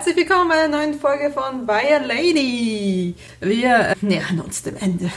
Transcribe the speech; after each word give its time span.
Herzlich 0.00 0.16
willkommen 0.16 0.48
bei 0.48 0.54
einer 0.54 0.78
neuen 0.78 0.98
Folge 0.98 1.30
von 1.30 1.66
By 1.66 1.92
a 1.92 1.98
Lady. 1.98 3.14
Wir 3.38 3.94
nähern 4.00 4.40
uns 4.40 4.62
dem 4.62 4.74
Ende. 4.76 5.10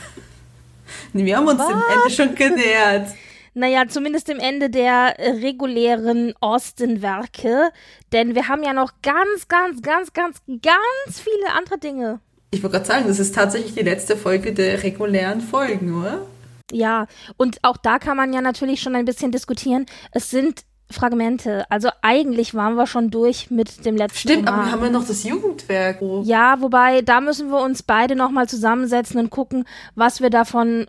Wir 1.14 1.38
haben 1.38 1.48
uns 1.48 1.60
Was? 1.60 1.70
dem 1.70 1.82
Ende 1.90 2.10
schon 2.14 2.36
genähert. 2.36 3.08
Naja, 3.54 3.88
zumindest 3.88 4.28
dem 4.28 4.40
Ende 4.40 4.70
der 4.70 5.18
äh, 5.18 5.40
regulären 5.40 6.34
Austin-Werke. 6.42 7.72
Denn 8.12 8.36
wir 8.36 8.50
haben 8.50 8.62
ja 8.62 8.74
noch 8.74 8.92
ganz, 9.02 9.48
ganz, 9.48 9.82
ganz, 9.82 10.12
ganz, 10.12 10.42
ganz 10.62 11.18
viele 11.18 11.54
andere 11.58 11.78
Dinge. 11.78 12.20
Ich 12.52 12.62
wollte 12.62 12.76
gerade 12.76 12.86
sagen, 12.86 13.08
das 13.08 13.20
ist 13.20 13.34
tatsächlich 13.34 13.76
die 13.76 13.84
letzte 13.84 14.18
Folge 14.18 14.52
der 14.52 14.84
regulären 14.84 15.40
Folgen, 15.40 15.98
oder? 15.98 16.28
Ja, 16.74 17.08
und 17.38 17.60
auch 17.62 17.78
da 17.78 18.00
kann 18.00 18.18
man 18.18 18.34
ja 18.34 18.42
natürlich 18.42 18.82
schon 18.82 18.98
ein 18.98 19.06
bisschen 19.06 19.32
diskutieren. 19.32 19.86
Es 20.12 20.30
sind 20.30 20.66
Fragmente. 20.94 21.66
Also 21.70 21.90
eigentlich 22.02 22.56
waren 22.56 22.76
wir 22.76 22.88
schon 22.88 23.12
durch 23.12 23.52
mit 23.52 23.86
dem 23.86 23.98
letzten 23.98 24.20
Stimmt, 24.30 24.48
aber 24.48 24.58
Roman. 24.58 24.66
wir 24.68 24.72
haben 24.72 24.84
ja 24.86 24.90
noch 24.92 25.08
das 25.08 25.24
Jugendwerk. 25.24 26.02
Oh. 26.02 26.22
Ja, 26.24 26.62
wobei, 26.62 27.02
da 27.02 27.20
müssen 27.20 27.50
wir 27.50 27.62
uns 27.62 27.84
beide 27.84 28.16
nochmal 28.16 28.48
zusammensetzen 28.48 29.20
und 29.20 29.30
gucken, 29.30 29.66
was 29.96 30.22
wir 30.22 30.30
davon 30.30 30.88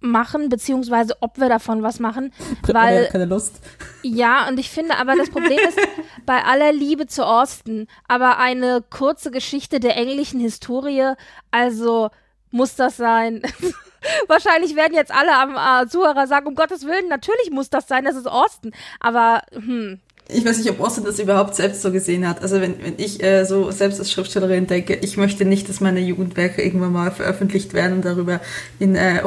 machen, 0.00 0.48
beziehungsweise 0.48 1.16
ob 1.20 1.38
wir 1.38 1.48
davon 1.48 1.82
was 1.82 2.00
machen. 2.00 2.32
Weil, 2.62 3.06
keine 3.06 3.24
Lust. 3.24 3.60
ja, 4.02 4.48
und 4.48 4.58
ich 4.58 4.70
finde 4.70 4.96
aber, 4.98 5.16
das 5.16 5.30
Problem 5.30 5.58
ist, 5.58 5.78
bei 6.26 6.44
aller 6.44 6.72
Liebe 6.72 7.06
zu 7.06 7.26
Austin, 7.26 7.86
aber 8.06 8.38
eine 8.38 8.82
kurze 8.88 9.30
Geschichte 9.30 9.80
der 9.80 9.96
englischen 9.96 10.40
Historie, 10.40 11.14
also 11.50 12.10
muss 12.50 12.76
das 12.76 12.96
sein. 12.96 13.42
Wahrscheinlich 14.28 14.76
werden 14.76 14.94
jetzt 14.94 15.12
alle 15.12 15.34
am 15.34 15.56
äh, 15.56 15.88
Zuhörer 15.88 16.26
sagen, 16.26 16.46
um 16.46 16.54
Gottes 16.54 16.84
Willen, 16.84 17.08
natürlich 17.08 17.50
muss 17.50 17.70
das 17.70 17.88
sein, 17.88 18.04
das 18.04 18.16
ist 18.16 18.28
Austin. 18.28 18.72
Aber, 19.00 19.42
hm, 19.52 20.00
Ich 20.28 20.44
weiß 20.44 20.58
nicht, 20.58 20.70
ob 20.70 20.80
Austin 20.80 21.04
das 21.04 21.18
überhaupt 21.18 21.54
selbst 21.54 21.80
so 21.82 21.90
gesehen 21.90 22.28
hat. 22.28 22.42
Also 22.42 22.60
wenn, 22.60 22.82
wenn 22.84 22.94
ich 22.98 23.22
äh, 23.22 23.44
so 23.44 23.70
selbst 23.70 23.98
als 23.98 24.12
Schriftstellerin 24.12 24.66
denke, 24.66 24.94
ich 24.94 25.16
möchte 25.16 25.44
nicht, 25.46 25.68
dass 25.68 25.80
meine 25.80 26.00
Jugendwerke 26.00 26.62
irgendwann 26.62 26.92
mal 26.92 27.10
veröffentlicht 27.10 27.72
werden 27.72 27.94
und 27.94 28.04
darüber 28.04 28.40
in 28.78 28.94
äh, 28.94 29.22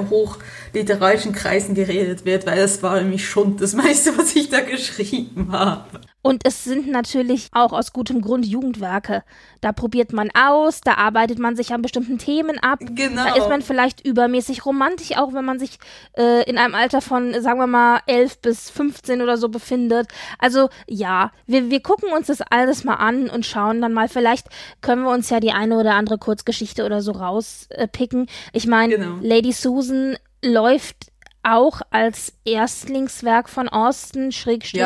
hochliterarischen 0.72 1.34
Kreisen 1.34 1.76
geredet 1.76 2.26
wird, 2.26 2.46
weil 2.46 2.58
das 2.58 2.82
war 2.82 3.00
nämlich 3.00 3.28
schon 3.28 3.58
das 3.58 3.74
meiste, 3.74 4.18
was 4.18 4.36
ich 4.36 4.50
da 4.50 4.62
geschrieben 4.62 5.52
habe. 5.52 6.02
Und 6.24 6.46
es 6.46 6.64
sind 6.64 6.88
natürlich 6.88 7.48
auch 7.52 7.74
aus 7.74 7.94
gutem 7.94 8.22
Grund 8.22 8.46
Jugendwerke. 8.46 9.24
Da 9.60 9.72
probiert 9.72 10.14
man 10.14 10.30
aus, 10.36 10.82
da 10.82 10.94
arbeitet 10.94 11.40
man 11.40 11.56
sich 11.56 11.74
an 11.74 11.82
bestimmten 11.82 12.20
Themen 12.20 12.60
ab. 12.60 12.80
Genau. 12.80 13.24
Da 13.24 13.36
ist 13.36 13.50
man 13.50 13.64
vielleicht 13.64 14.06
übermäßig 14.06 14.66
romantisch, 14.66 15.18
auch 15.18 15.34
wenn 15.34 15.46
man 15.46 15.58
sich 15.58 15.80
äh, 16.16 16.48
in 16.48 16.60
einem 16.60 16.76
Alter 16.76 17.02
von, 17.02 17.34
sagen 17.42 17.60
wir 17.60 17.66
mal, 17.66 18.02
11 18.06 18.38
bis 18.40 18.70
15 18.70 19.22
oder 19.24 19.38
so 19.38 19.50
befindet. 19.50 20.08
Also 20.38 20.70
ja, 20.88 21.32
wir, 21.48 21.72
wir 21.72 21.82
gucken 21.82 22.10
uns 22.14 22.28
das 22.28 22.42
alles 22.42 22.84
mal 22.84 22.96
an 22.96 23.28
und 23.30 23.46
schauen 23.46 23.82
dann 23.82 23.94
mal. 23.94 24.08
Vielleicht 24.08 24.48
können 24.82 25.04
wir 25.04 25.12
uns 25.12 25.30
ja 25.32 25.40
die 25.40 25.52
eine 25.52 25.80
oder 25.80 25.96
andere 25.96 26.20
Kurzgeschichte 26.20 26.86
oder 26.86 27.02
so 27.02 27.14
rauspicken. 27.14 28.28
ich 28.54 28.68
meine, 28.68 28.96
Genau. 28.96 29.18
Lady 29.22 29.54
Susan 29.54 30.18
läuft 30.44 31.12
auch 31.44 31.82
als 31.90 32.34
Erstlingswerk 32.46 33.50
von 33.50 33.68
Austin, 33.68 34.32
Schrägstrich? 34.32 34.82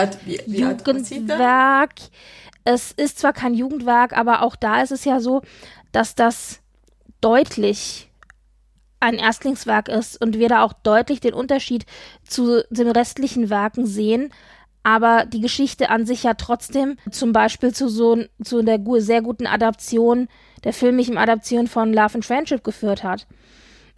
Jugendwerk. 0.48 1.94
Es 2.64 2.92
ist 2.92 3.20
zwar 3.20 3.34
kein 3.34 3.54
Jugendwerk, 3.54 4.18
aber 4.18 4.42
auch 4.42 4.56
da 4.56 4.82
ist 4.82 4.92
es 4.92 5.06
ja 5.06 5.20
so, 5.20 5.42
dass 5.92 6.16
das 6.16 6.62
deutlich 7.22 8.10
ein 9.00 9.16
Erstlingswerk 9.16 9.90
ist 9.90 10.20
und 10.22 10.40
wir 10.40 10.50
da 10.50 10.64
auch 10.64 10.74
deutlich 10.74 11.20
den 11.20 11.34
Unterschied 11.34 11.86
zu 12.28 12.64
den 12.70 12.90
restlichen 12.90 13.50
Werken 13.50 13.86
sehen. 13.86 14.32
Aber 14.84 15.26
die 15.26 15.42
Geschichte 15.42 15.90
an 15.90 16.06
sich 16.06 16.24
ja 16.24 16.36
trotzdem 16.36 16.98
zum 17.12 17.34
Beispiel 17.34 17.74
zu 17.74 17.90
so 17.90 18.24
zu 18.44 18.62
der 18.62 18.80
sehr 19.00 19.22
guten 19.22 19.48
Adaption, 19.48 20.28
der 20.64 20.74
filmischen 20.74 21.18
Adaption 21.18 21.68
von 21.68 21.92
Love 21.92 22.16
and 22.16 22.26
Friendship 22.26 22.64
geführt 22.64 23.04
hat. 23.04 23.28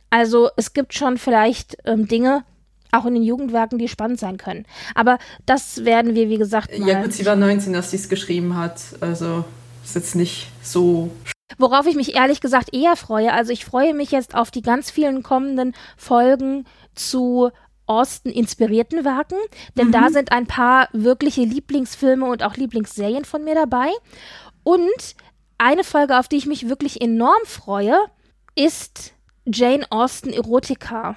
Also 0.10 0.50
es 0.56 0.74
gibt 0.74 0.94
schon 0.94 1.18
vielleicht 1.18 1.78
ähm, 1.86 2.08
Dinge, 2.08 2.44
auch 2.92 3.06
in 3.06 3.14
den 3.16 3.24
Jugendwerken, 3.24 3.78
die 3.78 3.88
spannend 3.88 4.20
sein 4.20 4.38
können. 4.38 4.66
Aber 4.96 5.20
das 5.46 5.84
werden 5.86 6.16
wir, 6.16 6.30
wie 6.30 6.38
gesagt, 6.38 6.78
mal 6.78 6.88
Ja 6.88 7.02
gut, 7.02 7.14
sie 7.14 7.26
war 7.26 7.36
19, 7.36 7.76
als 7.76 7.92
sie 7.92 7.98
es 7.98 8.10
geschrieben 8.10 8.56
hat. 8.56 8.82
Also 9.02 9.44
ist 9.84 9.96
jetzt 9.96 10.16
nicht 10.16 10.48
so. 10.62 11.12
Worauf 11.58 11.88
ich 11.88 11.96
mich 11.96 12.16
ehrlich 12.16 12.42
gesagt 12.42 12.74
eher 12.74 12.96
freue, 12.96 13.32
also 13.32 13.54
ich 13.54 13.66
freue 13.66 13.94
mich 13.94 14.12
jetzt 14.12 14.36
auf 14.36 14.52
die 14.52 14.62
ganz 14.62 14.92
vielen 14.92 15.24
kommenden 15.24 15.74
Folgen 15.96 16.66
zu 16.94 17.52
Austin 17.86 18.34
inspirierten 18.34 19.06
Werken, 19.06 19.38
denn 19.78 19.94
da 19.94 20.10
sind 20.10 20.34
ein 20.34 20.46
paar 20.46 20.90
wirkliche 20.92 21.42
Lieblingsfilme 21.42 22.26
und 22.26 22.44
auch 22.44 22.58
Lieblingsserien 22.58 23.24
von 23.24 23.46
mir 23.46 23.56
dabei. 23.56 23.88
Und 24.64 25.16
eine 25.58 25.86
Folge, 25.86 26.20
auf 26.20 26.28
die 26.28 26.36
ich 26.36 26.46
mich 26.46 26.68
wirklich 26.68 27.00
enorm 27.00 27.46
freue, 27.46 27.98
ist 28.56 29.14
Jane 29.50 29.86
Austen 29.90 30.34
Erotica. 30.34 31.16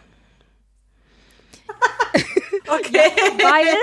Okay. 2.73 3.11
Weil, 3.43 3.77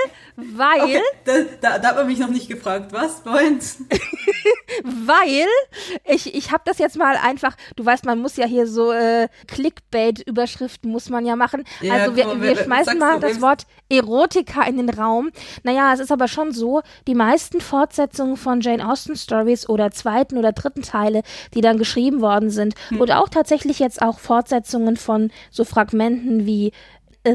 weil, 0.56 0.82
okay. 0.82 1.02
Da, 1.24 1.32
da, 1.60 1.78
da 1.78 1.88
hat 1.88 1.96
man 1.96 2.06
mich 2.06 2.18
noch 2.18 2.28
nicht 2.28 2.48
gefragt, 2.48 2.92
was, 2.92 3.20
Freund? 3.20 3.62
weil 4.84 5.46
ich, 6.04 6.34
ich 6.34 6.52
habe 6.52 6.62
das 6.64 6.78
jetzt 6.78 6.96
mal 6.96 7.16
einfach, 7.16 7.56
du 7.76 7.84
weißt, 7.84 8.04
man 8.04 8.18
muss 8.20 8.36
ja 8.36 8.46
hier 8.46 8.66
so 8.66 8.92
äh, 8.92 9.28
Clickbait-Überschriften 9.48 10.90
muss 10.90 11.08
man 11.10 11.26
ja 11.26 11.36
machen. 11.36 11.64
Ja, 11.80 11.94
also 11.94 12.16
wir, 12.16 12.24
komm, 12.24 12.42
wir 12.42 12.56
wer- 12.56 12.64
schmeißen 12.64 12.98
mal 12.98 13.18
das 13.20 13.40
Wort 13.40 13.66
Erotika 13.90 14.62
in 14.64 14.76
den 14.76 14.90
Raum. 14.90 15.30
Naja, 15.62 15.92
es 15.94 16.00
ist 16.00 16.12
aber 16.12 16.28
schon 16.28 16.52
so, 16.52 16.82
die 17.06 17.14
meisten 17.14 17.60
Fortsetzungen 17.60 18.36
von 18.36 18.60
Jane 18.60 18.86
Austen 18.88 19.16
Stories 19.16 19.68
oder 19.68 19.90
zweiten 19.90 20.36
oder 20.38 20.52
dritten 20.52 20.82
Teile, 20.82 21.22
die 21.54 21.60
dann 21.60 21.78
geschrieben 21.78 22.20
worden 22.20 22.50
sind 22.50 22.74
Hm. 22.88 23.00
und 23.00 23.10
auch 23.12 23.28
tatsächlich 23.28 23.78
jetzt 23.78 24.00
auch 24.02 24.18
Fortsetzungen 24.18 24.96
von 24.96 25.30
so 25.50 25.64
Fragmenten 25.64 26.46
wie 26.46 26.72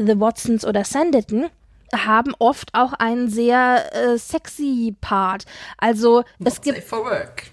The 0.06 0.20
Watsons 0.20 0.64
oder 0.64 0.84
Sanditon, 0.84 1.46
haben 1.94 2.34
oft 2.38 2.70
auch 2.74 2.92
einen 2.94 3.28
sehr 3.28 3.94
äh, 3.94 4.18
sexy 4.18 4.96
Part. 5.00 5.44
Also 5.78 6.24
es 6.44 6.60
gibt 6.60 6.76
Safe 6.76 6.86
for 6.86 7.04
work. 7.04 7.44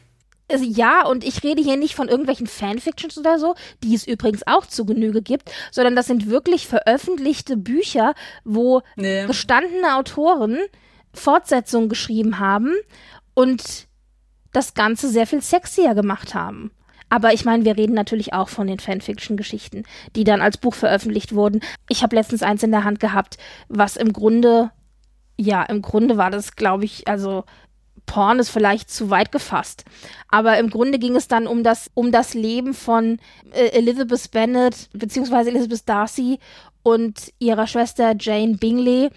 ja, 0.57 1.05
und 1.05 1.23
ich 1.23 1.43
rede 1.43 1.61
hier 1.61 1.77
nicht 1.77 1.95
von 1.95 2.07
irgendwelchen 2.07 2.47
Fanfictions 2.47 3.17
oder 3.17 3.39
so, 3.39 3.55
die 3.83 3.93
es 3.93 4.07
übrigens 4.07 4.41
auch 4.47 4.65
zu 4.65 4.85
Genüge 4.85 5.21
gibt, 5.21 5.51
sondern 5.71 5.95
das 5.95 6.07
sind 6.07 6.29
wirklich 6.29 6.67
veröffentlichte 6.67 7.57
Bücher, 7.57 8.13
wo 8.43 8.81
Nee. 8.95 9.25
gestandene 9.27 9.95
Autoren 9.95 10.57
Fortsetzungen 11.13 11.89
geschrieben 11.89 12.39
haben 12.39 12.73
und 13.33 13.87
das 14.53 14.73
Ganze 14.73 15.09
sehr 15.09 15.27
viel 15.27 15.41
sexier 15.41 15.93
gemacht 15.93 16.33
haben. 16.33 16.71
Aber 17.11 17.33
ich 17.33 17.43
meine, 17.43 17.65
wir 17.65 17.75
reden 17.75 17.93
natürlich 17.93 18.31
auch 18.31 18.47
von 18.47 18.67
den 18.67 18.79
Fanfiction-Geschichten, 18.79 19.83
die 20.15 20.23
dann 20.23 20.41
als 20.41 20.57
Buch 20.57 20.73
veröffentlicht 20.73 21.35
wurden. 21.35 21.59
Ich 21.89 22.03
habe 22.03 22.15
letztens 22.15 22.41
eins 22.41 22.63
in 22.63 22.71
der 22.71 22.85
Hand 22.85 23.01
gehabt, 23.01 23.37
was 23.67 23.97
im 23.97 24.13
Grunde, 24.13 24.71
ja, 25.37 25.61
im 25.63 25.81
Grunde 25.81 26.15
war 26.15 26.31
das, 26.31 26.55
glaube 26.55 26.85
ich, 26.85 27.09
also 27.09 27.43
Porn 28.05 28.39
ist 28.39 28.49
vielleicht 28.49 28.89
zu 28.89 29.09
weit 29.09 29.33
gefasst. 29.33 29.83
Aber 30.29 30.57
im 30.57 30.69
Grunde 30.69 30.99
ging 30.99 31.17
es 31.17 31.27
dann 31.27 31.47
um 31.47 31.63
das, 31.63 31.91
um 31.95 32.13
das 32.13 32.33
Leben 32.33 32.73
von 32.73 33.19
äh, 33.51 33.67
Elizabeth 33.77 34.31
Bennet, 34.31 34.89
beziehungsweise 34.93 35.49
Elizabeth 35.49 35.87
Darcy 35.89 36.39
und 36.81 37.33
ihrer 37.39 37.67
Schwester 37.67 38.15
Jane 38.17 38.55
Bingley. 38.55 39.09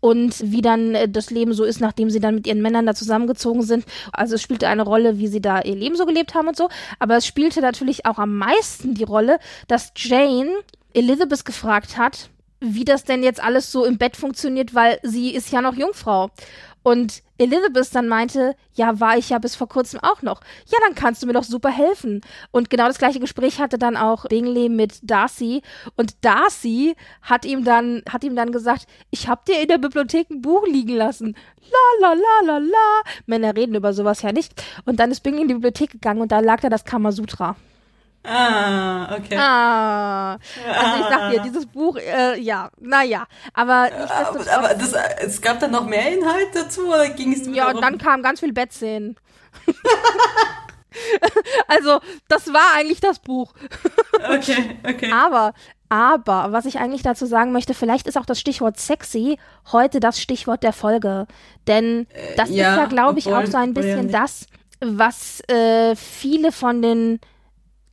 Und 0.00 0.50
wie 0.50 0.62
dann 0.62 0.94
äh, 0.94 1.08
das 1.08 1.30
Leben 1.30 1.52
so 1.52 1.64
ist, 1.64 1.80
nachdem 1.80 2.10
sie 2.10 2.20
dann 2.20 2.36
mit 2.36 2.46
ihren 2.46 2.62
Männern 2.62 2.86
da 2.86 2.94
zusammengezogen 2.94 3.62
sind. 3.62 3.84
Also 4.12 4.34
es 4.34 4.42
spielte 4.42 4.68
eine 4.68 4.82
Rolle, 4.82 5.18
wie 5.18 5.28
sie 5.28 5.40
da 5.40 5.60
ihr 5.60 5.76
Leben 5.76 5.96
so 5.96 6.06
gelebt 6.06 6.34
haben 6.34 6.48
und 6.48 6.56
so. 6.56 6.68
Aber 6.98 7.16
es 7.16 7.26
spielte 7.26 7.60
natürlich 7.60 8.06
auch 8.06 8.18
am 8.18 8.36
meisten 8.36 8.94
die 8.94 9.04
Rolle, 9.04 9.38
dass 9.68 9.92
Jane 9.96 10.50
Elizabeth 10.94 11.44
gefragt 11.44 11.98
hat, 11.98 12.30
wie 12.60 12.84
das 12.84 13.04
denn 13.04 13.22
jetzt 13.22 13.42
alles 13.42 13.72
so 13.72 13.84
im 13.84 13.96
Bett 13.96 14.16
funktioniert, 14.16 14.74
weil 14.74 14.98
sie 15.02 15.30
ist 15.30 15.50
ja 15.50 15.62
noch 15.62 15.74
Jungfrau. 15.74 16.30
Und 16.82 17.22
Elizabeth 17.38 17.94
dann 17.94 18.08
meinte, 18.08 18.54
ja, 18.74 19.00
war 19.00 19.18
ich 19.18 19.30
ja 19.30 19.38
bis 19.38 19.54
vor 19.54 19.68
kurzem 19.68 20.00
auch 20.00 20.22
noch. 20.22 20.40
Ja, 20.66 20.78
dann 20.86 20.94
kannst 20.94 21.22
du 21.22 21.26
mir 21.26 21.32
doch 21.32 21.44
super 21.44 21.70
helfen. 21.70 22.20
Und 22.50 22.70
genau 22.70 22.86
das 22.86 22.98
gleiche 22.98 23.20
Gespräch 23.20 23.60
hatte 23.60 23.78
dann 23.78 23.96
auch 23.96 24.26
Bingley 24.26 24.68
mit 24.68 24.98
Darcy. 25.02 25.62
Und 25.96 26.14
Darcy 26.22 26.96
hat 27.22 27.44
ihm 27.44 27.64
dann, 27.64 28.02
hat 28.10 28.24
ihm 28.24 28.36
dann 28.36 28.52
gesagt, 28.52 28.86
ich 29.10 29.28
hab 29.28 29.44
dir 29.44 29.60
in 29.60 29.68
der 29.68 29.78
Bibliothek 29.78 30.30
ein 30.30 30.42
Buch 30.42 30.66
liegen 30.66 30.94
lassen. 30.94 31.34
La 31.70 32.08
la 32.08 32.14
la 32.14 32.46
la 32.46 32.58
la. 32.58 33.02
Männer 33.26 33.54
reden 33.54 33.74
über 33.74 33.92
sowas 33.92 34.22
ja 34.22 34.32
nicht. 34.32 34.52
Und 34.84 35.00
dann 35.00 35.10
ist 35.10 35.22
Bingley 35.22 35.42
in 35.42 35.48
die 35.48 35.54
Bibliothek 35.54 35.90
gegangen 35.90 36.20
und 36.20 36.32
da 36.32 36.40
lag 36.40 36.60
da 36.60 36.68
das 36.68 36.84
Kamasutra. 36.84 37.56
Ah, 38.22 39.16
okay. 39.16 39.36
Ah, 39.38 40.32
also 40.32 41.02
ich 41.02 41.08
sag 41.08 41.30
dir, 41.30 41.40
dieses 41.40 41.66
Buch, 41.66 41.96
äh, 41.96 42.38
ja, 42.38 42.70
naja, 42.78 43.26
aber 43.54 43.88
nichtsdestotrotz. 43.98 44.48
Aber, 44.48 44.70
aber 44.70 44.74
das, 44.74 44.92
es 45.20 45.40
gab 45.40 45.58
dann 45.60 45.70
noch 45.70 45.86
mehr 45.86 46.12
Inhalt 46.12 46.48
dazu 46.54 46.88
oder 46.88 47.08
ging 47.08 47.32
es 47.32 47.46
Ja, 47.46 47.66
darum? 47.66 47.80
dann 47.80 47.98
kamen 47.98 48.22
ganz 48.22 48.40
viel 48.40 48.52
Bettszenen. 48.52 49.16
also, 51.68 52.00
das 52.28 52.52
war 52.52 52.74
eigentlich 52.76 53.00
das 53.00 53.20
Buch. 53.20 53.54
okay, 54.28 54.76
okay. 54.86 55.10
Aber, 55.12 55.54
aber, 55.88 56.52
was 56.52 56.66
ich 56.66 56.78
eigentlich 56.78 57.02
dazu 57.02 57.24
sagen 57.24 57.52
möchte, 57.52 57.72
vielleicht 57.72 58.06
ist 58.06 58.18
auch 58.18 58.26
das 58.26 58.38
Stichwort 58.38 58.78
sexy 58.78 59.38
heute 59.72 59.98
das 59.98 60.20
Stichwort 60.20 60.62
der 60.62 60.74
Folge. 60.74 61.26
Denn 61.66 62.06
das 62.36 62.50
äh, 62.50 62.54
ja, 62.54 62.72
ist 62.72 62.76
ja, 62.80 62.84
glaube 62.86 63.18
ich, 63.18 63.32
auch 63.32 63.46
so 63.46 63.56
ein 63.56 63.72
bisschen 63.72 64.10
ja 64.10 64.20
das, 64.20 64.46
was 64.80 65.40
äh, 65.48 65.96
viele 65.96 66.52
von 66.52 66.82
den 66.82 67.18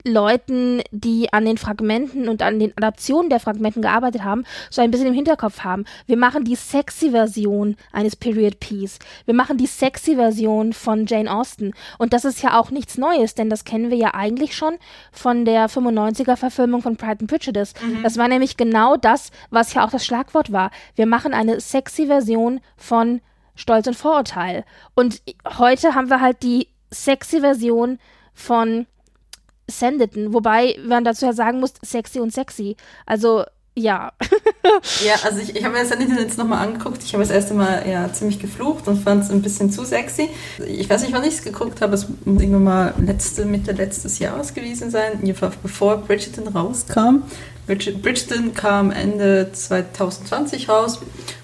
Leuten, 0.07 0.81
die 0.91 1.31
an 1.31 1.45
den 1.45 1.57
Fragmenten 1.57 2.27
und 2.29 2.41
an 2.41 2.59
den 2.59 2.73
Adaptionen 2.75 3.29
der 3.29 3.39
Fragmenten 3.39 3.81
gearbeitet 3.81 4.23
haben, 4.23 4.45
so 4.69 4.81
ein 4.81 4.91
bisschen 4.91 5.07
im 5.07 5.13
Hinterkopf 5.13 5.59
haben. 5.63 5.85
Wir 6.05 6.17
machen 6.17 6.43
die 6.43 6.55
sexy 6.55 7.11
Version 7.11 7.75
eines 7.91 8.15
Period 8.15 8.59
Piece. 8.59 8.99
Wir 9.25 9.33
machen 9.33 9.57
die 9.57 9.67
sexy 9.67 10.15
Version 10.15 10.73
von 10.73 11.05
Jane 11.05 11.31
Austen. 11.31 11.73
Und 11.97 12.13
das 12.13 12.25
ist 12.25 12.41
ja 12.41 12.59
auch 12.59 12.71
nichts 12.71 12.97
Neues, 12.97 13.35
denn 13.35 13.49
das 13.49 13.65
kennen 13.65 13.91
wir 13.91 13.97
ja 13.97 14.13
eigentlich 14.13 14.55
schon 14.55 14.77
von 15.11 15.45
der 15.45 15.69
95er 15.69 16.35
Verfilmung 16.35 16.81
von 16.81 16.97
Pride 16.97 17.17
and 17.21 17.29
Prejudice. 17.29 17.73
Mhm. 17.83 18.03
Das 18.03 18.17
war 18.17 18.27
nämlich 18.27 18.57
genau 18.57 18.95
das, 18.95 19.31
was 19.49 19.73
ja 19.73 19.85
auch 19.85 19.91
das 19.91 20.05
Schlagwort 20.05 20.51
war. 20.51 20.71
Wir 20.95 21.05
machen 21.05 21.33
eine 21.33 21.59
sexy 21.59 22.07
Version 22.07 22.59
von 22.75 23.21
Stolz 23.55 23.87
und 23.87 23.95
Vorurteil. 23.95 24.63
Und 24.95 25.21
heute 25.57 25.95
haben 25.95 26.09
wir 26.09 26.21
halt 26.21 26.43
die 26.43 26.67
sexy 26.91 27.41
Version 27.41 27.99
von 28.33 28.85
Sanditon, 29.69 30.33
wobei 30.33 30.77
man 30.85 31.03
dazu 31.03 31.25
ja 31.25 31.33
sagen 31.33 31.59
muss, 31.59 31.73
sexy 31.83 32.19
und 32.19 32.33
sexy. 32.33 32.75
Also, 33.05 33.43
ja. 33.75 34.11
ja, 35.05 35.15
also 35.23 35.39
ich, 35.39 35.55
ich 35.55 35.63
habe 35.63 35.75
mir 35.75 35.85
Sanditon 35.85 36.17
jetzt 36.17 36.37
nochmal 36.37 36.65
angeguckt. 36.65 37.03
Ich 37.03 37.13
habe 37.13 37.23
das 37.23 37.31
erste 37.31 37.53
Mal 37.53 37.87
ja 37.87 38.11
ziemlich 38.11 38.39
geflucht 38.39 38.87
und 38.87 39.03
fand 39.03 39.23
es 39.23 39.29
ein 39.29 39.41
bisschen 39.41 39.71
zu 39.71 39.83
sexy. 39.85 40.29
Ich 40.65 40.89
weiß 40.89 41.03
nicht, 41.03 41.13
wann 41.13 41.23
ich 41.23 41.35
es 41.35 41.43
geguckt 41.43 41.81
habe. 41.81 41.93
Es 41.93 42.07
muss 42.25 42.41
irgendwann 42.41 42.63
mal 42.63 42.93
letzte, 42.97 43.45
Mitte 43.45 43.73
letztes 43.73 44.19
Jahres 44.19 44.53
gewesen 44.53 44.89
sein, 44.89 45.21
bevor 45.61 45.97
Bridgerton 45.97 46.47
rauskam. 46.47 47.23
Bridgerton 47.67 48.53
kam 48.53 48.91
Ende 48.91 49.51
2020 49.51 50.69
raus 50.69 50.99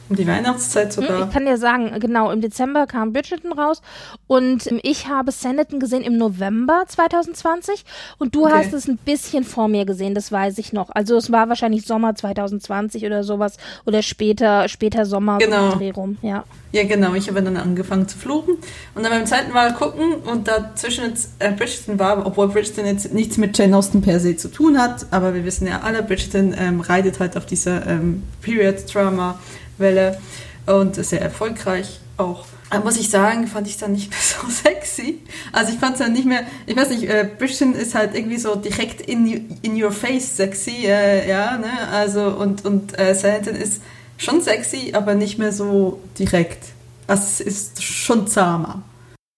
um 0.10 0.16
die 0.16 0.28
Weihnachtszeit 0.28 0.96
hm, 0.96 1.04
sogar. 1.04 1.28
Ich 1.28 1.34
kann 1.34 1.46
dir 1.46 1.58
sagen, 1.58 1.92
genau, 2.00 2.32
im 2.32 2.42
Dezember 2.42 2.88
kam 2.88 3.14
Bridgerton 3.14 3.54
raus 3.54 3.82
und 4.28 4.70
ich 4.84 5.08
habe 5.08 5.32
Sanditon 5.32 5.80
gesehen 5.80 6.04
im 6.04 6.18
November 6.18 6.84
2020 6.88 7.86
und 8.18 8.36
du 8.36 8.46
okay. 8.46 8.54
hast 8.56 8.74
es 8.74 8.88
ein 8.88 8.98
bisschen 8.98 9.44
vor 9.44 9.68
mir 9.68 9.86
gesehen, 9.86 10.16
das 10.16 10.32
weiß 10.32 10.58
ich 10.58 10.74
noch. 10.74 10.90
Also 10.94 11.18
es 11.18 11.32
war 11.32 11.50
wahrscheinlich 11.50 11.86
Sommer 11.86 12.16
2020 12.16 13.06
oder 13.06 13.24
sowas 13.24 13.58
oder 13.86 14.02
später, 14.02 14.68
später 14.68 15.06
Sommer 15.06 15.38
genau. 15.38 15.72
Dreh 15.76 15.92
rum, 15.92 16.18
ja. 16.22 16.44
Ja, 16.74 16.84
genau. 16.84 17.14
Ich 17.14 17.28
habe 17.28 17.42
dann 17.44 17.56
angefangen 17.56 18.08
zu 18.08 18.18
fluchen 18.18 18.56
und 18.96 19.04
dann 19.04 19.12
beim 19.12 19.28
zweiten 19.28 19.54
Mal 19.54 19.74
gucken 19.76 20.16
und 20.16 20.48
dazwischen 20.48 21.06
jetzt 21.06 21.30
äh, 21.38 21.52
Bridgerton 21.52 22.00
war, 22.00 22.26
obwohl 22.26 22.48
Bridgerton 22.48 22.88
jetzt 22.88 23.14
nichts 23.14 23.38
mit 23.38 23.56
Jane 23.56 23.78
Austen 23.78 24.02
per 24.02 24.20
se 24.20 24.36
zu 24.36 24.48
tun 24.48 24.80
hat, 24.80 25.06
aber 25.12 25.36
wir 25.36 25.46
wissen 25.46 25.68
ja 25.68 25.82
alle, 25.82 26.02
Bridgerton 26.02 26.56
ähm, 26.58 26.82
reitet 26.82 27.20
halt 27.20 27.38
auf 27.38 27.46
dieser 27.46 27.86
ähm, 27.86 28.24
Period-Drama 28.42 29.38
Welle 29.78 30.20
und 30.66 30.96
sehr 30.96 31.22
erfolgreich 31.22 32.00
auch. 32.18 32.46
Aber 32.70 32.86
muss 32.86 32.98
ich 32.98 33.10
sagen, 33.10 33.48
fand 33.48 33.68
ich 33.68 33.74
es 33.74 33.80
dann 33.80 33.92
nicht 33.92 34.10
mehr 34.10 34.20
so 34.22 34.50
sexy. 34.50 35.20
Also 35.52 35.74
ich 35.74 35.80
fand 35.80 35.94
es 35.94 36.00
dann 36.00 36.14
nicht 36.14 36.26
mehr, 36.26 36.44
ich 36.66 36.76
weiß 36.76 36.90
nicht, 36.90 37.04
äh, 37.04 37.28
Bridgerton 37.38 37.74
ist 37.76 37.96
halt 37.96 38.16
irgendwie 38.16 38.38
so 38.38 38.56
direkt 38.56 39.02
in, 39.02 39.58
in 39.62 39.82
your 39.82 39.92
face 39.92 40.38
sexy, 40.38 40.86
äh, 40.86 41.28
ja, 41.30 41.58
ne, 41.58 41.72
also 41.92 42.28
und, 42.28 42.66
und 42.66 42.98
äh, 42.98 43.14
Sanditon 43.14 43.56
ist 43.56 43.82
schon 44.18 44.42
sexy, 44.42 44.94
aber 44.94 45.16
nicht 45.16 45.38
mehr 45.38 45.52
so 45.52 46.00
direkt. 46.18 46.64
Also 47.08 47.24
es 47.24 47.42
ist 47.42 47.84
schon 47.84 48.28
zahmer. 48.28 48.82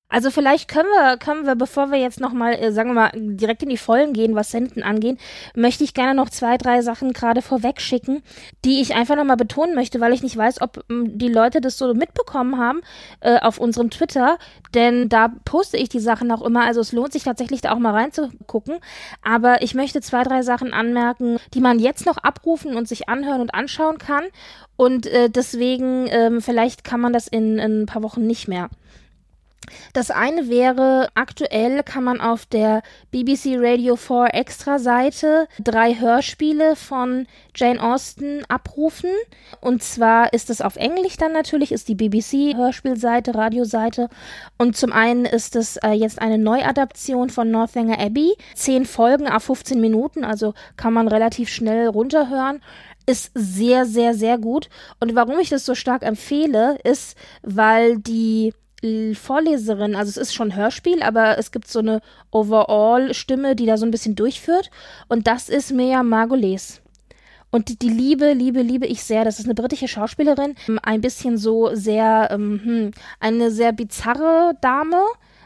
Also 0.08 0.30
vielleicht 0.30 0.70
können 0.70 0.88
wir, 0.90 1.18
können 1.18 1.48
wir, 1.48 1.56
bevor 1.56 1.92
wir 1.92 1.98
jetzt 1.98 2.20
nochmal, 2.20 2.54
äh, 2.54 2.72
sagen 2.72 2.90
wir 2.92 2.94
mal, 2.94 3.12
direkt 3.16 3.64
in 3.64 3.70
die 3.70 3.78
Vollen 3.78 4.14
gehen, 4.14 4.36
was 4.36 4.52
Senden 4.52 4.84
angeht, 4.84 5.18
möchte 5.56 5.84
ich 5.84 5.96
gerne 5.96 6.14
noch 6.14 6.30
zwei, 6.30 6.58
drei 6.58 6.84
Sachen 6.84 7.12
gerade 7.12 7.42
vorweg 7.42 7.82
schicken, 7.82 8.22
die 8.64 8.82
ich 8.82 8.94
einfach 8.94 9.16
nochmal 9.16 9.36
betonen 9.36 9.74
möchte, 9.74 10.00
weil 10.00 10.14
ich 10.14 10.22
nicht 10.22 10.38
weiß, 10.38 10.62
ob 10.62 10.86
die 10.90 11.28
Leute 11.28 11.60
das 11.60 11.80
so 11.80 11.92
mitbekommen 11.96 12.60
haben 12.60 12.82
äh, 13.22 13.40
auf 13.40 13.58
unserem 13.58 13.90
Twitter, 13.90 14.38
denn 14.76 15.10
da 15.10 15.32
poste 15.44 15.78
ich 15.78 15.90
die 15.90 16.00
Sachen 16.00 16.32
auch 16.32 16.44
immer, 16.44 16.66
also 16.66 16.82
es 16.82 16.92
lohnt 16.92 17.12
sich 17.12 17.24
tatsächlich 17.24 17.62
da 17.62 17.72
auch 17.72 17.80
mal 17.80 17.94
reinzugucken, 17.94 18.78
aber 19.24 19.64
ich 19.64 19.74
möchte 19.74 20.02
zwei, 20.02 20.24
drei 20.24 20.44
Sachen 20.44 20.72
anmerken, 20.72 21.40
die 21.56 21.62
man 21.62 21.80
jetzt 21.80 22.06
noch 22.06 22.18
abrufen 22.18 22.76
und 22.78 22.88
sich 22.88 23.10
anhören 23.10 23.42
und 23.42 23.56
anschauen 23.56 23.98
kann. 23.98 24.26
Und 24.78 25.08
äh, 25.08 25.30
deswegen 25.30 26.06
ähm, 26.10 26.42
vielleicht 26.42 26.84
kann 26.84 27.00
man 27.00 27.14
das 27.14 27.28
in, 27.28 27.60
in 27.60 27.84
ein 27.84 27.86
paar 27.86 28.04
Wochen 28.04 28.28
nicht 28.28 28.48
mehr. 28.48 28.70
Das 29.94 30.12
eine 30.12 30.50
wäre, 30.50 31.10
aktuell 31.16 31.84
kann 31.84 32.04
man 32.04 32.22
auf 32.22 32.46
der 32.46 32.84
BBC 33.12 33.58
Radio 33.58 33.96
4 33.96 34.28
Extra 34.34 34.80
Seite 34.80 35.48
drei 35.64 35.96
Hörspiele 35.96 36.76
von 36.76 37.28
Jane 37.56 37.82
Austen 37.82 38.44
abrufen. 38.48 39.10
Und 39.62 39.84
zwar 39.84 40.34
ist 40.34 40.50
es 40.50 40.62
auf 40.62 40.76
Englisch 40.76 41.18
dann 41.18 41.34
natürlich, 41.34 41.72
ist 41.72 41.88
die 41.88 41.96
BBC 41.96 42.56
Hörspielseite, 42.56 43.36
Radioseite. 43.36 44.10
Und 44.58 44.76
zum 44.78 44.92
einen 44.92 45.26
ist 45.26 45.56
es 45.56 45.78
äh, 45.78 45.92
jetzt 45.92 46.22
eine 46.22 46.38
Neuadaption 46.38 47.30
von 47.30 47.50
Northanger 47.52 48.00
Abbey. 48.00 48.36
Zehn 48.54 48.86
Folgen 48.86 49.28
auf 49.28 49.44
15 49.44 49.80
Minuten, 49.80 50.24
also 50.24 50.54
kann 50.78 50.94
man 50.94 51.08
relativ 51.08 51.50
schnell 51.50 51.88
runterhören 51.88 52.62
ist 53.08 53.30
sehr, 53.36 53.86
sehr, 53.86 54.16
sehr 54.16 54.40
gut. 54.40 54.68
Und 55.00 55.14
warum 55.14 55.38
ich 55.38 55.50
das 55.50 55.64
so 55.64 55.76
stark 55.76 56.02
empfehle, 56.02 56.80
ist, 56.84 57.16
weil 57.44 58.00
die 58.00 58.52
Vorleserin, 59.16 59.96
also 59.96 60.10
es 60.10 60.18
ist 60.18 60.34
schon 60.34 60.56
Hörspiel, 60.56 61.02
aber 61.02 61.38
es 61.38 61.52
gibt 61.52 61.68
so 61.68 61.80
eine 61.80 62.02
Overall-Stimme, 62.32 63.56
die 63.56 63.66
da 63.66 63.78
so 63.78 63.86
ein 63.86 63.92
bisschen 63.92 64.16
durchführt. 64.16 64.70
Und 65.08 65.28
das 65.28 65.50
ist 65.50 65.72
Mea 65.72 66.04
Margoles. 66.04 66.82
Und 67.52 67.82
die 67.82 67.90
liebe, 67.90 68.34
liebe, 68.34 68.62
liebe 68.62 68.86
ich 68.86 69.04
sehr. 69.04 69.24
Das 69.24 69.40
ist 69.40 69.46
eine 69.46 69.56
britische 69.56 69.88
Schauspielerin. 69.88 70.56
Ein 70.84 71.02
bisschen 71.02 71.38
so 71.38 71.74
sehr, 71.74 72.28
ähm, 72.32 72.62
hm, 72.64 72.92
eine 73.20 73.50
sehr 73.52 73.72
bizarre 73.72 74.58
Dame. 74.62 75.02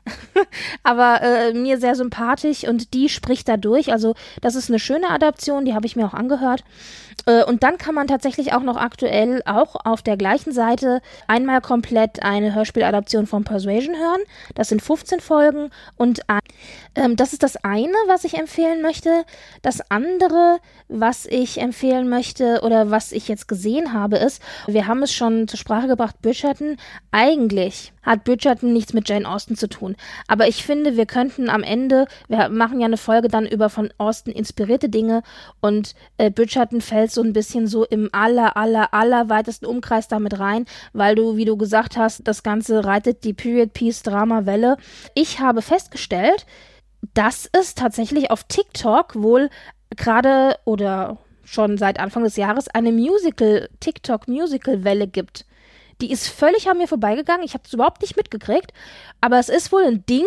aber 0.84 1.22
äh, 1.22 1.54
mir 1.54 1.78
sehr 1.78 1.96
sympathisch 1.96 2.64
und 2.64 2.94
die 2.94 3.10
spricht 3.10 3.48
da 3.48 3.58
durch. 3.58 3.92
Also 3.92 4.16
das 4.42 4.56
ist 4.56 4.70
eine 4.70 4.80
schöne 4.80 5.10
Adaption, 5.10 5.66
die 5.66 5.74
habe 5.74 5.86
ich 5.86 5.96
mir 5.96 6.06
auch 6.06 6.14
angehört. 6.14 6.64
Äh, 7.26 7.44
und 7.44 7.64
dann 7.64 7.78
kann 7.78 7.96
man 7.96 8.08
tatsächlich 8.08 8.54
auch 8.54 8.64
noch 8.64 8.78
aktuell 8.78 9.42
auch 9.46 9.76
auf 9.86 10.02
der 10.02 10.18
gleichen 10.18 10.52
Seite 10.52 11.02
einmal 11.28 11.62
komplett 11.62 12.24
eine 12.24 12.54
Hörspieladaption 12.56 13.28
von 13.28 13.44
Persuasion 13.44 13.96
hören. 13.96 14.22
Das 14.56 14.70
sind 14.70 14.82
15 14.82 15.20
Folgen 15.20 15.70
und 15.96 16.22
ähm, 16.96 17.16
das 17.16 17.34
ist 17.34 17.44
das 17.44 17.58
eine, 17.64 17.94
was 18.08 18.24
ich 18.24 18.36
empfehlen 18.36 18.82
möchte. 18.82 19.24
Das 19.62 19.82
andere, 19.90 20.60
was 20.88 21.26
ich 21.26 21.60
empfehlen 21.60 22.10
möchte 22.10 22.62
oder 22.64 22.92
was 22.92 23.12
ich 23.12 23.28
jetzt 23.28 23.48
gesehen 23.48 23.94
habe, 23.94 24.18
ist, 24.18 24.42
wir 24.68 24.88
haben 24.88 25.04
es 25.04 25.14
schon 25.14 25.48
zur 25.48 25.60
Sprache 25.60 25.88
gebracht, 25.88 26.22
Bridgerton. 26.22 26.78
Eigentlich 27.12 27.94
hat 28.04 28.24
Bridgerton 28.24 28.74
nichts 28.74 28.94
mit 28.94 29.08
Jane 29.08 29.30
Austen 29.30 29.56
zu 29.56 29.68
tun. 29.68 29.96
Aber 30.28 30.48
ich 30.48 30.64
finde, 30.64 30.98
wir 30.98 31.06
könnten 31.06 31.50
am 31.50 31.64
Ende, 31.64 32.08
wir 32.28 32.50
machen 32.50 32.80
ja 32.80 32.88
eine 32.88 32.98
Folge 32.98 33.28
dann 33.28 33.46
über 33.46 33.70
von 33.70 33.94
Austen 33.98 34.32
inspirierte 34.32 34.90
Dinge 34.90 35.22
und 35.62 35.94
äh, 36.18 36.32
Bridgerton 36.32 36.82
fällt 36.82 37.09
so 37.12 37.22
ein 37.22 37.34
bisschen 37.34 37.68
so 37.68 37.86
im 37.86 38.10
aller, 38.12 38.58
aller, 38.58 38.94
aller 38.94 39.30
weitesten 39.30 39.66
Umkreis 39.66 40.08
damit 40.08 40.40
rein, 40.40 40.66
weil 40.94 41.16
du, 41.16 41.36
wie 41.36 41.46
du 41.46 41.58
gesagt 41.58 41.98
hast, 41.98 42.28
das 42.28 42.44
Ganze 42.44 42.86
reitet 42.86 43.24
die 43.24 43.34
Period 43.34 43.74
Piece 43.74 44.04
Drama 44.04 44.46
Welle. 44.46 44.78
Ich 45.16 45.40
habe 45.40 45.62
festgestellt, 45.62 46.46
dass 47.14 47.50
es 47.52 47.76
tatsächlich 47.76 48.32
auf 48.32 48.44
TikTok 48.44 49.16
wohl 49.16 49.50
gerade 49.96 50.58
oder 50.66 51.18
schon 51.44 51.78
seit 51.78 52.00
Anfang 52.00 52.24
des 52.24 52.36
Jahres 52.36 52.68
eine 52.68 52.92
Musical, 52.92 53.70
TikTok 53.80 54.28
Musical 54.28 54.84
Welle 54.84 55.08
gibt. 55.08 55.46
Die 56.02 56.12
ist 56.12 56.28
völlig 56.28 56.70
an 56.70 56.78
mir 56.78 56.88
vorbeigegangen. 56.88 57.44
Ich 57.44 57.54
habe 57.54 57.64
es 57.66 57.74
überhaupt 57.74 58.02
nicht 58.02 58.16
mitgekriegt. 58.16 58.72
Aber 59.20 59.40
es 59.40 59.50
ist 59.50 59.72
wohl 59.72 59.84
ein 59.84 60.06
Ding, 60.06 60.26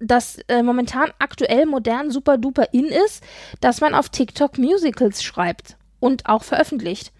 das 0.00 0.38
äh, 0.48 0.62
momentan 0.62 1.12
aktuell 1.18 1.66
modern 1.66 2.10
super 2.10 2.38
duper 2.38 2.72
in 2.72 2.86
ist, 2.86 3.22
dass 3.60 3.80
man 3.80 3.94
auf 3.94 4.08
TikTok 4.08 4.58
Musicals 4.58 5.22
schreibt. 5.22 5.76
Und 6.02 6.26
auch 6.26 6.42
veröffentlicht. 6.42 7.12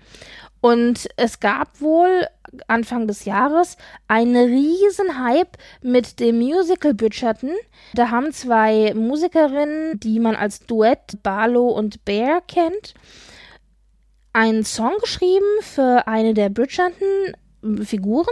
Und 0.61 1.09
es 1.17 1.41
gab 1.41 1.81
wohl 1.81 2.27
Anfang 2.67 3.07
des 3.07 3.25
Jahres 3.25 3.77
einen 4.09 4.37
riesen 4.37 5.25
Hype 5.25 5.57
mit 5.83 6.21
dem 6.21 6.39
Musical 6.39 6.93
Bridgerton. 6.93 7.53
Da 7.95 8.11
haben 8.11 8.33
zwei 8.33 8.93
Musikerinnen, 8.95 10.01
die 10.01 10.19
man 10.19 10.35
als 10.35 10.61
Duett 10.67 11.23
Barlow 11.23 11.69
und 11.69 12.05
Bear 12.05 12.43
kennt, 12.47 12.95
einen 14.33 14.65
Song 14.65 14.93
geschrieben 15.01 15.47
für 15.61 16.07
eine 16.09 16.35
der 16.35 16.49
Bridgerton-Figuren 16.49 18.27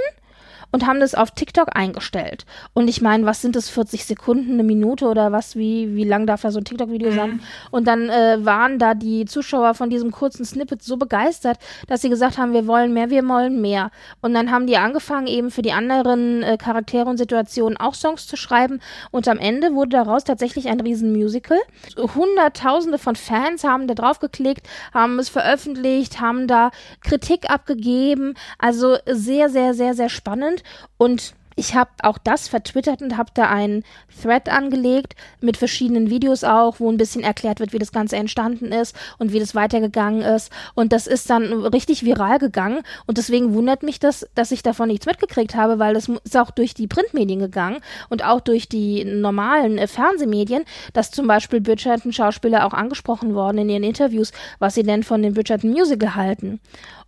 und 0.72 0.86
haben 0.86 1.00
das 1.00 1.14
auf 1.14 1.32
TikTok 1.32 1.68
eingestellt. 1.74 2.44
Und 2.72 2.88
ich 2.88 3.00
meine, 3.00 3.26
was 3.26 3.42
sind 3.42 3.56
das, 3.56 3.68
40 3.68 4.04
Sekunden, 4.04 4.54
eine 4.54 4.62
Minute 4.62 5.06
oder 5.06 5.32
was, 5.32 5.56
wie, 5.56 5.94
wie 5.94 6.04
lang 6.04 6.26
darf 6.26 6.42
da 6.42 6.50
so 6.50 6.58
ein 6.58 6.64
TikTok-Video 6.64 7.10
mhm. 7.10 7.14
sein? 7.14 7.40
Und 7.70 7.86
dann 7.86 8.08
äh, 8.08 8.38
waren 8.44 8.78
da 8.78 8.94
die 8.94 9.24
Zuschauer 9.24 9.74
von 9.74 9.90
diesem 9.90 10.10
kurzen 10.10 10.44
Snippet 10.44 10.82
so 10.82 10.96
begeistert, 10.96 11.58
dass 11.86 12.02
sie 12.02 12.08
gesagt 12.08 12.38
haben, 12.38 12.52
wir 12.52 12.66
wollen 12.66 12.92
mehr, 12.92 13.10
wir 13.10 13.26
wollen 13.26 13.60
mehr. 13.60 13.90
Und 14.20 14.34
dann 14.34 14.50
haben 14.50 14.66
die 14.66 14.76
angefangen, 14.76 15.26
eben 15.26 15.50
für 15.50 15.62
die 15.62 15.72
anderen 15.72 16.42
äh, 16.42 16.56
Charaktere 16.56 17.08
und 17.08 17.16
Situationen 17.16 17.76
auch 17.76 17.94
Songs 17.94 18.26
zu 18.26 18.36
schreiben. 18.36 18.80
Und 19.10 19.28
am 19.28 19.38
Ende 19.38 19.74
wurde 19.74 19.90
daraus 19.90 20.24
tatsächlich 20.24 20.68
ein 20.68 20.80
Riesenmusical. 20.80 21.58
Hunderttausende 21.96 22.98
von 22.98 23.16
Fans 23.16 23.64
haben 23.64 23.86
da 23.86 23.94
drauf 23.94 24.20
geklickt, 24.20 24.68
haben 24.92 25.18
es 25.18 25.28
veröffentlicht, 25.28 26.20
haben 26.20 26.46
da 26.46 26.70
Kritik 27.02 27.50
abgegeben. 27.50 28.34
Also 28.58 28.96
sehr, 29.06 29.48
sehr, 29.48 29.74
sehr, 29.74 29.94
sehr 29.94 30.08
spannend 30.08 30.59
und 30.96 31.34
ich 31.60 31.74
habe 31.74 31.90
auch 32.02 32.16
das 32.16 32.48
vertwittert 32.48 33.02
und 33.02 33.18
habe 33.18 33.32
da 33.34 33.50
einen 33.50 33.84
Thread 34.22 34.48
angelegt 34.48 35.14
mit 35.42 35.58
verschiedenen 35.58 36.08
Videos 36.08 36.42
auch, 36.42 36.80
wo 36.80 36.90
ein 36.90 36.96
bisschen 36.96 37.22
erklärt 37.22 37.60
wird, 37.60 37.74
wie 37.74 37.78
das 37.78 37.92
Ganze 37.92 38.16
entstanden 38.16 38.72
ist 38.72 38.96
und 39.18 39.32
wie 39.32 39.40
das 39.40 39.54
weitergegangen 39.54 40.22
ist. 40.22 40.50
Und 40.74 40.92
das 40.94 41.06
ist 41.06 41.28
dann 41.28 41.52
richtig 41.66 42.02
viral 42.02 42.38
gegangen. 42.38 42.80
Und 43.06 43.18
deswegen 43.18 43.52
wundert 43.52 43.82
mich 43.82 44.00
das, 44.00 44.26
dass 44.34 44.52
ich 44.52 44.62
davon 44.62 44.88
nichts 44.88 45.04
mitgekriegt 45.04 45.54
habe, 45.54 45.78
weil 45.78 45.92
das 45.92 46.08
ist 46.08 46.36
auch 46.36 46.50
durch 46.50 46.72
die 46.72 46.86
Printmedien 46.86 47.40
gegangen 47.40 47.80
und 48.08 48.24
auch 48.24 48.40
durch 48.40 48.66
die 48.66 49.04
normalen 49.04 49.76
äh, 49.76 49.86
Fernsehmedien, 49.86 50.64
dass 50.94 51.10
zum 51.10 51.26
Beispiel 51.26 51.60
Bridgerton-Schauspieler 51.60 52.64
auch 52.64 52.72
angesprochen 52.72 53.34
worden 53.34 53.58
in 53.58 53.68
ihren 53.68 53.84
Interviews, 53.84 54.32
was 54.60 54.76
sie 54.76 54.82
denn 54.82 55.02
von 55.02 55.22
dem 55.22 55.34
Bridgerton 55.34 55.70
Musical 55.70 56.14
halten. 56.14 56.58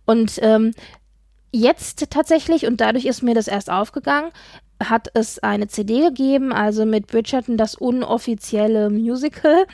Und 0.05 0.37
ähm, 0.41 0.73
jetzt 1.53 2.09
tatsächlich, 2.09 2.65
und 2.65 2.81
dadurch 2.81 3.05
ist 3.05 3.21
mir 3.21 3.35
das 3.35 3.47
erst 3.47 3.69
aufgegangen, 3.69 4.31
hat 4.89 5.07
es 5.13 5.39
eine 5.39 5.67
CD 5.67 6.01
gegeben, 6.01 6.51
also 6.51 6.85
mit 6.85 7.07
Bridgerton 7.07 7.55
das 7.55 7.75
unoffizielle 7.75 8.89
Musical. 8.89 9.65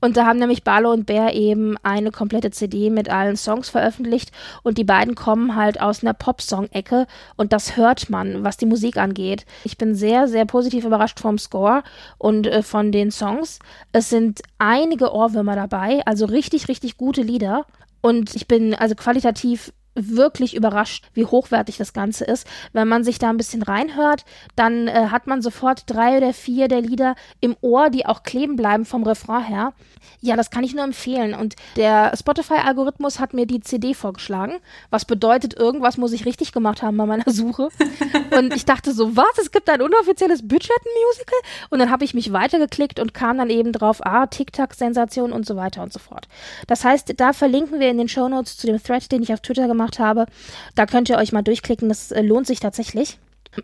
Und 0.00 0.18
da 0.18 0.26
haben 0.26 0.38
nämlich 0.38 0.64
Barlow 0.64 0.92
und 0.92 1.06
Bear 1.06 1.32
eben 1.32 1.76
eine 1.82 2.10
komplette 2.10 2.50
CD 2.50 2.90
mit 2.90 3.08
allen 3.08 3.36
Songs 3.36 3.70
veröffentlicht. 3.70 4.32
Und 4.62 4.76
die 4.76 4.84
beiden 4.84 5.14
kommen 5.14 5.56
halt 5.56 5.80
aus 5.80 6.02
einer 6.02 6.12
Pop-Song-Ecke. 6.12 7.06
Und 7.36 7.54
das 7.54 7.78
hört 7.78 8.10
man, 8.10 8.44
was 8.44 8.58
die 8.58 8.66
Musik 8.66 8.98
angeht. 8.98 9.46
Ich 9.64 9.78
bin 9.78 9.94
sehr, 9.94 10.28
sehr 10.28 10.44
positiv 10.44 10.84
überrascht 10.84 11.20
vom 11.20 11.38
Score 11.38 11.82
und 12.18 12.46
äh, 12.46 12.62
von 12.62 12.92
den 12.92 13.10
Songs. 13.10 13.60
Es 13.92 14.10
sind 14.10 14.42
einige 14.58 15.10
Ohrwürmer 15.10 15.56
dabei, 15.56 16.02
also 16.04 16.26
richtig, 16.26 16.68
richtig 16.68 16.98
gute 16.98 17.22
Lieder. 17.22 17.64
Und 18.02 18.36
ich 18.36 18.46
bin 18.46 18.74
also 18.74 18.94
qualitativ 18.94 19.72
wirklich 19.94 20.54
überrascht, 20.54 21.04
wie 21.14 21.24
hochwertig 21.24 21.76
das 21.76 21.92
Ganze 21.92 22.24
ist. 22.24 22.46
Wenn 22.72 22.88
man 22.88 23.04
sich 23.04 23.18
da 23.18 23.30
ein 23.30 23.36
bisschen 23.36 23.62
reinhört, 23.62 24.24
dann 24.56 24.88
äh, 24.88 25.08
hat 25.10 25.26
man 25.26 25.42
sofort 25.42 25.84
drei 25.86 26.18
oder 26.18 26.32
vier 26.32 26.68
der 26.68 26.80
Lieder 26.80 27.14
im 27.40 27.56
Ohr, 27.60 27.90
die 27.90 28.06
auch 28.06 28.22
kleben 28.22 28.56
bleiben 28.56 28.84
vom 28.84 29.04
Refrain 29.04 29.44
her. 29.44 29.72
Ja, 30.20 30.36
das 30.36 30.50
kann 30.50 30.64
ich 30.64 30.74
nur 30.74 30.84
empfehlen. 30.84 31.34
Und 31.34 31.54
der 31.76 32.12
Spotify-Algorithmus 32.16 33.20
hat 33.20 33.34
mir 33.34 33.46
die 33.46 33.60
CD 33.60 33.94
vorgeschlagen, 33.94 34.54
was 34.90 35.04
bedeutet, 35.04 35.54
irgendwas 35.54 35.96
muss 35.96 36.12
ich 36.12 36.26
richtig 36.26 36.52
gemacht 36.52 36.82
haben 36.82 36.96
bei 36.96 37.06
meiner 37.06 37.30
Suche. 37.30 37.68
und 38.36 38.54
ich 38.54 38.64
dachte 38.64 38.92
so, 38.92 39.16
was? 39.16 39.38
Es 39.40 39.50
gibt 39.50 39.68
ein 39.70 39.82
unoffizielles 39.82 40.42
Budget-Musical? 40.46 41.38
Und 41.70 41.78
dann 41.78 41.90
habe 41.90 42.04
ich 42.04 42.14
mich 42.14 42.32
weitergeklickt 42.32 43.00
und 43.00 43.14
kam 43.14 43.38
dann 43.38 43.50
eben 43.50 43.72
drauf, 43.72 44.04
ah, 44.04 44.26
TikTok-Sensation 44.26 45.32
und 45.32 45.46
so 45.46 45.56
weiter 45.56 45.82
und 45.82 45.92
so 45.92 45.98
fort. 45.98 46.28
Das 46.66 46.84
heißt, 46.84 47.14
da 47.18 47.32
verlinken 47.32 47.80
wir 47.80 47.90
in 47.90 47.98
den 47.98 48.08
Shownotes 48.08 48.56
zu 48.56 48.66
dem 48.66 48.82
Thread, 48.82 49.10
den 49.12 49.22
ich 49.22 49.32
auf 49.32 49.40
Twitter 49.40 49.66
gemacht 49.66 49.83
gemacht 49.84 49.98
habe. 49.98 50.26
Da 50.74 50.86
könnt 50.86 51.08
ihr 51.08 51.18
euch 51.18 51.32
mal 51.32 51.42
durchklicken, 51.42 51.88
das 51.88 52.10
äh, 52.10 52.22
lohnt 52.22 52.46
sich 52.46 52.60
tatsächlich. 52.60 53.18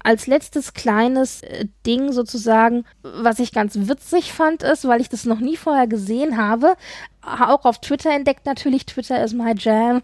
Als 0.05 0.27
letztes 0.27 0.73
kleines 0.73 1.43
äh, 1.43 1.67
Ding 1.87 2.13
sozusagen, 2.13 2.85
was 3.03 3.39
ich 3.39 3.53
ganz 3.53 3.75
witzig 3.77 4.33
fand, 4.33 4.63
ist, 4.63 4.87
weil 4.87 5.01
ich 5.01 5.09
das 5.09 5.25
noch 5.25 5.41
nie 5.41 5.57
vorher 5.57 5.87
gesehen 5.87 6.37
habe, 6.37 6.75
auch 7.23 7.65
auf 7.65 7.81
Twitter 7.81 8.11
entdeckt 8.11 8.47
natürlich, 8.47 8.87
Twitter 8.87 9.23
ist 9.23 9.35
my 9.35 9.55
jam, 9.57 10.03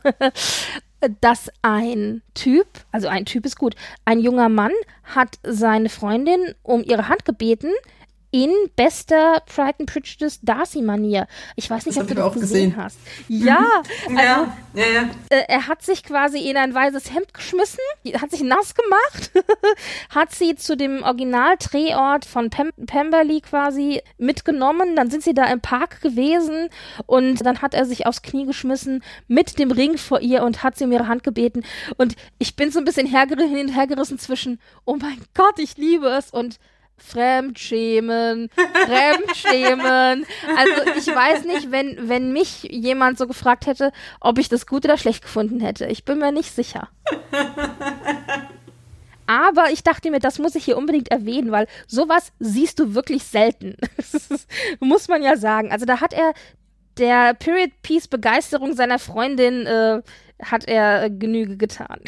dass 1.21 1.51
ein 1.63 2.23
Typ, 2.35 2.67
also 2.91 3.09
ein 3.09 3.27
Typ 3.27 3.47
ist 3.47 3.59
gut, 3.59 3.77
ein 4.05 4.19
junger 4.19 4.49
Mann 4.49 4.73
hat 5.05 5.39
seine 5.45 5.89
Freundin 5.89 6.55
um 6.63 6.83
ihre 6.83 7.09
Hand 7.09 7.25
gebeten, 7.25 7.71
in 8.37 8.53
bester 8.77 9.41
Pride 9.47 9.77
and 9.79 9.91
Prejudice 9.91 10.41
Darcy-Manier. 10.43 11.27
Ich 11.55 11.71
weiß 11.71 11.87
nicht, 11.87 11.97
das 11.97 12.03
ob 12.03 12.09
du 12.09 12.15
das 12.15 12.35
gesehen, 12.35 12.71
gesehen, 12.71 12.77
hast. 12.77 12.99
Ja, 13.29 13.65
also, 14.09 14.15
ja, 14.15 14.57
ja, 14.75 14.85
ja. 14.85 15.11
Äh, 15.31 15.45
er 15.49 15.67
hat 15.67 15.81
sich 15.81 16.03
quasi 16.03 16.41
in 16.41 16.59
ein 16.59 16.75
weißes 16.75 17.15
Hemd 17.15 17.33
geschmissen, 17.33 17.79
hat 18.21 18.31
sich 18.31 18.43
nass 18.43 18.75
gemacht, 18.75 19.31
hat 20.11 20.35
sie 20.35 20.55
zu 20.55 20.77
dem 20.77 21.03
Original-Drehort 21.03 22.27
von 22.27 22.51
Pem 22.51 22.73
Pemberley 22.87 23.41
quasi 23.41 24.03
mitgenommen. 24.19 24.97
Dann 24.97 25.09
sind 25.11 25.23
sie 25.23 25.33
da 25.33 25.47
im 25.47 25.63
Park 25.63 26.03
gewesen 26.03 26.69
und 27.07 27.47
dann 27.47 27.63
hat 27.63 27.73
er 27.73 27.87
sich 27.87 28.05
aufs 28.05 28.21
Knie 28.21 28.45
geschmissen 28.45 29.03
mit 29.29 29.59
dem 29.59 29.71
Ring 29.71 29.97
vor 29.97 30.21
ihr 30.21 30.43
und 30.43 30.63
hat 30.63 30.77
sie 30.77 30.85
um 30.85 30.93
ihre 30.93 31.09
Hand 31.09 31.23
gebeten. 31.23 31.65
Und 31.97 32.17
ich 32.39 32.55
bin 32.55 32.71
so 32.71 32.81
ein 32.81 32.85
bisschen 32.85 33.07
hergerissen, 33.07 33.69
hergerissen 33.69 34.19
zwischen, 34.19 34.61
oh 34.85 34.97
mein 35.01 35.23
Gott, 35.33 35.59
ich 35.59 35.79
liebe 35.79 36.09
es 36.09 36.31
und 36.31 36.59
Fremdschämen, 36.99 38.51
Fremdschämen. 38.87 40.27
Also 40.57 40.99
ich 40.99 41.07
weiß 41.07 41.45
nicht, 41.45 41.71
wenn, 41.71 42.09
wenn 42.09 42.33
mich 42.33 42.65
jemand 42.65 43.19
so 43.19 43.27
gefragt 43.27 43.67
hätte, 43.67 43.93
ob 44.21 44.39
ich 44.39 44.49
das 44.49 44.67
gut 44.67 44.85
oder 44.85 44.97
schlecht 44.97 45.23
gefunden 45.23 45.61
hätte. 45.61 45.87
Ich 45.87 46.05
bin 46.05 46.19
mir 46.19 46.33
nicht 46.33 46.53
sicher. 46.53 46.89
Aber 49.27 49.71
ich 49.73 49.83
dachte 49.83 50.11
mir, 50.11 50.21
das 50.21 50.39
muss 50.39 50.55
ich 50.55 50.65
hier 50.65 50.77
unbedingt 50.77 51.11
erwähnen, 51.11 51.51
weil 51.51 51.67
sowas 51.87 52.33
siehst 52.39 52.79
du 52.79 52.95
wirklich 52.95 53.25
selten. 53.25 53.77
muss 54.81 55.09
man 55.09 55.23
ja 55.23 55.37
sagen. 55.37 55.73
Also 55.73 55.85
da 55.85 56.01
hat 56.01 56.13
er 56.13 56.33
der 56.97 57.35
Period 57.35 57.71
Piece 57.83 58.09
Begeisterung 58.09 58.75
seiner 58.75 58.99
Freundin 58.99 59.67
äh, 59.67 60.03
hat 60.43 60.67
er 60.67 61.11
Genüge 61.11 61.57
getan. 61.57 62.01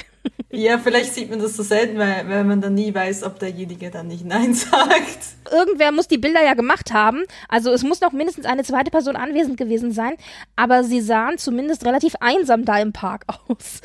Ja, 0.52 0.78
vielleicht 0.78 1.12
sieht 1.12 1.28
man 1.28 1.40
das 1.40 1.57
so 1.57 1.62
selten, 1.62 1.99
weil, 1.99 2.26
weil 2.28 2.45
man 2.45 2.61
dann 2.61 2.75
nie 2.75 2.95
weiß, 2.95 3.23
ob 3.25 3.38
derjenige 3.38 3.90
dann 3.90 4.09
nicht 4.09 4.25
Nein 4.25 4.55
sagt. 4.55 5.19
Irgendwer 5.50 5.93
muss 5.93 6.09
die 6.09 6.19
Bilder 6.19 6.43
ja 6.43 6.55
gemacht 6.55 6.93
haben. 6.93 7.25
Also 7.49 7.71
es 7.71 7.83
muss 7.83 8.00
noch 8.00 8.12
mindestens 8.12 8.47
eine 8.47 8.64
zweite 8.64 8.90
Person 8.90 9.17
anwesend 9.17 9.59
gewesen 9.59 9.93
sein. 9.93 10.14
Aber 10.57 10.85
sie 10.85 11.02
sahen 11.02 11.37
zumindest 11.37 11.85
relativ 11.85 12.14
einsam 12.21 12.64
da 12.64 12.78
im 12.78 12.93
Park 12.93 13.25
aus. 13.49 13.83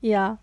ja. 0.00 0.38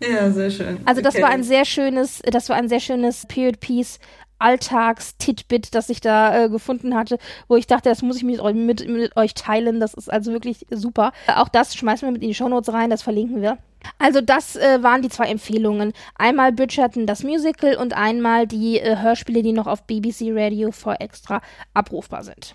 Ja, 0.00 0.30
sehr 0.30 0.50
schön. 0.50 0.78
Also 0.84 1.00
das 1.00 1.14
okay. 1.14 1.24
war 1.24 1.30
ein 1.30 1.42
sehr 1.42 1.64
schönes, 1.64 2.20
das 2.30 2.48
war 2.48 2.56
ein 2.56 2.68
sehr 2.68 2.80
schönes 2.80 3.26
Period 3.26 3.60
Piece 3.60 3.98
Alltags-Titbit, 4.38 5.74
das 5.74 5.88
ich 5.88 6.00
da 6.00 6.44
äh, 6.44 6.48
gefunden 6.48 6.94
hatte, 6.94 7.18
wo 7.48 7.56
ich 7.56 7.66
dachte, 7.66 7.88
das 7.88 8.02
muss 8.02 8.16
ich 8.16 8.22
mit, 8.22 8.42
mit, 8.54 8.88
mit, 8.88 9.16
euch 9.16 9.34
teilen. 9.34 9.80
Das 9.80 9.94
ist 9.94 10.12
also 10.12 10.32
wirklich 10.32 10.66
super. 10.70 11.12
Auch 11.34 11.48
das 11.48 11.74
schmeißen 11.74 12.06
wir 12.06 12.12
mit 12.12 12.22
in 12.22 12.28
die 12.28 12.34
Shownotes 12.34 12.72
rein, 12.72 12.90
das 12.90 13.02
verlinken 13.02 13.42
wir. 13.42 13.58
Also 13.98 14.20
das 14.20 14.56
äh, 14.56 14.82
waren 14.82 15.02
die 15.02 15.08
zwei 15.08 15.26
Empfehlungen. 15.26 15.92
Einmal 16.16 16.52
Bridgerton, 16.52 17.06
das 17.06 17.22
Musical 17.22 17.76
und 17.76 17.94
einmal 17.94 18.46
die 18.46 18.78
äh, 18.78 18.96
Hörspiele, 18.96 19.42
die 19.42 19.52
noch 19.52 19.66
auf 19.66 19.84
BBC 19.84 20.30
Radio 20.30 20.72
for 20.72 21.00
Extra 21.00 21.40
abrufbar 21.74 22.24
sind. 22.24 22.54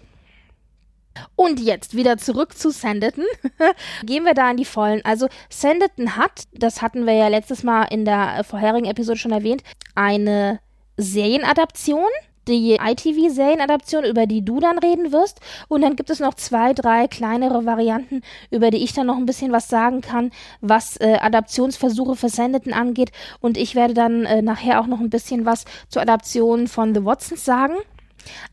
Und 1.36 1.60
jetzt 1.60 1.96
wieder 1.96 2.18
zurück 2.18 2.58
zu 2.58 2.72
Sanditon. 2.72 3.26
Gehen 4.06 4.24
wir 4.24 4.34
da 4.34 4.50
in 4.50 4.58
die 4.58 4.66
Vollen. 4.66 5.04
Also 5.04 5.28
Sanditon 5.50 6.16
hat, 6.16 6.44
das 6.54 6.82
hatten 6.82 7.06
wir 7.06 7.14
ja 7.14 7.28
letztes 7.28 7.64
Mal 7.64 7.84
in 7.86 8.06
der 8.06 8.40
äh, 8.40 8.44
vorherigen 8.44 8.86
Episode 8.86 9.18
schon 9.18 9.32
erwähnt, 9.32 9.64
eine 9.96 10.60
Serienadaption 11.02 12.10
die 12.48 12.76
ITV-Serienadaption, 12.76 14.04
über 14.04 14.26
die 14.26 14.44
du 14.44 14.60
dann 14.60 14.80
reden 14.80 15.12
wirst. 15.12 15.40
Und 15.68 15.82
dann 15.82 15.96
gibt 15.96 16.10
es 16.10 16.20
noch 16.20 16.34
zwei, 16.34 16.74
drei 16.74 17.08
kleinere 17.08 17.66
Varianten, 17.66 18.22
über 18.50 18.72
die 18.72 18.84
ich 18.84 18.94
dann 18.94 19.08
noch 19.08 19.18
ein 19.18 19.26
bisschen 19.26 19.52
was 19.52 19.68
sagen 19.68 20.02
kann, 20.02 20.32
was 20.60 20.98
äh, 20.98 21.18
Adaptionsversuche 21.22 22.16
für 22.16 22.30
Sanditon 22.30 22.74
angeht. 22.74 23.12
Und 23.40 23.58
ich 23.58 23.76
werde 23.76 23.94
dann 23.94 24.26
äh, 24.26 24.42
nachher 24.42 24.82
auch 24.82 24.88
noch 24.88 25.00
ein 25.00 25.10
bisschen 25.10 25.46
was 25.46 25.66
zur 25.90 26.02
Adaption 26.02 26.68
von 26.68 26.94
The 26.96 27.06
Watsons 27.06 27.46
sagen. 27.46 27.76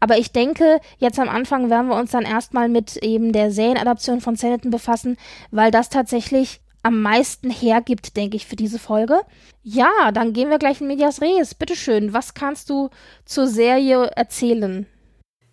Aber 0.01 0.17
ich 0.17 0.33
denke, 0.33 0.81
jetzt 0.99 1.19
am 1.19 1.29
Anfang 1.29 1.69
werden 1.69 1.89
wir 1.89 1.97
uns 1.97 2.11
dann 2.11 2.25
erstmal 2.25 2.69
mit 2.69 2.97
eben 2.99 3.33
der 3.33 3.51
Serienadaption 3.51 4.21
von 4.21 4.37
Sanditon 4.37 4.71
befassen, 4.71 5.17
weil 5.51 5.71
das 5.71 5.91
tatsächlich 5.91 6.61
am 6.83 7.03
meisten 7.03 7.51
hergibt, 7.51 8.17
denke 8.17 8.37
ich, 8.37 8.47
für 8.47 8.57
diese 8.57 8.79
Folge. 8.79 9.21
Ja, 9.63 10.13
dann 10.13 10.33
gehen 10.33 10.51
wir 10.51 10.59
gleich 10.59 10.81
in 10.81 10.87
Medias 10.87 11.21
Res. 11.21 11.55
Bitteschön, 11.55 12.13
was 12.13 12.35
kannst 12.35 12.71
du 12.71 12.91
zur 13.25 13.47
Serie 13.47 14.11
erzählen? 14.17 14.87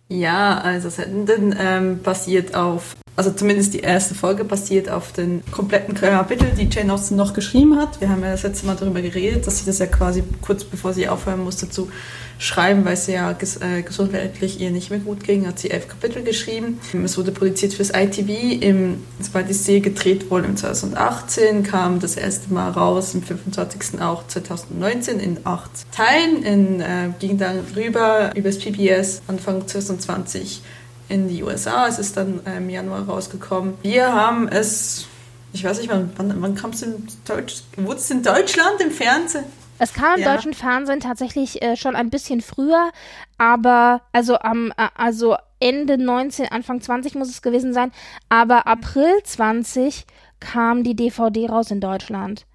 Ja, 0.08 0.58
also 0.58 0.88
Sendenden 0.88 1.54
ähm, 1.58 2.02
basiert 2.02 2.54
auf 2.54 2.96
also 3.16 3.30
zumindest 3.30 3.72
die 3.72 3.80
erste 3.80 4.14
Folge 4.14 4.44
basiert 4.44 4.90
auf 4.90 5.12
den 5.12 5.42
kompletten 5.50 5.94
Kapitel, 5.94 6.50
die 6.50 6.68
Jane 6.70 6.92
Austen 6.92 7.16
noch 7.16 7.32
geschrieben 7.32 7.78
hat. 7.78 7.98
Wir 8.00 8.10
haben 8.10 8.22
ja 8.22 8.30
das 8.30 8.42
letzte 8.42 8.66
Mal 8.66 8.76
darüber 8.76 9.00
geredet, 9.00 9.46
dass 9.46 9.58
sie 9.58 9.64
das 9.64 9.78
ja 9.78 9.86
quasi 9.86 10.22
kurz 10.42 10.64
bevor 10.64 10.92
sie 10.92 11.08
aufhören 11.08 11.42
musste 11.42 11.70
zu 11.70 11.88
schreiben, 12.38 12.84
weil 12.84 12.94
es 12.94 13.06
ja 13.06 13.32
ges 13.32 13.56
äh, 13.56 13.82
gesundheitlich 13.82 14.60
ihr 14.60 14.70
nicht 14.70 14.90
mehr 14.90 14.98
gut 14.98 15.24
ging, 15.24 15.46
hat 15.46 15.58
sie 15.58 15.70
elf 15.70 15.88
Kapitel 15.88 16.22
geschrieben. 16.22 16.80
Es 17.04 17.16
wurde 17.16 17.32
produziert 17.32 17.72
fürs 17.72 17.90
ITV, 17.90 18.62
im, 18.62 19.02
die 19.18 19.52
Serie 19.54 19.80
gedreht 19.80 20.30
wohl 20.30 20.44
im 20.44 20.56
2018, 20.56 21.62
kam 21.62 22.00
das 22.00 22.16
erste 22.16 22.52
Mal 22.52 22.70
raus, 22.70 23.14
im 23.14 23.22
25. 23.22 24.00
auch 24.00 24.26
2019 24.26 25.18
in 25.18 25.38
acht 25.44 25.70
Teilen, 25.92 26.42
in, 26.42 26.80
äh, 26.80 27.10
ging 27.18 27.38
dann 27.38 27.60
rüber 27.74 28.32
übers 28.34 28.58
PBS 28.58 29.22
Anfang 29.28 29.66
2020 29.66 30.62
in 31.08 31.28
die 31.28 31.42
USA. 31.42 31.86
Es 31.86 31.98
ist 31.98 32.16
dann 32.16 32.40
äh, 32.46 32.58
im 32.58 32.68
Januar 32.68 33.06
rausgekommen. 33.06 33.74
Wir 33.82 34.12
haben 34.12 34.48
es, 34.48 35.06
ich 35.52 35.64
weiß 35.64 35.78
nicht, 35.78 35.90
wann, 35.90 36.10
wann, 36.16 36.34
wann 36.42 36.54
kam 36.54 36.70
es 36.70 36.82
in 36.82 37.06
Deutsch, 37.26 37.62
wurde 37.76 38.00
es 38.00 38.10
in 38.10 38.22
Deutschland 38.22 38.80
im 38.80 38.90
Fernsehen? 38.90 39.44
Es 39.78 39.92
kam 39.92 40.16
im 40.16 40.22
ja. 40.22 40.34
deutschen 40.34 40.54
Fernsehen 40.54 41.00
tatsächlich 41.00 41.62
äh, 41.62 41.76
schon 41.76 41.96
ein 41.96 42.10
bisschen 42.10 42.40
früher, 42.40 42.90
aber 43.38 44.02
also 44.12 44.38
am 44.38 44.72
äh, 44.76 44.88
also 44.94 45.36
Ende 45.60 45.98
19, 45.98 46.48
Anfang 46.48 46.80
20 46.80 47.14
muss 47.14 47.28
es 47.28 47.42
gewesen 47.42 47.72
sein, 47.72 47.92
aber 48.28 48.66
April 48.66 49.22
20 49.22 50.06
kam 50.40 50.82
die 50.82 50.94
DVD 50.94 51.48
raus 51.48 51.70
in 51.70 51.80
Deutschland. 51.80 52.46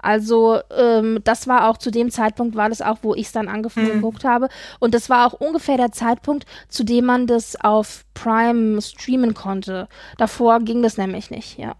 Also 0.00 0.60
ähm, 0.76 1.20
das 1.24 1.48
war 1.48 1.68
auch 1.68 1.76
zu 1.76 1.90
dem 1.90 2.10
Zeitpunkt, 2.10 2.54
war 2.54 2.68
das 2.68 2.82
auch, 2.82 2.98
wo 3.02 3.14
ich 3.14 3.26
es 3.26 3.32
dann 3.32 3.48
angefangen 3.48 3.88
mhm. 3.88 3.92
geguckt 3.94 4.24
habe. 4.24 4.48
Und 4.78 4.94
das 4.94 5.10
war 5.10 5.26
auch 5.26 5.34
ungefähr 5.34 5.76
der 5.76 5.90
Zeitpunkt, 5.90 6.46
zu 6.68 6.84
dem 6.84 7.04
man 7.04 7.26
das 7.26 7.56
auf 7.60 8.04
Prime 8.14 8.80
streamen 8.80 9.34
konnte. 9.34 9.88
Davor 10.16 10.60
ging 10.60 10.82
das 10.82 10.98
nämlich 10.98 11.30
nicht, 11.30 11.58
ja. 11.58 11.74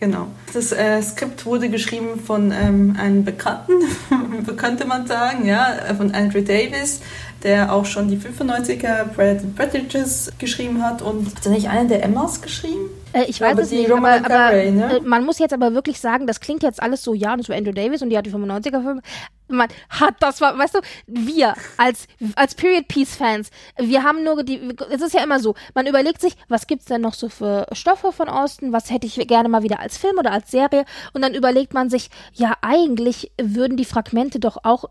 Genau. 0.00 0.28
Das 0.52 0.70
äh, 0.70 1.02
Skript 1.02 1.44
wurde 1.44 1.68
geschrieben 1.68 2.20
von 2.24 2.52
ähm, 2.52 2.96
einem 2.98 3.24
Bekannten, 3.24 3.72
könnte 4.56 4.86
man 4.86 5.08
sagen, 5.08 5.44
ja, 5.44 5.76
von 5.96 6.14
Andrew 6.14 6.40
Davis, 6.40 7.00
der 7.42 7.72
auch 7.72 7.84
schon 7.84 8.08
die 8.08 8.16
95er 8.16 9.04
Bread 9.04 9.40
and 9.40 9.56
Predators 9.56 10.32
geschrieben 10.38 10.82
hat. 10.82 11.02
Und 11.02 11.34
hat 11.36 11.46
er 11.46 11.52
nicht 11.52 11.68
einen 11.68 11.88
der 11.88 12.02
Emmas 12.02 12.42
geschrieben? 12.42 12.90
Äh, 13.12 13.24
ich 13.24 13.40
weiß 13.40 13.58
es 13.58 13.70
nicht, 13.70 13.90
aber, 13.90 14.12
aber 14.12 14.52
ne? 14.52 14.98
Äh, 14.98 15.00
man 15.00 15.24
muss 15.24 15.38
jetzt 15.38 15.52
aber 15.52 15.72
wirklich 15.74 16.00
sagen, 16.00 16.26
das 16.26 16.40
klingt 16.40 16.62
jetzt 16.62 16.82
alles 16.82 17.02
so, 17.02 17.14
ja, 17.14 17.36
das 17.36 17.48
war 17.48 17.56
Andrew 17.56 17.72
Davis 17.72 18.02
und 18.02 18.10
die 18.10 18.18
hat 18.18 18.26
die 18.26 18.32
95er-Filme. 18.32 19.02
Man 19.50 19.68
hat 19.88 20.16
das, 20.20 20.42
war, 20.42 20.58
weißt 20.58 20.74
du, 20.74 20.80
wir 21.06 21.54
als, 21.78 22.06
als 22.34 22.54
Period 22.54 22.86
Piece 22.86 23.16
Fans, 23.16 23.50
wir 23.78 24.02
haben 24.02 24.22
nur 24.22 24.42
die, 24.42 24.60
es 24.90 25.00
ist 25.00 25.14
ja 25.14 25.22
immer 25.22 25.40
so, 25.40 25.54
man 25.74 25.86
überlegt 25.86 26.20
sich, 26.20 26.34
was 26.48 26.66
gibt's 26.66 26.84
denn 26.84 27.00
noch 27.00 27.14
so 27.14 27.30
für 27.30 27.66
Stoffe 27.72 28.12
von 28.12 28.28
Austin, 28.28 28.74
was 28.74 28.90
hätte 28.90 29.06
ich 29.06 29.14
gerne 29.26 29.48
mal 29.48 29.62
wieder 29.62 29.80
als 29.80 29.96
Film 29.96 30.18
oder 30.18 30.32
als 30.32 30.50
Serie 30.50 30.84
und 31.14 31.22
dann 31.22 31.32
überlegt 31.32 31.72
man 31.72 31.88
sich, 31.88 32.10
ja, 32.34 32.56
eigentlich 32.60 33.32
würden 33.40 33.78
die 33.78 33.86
Fragmente 33.86 34.38
doch 34.38 34.58
auch 34.64 34.84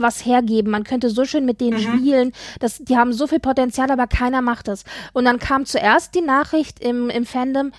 was 0.00 0.24
hergeben. 0.24 0.70
Man 0.70 0.84
könnte 0.84 1.10
so 1.10 1.24
schön 1.24 1.44
mit 1.44 1.60
denen 1.60 1.78
mhm. 1.78 1.98
spielen. 1.98 2.32
Das, 2.58 2.78
die 2.78 2.96
haben 2.96 3.12
so 3.12 3.26
viel 3.26 3.40
Potenzial, 3.40 3.90
aber 3.90 4.06
keiner 4.06 4.42
macht 4.42 4.68
es. 4.68 4.84
Und 5.12 5.24
dann 5.24 5.38
kam 5.38 5.66
zuerst 5.66 6.14
die 6.14 6.22
Nachricht 6.22 6.80
im, 6.80 7.10
im 7.10 7.26
Fandom, 7.26 7.72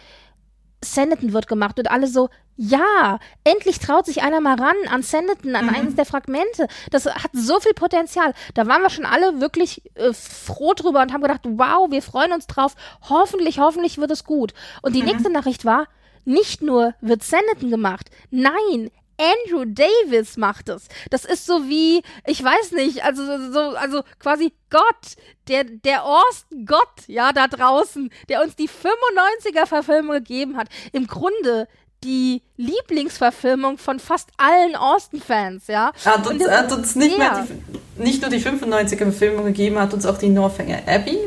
Sanditon 0.84 1.34
wird 1.34 1.48
gemacht 1.48 1.78
und 1.78 1.92
alle 1.92 2.08
so, 2.08 2.30
ja, 2.58 3.20
endlich 3.44 3.80
traut 3.80 4.06
sich 4.06 4.24
einer 4.24 4.42
mal 4.42 4.56
ran 4.56 4.76
an 4.90 5.04
Sanditon, 5.04 5.56
an 5.56 5.66
mhm. 5.66 5.76
eines 5.76 5.96
der 5.96 6.06
Fragmente. 6.06 6.68
Das 6.90 7.06
hat 7.06 7.32
so 7.34 7.60
viel 7.60 7.74
Potenzial. 7.74 8.34
Da 8.54 8.68
waren 8.68 8.82
wir 8.82 8.90
schon 8.90 9.06
alle 9.06 9.42
wirklich 9.42 9.82
äh, 9.96 10.14
froh 10.14 10.74
drüber 10.74 11.02
und 11.02 11.14
haben 11.14 11.22
gedacht, 11.22 11.42
wow, 11.44 11.90
wir 11.90 12.02
freuen 12.02 12.32
uns 12.32 12.48
drauf. 12.48 12.76
Hoffentlich, 13.10 13.60
hoffentlich 13.60 13.98
wird 13.98 14.12
es 14.12 14.24
gut. 14.24 14.54
Und 14.82 14.96
die 14.96 15.02
mhm. 15.02 15.10
nächste 15.10 15.32
Nachricht 15.32 15.66
war, 15.66 15.88
nicht 16.26 16.62
nur 16.62 16.94
wird 17.02 17.24
Sanditon 17.24 17.72
gemacht, 17.72 18.12
nein, 18.30 18.92
Andrew 19.22 19.66
Davis 19.66 20.38
macht 20.38 20.70
es. 20.70 20.88
Das 21.10 21.26
ist 21.26 21.46
so 21.46 21.68
wie, 21.68 22.02
ich 22.26 22.44
weiß 22.44 22.72
nicht, 22.72 23.04
also 23.04 23.24
so, 23.52 23.60
also 23.76 24.02
quasi 24.20 24.54
Gott, 24.70 25.16
der, 25.48 25.66
der 25.66 26.06
Orsten 26.06 26.66
Gott, 26.66 27.08
ja, 27.08 27.32
da 27.32 27.48
draußen, 27.48 28.10
der 28.30 28.42
uns 28.42 28.56
die 28.56 28.70
95er-Verfilmung 28.70 30.16
gegeben 30.16 30.58
hat. 30.58 30.68
Im 30.92 31.08
Grunde 31.08 31.68
die 32.04 32.42
Lieblingsverfilmung 32.58 33.78
von 33.78 34.00
fast 34.00 34.30
allen 34.38 34.76
Austin-Fans, 34.76 35.68
ja. 35.68 35.92
Hat 36.04 36.26
uns, 36.26 36.48
hat 36.48 36.72
uns 36.72 36.96
nicht, 36.96 37.18
mehr 37.18 37.48
die, 37.48 38.02
nicht 38.02 38.22
nur 38.22 38.32
die 38.32 38.40
95er-Verfilmung 38.40 39.46
gegeben, 39.46 39.80
hat 39.80 39.94
uns 39.94 40.06
auch 40.06 40.18
die 40.18 40.30
Northanger 40.30 40.80
Abbey 40.88 41.20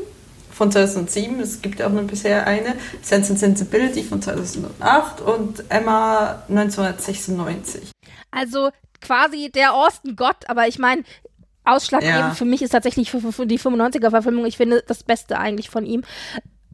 von 0.55 0.71
2007, 0.71 1.40
es 1.40 1.62
gibt 1.62 1.81
ja 1.81 1.88
auch 1.88 1.92
nur 1.92 2.05
bisher 2.05 2.47
eine, 2.47 2.77
Sense 3.03 3.31
and 3.31 3.38
Sensibility 3.38 4.03
von 4.05 4.23
2008 4.23 5.21
und 5.21 5.64
Emma 5.68 6.42
1996. 6.49 7.93
Also 8.35 8.70
quasi 9.01 9.51
der 9.51 9.75
Austin 9.75 10.16
Gott, 10.16 10.49
aber 10.49 10.66
ich 10.66 10.79
meine, 10.79 11.05
ausschlaggebend 11.64 12.18
ja. 12.18 12.35
für 12.35 12.44
mich 12.44 12.62
ist 12.62 12.70
tatsächlich 12.70 13.11
die 13.11 13.18
95er-Verfilmung, 13.59 14.44
ich 14.44 14.57
finde 14.57 14.83
das 14.87 15.03
Beste 15.03 15.38
eigentlich 15.38 15.70
von 15.70 15.87
ihm. 15.87 16.03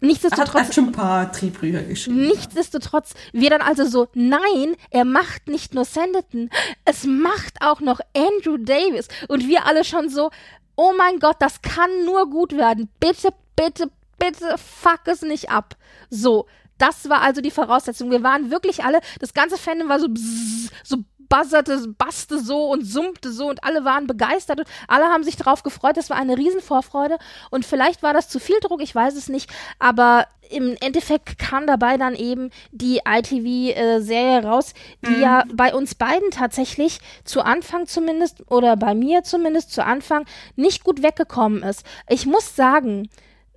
Nichtsdestotrotz. 0.01 0.69
Hat 0.69 0.75
schon 0.75 0.87
ein 0.87 0.93
paar 0.93 1.31
Triebbrücher 1.31 1.83
geschrieben. 1.83 2.27
Nichtsdestotrotz, 2.27 3.13
wir 3.33 3.51
dann 3.51 3.61
also 3.61 3.85
so, 3.85 4.09
nein, 4.15 4.75
er 4.91 5.05
macht 5.05 5.49
nicht 5.49 5.75
nur 5.75 5.85
Sanditon, 5.85 6.49
es 6.87 7.05
macht 7.05 7.61
auch 7.61 7.81
noch 7.81 8.01
Andrew 8.17 8.57
Davis. 8.57 9.09
Und 9.29 9.47
wir 9.47 9.67
alle 9.67 9.85
schon 9.85 10.09
so, 10.09 10.31
oh 10.77 10.93
mein 10.97 11.19
Gott, 11.19 11.37
das 11.41 11.61
kann 11.61 11.91
nur 12.07 12.31
gut 12.31 12.57
werden. 12.57 12.89
Bitte, 12.99 13.35
bitte, 13.57 13.91
bitte 14.19 14.57
fuck 14.57 15.01
es 15.05 15.21
nicht 15.21 15.51
ab. 15.51 15.77
So, 16.09 16.47
das 16.79 17.11
war 17.11 17.21
also 17.21 17.43
die 17.43 17.51
Voraussetzung. 17.51 18.11
Wir 18.11 18.23
waren 18.23 18.51
wirklich 18.51 18.83
alle, 18.83 19.01
das 19.19 19.35
ganze 19.35 19.59
Fandom 19.59 19.91
war 19.91 20.01
so 20.01 20.09
bzzz, 20.09 20.71
so 20.83 20.97
buzzerte, 21.31 21.89
basste 21.97 22.39
so 22.39 22.67
und 22.71 22.85
summte 22.85 23.33
so 23.33 23.49
und 23.49 23.65
alle 23.65 23.87
waren 23.87 24.07
begeistert 24.07 24.59
und 24.59 24.69
alle 24.89 25.07
haben 25.07 25.25
sich 25.25 25.37
darauf 25.37 25.63
gefreut. 25.63 25.97
Das 25.97 26.11
war 26.11 26.19
eine 26.19 26.37
Riesenvorfreude 26.37 27.17
und 27.49 27.65
vielleicht 27.65 28.03
war 28.03 28.13
das 28.13 28.29
zu 28.29 28.39
viel 28.39 28.61
Druck, 28.61 28.83
ich 28.83 28.95
weiß 28.95 29.17
es 29.17 29.31
nicht, 29.31 29.51
aber 29.79 30.27
im 30.51 30.77
Endeffekt 30.81 31.39
kam 31.39 31.67
dabei 31.67 31.97
dann 31.97 32.15
eben 32.15 32.51
die 32.73 33.01
ITV-Serie 33.07 34.41
äh, 34.41 34.45
raus, 34.45 34.75
die 35.07 35.13
mhm. 35.13 35.23
ja 35.23 35.45
bei 35.55 35.73
uns 35.73 35.95
beiden 35.95 36.31
tatsächlich 36.33 36.99
zu 37.25 37.43
Anfang 37.43 37.87
zumindest 37.87 38.43
oder 38.51 38.77
bei 38.77 38.95
mir 38.95 39.23
zumindest 39.23 39.73
zu 39.73 39.85
Anfang 39.85 40.27
nicht 40.57 40.83
gut 40.83 41.03
weggekommen 41.03 41.63
ist. 41.63 41.87
Ich 42.09 42.27
muss 42.27 42.57
sagen, 42.57 43.09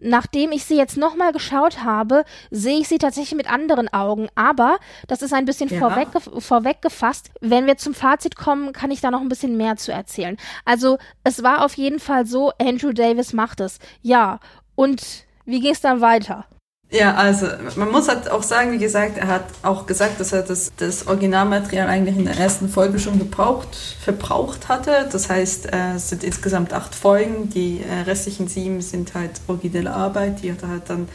nachdem 0.04 0.52
ich 0.52 0.66
sie 0.66 0.78
jetzt 0.78 0.98
nochmal 0.98 1.32
geschaut 1.32 1.84
habe, 1.84 2.26
sehe 2.52 2.80
ich 2.80 2.88
sie 2.88 2.98
tatsächlich 2.98 3.36
mit 3.36 3.52
anderen 3.52 3.92
Augen. 3.92 4.28
Aber 4.36 4.78
das 5.08 5.22
ist 5.22 5.34
ein 5.34 5.46
bisschen 5.46 5.70
ja. 5.70 5.80
vorweg, 5.80 6.10
vorweggefasst. 6.40 7.32
Wenn 7.42 7.66
wir 7.66 7.78
zum 7.78 7.94
Fazit 7.94 8.36
kommen, 8.36 8.74
kann 8.74 8.92
ich 8.92 9.02
da 9.02 9.12
noch 9.12 9.22
ein 9.22 9.30
bisschen 9.30 9.58
mehr 9.58 9.78
zu 9.78 9.92
erzählen. 9.92 10.38
Also 10.66 10.98
es 11.24 11.44
war 11.44 11.64
auf 11.66 11.76
jeden 11.76 12.00
Fall 12.00 12.26
so, 12.26 12.52
Andrew 12.60 12.92
Davis 12.92 13.34
macht 13.34 13.60
es. 13.60 13.80
Ja. 14.02 14.40
Und 14.76 15.26
wie 15.46 15.60
ging 15.60 15.72
es 15.72 15.82
dann 15.82 16.02
weiter? 16.02 16.46
Ja, 16.94 17.16
also 17.16 17.48
man 17.76 17.90
muss 17.90 18.08
halt 18.08 18.30
auch 18.30 18.44
sagen, 18.44 18.72
wie 18.72 18.78
gesagt, 18.78 19.18
er 19.18 19.28
hat 19.28 19.46
auch 19.64 19.88
gesagt, 19.88 20.20
dass 20.20 20.32
er 20.32 20.44
das, 20.44 20.72
das 20.78 21.08
Originalmaterial 21.08 21.88
eigentlich 21.88 22.16
in 22.16 22.26
der 22.26 22.38
ersten 22.38 22.70
Folge 22.70 23.00
schon 23.00 23.18
gebraucht, 23.18 23.76
verbraucht 24.00 24.70
hatte. 24.70 25.10
Das 25.12 25.28
heißt, 25.28 25.74
äh, 25.74 25.96
es 25.96 26.10
sind 26.10 26.24
insgesamt 26.24 26.72
acht 26.72 26.94
Folgen, 26.94 27.50
die 27.50 27.82
äh, 27.82 28.02
restlichen 28.04 28.48
sieben 28.48 28.80
sind 28.82 29.16
halt 29.16 29.42
originelle 29.48 29.92
Arbeit, 29.92 30.44
die 30.44 30.52
hat 30.52 30.62
er 30.62 30.70
halt 30.70 30.84
dann 30.88 31.10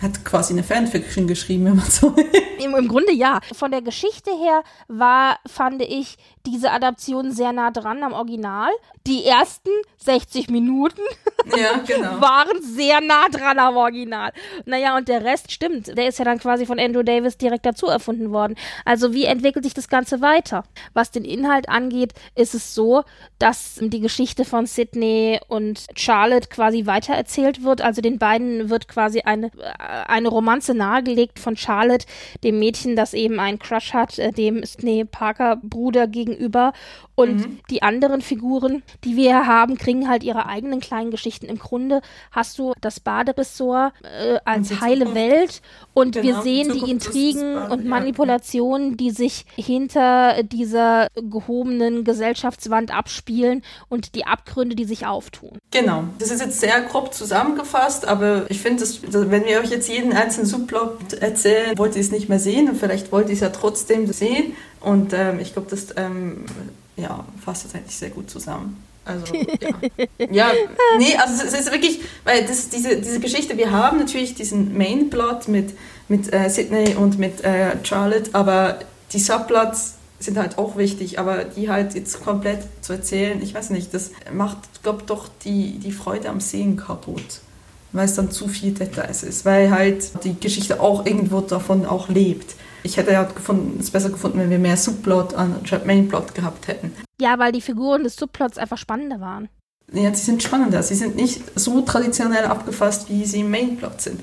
hat 0.00 0.24
quasi 0.24 0.52
eine 0.52 0.62
Fanfiction 0.62 1.26
geschrieben, 1.26 1.66
wenn 1.66 1.76
man 1.76 1.90
so 1.90 2.14
Im, 2.58 2.74
Im 2.74 2.88
Grunde 2.88 3.12
ja. 3.12 3.40
Von 3.54 3.70
der 3.70 3.82
Geschichte 3.82 4.30
her 4.30 4.62
war, 4.88 5.38
fand 5.46 5.82
ich, 5.82 6.16
diese 6.48 6.70
Adaption 6.70 7.30
sehr 7.32 7.52
nah 7.52 7.70
dran 7.70 8.02
am 8.02 8.12
Original. 8.12 8.70
Die 9.06 9.24
ersten 9.24 9.70
60 9.98 10.48
Minuten 10.48 11.00
ja, 11.56 11.78
genau. 11.86 12.20
waren 12.20 12.62
sehr 12.62 13.00
nah 13.00 13.28
dran 13.28 13.58
am 13.58 13.76
Original. 13.76 14.32
Naja, 14.64 14.96
und 14.96 15.08
der 15.08 15.24
Rest 15.24 15.52
stimmt. 15.52 15.96
Der 15.96 16.08
ist 16.08 16.18
ja 16.18 16.24
dann 16.24 16.38
quasi 16.38 16.66
von 16.66 16.78
Andrew 16.78 17.02
Davis 17.02 17.36
direkt 17.36 17.66
dazu 17.66 17.86
erfunden 17.86 18.32
worden. 18.32 18.56
Also 18.84 19.12
wie 19.12 19.24
entwickelt 19.24 19.64
sich 19.64 19.74
das 19.74 19.88
Ganze 19.88 20.20
weiter? 20.20 20.64
Was 20.94 21.10
den 21.10 21.24
Inhalt 21.24 21.68
angeht, 21.68 22.14
ist 22.34 22.54
es 22.54 22.74
so, 22.74 23.04
dass 23.38 23.78
die 23.80 24.00
Geschichte 24.00 24.44
von 24.44 24.66
Sydney 24.66 25.40
und 25.48 25.86
Charlotte 25.96 26.48
quasi 26.48 26.86
weitererzählt 26.86 27.62
wird. 27.62 27.82
Also 27.82 28.00
den 28.00 28.18
beiden 28.18 28.70
wird 28.70 28.88
quasi 28.88 29.20
eine, 29.20 29.50
eine 29.78 30.28
Romanze 30.28 30.74
nahegelegt 30.74 31.38
von 31.38 31.56
Charlotte, 31.56 32.06
dem 32.48 32.58
Mädchen, 32.58 32.96
das 32.96 33.14
eben 33.14 33.40
einen 33.40 33.58
Crush 33.58 33.92
hat, 33.92 34.18
äh, 34.18 34.32
dem 34.32 34.64
Snee 34.64 35.04
Parker 35.04 35.56
Bruder 35.62 36.06
gegenüber. 36.06 36.72
Und 37.14 37.36
mhm. 37.36 37.58
die 37.68 37.82
anderen 37.82 38.20
Figuren, 38.20 38.82
die 39.04 39.16
wir 39.16 39.28
hier 39.28 39.46
haben, 39.46 39.76
kriegen 39.76 40.08
halt 40.08 40.22
ihre 40.22 40.46
eigenen 40.46 40.78
kleinen 40.78 41.10
Geschichten. 41.10 41.46
Im 41.46 41.58
Grunde 41.58 42.00
hast 42.30 42.58
du 42.58 42.74
das 42.80 43.00
Baderessort 43.00 43.92
äh, 44.02 44.38
als 44.44 44.80
heile 44.80 45.04
Zukunft. 45.04 45.14
Welt 45.14 45.62
und 45.94 46.14
genau, 46.14 46.26
wir 46.26 46.42
sehen 46.42 46.72
die 46.72 46.90
Intrigen 46.90 47.54
Bade, 47.54 47.72
und 47.72 47.86
Manipulationen, 47.86 48.90
ja. 48.90 48.96
die 48.96 49.10
sich 49.10 49.46
hinter 49.56 50.44
dieser 50.44 51.08
gehobenen 51.16 52.04
Gesellschaftswand 52.04 52.94
abspielen 52.94 53.62
und 53.88 54.14
die 54.14 54.24
Abgründe, 54.24 54.76
die 54.76 54.84
sich 54.84 55.06
auftun. 55.06 55.58
Genau. 55.72 56.04
Das 56.20 56.30
ist 56.30 56.40
jetzt 56.40 56.60
sehr 56.60 56.80
grob 56.82 57.12
zusammengefasst, 57.12 58.06
aber 58.06 58.46
ich 58.48 58.60
finde, 58.60 58.84
wenn 59.30 59.44
wir 59.44 59.58
euch 59.58 59.70
jetzt 59.70 59.88
jeden 59.88 60.12
einzelnen 60.12 60.46
Subplot 60.46 61.14
erzählen, 61.14 61.76
wollt 61.76 61.96
ihr 61.96 62.00
es 62.00 62.12
nicht 62.12 62.28
mehr 62.28 62.37
sehen 62.38 62.68
und 62.68 62.76
vielleicht 62.76 63.12
wollt 63.12 63.28
ihr 63.28 63.34
es 63.34 63.40
ja 63.40 63.50
trotzdem 63.50 64.10
sehen. 64.12 64.54
Und 64.80 65.12
ähm, 65.12 65.40
ich 65.40 65.52
glaube, 65.52 65.68
das 65.70 65.88
ähm, 65.96 66.44
ja, 66.96 67.24
fasst 67.44 67.64
das 67.64 67.74
eigentlich 67.74 67.96
sehr 67.96 68.10
gut 68.10 68.30
zusammen. 68.30 68.82
Also, 69.04 69.34
ja. 69.34 69.46
ja, 70.30 70.50
nee, 70.98 71.16
also 71.16 71.42
es 71.42 71.54
ist 71.54 71.72
wirklich, 71.72 72.00
weil 72.24 72.44
das, 72.44 72.68
diese, 72.68 72.96
diese 72.96 73.20
Geschichte, 73.20 73.56
wir 73.56 73.70
haben 73.70 73.98
natürlich 73.98 74.34
diesen 74.34 74.76
Mainplot 74.76 75.48
mit, 75.48 75.74
mit 76.08 76.32
äh, 76.32 76.50
Sydney 76.50 76.94
und 76.94 77.18
mit 77.18 77.42
äh, 77.42 77.76
Charlotte, 77.84 78.30
aber 78.34 78.80
die 79.12 79.18
Subplots 79.18 79.94
sind 80.18 80.36
halt 80.36 80.58
auch 80.58 80.76
wichtig, 80.76 81.18
aber 81.18 81.44
die 81.44 81.70
halt 81.70 81.94
jetzt 81.94 82.22
komplett 82.22 82.60
zu 82.82 82.92
erzählen, 82.92 83.40
ich 83.42 83.54
weiß 83.54 83.70
nicht, 83.70 83.94
das 83.94 84.10
macht, 84.32 84.58
glaube 84.82 85.04
doch 85.06 85.28
die, 85.44 85.78
die 85.78 85.92
Freude 85.92 86.28
am 86.28 86.40
Sehen 86.40 86.76
kaputt, 86.76 87.40
weil 87.92 88.04
es 88.04 88.14
dann 88.14 88.30
zu 88.30 88.48
viel 88.48 88.72
Details 88.72 89.22
ist, 89.22 89.44
weil 89.44 89.70
halt 89.70 90.24
die 90.24 90.38
Geschichte 90.38 90.80
auch 90.80 91.06
irgendwo 91.06 91.40
davon 91.40 91.86
auch 91.86 92.08
lebt. 92.08 92.54
Ich 92.82 92.96
hätte 92.96 93.12
ja 93.12 93.24
gefunden, 93.24 93.78
es 93.80 93.90
besser 93.90 94.10
gefunden, 94.10 94.38
wenn 94.38 94.50
wir 94.50 94.58
mehr 94.58 94.76
Subplot 94.76 95.34
anstatt 95.34 95.86
Mainplot 95.86 96.34
gehabt 96.34 96.68
hätten. 96.68 96.92
Ja, 97.20 97.38
weil 97.38 97.52
die 97.52 97.60
Figuren 97.60 98.04
des 98.04 98.16
Subplots 98.16 98.58
einfach 98.58 98.78
spannender 98.78 99.20
waren. 99.20 99.48
Ja, 99.92 100.14
sie 100.14 100.24
sind 100.24 100.42
spannender. 100.42 100.82
Sie 100.82 100.94
sind 100.94 101.16
nicht 101.16 101.42
so 101.58 101.80
traditionell 101.80 102.44
abgefasst, 102.44 103.08
wie 103.08 103.24
sie 103.24 103.40
im 103.40 103.50
Mainplot 103.50 104.00
sind. 104.00 104.20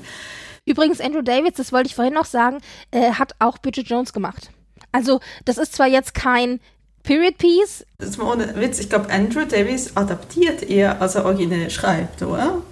Übrigens, 0.64 1.00
Andrew 1.00 1.22
Davids, 1.22 1.58
das 1.58 1.72
wollte 1.72 1.88
ich 1.88 1.94
vorhin 1.94 2.14
noch 2.14 2.24
sagen, 2.24 2.58
äh, 2.90 3.12
hat 3.12 3.34
auch 3.38 3.58
Bridget 3.58 3.88
Jones 3.88 4.12
gemacht. 4.12 4.50
Also, 4.92 5.20
das 5.44 5.58
ist 5.58 5.74
zwar 5.74 5.86
jetzt 5.86 6.14
kein 6.14 6.60
Period 7.02 7.38
Piece. 7.38 7.84
Das 7.98 8.10
ist 8.10 8.18
mal 8.18 8.32
ohne 8.32 8.56
Witz. 8.56 8.80
Ich 8.80 8.88
glaube, 8.88 9.10
Andrew 9.10 9.44
Davies 9.44 9.96
adaptiert 9.96 10.62
eher, 10.62 11.00
als 11.00 11.14
er 11.14 11.24
originell 11.24 11.70
schreibt, 11.70 12.22
oder? 12.22 12.62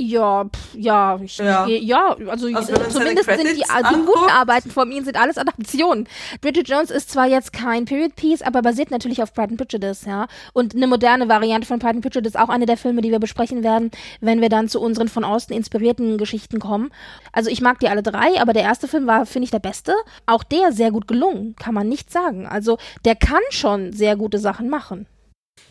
Ja, 0.00 0.44
pff, 0.44 0.74
ja, 0.74 1.18
ich, 1.20 1.38
ja. 1.38 1.66
ja, 1.66 2.16
also, 2.28 2.46
also 2.46 2.72
zumindest 2.88 3.28
sind 3.28 3.48
die, 3.48 3.64
die 3.64 4.04
guten 4.06 4.30
Arbeiten 4.30 4.70
von 4.70 4.92
ihm 4.92 5.04
sind 5.04 5.20
alles 5.20 5.36
Adaptionen. 5.36 6.08
Bridget 6.40 6.68
Jones 6.68 6.92
ist 6.92 7.10
zwar 7.10 7.26
jetzt 7.26 7.52
kein 7.52 7.84
Period 7.84 8.14
Piece, 8.14 8.42
aber 8.42 8.62
basiert 8.62 8.92
natürlich 8.92 9.22
auf 9.22 9.34
Pride 9.34 9.50
and 9.50 9.58
Prejudice, 9.58 10.04
ja. 10.06 10.28
Und 10.52 10.76
eine 10.76 10.86
moderne 10.86 11.28
Variante 11.28 11.66
von 11.66 11.80
Pride 11.80 11.96
and 11.96 12.02
Prejudice 12.02 12.34
ist 12.34 12.38
auch 12.38 12.48
eine 12.48 12.66
der 12.66 12.76
Filme, 12.76 13.02
die 13.02 13.10
wir 13.10 13.18
besprechen 13.18 13.64
werden, 13.64 13.90
wenn 14.20 14.40
wir 14.40 14.48
dann 14.48 14.68
zu 14.68 14.80
unseren 14.80 15.08
von 15.08 15.24
Austen 15.24 15.52
inspirierten 15.52 16.16
Geschichten 16.16 16.60
kommen. 16.60 16.90
Also 17.32 17.50
ich 17.50 17.60
mag 17.60 17.80
die 17.80 17.88
alle 17.88 18.04
drei, 18.04 18.40
aber 18.40 18.52
der 18.52 18.62
erste 18.62 18.86
Film 18.86 19.08
war, 19.08 19.26
finde 19.26 19.46
ich, 19.46 19.50
der 19.50 19.58
beste. 19.58 19.94
Auch 20.26 20.44
der 20.44 20.72
sehr 20.72 20.92
gut 20.92 21.08
gelungen, 21.08 21.56
kann 21.56 21.74
man 21.74 21.88
nicht 21.88 22.12
sagen. 22.12 22.46
Also 22.46 22.78
der 23.04 23.16
kann 23.16 23.42
schon 23.50 23.92
sehr 23.92 24.14
gute 24.14 24.38
Sachen 24.38 24.70
machen. 24.70 25.06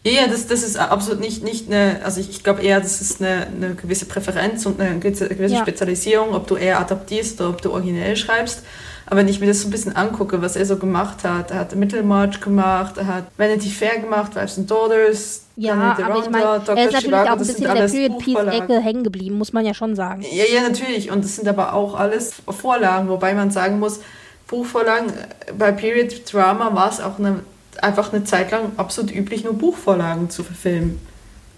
Ja, 0.03 0.27
das, 0.27 0.47
das 0.47 0.63
ist 0.63 0.77
absolut 0.77 1.19
nicht, 1.19 1.43
nicht 1.43 1.67
eine, 1.67 1.99
also 2.03 2.21
ich, 2.21 2.29
ich 2.29 2.43
glaube 2.43 2.61
eher, 2.61 2.79
das 2.79 3.01
ist 3.01 3.21
eine, 3.21 3.47
eine 3.47 3.75
gewisse 3.75 4.05
Präferenz 4.05 4.65
und 4.65 4.79
eine 4.79 4.99
gewisse, 4.99 5.33
ja. 5.33 5.61
Spezialisierung, 5.61 6.33
ob 6.33 6.47
du 6.47 6.55
eher 6.55 6.79
adaptierst 6.79 7.41
oder 7.41 7.49
ob 7.49 7.61
du 7.61 7.71
originell 7.71 8.15
schreibst. 8.15 8.63
Aber 9.05 9.17
wenn 9.17 9.27
ich 9.27 9.39
mir 9.39 9.47
das 9.47 9.61
so 9.61 9.67
ein 9.67 9.71
bisschen 9.71 9.95
angucke, 9.95 10.41
was 10.41 10.55
er 10.55 10.65
so 10.65 10.77
gemacht 10.77 11.23
hat, 11.23 11.51
er 11.51 11.59
hat 11.59 11.75
Middlemarch 11.75 12.41
gemacht, 12.41 12.97
er 12.97 13.07
hat 13.07 13.23
Vanity 13.37 13.69
Fair 13.69 13.99
gemacht, 13.99 14.35
Wives 14.35 14.57
and 14.57 14.69
Daughters, 14.69 15.43
ja, 15.55 15.97
aber 16.03 16.19
ich 16.19 16.29
meine, 16.29 16.43
er 16.43 16.87
ist 16.87 16.93
natürlich 16.93 17.15
auch 17.15 17.25
ein 17.25 17.37
bisschen 17.39 17.65
in 17.65 17.73
der 17.73 17.87
Period 17.87 18.19
Piece-Ecke 18.19 18.79
hängen 18.79 19.03
geblieben, 19.03 19.37
muss 19.37 19.53
man 19.53 19.65
ja 19.65 19.73
schon 19.73 19.95
sagen. 19.95 20.23
Ja, 20.31 20.43
ja, 20.53 20.61
natürlich. 20.61 21.09
Und 21.09 21.23
das 21.23 21.35
sind 21.35 21.47
aber 21.47 21.73
auch 21.73 21.95
alles 21.95 22.33
Vorlagen, 22.47 23.09
wobei 23.09 23.33
man 23.33 23.49
sagen 23.49 23.79
muss, 23.79 24.01
Buchvorlagen 24.47 25.11
bei 25.57 25.71
Period 25.71 26.31
Drama 26.31 26.73
war 26.75 26.89
es 26.89 27.01
auch 27.01 27.17
eine 27.17 27.39
einfach 27.83 28.13
eine 28.13 28.23
Zeit 28.23 28.51
lang 28.51 28.71
absolut 28.77 29.13
üblich, 29.13 29.43
nur 29.43 29.53
Buchvorlagen 29.53 30.29
zu 30.29 30.43
verfilmen. 30.43 30.99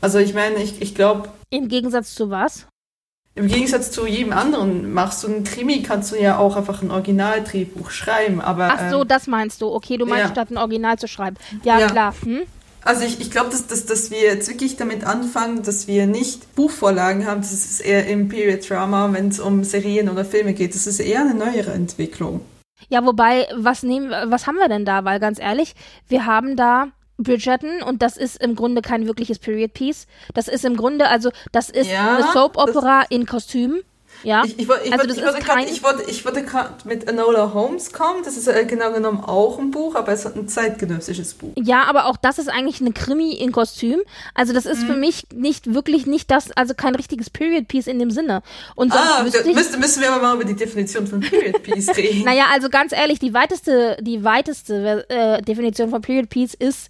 Also 0.02 0.20
ich 0.20 0.34
meine, 0.34 0.56
ich, 0.58 0.82
ich 0.82 0.96
glaube. 0.96 1.30
Im 1.50 1.68
Gegensatz 1.68 2.16
zu 2.16 2.30
was? 2.30 2.68
Im 3.36 3.48
Gegensatz 3.48 3.92
zu 3.92 4.06
jedem 4.06 4.34
anderen 4.34 4.92
machst 4.92 5.24
du 5.24 5.28
einen 5.28 5.44
Krimi, 5.44 5.82
kannst 5.82 6.12
du 6.12 6.18
ja 6.18 6.38
auch 6.38 6.58
einfach 6.58 6.82
ein 6.82 6.92
Originaldrehbuch 6.92 7.90
schreiben. 7.90 8.42
Aber, 8.42 8.70
Ach 8.72 8.92
so, 8.92 9.02
ähm, 9.02 9.08
das 9.08 9.28
meinst 9.28 9.62
du. 9.62 9.72
Okay, 9.72 9.98
du 9.98 10.06
meinst 10.06 10.26
ja. 10.26 10.32
statt 10.32 10.52
ein 10.52 10.58
Original 10.58 10.98
zu 10.98 11.08
schreiben. 11.08 11.38
Ja, 11.64 11.80
ja. 11.80 11.88
klar. 11.88 12.14
Hm? 12.24 12.42
Also 12.82 13.06
ich, 13.06 13.20
ich 13.20 13.30
glaube, 13.30 13.50
dass, 13.50 13.68
dass, 13.68 13.86
dass 13.86 14.10
wir 14.10 14.22
jetzt 14.22 14.50
wirklich 14.50 14.78
damit 14.78 15.04
anfangen, 15.04 15.64
dass 15.64 15.88
wir 15.88 16.08
nicht 16.08 16.56
Buchvorlagen 16.56 17.26
haben. 17.26 17.42
Das 17.42 17.52
ist 17.52 17.82
eher 17.82 18.08
im 18.08 18.30
Period 18.30 18.68
Drama, 18.70 19.10
wenn 19.12 19.30
es 19.30 19.40
um 19.40 19.64
Serien 19.64 20.10
oder 20.10 20.26
Filme 20.26 20.54
geht. 20.54 20.76
Das 20.76 20.88
ist 20.88 21.00
eher 21.00 21.22
eine 21.22 21.34
neuere 21.34 21.72
Entwicklung. 21.72 22.42
Ja, 22.88 23.06
wobei, 23.06 23.48
was 23.56 23.84
nehmen, 23.84 24.12
was 24.12 24.48
haben 24.48 24.58
wir 24.58 24.70
denn 24.70 24.86
da? 24.86 25.04
Weil 25.04 25.20
ganz 25.20 25.40
ehrlich, 25.40 25.76
wir 26.08 26.26
haben 26.26 26.56
da 26.56 26.88
Bridgerton 27.18 27.84
und 27.84 28.02
das 28.02 28.18
ist 28.18 28.42
im 28.42 28.56
Grunde 28.56 28.82
kein 28.82 29.06
wirkliches 29.06 29.40
Period 29.40 29.74
Piece. 29.74 30.08
Das 30.34 30.48
ist 30.48 30.64
im 30.66 30.78
Grunde, 30.78 31.10
also 31.10 31.32
das 31.52 31.70
ist 31.70 31.92
ja, 31.92 32.16
eine 32.16 32.32
Soap 32.32 32.58
Opera 32.58 33.04
in 33.10 33.26
Kostümen. 33.26 33.82
Ja, 34.24 34.44
ich, 34.44 34.60
ich, 34.60 34.68
ich, 34.68 34.94
also 34.94 35.08
ich, 35.10 35.46
gerade 35.46 35.64
ich 35.66 35.84
wollte, 35.84 36.10
ich 36.10 36.26
wollte 36.26 36.44
mit 36.84 37.08
Enola 37.08 37.54
Holmes 37.54 37.94
kommen. 37.94 38.24
Das 38.24 38.36
ist 38.38 38.48
äh, 38.48 38.66
genau 38.66 38.92
genommen 38.92 39.24
auch 39.24 39.60
ein 39.60 39.72
Buch, 39.72 39.96
aber 39.96 40.12
es 40.12 40.26
ist 40.26 40.36
ein 40.36 40.48
zeitgenössisches 40.48 41.34
Buch. 41.36 41.54
Ja, 41.56 41.84
aber 41.84 42.06
auch 42.06 42.18
das 42.18 42.38
ist 42.40 42.50
eigentlich 42.50 42.82
eine 42.82 42.92
Krimi 42.92 43.34
in 43.34 43.52
Kostüm. 43.52 44.02
Also 44.34 44.54
das 44.54 44.66
ist 44.66 44.84
mhm. 44.84 44.88
für 44.88 44.96
mich 44.96 45.28
nicht 45.34 45.74
wirklich 45.74 46.06
nicht 46.06 46.30
das, 46.32 46.52
also 46.52 46.74
kein 46.74 46.96
richtiges 46.96 47.30
Period 47.30 47.68
Piece 47.68 47.88
in 47.88 48.00
dem 48.00 48.12
Sinne. 48.12 48.42
Und 48.76 48.94
ah, 48.94 49.24
müsste, 49.24 49.78
müssen 49.78 50.02
wir 50.02 50.12
aber 50.12 50.22
mal 50.22 50.36
über 50.36 50.46
die 50.46 50.56
Definition 50.56 51.08
von 51.08 51.22
Period 51.22 51.64
Piece 51.64 51.90
reden. 51.98 52.24
naja, 52.26 52.46
also 52.52 52.70
ganz 52.70 52.92
ehrlich, 52.92 53.20
die 53.20 53.34
weiteste, 53.34 53.98
die 54.02 54.24
weiteste 54.24 55.06
äh, 55.10 55.42
Definition 55.42 55.90
von 55.90 56.02
Period 56.02 56.30
Piece 56.30 56.54
ist 56.54 56.90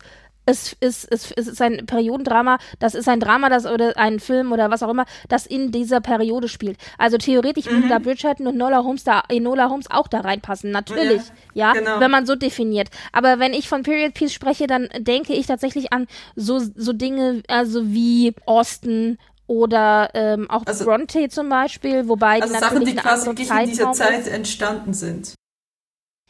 es 0.50 0.76
ist, 0.80 1.08
es, 1.12 1.32
es 1.32 1.48
ist 1.48 1.62
ein 1.62 1.86
Periodendrama, 1.86 2.58
das 2.80 2.96
ist 2.96 3.08
ein 3.08 3.20
Drama, 3.20 3.50
das 3.50 3.66
oder 3.66 3.96
ein 3.98 4.20
Film 4.20 4.52
oder 4.52 4.72
was 4.72 4.82
auch 4.84 4.90
immer, 4.90 5.06
das 5.28 5.46
in 5.46 5.72
dieser 5.72 6.02
Periode 6.02 6.48
spielt. 6.48 6.78
Also 6.98 7.18
theoretisch 7.18 7.66
mhm. 7.66 7.72
würden 7.72 7.90
da 7.90 8.00
Bridgerton 8.00 8.48
und 8.48 8.58
Nola 8.58 8.84
Holmes 8.84 9.04
da, 9.04 9.24
Enola 9.30 9.70
Holmes 9.70 9.90
auch 9.92 10.08
da 10.08 10.22
reinpassen, 10.22 10.72
natürlich, 10.72 11.22
ja, 11.54 11.68
ja 11.68 11.74
genau. 11.74 12.00
wenn 12.00 12.12
man 12.12 12.26
so 12.26 12.36
definiert. 12.36 12.90
Aber 13.12 13.40
wenn 13.40 13.54
ich 13.54 13.70
von 13.70 13.84
Period 13.84 14.14
Piece 14.14 14.34
spreche, 14.34 14.66
dann 14.68 14.90
denke 14.98 15.34
ich 15.34 15.46
tatsächlich 15.46 15.94
an 15.94 16.08
so, 16.36 16.60
so 16.60 16.94
Dinge, 16.94 17.44
also 17.48 17.86
wie 17.86 18.34
Austin 18.46 19.18
oder 19.46 20.10
ähm, 20.14 20.50
auch 20.50 20.66
also, 20.66 20.86
Bronte 20.86 21.28
zum 21.30 21.50
Beispiel, 21.50 22.08
wobei 22.08 22.42
also 22.42 22.54
die 22.54 22.60
Sachen, 22.60 22.86
die 22.86 22.96
quasi 22.96 23.30
in 23.30 23.70
dieser 23.70 23.92
Zeit 23.94 24.28
entstanden 24.28 24.94
sind. 24.94 25.34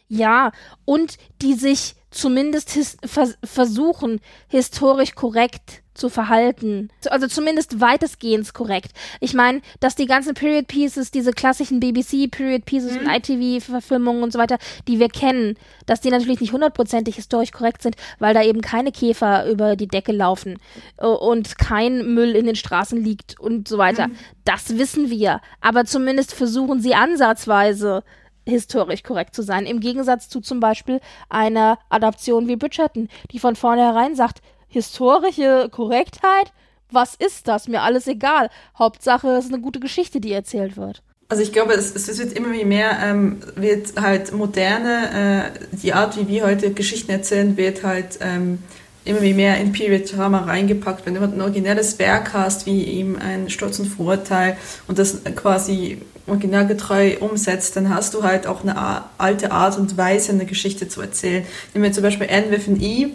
Ja, 0.10 0.52
und 0.86 1.18
die 1.42 1.54
sich 1.54 1.96
zumindest 2.12 2.72
his 2.72 2.98
vers 3.06 3.38
versuchen, 3.44 4.20
historisch 4.48 5.14
korrekt 5.14 5.84
zu 5.94 6.10
verhalten. 6.10 6.90
Also 7.10 7.28
zumindest 7.28 7.82
weitestgehend 7.82 8.52
korrekt. 8.54 8.92
Ich 9.20 9.34
meine, 9.34 9.62
dass 9.82 9.96
die 9.96 10.06
ganzen 10.06 10.34
Period 10.34 10.68
Pieces, 10.68 11.12
diese 11.12 11.32
klassischen 11.32 11.80
BBC 11.80 12.32
Period 12.32 12.66
Pieces 12.66 12.94
mhm. 12.94 13.02
und 13.02 13.08
ITV-Verfilmungen 13.10 14.24
und 14.24 14.32
so 14.32 14.40
weiter, 14.40 14.58
die 14.88 14.98
wir 14.98 15.10
kennen, 15.10 15.56
dass 15.86 16.02
die 16.02 16.10
natürlich 16.10 16.40
nicht 16.40 16.54
hundertprozentig 16.54 17.18
historisch 17.18 17.52
korrekt 17.52 17.84
sind, 17.84 17.96
weil 18.18 18.34
da 18.34 18.42
eben 18.42 18.62
keine 18.62 18.92
Käfer 18.92 19.48
über 19.50 19.76
die 19.76 19.88
Decke 19.88 20.14
laufen 20.14 20.58
äh, 20.98 21.06
und 21.06 21.58
kein 21.60 22.14
Müll 22.14 22.36
in 22.36 22.46
den 22.46 22.56
Straßen 22.56 23.04
liegt 23.04 23.40
und 23.40 23.68
so 23.68 23.78
weiter. 23.78 24.08
Mhm. 24.08 24.16
Das 24.46 24.78
wissen 24.78 25.10
wir. 25.10 25.42
Aber 25.60 25.86
zumindest 25.86 26.34
versuchen 26.34 26.82
sie 26.82 26.96
ansatzweise 26.96 28.04
historisch 28.48 29.04
korrekt 29.04 29.36
zu 29.36 29.42
sein. 29.44 29.66
Im 29.66 29.80
Gegensatz 29.80 30.30
zu 30.30 30.42
zum 30.42 30.60
Beispiel 30.60 31.00
einer 31.30 31.80
Adaption 31.90 32.48
wie 32.48 32.56
Bridgerton, 32.56 33.10
die 33.32 33.40
von 33.40 33.56
vornherein 33.56 34.16
sagt, 34.16 34.42
historische 34.68 35.70
Korrektheit, 35.72 36.54
was 36.92 37.16
ist 37.16 37.48
das? 37.48 37.68
Mir 37.68 37.82
alles 37.82 38.08
egal. 38.08 38.50
Hauptsache, 38.78 39.30
es 39.30 39.46
ist 39.46 39.54
eine 39.54 39.62
gute 39.62 39.80
Geschichte, 39.80 40.20
die 40.20 40.32
erzählt 40.32 40.78
wird. 40.78 41.04
Also 41.28 41.44
ich 41.44 41.54
glaube, 41.54 41.74
es, 41.74 41.96
es 41.96 42.18
wird 42.18 42.34
immer 42.34 42.48
mehr, 42.48 42.98
ähm, 43.04 43.38
wird 43.56 44.02
halt 44.02 44.34
moderne, 44.34 45.52
äh, 45.54 45.76
die 45.76 45.94
Art, 45.94 46.18
wie 46.18 46.28
wir 46.28 46.46
heute 46.46 46.74
Geschichten 46.74 47.12
erzählen, 47.12 47.56
wird 47.56 47.84
halt 47.84 48.18
ähm, 48.20 48.64
immer 49.10 49.22
mehr 49.22 49.58
in 49.58 49.72
Period 49.72 50.16
Drama 50.16 50.44
reingepackt. 50.44 51.06
Wenn 51.06 51.16
du 51.16 51.22
ein 51.22 51.42
originelles 51.42 52.00
Werk 52.00 52.34
hast, 52.34 52.66
wie 52.66 52.84
eben 52.84 53.18
ein 53.18 53.50
Sturz 53.50 53.80
und 53.80 53.88
Vorurteil 53.88 54.58
und 54.88 55.00
das 55.00 55.22
quasi 55.36 55.98
originalgetreu 56.28 57.18
umsetzt, 57.20 57.76
dann 57.76 57.94
hast 57.94 58.14
du 58.14 58.24
halt 58.24 58.46
auch 58.46 58.62
eine 58.62 59.04
alte 59.18 59.52
Art 59.52 59.78
und 59.78 59.98
Weise, 59.98 60.32
eine 60.32 60.46
Geschichte 60.46 60.88
zu 60.88 61.02
erzählen. 61.02 61.44
Nehmen 61.74 61.86
wir 61.86 61.92
zum 61.92 62.04
Beispiel 62.04 62.28
Anne 62.30 62.52
with 62.52 62.68
an 62.68 62.80
E. 62.80 63.08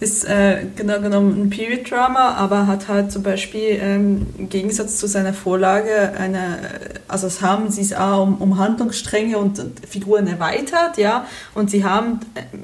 ist 0.00 0.24
äh, 0.24 0.66
genau 0.76 1.00
genommen 1.00 1.42
ein 1.42 1.50
Period 1.50 1.90
Drama, 1.90 2.34
aber 2.34 2.68
hat 2.68 2.86
halt 2.86 3.10
zum 3.10 3.24
Beispiel 3.24 3.78
ähm, 3.80 4.26
im 4.38 4.48
Gegensatz 4.48 4.96
zu 4.98 5.08
seiner 5.08 5.34
Vorlage 5.34 6.12
eine, 6.16 6.58
also 7.08 7.26
es 7.26 7.42
haben 7.42 7.70
sie 7.70 7.80
es 7.80 7.92
auch 7.92 8.22
um, 8.22 8.36
um 8.36 8.58
Handlungsstränge 8.58 9.38
und, 9.38 9.58
und, 9.58 9.80
Figuren 9.86 10.28
erweitert, 10.28 10.98
ja, 10.98 11.26
und 11.54 11.70
sie 11.70 11.84
haben 11.84 12.20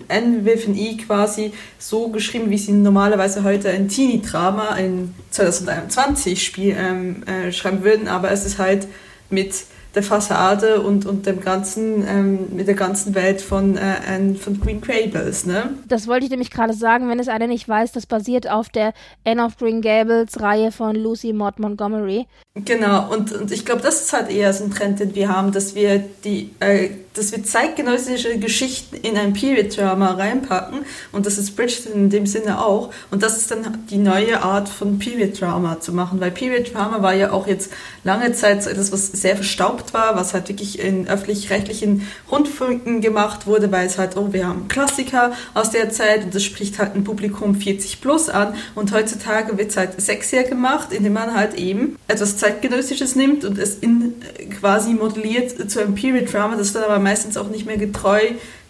N 0.08 0.44
with 0.44 0.66
an 0.66 0.76
E 0.76 0.96
quasi 0.96 1.52
so 1.78 2.08
geschrieben, 2.08 2.50
wie 2.50 2.58
sie 2.58 2.72
normalerweise 2.72 3.42
heute 3.42 3.68
ein 3.70 3.88
Teenie-Drama 3.88 4.76
in 4.76 5.14
2021 5.30 6.44
Spiel 6.44 6.76
ähm, 6.78 7.24
äh, 7.24 7.50
schreiben 7.50 7.82
würden, 7.82 8.06
aber 8.06 8.30
es 8.30 8.46
ist 8.46 8.58
halt 8.58 8.86
mit 9.28 9.54
der 9.94 10.02
Fassade 10.02 10.80
und, 10.80 11.06
und 11.06 11.26
dem 11.26 11.40
ganzen, 11.40 12.06
ähm, 12.06 12.56
mit 12.56 12.66
der 12.66 12.74
ganzen 12.74 13.14
Welt 13.14 13.40
von, 13.40 13.76
äh, 13.76 14.34
von 14.34 14.60
Green 14.60 14.80
Gables, 14.80 15.46
ne? 15.46 15.70
Das 15.86 16.08
wollte 16.08 16.24
ich 16.24 16.30
nämlich 16.30 16.50
gerade 16.50 16.72
sagen, 16.72 17.08
wenn 17.08 17.18
es 17.18 17.28
einer 17.28 17.46
nicht 17.46 17.68
weiß, 17.68 17.92
das 17.92 18.06
basiert 18.06 18.50
auf 18.50 18.68
der 18.68 18.92
Anne 19.24 19.44
of 19.44 19.56
Green 19.56 19.80
Gables 19.80 20.40
Reihe 20.40 20.72
von 20.72 20.96
Lucy 20.96 21.32
Maud 21.32 21.58
Montgomery. 21.58 22.26
Genau, 22.56 23.12
und, 23.12 23.32
und 23.32 23.50
ich 23.50 23.64
glaube, 23.64 23.82
das 23.82 24.02
ist 24.02 24.12
halt 24.12 24.30
eher 24.30 24.52
so 24.52 24.62
ein 24.62 24.70
Trend, 24.70 25.00
den 25.00 25.16
wir 25.16 25.28
haben, 25.28 25.50
dass 25.50 25.74
wir 25.74 25.98
die 25.98 26.50
äh, 26.60 26.90
dass 27.14 27.30
wir 27.30 27.44
zeitgenössische 27.44 28.38
Geschichten 28.38 28.96
in 28.96 29.16
ein 29.16 29.32
Period-Drama 29.32 30.12
reinpacken 30.14 30.80
und 31.12 31.26
das 31.26 31.38
ist 31.38 31.56
Bridgerton 31.56 31.92
in 31.94 32.10
dem 32.10 32.26
Sinne 32.26 32.60
auch 32.64 32.92
und 33.10 33.22
das 33.22 33.36
ist 33.38 33.50
dann 33.50 33.84
die 33.88 33.98
neue 33.98 34.42
Art 34.42 34.68
von 34.68 34.98
Period-Drama 34.98 35.80
zu 35.80 35.92
machen, 35.92 36.20
weil 36.20 36.32
Period-Drama 36.32 37.02
war 37.02 37.14
ja 37.14 37.30
auch 37.30 37.46
jetzt 37.46 37.72
lange 38.02 38.32
Zeit 38.32 38.64
so 38.64 38.70
etwas, 38.70 38.90
was 38.92 39.06
sehr 39.06 39.36
verstaubt 39.36 39.94
war, 39.94 40.16
was 40.16 40.34
halt 40.34 40.48
wirklich 40.48 40.80
in 40.80 41.06
öffentlich-rechtlichen 41.06 42.06
Rundfunken 42.30 43.00
gemacht 43.00 43.46
wurde, 43.46 43.70
weil 43.70 43.86
es 43.86 43.96
halt, 43.96 44.16
oh, 44.16 44.32
wir 44.32 44.48
haben 44.48 44.66
Klassiker 44.66 45.32
aus 45.54 45.70
der 45.70 45.90
Zeit 45.90 46.24
und 46.24 46.34
das 46.34 46.42
spricht 46.42 46.80
halt 46.80 46.96
ein 46.96 47.04
Publikum 47.04 47.54
40 47.54 48.00
plus 48.00 48.28
an 48.28 48.54
und 48.74 48.92
heutzutage 48.92 49.56
wird 49.56 49.70
es 49.70 49.76
halt 49.76 50.00
sexier 50.00 50.42
gemacht, 50.42 50.92
indem 50.92 51.12
man 51.12 51.34
halt 51.34 51.54
eben 51.54 51.96
etwas 52.08 52.38
zeitgenössisches 52.44 53.16
nimmt 53.16 53.44
und 53.44 53.58
es 53.58 53.76
in 53.76 54.14
quasi 54.60 54.92
modelliert 54.92 55.70
zu 55.70 55.80
einem 55.80 55.94
Period-Drama, 55.94 56.56
das 56.56 56.72
dann 56.72 56.84
aber 56.84 56.98
meistens 56.98 57.36
auch 57.36 57.48
nicht 57.48 57.66
mehr 57.66 57.78
getreu 57.78 58.20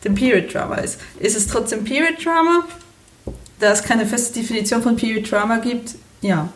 dem 0.04 0.14
Period 0.14 0.52
Drama 0.52 0.76
ist. 0.76 1.00
Ist 1.18 1.36
es 1.36 1.46
trotzdem 1.46 1.84
Period 1.84 2.24
Drama? 2.24 2.64
Da 3.58 3.72
es 3.72 3.82
keine 3.82 4.06
feste 4.06 4.38
Definition 4.38 4.82
von 4.82 4.96
Period 4.96 5.30
Drama 5.30 5.58
gibt, 5.58 5.94
ja. 6.20 6.48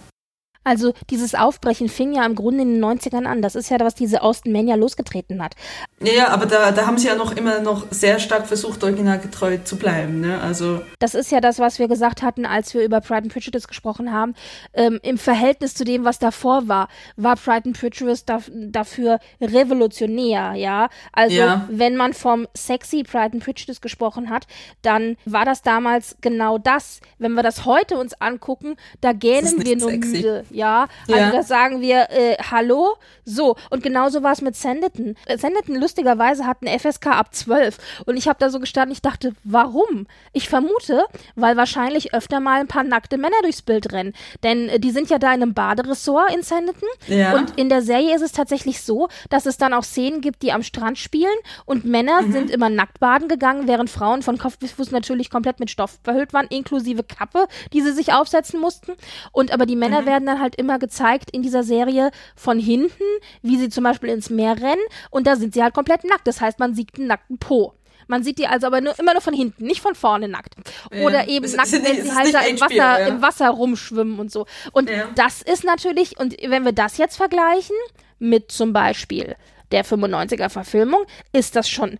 Also 0.69 0.93
dieses 1.09 1.35
Aufbrechen 1.35 1.89
fing 1.89 2.13
ja 2.13 2.27
im 2.27 2.35
Grunde 2.35 2.63
in 2.63 2.75
den 2.75 2.85
90ern 2.85 3.25
an. 3.25 3.41
Das 3.41 3.55
ist 3.55 3.71
ja, 3.71 3.81
was 3.81 3.95
diese 3.95 4.21
Austin 4.21 4.53
Mania 4.53 4.75
losgetreten 4.75 5.43
hat. 5.43 5.55
Ja, 6.01 6.29
aber 6.29 6.45
da, 6.45 6.71
da 6.73 6.87
haben 6.87 6.99
sie 6.99 7.09
ja 7.09 7.15
noch 7.15 7.35
immer 7.35 7.61
noch 7.61 7.87
sehr 7.91 8.19
stark 8.19 8.47
versucht, 8.47 8.85
originalgetreu 8.85 9.57
zu 9.65 9.77
bleiben. 9.77 10.21
Ne? 10.21 10.39
Also 10.41 10.83
das 10.99 11.15
ist 11.15 11.33
ja 11.33 11.41
das, 11.41 11.59
was 11.59 11.79
wir 11.79 11.89
gesagt 11.89 12.21
hatten, 12.21 12.45
als 12.45 12.75
wir 12.75 12.85
über 12.85 13.01
Pride 13.01 13.23
and 13.23 13.33
Prejudice 13.33 13.67
gesprochen 13.67 14.13
haben. 14.13 14.35
Ähm, 14.75 15.01
Im 15.03 15.17
Verhältnis 15.17 15.73
zu 15.73 15.85
dem, 15.85 16.05
was 16.05 16.19
davor 16.19 16.69
war, 16.69 16.89
war 17.17 17.37
Pride 17.37 17.63
and 17.67 17.81
Prejudice 17.81 18.27
da, 18.27 18.41
dafür 18.53 19.21
revolutionär, 19.41 20.53
ja. 20.55 20.91
Also 21.13 21.37
ja. 21.37 21.67
wenn 21.71 21.97
man 21.97 22.13
vom 22.13 22.47
sexy 22.55 23.05
Pride 23.05 23.33
and 23.33 23.45
Prejudice 23.45 23.81
gesprochen 23.81 24.29
hat, 24.29 24.47
dann 24.83 25.17
war 25.25 25.47
das 25.47 25.63
damals 25.63 26.17
genau 26.21 26.59
das. 26.59 27.01
Wenn 27.19 27.33
wir 27.33 27.43
das 27.43 27.65
heute 27.65 27.99
uns 27.99 28.21
angucken, 28.21 28.77
da 29.01 29.13
gähnen 29.13 29.65
wir 29.65 29.77
nur 29.77 29.91
sexy. 29.91 30.17
müde 30.17 30.45
ja. 30.59 30.89
Also 31.07 31.21
ja. 31.21 31.31
das 31.31 31.49
sagen 31.49 31.81
wir, 31.81 32.11
äh, 32.11 32.37
hallo, 32.51 32.97
so. 33.25 33.57
Und 33.71 33.83
genauso 33.83 34.23
war 34.23 34.33
es 34.33 34.41
mit 34.41 34.57
Sanditon. 34.57 35.15
Äh, 35.27 35.39
Sanditon 35.39 35.77
lustigerweise 35.77 36.47
hat 36.47 36.59
eine 36.61 36.79
FSK 36.79 37.07
ab 37.09 37.35
12. 37.35 37.79
Und 38.07 38.17
ich 38.17 38.29
habe 38.29 38.39
da 38.39 38.51
so 38.51 38.59
gestanden, 38.59 38.93
ich 38.93 39.03
dachte, 39.03 39.35
warum? 39.45 40.07
Ich 40.33 40.49
vermute, 40.49 41.05
weil 41.37 41.57
wahrscheinlich 41.57 42.15
öfter 42.15 42.41
mal 42.41 42.61
ein 42.61 42.69
paar 42.69 42.85
nackte 42.85 43.19
Männer 43.19 43.37
durchs 43.43 43.63
Bild 43.63 43.93
rennen. 43.93 44.15
Denn 44.43 44.69
äh, 44.69 44.81
die 44.81 44.91
sind 44.91 45.11
ja 45.11 45.19
da 45.19 45.33
in 45.33 45.43
einem 45.43 45.55
Baderessort 45.55 46.35
in 46.35 46.43
Sanditon. 46.43 46.89
Ja. 47.07 47.35
Und 47.35 47.59
in 47.59 47.69
der 47.69 47.83
Serie 47.83 48.15
ist 48.15 48.23
es 48.23 48.33
tatsächlich 48.33 48.83
so, 48.83 49.09
dass 49.31 49.47
es 49.47 49.59
dann 49.59 49.75
auch 49.75 49.85
Szenen 49.85 50.21
gibt, 50.21 50.43
die 50.43 50.53
am 50.53 50.63
Strand 50.63 50.99
spielen. 50.99 51.29
Und 51.65 51.85
Männer 51.85 52.23
mhm. 52.23 52.33
sind 52.33 52.51
immer 52.51 52.69
nackt 52.69 53.01
baden 53.01 53.29
gegangen, 53.29 53.69
während 53.69 53.91
Frauen 53.91 54.23
von 54.23 54.39
Kopf 54.39 54.59
bis 54.59 54.73
Fuß 54.73 54.91
natürlich 54.91 55.31
komplett 55.31 55.61
mit 55.61 55.71
Stoff 55.71 55.99
verhüllt 56.03 56.33
waren, 56.33 56.47
inklusive 56.49 57.03
Kappe, 57.03 57.47
die 57.73 57.83
sie 57.83 57.93
sich 57.93 58.13
aufsetzen 58.13 58.61
mussten. 58.61 58.93
Und 59.33 59.53
aber 59.53 59.67
die 59.67 59.77
Männer 59.77 60.03
mhm. 60.03 60.07
werden 60.07 60.27
dann 60.27 60.41
halt 60.41 60.48
immer 60.55 60.79
gezeigt 60.79 61.31
in 61.31 61.43
dieser 61.43 61.63
Serie 61.63 62.11
von 62.37 62.59
hinten, 62.59 63.05
wie 63.43 63.57
sie 63.57 63.69
zum 63.69 63.85
Beispiel 63.85 64.11
ins 64.11 64.31
Meer 64.31 64.61
rennen 64.61 64.83
und 65.11 65.27
da 65.27 65.37
sind 65.37 65.55
sie 65.55 65.63
halt 65.63 65.75
komplett 65.75 66.05
nackt. 66.05 66.27
Das 66.27 66.41
heißt, 66.41 66.59
man 66.59 66.75
sieht 66.75 66.97
einen 66.97 67.09
nackten 67.09 67.39
Po. 67.39 67.75
Man 68.09 68.23
sieht 68.23 68.39
die 68.39 68.47
also 68.47 68.67
aber 68.67 68.81
nur, 68.81 68.99
immer 68.99 69.13
nur 69.13 69.21
von 69.21 69.35
hinten, 69.35 69.65
nicht 69.65 69.83
von 69.83 69.95
vorne 69.95 70.29
nackt. 70.29 70.55
Oder 71.03 71.25
ja. 71.25 71.29
eben 71.29 71.45
es 71.45 71.55
nackt, 71.55 71.73
wenn 71.73 72.03
sie 72.03 72.15
halt 72.15 72.33
da 72.33 72.41
im 72.41 72.59
Wasser, 72.59 72.75
ja. 72.75 72.97
im 73.07 73.21
Wasser 73.23 73.51
rumschwimmen 73.51 74.19
und 74.19 74.33
so. 74.33 74.47
Und 74.73 74.89
ja. 74.89 75.09
das 75.15 75.43
ist 75.43 75.63
natürlich, 75.63 76.19
und 76.19 76.35
wenn 76.43 76.65
wir 76.65 76.73
das 76.73 76.97
jetzt 76.97 77.17
vergleichen 77.17 77.77
mit 78.19 78.51
zum 78.51 78.73
Beispiel 78.73 79.37
der 79.73 79.85
95er 79.85 80.49
Verfilmung, 80.49 81.05
ist 81.33 81.55
das 81.55 81.69
schon 81.69 81.99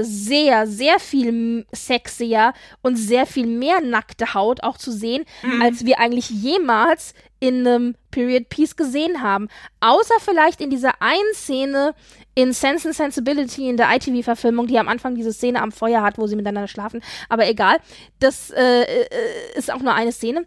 sehr, 0.00 0.66
sehr 0.66 0.98
viel 0.98 1.66
sexier 1.72 2.54
und 2.82 2.96
sehr 2.96 3.26
viel 3.26 3.46
mehr 3.46 3.80
nackte 3.80 4.34
Haut 4.34 4.62
auch 4.62 4.78
zu 4.78 4.90
sehen, 4.90 5.24
mhm. 5.42 5.62
als 5.62 5.84
wir 5.84 5.98
eigentlich 5.98 6.30
jemals 6.30 7.14
in 7.38 7.66
einem 7.66 7.94
Period 8.10 8.48
Piece 8.48 8.76
gesehen 8.76 9.22
haben. 9.22 9.48
Außer 9.80 10.14
vielleicht 10.20 10.60
in 10.60 10.70
dieser 10.70 11.02
einen 11.02 11.34
Szene 11.34 11.94
in 12.34 12.52
Sense 12.52 12.88
and 12.88 12.96
Sensibility 12.96 13.68
in 13.68 13.76
der 13.76 13.94
ITV-Verfilmung, 13.94 14.66
die 14.66 14.78
am 14.78 14.88
Anfang 14.88 15.14
diese 15.14 15.32
Szene 15.32 15.60
am 15.60 15.72
Feuer 15.72 16.02
hat, 16.02 16.18
wo 16.18 16.26
sie 16.26 16.36
miteinander 16.36 16.68
schlafen. 16.68 17.02
Aber 17.28 17.46
egal, 17.46 17.78
das 18.18 18.50
äh, 18.50 18.82
äh, 18.82 19.06
ist 19.54 19.72
auch 19.72 19.80
nur 19.80 19.94
eine 19.94 20.12
Szene. 20.12 20.44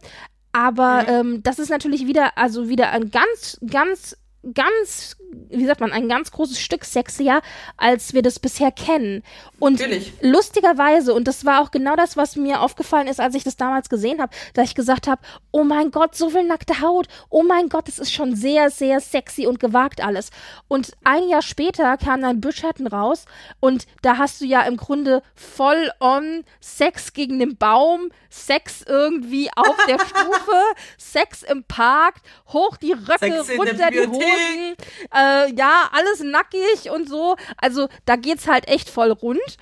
Aber 0.51 1.03
mhm. 1.03 1.09
ähm, 1.09 1.43
das 1.43 1.59
ist 1.59 1.69
natürlich 1.69 2.07
wieder, 2.07 2.37
also 2.37 2.69
wieder 2.69 2.91
ein 2.91 3.11
ganz, 3.11 3.59
ganz 3.69 4.17
ganz, 4.53 5.17
wie 5.49 5.65
sagt 5.65 5.81
man, 5.81 5.91
ein 5.91 6.07
ganz 6.07 6.31
großes 6.31 6.59
Stück 6.59 6.85
sexier, 6.85 7.41
als 7.77 8.13
wir 8.13 8.21
das 8.21 8.39
bisher 8.39 8.71
kennen. 8.71 9.23
Und 9.59 9.79
Natürlich. 9.79 10.13
lustigerweise, 10.21 11.13
und 11.13 11.27
das 11.27 11.45
war 11.45 11.61
auch 11.61 11.71
genau 11.71 11.95
das, 11.95 12.17
was 12.17 12.35
mir 12.35 12.61
aufgefallen 12.61 13.07
ist, 13.07 13.19
als 13.19 13.35
ich 13.35 13.43
das 13.43 13.57
damals 13.57 13.89
gesehen 13.89 14.21
habe, 14.21 14.35
dass 14.53 14.69
ich 14.69 14.75
gesagt 14.75 15.07
habe, 15.07 15.21
oh 15.51 15.63
mein 15.63 15.91
Gott, 15.91 16.15
so 16.15 16.29
viel 16.29 16.43
nackte 16.43 16.81
Haut, 16.81 17.07
oh 17.29 17.43
mein 17.43 17.69
Gott, 17.69 17.87
es 17.87 17.99
ist 17.99 18.13
schon 18.13 18.35
sehr, 18.35 18.69
sehr 18.69 18.99
sexy 18.99 19.47
und 19.47 19.59
gewagt 19.59 20.01
alles. 20.03 20.29
Und 20.67 20.91
ein 21.03 21.27
Jahr 21.27 21.41
später 21.41 21.97
kam 21.97 22.21
dann 22.21 22.41
Bridgerton 22.41 22.87
raus 22.87 23.25
und 23.59 23.85
da 24.01 24.17
hast 24.17 24.41
du 24.41 24.45
ja 24.45 24.61
im 24.61 24.77
Grunde 24.77 25.21
voll 25.35 25.91
on 25.99 26.43
Sex 26.59 27.13
gegen 27.13 27.39
den 27.39 27.57
Baum, 27.57 28.11
Sex 28.29 28.83
irgendwie 28.87 29.49
auf 29.55 29.75
der 29.87 29.99
Stufe, 30.05 30.61
Sex 30.97 31.43
im 31.43 31.63
Park, 31.63 32.15
hoch 32.47 32.77
die 32.77 32.93
Röcke, 32.93 33.43
runter 33.57 33.89
die 33.91 34.07
Hose. 34.07 34.19
Hosen, 34.19 34.75
äh, 35.19 35.53
ja, 35.53 35.89
alles 35.91 36.21
nackig 36.21 36.91
und 36.93 37.09
so. 37.09 37.35
Also 37.57 37.87
da 38.05 38.15
geht's 38.15 38.47
halt 38.47 38.67
echt 38.67 38.89
voll 38.89 39.11
rund. 39.11 39.57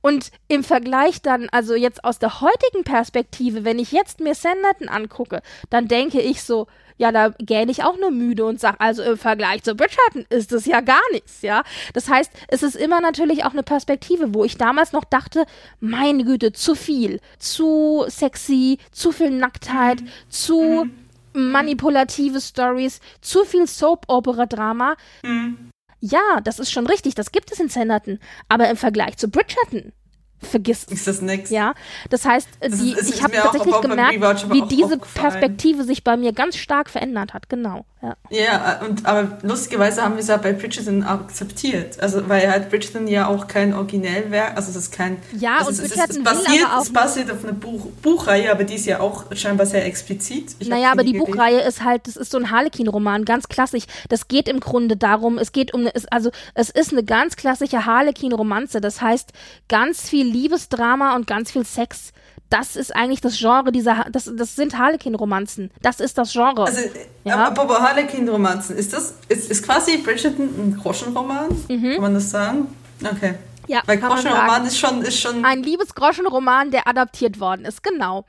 Und 0.00 0.30
im 0.46 0.62
Vergleich 0.62 1.22
dann, 1.22 1.48
also 1.50 1.74
jetzt 1.74 2.04
aus 2.04 2.18
der 2.18 2.40
heutigen 2.40 2.84
Perspektive, 2.84 3.64
wenn 3.64 3.78
ich 3.78 3.90
jetzt 3.90 4.20
mir 4.20 4.34
Sanditon 4.34 4.88
angucke, 4.88 5.42
dann 5.70 5.88
denke 5.88 6.20
ich 6.20 6.42
so, 6.42 6.68
ja, 6.98 7.12
da 7.12 7.30
gähne 7.38 7.70
ich 7.70 7.84
auch 7.84 7.96
nur 7.96 8.10
müde 8.10 8.44
und 8.44 8.60
sag, 8.60 8.76
also 8.80 9.02
im 9.02 9.16
Vergleich 9.16 9.62
zu 9.62 9.74
Bridgerton 9.74 10.26
ist 10.30 10.52
das 10.52 10.66
ja 10.66 10.80
gar 10.80 11.02
nichts, 11.12 11.42
ja. 11.42 11.62
Das 11.94 12.08
heißt, 12.08 12.32
es 12.48 12.62
ist 12.62 12.74
immer 12.74 13.00
natürlich 13.00 13.44
auch 13.44 13.52
eine 13.52 13.62
Perspektive, 13.62 14.34
wo 14.34 14.44
ich 14.44 14.56
damals 14.56 14.92
noch 14.92 15.04
dachte, 15.04 15.46
meine 15.80 16.24
Güte, 16.24 16.52
zu 16.52 16.74
viel, 16.74 17.20
zu 17.38 18.04
sexy, 18.08 18.78
zu 18.90 19.12
viel 19.12 19.30
Nacktheit, 19.30 20.00
mhm. 20.00 20.08
zu 20.28 20.60
mhm 20.84 21.07
manipulative 21.32 22.40
Stories, 22.40 23.00
zu 23.20 23.44
viel 23.44 23.66
Soap-Opera-Drama. 23.66 24.96
Mhm. 25.22 25.70
Ja, 26.00 26.40
das 26.44 26.58
ist 26.58 26.70
schon 26.70 26.86
richtig, 26.86 27.14
das 27.14 27.32
gibt 27.32 27.50
es 27.50 27.58
in 27.58 27.68
Sanditon. 27.68 28.20
Aber 28.48 28.68
im 28.70 28.76
Vergleich 28.76 29.16
zu 29.16 29.28
Bridgerton 29.28 29.92
vergiss 30.40 30.84
ist 30.84 31.06
das 31.06 31.20
nix. 31.20 31.50
Ja, 31.50 31.74
das 32.10 32.24
heißt, 32.24 32.48
die, 32.64 32.92
ist, 32.92 33.14
ich 33.14 33.22
habe 33.22 33.34
tatsächlich 33.34 33.80
gemerkt, 33.80 34.50
wie 34.50 34.62
diese 34.62 34.98
Perspektive 34.98 35.84
sich 35.84 36.04
bei 36.04 36.16
mir 36.16 36.32
ganz 36.32 36.56
stark 36.56 36.90
verändert 36.90 37.34
hat. 37.34 37.48
Genau. 37.48 37.84
Ja, 38.00 38.16
ja 38.30 38.80
und 38.86 39.04
aber 39.06 39.38
lustigerweise 39.42 40.02
haben 40.02 40.14
wir 40.14 40.20
es 40.20 40.28
ja 40.28 40.36
bei 40.36 40.52
Bridgerton 40.52 41.02
akzeptiert. 41.02 42.00
Also 42.00 42.28
weil 42.28 42.48
halt 42.48 42.70
Bridgerton 42.70 43.08
ja 43.08 43.26
auch 43.26 43.48
kein 43.48 43.74
Originellwerk, 43.74 44.56
also 44.56 44.70
es 44.70 44.76
ist 44.76 44.92
kein. 44.92 45.16
Ja, 45.36 45.62
und 45.66 45.72
es, 45.72 45.80
Bridgerton 45.80 46.10
es, 46.10 46.16
es 46.16 46.44
basiert, 46.44 46.68
es 46.80 46.92
basiert 46.92 47.30
auf 47.32 47.44
einer 47.44 47.54
Buch, 47.54 47.86
Buchreihe, 48.02 48.52
aber 48.52 48.64
die 48.64 48.74
ist 48.74 48.86
ja 48.86 49.00
auch 49.00 49.24
scheinbar 49.34 49.66
sehr 49.66 49.84
explizit. 49.84 50.54
Ich 50.60 50.68
naja, 50.68 50.92
aber 50.92 51.02
die 51.02 51.12
gelesen. 51.12 51.32
Buchreihe 51.32 51.60
ist 51.62 51.82
halt, 51.82 52.06
das 52.06 52.16
ist 52.16 52.30
so 52.30 52.38
ein 52.38 52.50
Harlequin-Roman, 52.50 53.24
ganz 53.24 53.48
klassisch. 53.48 53.84
Das 54.08 54.28
geht 54.28 54.48
im 54.48 54.60
Grunde 54.60 54.96
darum, 54.96 55.38
es 55.38 55.50
geht 55.50 55.74
um, 55.74 55.88
also 56.10 56.30
es 56.54 56.70
ist 56.70 56.92
eine 56.92 57.02
ganz 57.02 57.34
klassische 57.34 57.84
Harlequin-Romanze. 57.84 58.80
Das 58.80 59.02
heißt, 59.02 59.32
ganz 59.68 60.08
viel 60.08 60.27
Liebesdrama 60.28 61.16
und 61.16 61.26
ganz 61.26 61.50
viel 61.50 61.64
Sex. 61.64 62.12
Das 62.50 62.76
ist 62.76 62.94
eigentlich 62.96 63.20
das 63.20 63.38
Genre 63.38 63.72
dieser, 63.72 64.06
das, 64.10 64.30
das 64.34 64.56
sind 64.56 64.78
Harlequin-Romanzen. 64.78 65.70
Das 65.82 66.00
ist 66.00 66.16
das 66.16 66.32
Genre. 66.32 66.64
Also, 66.64 66.80
ja? 67.24 67.46
aber 67.46 67.82
Harlequin-Romanzen, 67.82 68.76
ist 68.76 68.92
das, 68.92 69.14
ist, 69.28 69.50
ist 69.50 69.62
quasi 69.62 69.98
Bridgerton 69.98 70.46
ein 70.46 70.80
Groschenroman? 70.80 71.48
Mhm. 71.68 71.92
Kann 71.92 72.02
man 72.02 72.14
das 72.14 72.30
sagen? 72.30 72.68
Okay. 73.04 73.34
Ja, 73.66 73.82
Weil 73.84 73.98
Groschenroman 73.98 74.64
ist 74.66 74.78
schon, 74.78 75.02
ist 75.02 75.20
schon. 75.20 75.44
Ein 75.44 75.62
Liebesgroschenroman, 75.62 76.70
der 76.70 76.88
adaptiert 76.88 77.38
worden 77.38 77.66
ist, 77.66 77.82
genau. 77.82 78.24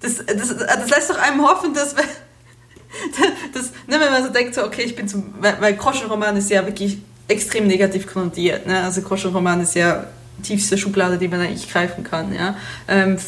Das, 0.00 0.24
das, 0.24 0.56
das 0.56 0.90
lässt 0.90 1.10
doch 1.10 1.18
einem 1.18 1.42
hoffen, 1.42 1.74
dass 1.74 1.96
das, 1.96 2.04
das, 3.54 3.72
ne, 3.88 3.98
wenn 4.00 4.12
man 4.12 4.22
so 4.22 4.30
denkt, 4.30 4.54
so, 4.54 4.64
okay, 4.64 4.82
ich 4.82 4.94
bin 4.94 5.08
zum, 5.08 5.34
weil, 5.40 5.60
weil 5.60 5.74
Groschenroman 5.74 6.36
ist 6.36 6.50
ja 6.50 6.64
wirklich 6.64 6.98
extrem 7.26 7.66
negativ 7.66 8.06
konnotiert, 8.06 8.66
ne? 8.66 8.82
also 8.82 9.02
Groschenroman 9.02 9.60
ist 9.62 9.74
ja 9.74 10.06
tiefste 10.42 10.78
Schublade, 10.78 11.18
die 11.18 11.28
man 11.28 11.40
eigentlich 11.40 11.70
greifen 11.70 12.04
kann, 12.04 12.34
ja. 12.34 12.56
Ähm, 12.88 13.18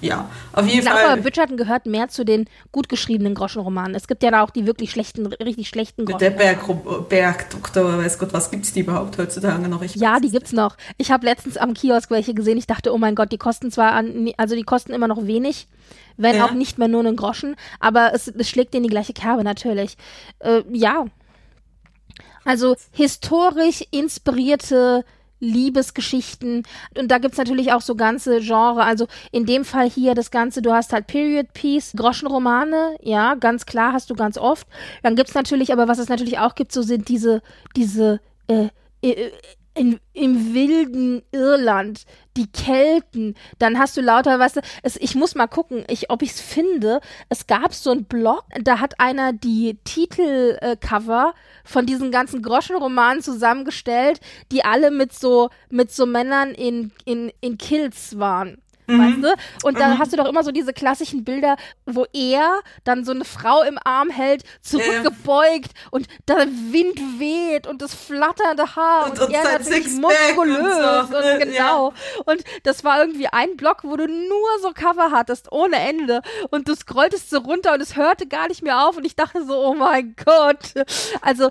ja, 0.00 0.30
auf 0.52 0.66
jeden 0.66 0.80
ich 0.80 0.88
Fall. 0.88 1.04
glaube, 1.04 1.22
Bridgerton 1.22 1.56
gehört 1.56 1.86
mehr 1.86 2.08
zu 2.08 2.24
den 2.24 2.46
gut 2.70 2.88
geschriebenen 2.88 3.34
Groschenromanen. 3.34 3.94
Es 3.94 4.06
gibt 4.06 4.22
ja 4.22 4.30
da 4.30 4.42
auch 4.42 4.50
die 4.50 4.66
wirklich 4.66 4.90
schlechten, 4.90 5.26
richtig 5.26 5.68
schlechten 5.68 6.06
Der 6.06 6.30
Berg, 6.30 6.60
Bergdoktor, 7.08 7.98
weiß 7.98 8.18
Gott, 8.18 8.32
was 8.32 8.50
gibt 8.50 8.64
es 8.64 8.72
die 8.72 8.80
überhaupt 8.80 9.18
heutzutage 9.18 9.68
noch? 9.68 9.82
Ich 9.82 9.96
ja, 9.96 10.20
die 10.20 10.30
gibt's 10.30 10.52
noch. 10.52 10.76
Ich 10.96 11.10
habe 11.10 11.26
letztens 11.26 11.56
am 11.56 11.74
Kiosk 11.74 12.10
welche 12.10 12.34
gesehen. 12.34 12.58
Ich 12.58 12.66
dachte, 12.66 12.92
oh 12.92 12.98
mein 12.98 13.14
Gott, 13.14 13.32
die 13.32 13.38
kosten 13.38 13.70
zwar 13.70 13.92
an, 13.92 14.30
also 14.36 14.54
die 14.54 14.62
kosten 14.62 14.92
immer 14.92 15.08
noch 15.08 15.26
wenig, 15.26 15.66
wenn 16.16 16.36
ja. 16.36 16.44
auch 16.44 16.52
nicht 16.52 16.78
mehr 16.78 16.88
nur 16.88 17.00
einen 17.00 17.16
Groschen, 17.16 17.56
aber 17.80 18.12
es, 18.14 18.28
es 18.28 18.48
schlägt 18.48 18.74
in 18.74 18.82
die 18.82 18.88
gleiche 18.88 19.12
Kerbe 19.12 19.42
natürlich. 19.42 19.96
Äh, 20.38 20.62
ja. 20.72 21.06
Also 22.44 22.76
historisch 22.92 23.82
inspirierte 23.90 25.04
Liebesgeschichten. 25.40 26.62
Und 26.96 27.10
da 27.10 27.18
gibt's 27.18 27.38
natürlich 27.38 27.72
auch 27.72 27.80
so 27.80 27.94
ganze 27.94 28.40
Genre. 28.40 28.82
Also 28.84 29.06
in 29.32 29.46
dem 29.46 29.64
Fall 29.64 29.88
hier 29.88 30.14
das 30.14 30.30
Ganze, 30.30 30.62
du 30.62 30.72
hast 30.72 30.92
halt 30.92 31.06
Period 31.06 31.52
Piece, 31.52 31.92
Groschenromane, 31.96 32.96
ja, 33.02 33.34
ganz 33.34 33.66
klar 33.66 33.92
hast 33.92 34.10
du 34.10 34.14
ganz 34.14 34.38
oft. 34.38 34.66
Dann 35.02 35.16
gibt's 35.16 35.34
natürlich, 35.34 35.72
aber 35.72 35.88
was 35.88 35.98
es 35.98 36.08
natürlich 36.08 36.38
auch 36.38 36.54
gibt, 36.54 36.72
so 36.72 36.82
sind 36.82 37.08
diese, 37.08 37.42
diese, 37.76 38.20
äh, 38.48 38.68
äh, 39.02 39.30
in, 39.74 39.98
im 40.12 40.54
wilden 40.54 41.22
Irland, 41.32 42.04
die 42.36 42.46
Kelten, 42.46 43.34
dann 43.58 43.78
hast 43.78 43.96
du 43.96 44.00
lauter, 44.00 44.38
weißt 44.38 44.60
es, 44.82 44.96
ich 44.96 45.14
muss 45.14 45.34
mal 45.34 45.46
gucken, 45.46 45.84
ich, 45.88 46.10
ob 46.10 46.22
ich 46.22 46.30
es 46.30 46.40
finde. 46.40 47.00
Es 47.28 47.46
gab 47.46 47.74
so 47.74 47.90
einen 47.90 48.04
Blog, 48.04 48.44
da 48.62 48.80
hat 48.80 49.00
einer 49.00 49.32
die 49.32 49.78
Titelcover 49.84 51.34
äh, 51.34 51.68
von 51.68 51.86
diesen 51.86 52.10
ganzen 52.10 52.42
Groschenromanen 52.42 53.22
zusammengestellt, 53.22 54.20
die 54.52 54.64
alle 54.64 54.90
mit 54.90 55.12
so, 55.12 55.50
mit 55.70 55.92
so 55.92 56.06
Männern 56.06 56.50
in, 56.52 56.92
in, 57.04 57.32
in 57.40 57.58
Kills 57.58 58.18
waren. 58.18 58.58
Mhm. 58.86 59.00
Weißt 59.00 59.24
du? 59.24 59.66
Und 59.66 59.78
da 59.78 59.88
mhm. 59.88 59.98
hast 59.98 60.12
du 60.12 60.16
doch 60.16 60.26
immer 60.26 60.42
so 60.42 60.50
diese 60.50 60.72
klassischen 60.72 61.24
Bilder, 61.24 61.56
wo 61.86 62.06
er 62.12 62.60
dann 62.84 63.04
so 63.04 63.12
eine 63.12 63.24
Frau 63.24 63.62
im 63.62 63.78
Arm 63.84 64.10
hält, 64.10 64.44
zurückgebeugt 64.62 65.72
ja. 65.74 65.88
und 65.90 66.06
der 66.28 66.46
Wind 66.46 66.98
weht 67.18 67.66
und 67.66 67.82
das 67.82 67.94
flatternde 67.94 68.76
Haar 68.76 69.06
und, 69.06 69.20
und, 69.20 69.28
und 69.28 69.34
er 69.34 69.58
natürlich 69.58 69.88
muskulös 69.88 70.58
und, 70.58 71.10
so. 71.10 71.16
und 71.16 71.38
genau. 71.40 71.90
Ja. 71.90 72.22
Und 72.26 72.44
das 72.62 72.84
war 72.84 73.00
irgendwie 73.00 73.28
ein 73.28 73.56
Block, 73.56 73.84
wo 73.84 73.96
du 73.96 74.06
nur 74.06 74.48
so 74.62 74.72
Cover 74.72 75.10
hattest, 75.10 75.52
ohne 75.52 75.76
Ende. 75.76 76.22
Und 76.50 76.68
du 76.68 76.74
scrolltest 76.74 77.30
so 77.30 77.38
runter 77.38 77.74
und 77.74 77.80
es 77.80 77.96
hörte 77.96 78.26
gar 78.26 78.48
nicht 78.48 78.62
mehr 78.62 78.86
auf 78.86 78.96
und 78.96 79.04
ich 79.04 79.16
dachte 79.16 79.44
so, 79.44 79.56
oh 79.58 79.74
mein 79.74 80.14
Gott. 80.24 80.74
Also 81.20 81.50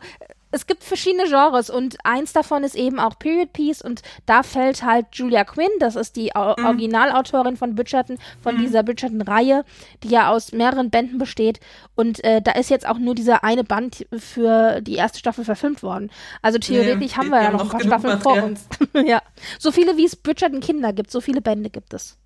es 0.53 0.67
gibt 0.67 0.83
verschiedene 0.83 1.25
Genres 1.27 1.69
und 1.69 1.97
eins 2.03 2.31
davon 2.31 2.63
ist 2.63 2.75
eben 2.75 2.99
auch 2.99 3.17
Period 3.17 3.53
Piece 3.53 3.81
und 3.81 4.01
da 4.25 4.43
fällt 4.43 4.83
halt 4.83 5.07
Julia 5.13 5.43
Quinn, 5.43 5.69
das 5.79 5.95
ist 5.95 6.15
die 6.15 6.31
mhm. 6.35 6.65
Originalautorin 6.65 7.57
von 7.57 7.75
Bridgerton, 7.75 8.17
von 8.41 8.55
mhm. 8.55 8.61
dieser 8.61 8.83
Bridgerton-Reihe, 8.83 9.65
die 10.03 10.09
ja 10.09 10.29
aus 10.29 10.51
mehreren 10.51 10.91
Bänden 10.91 11.17
besteht 11.17 11.59
und 11.95 12.23
äh, 12.23 12.41
da 12.41 12.51
ist 12.51 12.69
jetzt 12.69 12.87
auch 12.87 12.99
nur 12.99 13.15
dieser 13.15 13.43
eine 13.43 13.63
Band 13.63 14.05
für 14.15 14.81
die 14.81 14.95
erste 14.95 15.19
Staffel 15.19 15.43
verfilmt 15.43 15.81
worden. 15.81 16.11
Also 16.41 16.59
theoretisch 16.59 17.11
ja, 17.11 17.17
haben 17.17 17.29
wir 17.29 17.41
ja 17.41 17.51
noch 17.51 17.63
ein 17.63 17.69
paar 17.69 17.81
Staffeln 17.81 18.21
vor 18.21 18.43
uns. 18.43 18.67
ja. 19.05 19.21
So 19.57 19.71
viele 19.71 19.97
wie 19.97 20.05
es 20.05 20.15
Bridgerton 20.15 20.59
Kinder 20.59 20.93
gibt, 20.93 21.09
so 21.09 21.19
viele 21.19 21.41
Bände 21.41 21.69
gibt 21.71 21.93
es. 21.93 22.17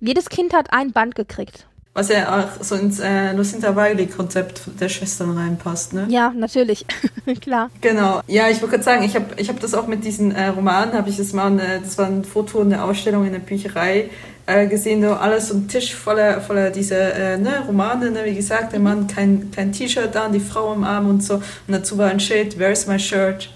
Jedes 0.00 0.28
Kind 0.28 0.52
hat 0.52 0.72
ein 0.72 0.92
Band 0.92 1.14
gekriegt. 1.14 1.66
Was 1.94 2.10
ja 2.10 2.38
auch 2.38 2.62
so 2.62 2.76
ins 2.76 3.00
äh, 3.00 3.32
Lucinda 3.32 3.74
Wiley-Konzept 3.74 4.62
der 4.78 4.88
Schwestern 4.88 5.36
reinpasst, 5.36 5.94
ne? 5.94 6.06
Ja, 6.08 6.32
natürlich. 6.36 6.86
Klar. 7.40 7.70
Genau. 7.80 8.20
Ja, 8.28 8.48
ich 8.48 8.60
wollte 8.60 8.76
gerade 8.76 8.84
sagen, 8.84 9.02
ich 9.02 9.16
habe 9.16 9.26
ich 9.36 9.48
hab 9.48 9.58
das 9.58 9.74
auch 9.74 9.86
mit 9.86 10.04
diesen 10.04 10.32
äh, 10.32 10.48
Romanen, 10.48 10.92
habe 10.92 11.10
ich 11.10 11.16
das 11.16 11.32
mal, 11.32 11.58
äh, 11.58 11.80
das 11.82 11.98
war 11.98 12.06
ein 12.06 12.24
Foto 12.24 12.62
in 12.62 12.70
der 12.70 12.84
Ausstellung 12.84 13.26
in 13.26 13.32
der 13.32 13.40
Bücherei 13.40 14.10
äh, 14.48 14.66
gesehen, 14.66 15.02
so 15.02 15.14
alles 15.14 15.48
so 15.48 15.54
ein 15.54 15.68
Tisch 15.68 15.94
voller, 15.94 16.40
voller 16.40 16.70
dieser 16.70 17.14
äh, 17.14 17.36
ne, 17.36 17.64
Romane, 17.66 18.10
ne, 18.10 18.24
wie 18.24 18.34
gesagt, 18.34 18.72
der 18.72 18.80
Mann 18.80 19.06
kein, 19.06 19.50
kein 19.50 19.72
T-Shirt 19.72 20.14
da, 20.14 20.28
die 20.28 20.40
Frau 20.40 20.72
im 20.72 20.84
Arm 20.84 21.08
und 21.08 21.22
so. 21.22 21.34
Und 21.34 21.42
dazu 21.68 21.98
war 21.98 22.08
ein 22.10 22.20
Schild, 22.20 22.58
Where's 22.58 22.86
my 22.86 22.98
shirt? 22.98 23.50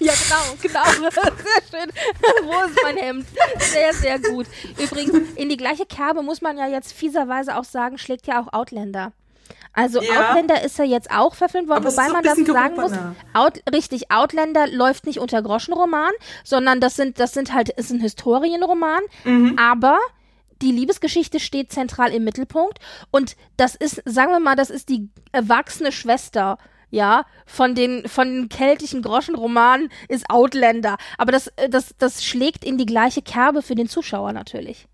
Ja, 0.00 0.12
genau, 0.12 0.56
genau. 0.60 1.10
Sehr 1.10 1.80
schön. 1.80 1.92
Wo 2.44 2.52
ist 2.66 2.78
mein 2.82 2.96
Hemd? 2.96 3.26
Sehr, 3.58 3.92
sehr 3.94 4.18
gut. 4.18 4.46
Übrigens, 4.78 5.34
in 5.36 5.48
die 5.48 5.56
gleiche 5.56 5.86
Kerbe 5.86 6.22
muss 6.22 6.40
man 6.40 6.58
ja 6.58 6.66
jetzt 6.66 6.92
fieserweise 6.92 7.56
auch 7.56 7.64
sagen, 7.64 7.98
schlägt 7.98 8.26
ja 8.26 8.40
auch 8.40 8.52
Outlander. 8.52 9.12
Also 9.74 10.00
ja. 10.00 10.30
Outlander 10.30 10.62
ist 10.62 10.78
ja 10.78 10.84
jetzt 10.84 11.10
auch 11.10 11.34
verfilmt 11.34 11.68
worden, 11.68 11.84
wobei 11.84 12.08
man 12.08 12.22
dazu 12.22 12.44
sagen 12.44 12.76
muss, 12.76 12.92
Out, 13.32 13.60
richtig, 13.72 14.10
Outlander 14.10 14.68
läuft 14.68 15.04
nicht 15.04 15.18
unter 15.18 15.42
Groschenroman, 15.42 16.12
sondern 16.44 16.80
das 16.80 16.94
sind, 16.94 17.18
das 17.18 17.32
sind 17.32 17.52
halt, 17.52 17.70
ist 17.70 17.90
ein 17.90 18.00
Historienroman, 18.00 19.02
mhm. 19.24 19.58
aber 19.58 19.98
die 20.62 20.70
Liebesgeschichte 20.70 21.40
steht 21.40 21.72
zentral 21.72 22.12
im 22.12 22.22
Mittelpunkt 22.22 22.78
und 23.10 23.36
das 23.56 23.74
ist, 23.74 24.00
sagen 24.04 24.30
wir 24.30 24.38
mal, 24.38 24.54
das 24.54 24.70
ist 24.70 24.88
die 24.88 25.08
erwachsene 25.32 25.90
Schwester 25.90 26.58
ja, 26.94 27.26
von 27.44 27.74
den, 27.74 28.08
von 28.08 28.28
den 28.32 28.48
keltischen 28.48 29.02
Groschenromanen 29.02 29.90
ist 30.08 30.30
Outlander. 30.30 30.96
Aber 31.18 31.32
das, 31.32 31.48
äh, 31.56 31.68
das, 31.68 31.94
das 31.98 32.24
schlägt 32.24 32.64
in 32.64 32.78
die 32.78 32.86
gleiche 32.86 33.20
Kerbe 33.20 33.62
für 33.62 33.74
den 33.74 33.88
Zuschauer 33.88 34.32
natürlich. 34.32 34.86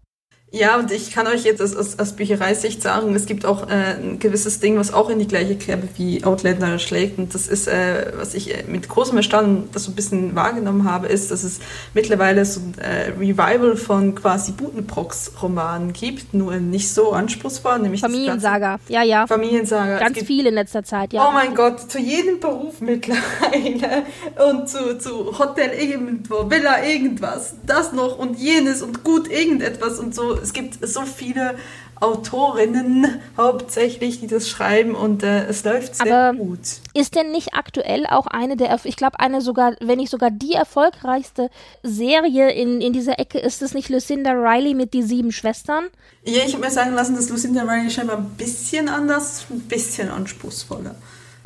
Ja, 0.53 0.79
und 0.81 0.91
ich 0.91 1.13
kann 1.13 1.29
euch 1.29 1.45
jetzt 1.45 1.63
aus, 1.63 1.77
aus, 1.77 2.01
aus 2.01 2.13
Büchereisicht 2.13 2.83
sagen, 2.83 3.15
es 3.15 3.27
gibt 3.27 3.47
auch 3.47 3.69
äh, 3.69 3.95
ein 4.03 4.19
gewisses 4.19 4.59
Ding, 4.59 4.77
was 4.79 4.93
auch 4.93 5.09
in 5.09 5.21
die 5.21 5.29
gleiche 5.29 5.55
Kerbe 5.55 5.89
wie 5.97 6.25
Outlander 6.25 6.81
schlägt. 6.81 7.19
Und 7.19 7.35
das 7.35 7.47
ist, 7.47 7.69
äh, 7.69 8.13
was 8.17 8.35
ich 8.35 8.53
äh, 8.53 8.65
mit 8.67 8.89
großem 8.89 9.17
Erstaunen 9.17 9.69
das 9.73 9.85
so 9.85 9.93
ein 9.93 9.95
bisschen 9.95 10.35
wahrgenommen 10.35 10.91
habe, 10.91 11.07
ist, 11.07 11.31
dass 11.31 11.45
es 11.45 11.61
mittlerweile 11.95 12.45
so 12.45 12.61
ein 12.61 12.75
äh, 12.79 13.11
Revival 13.17 13.77
von 13.77 14.17
quasi 14.17 14.51
Butenbrocks-Romanen 14.51 15.93
gibt, 15.93 16.35
nur 16.35 16.57
nicht 16.57 16.93
so 16.93 17.13
anspruchsvoll, 17.13 17.79
nämlich 17.79 18.01
Familiensaga, 18.01 18.81
ja, 18.89 19.05
ja. 19.05 19.29
Familiensaga. 19.29 20.01
Ganz 20.01 20.19
viel 20.19 20.49
in 20.49 20.55
letzter 20.55 20.83
Zeit, 20.83 21.13
ja. 21.13 21.29
Oh 21.29 21.33
mein 21.33 21.55
Gott, 21.55 21.93
zu 21.93 22.01
jedem 22.01 22.41
Beruf 22.41 22.81
mittlerweile 22.81 24.03
und 24.51 24.69
zu, 24.69 24.99
zu 24.99 25.39
Hotel 25.39 25.71
irgendwo, 25.79 26.51
Villa 26.51 26.85
irgendwas, 26.85 27.55
das 27.65 27.93
noch 27.93 28.19
und 28.19 28.37
jenes 28.37 28.83
und 28.83 29.05
gut 29.05 29.31
irgendetwas 29.31 30.01
und 30.01 30.13
so 30.13 30.39
es 30.42 30.53
gibt 30.53 30.79
so 30.87 31.03
viele 31.03 31.55
Autorinnen 32.00 33.20
hauptsächlich, 33.37 34.20
die 34.20 34.26
das 34.26 34.48
schreiben 34.48 34.94
und 34.94 35.22
äh, 35.22 35.44
es 35.46 35.64
läuft 35.64 35.96
sehr 35.96 36.31
Aber 36.31 36.38
gut. 36.38 36.61
Ist 36.94 37.14
denn 37.14 37.31
nicht 37.31 37.55
aktuell 37.55 38.07
auch 38.07 38.26
eine 38.26 38.57
der, 38.57 38.79
ich 38.85 38.96
glaube 38.96 39.20
eine 39.20 39.42
sogar, 39.42 39.74
wenn 39.81 39.98
nicht 39.98 40.11
sogar 40.11 40.31
die 40.31 40.55
erfolgreichste 40.55 41.50
Serie 41.83 42.50
in, 42.53 42.81
in 42.81 42.94
dieser 42.94 43.18
Ecke, 43.18 43.38
ist 43.38 43.61
es 43.61 43.74
nicht 43.74 43.90
Lucinda 43.90 44.33
Riley 44.33 44.74
mit 44.74 44.94
die 44.94 45.03
sieben 45.03 45.31
Schwestern? 45.31 45.85
Ja, 46.24 46.42
ich 46.46 46.55
habe 46.55 46.64
mir 46.64 46.70
sagen 46.70 46.94
lassen, 46.94 47.16
dass 47.16 47.29
Lucinda 47.29 47.62
Riley 47.62 47.90
scheinbar 47.90 48.16
ein 48.16 48.31
bisschen 48.31 48.88
anders, 48.88 49.44
ein 49.50 49.61
bisschen 49.61 50.09
anspruchsvoller. 50.09 50.94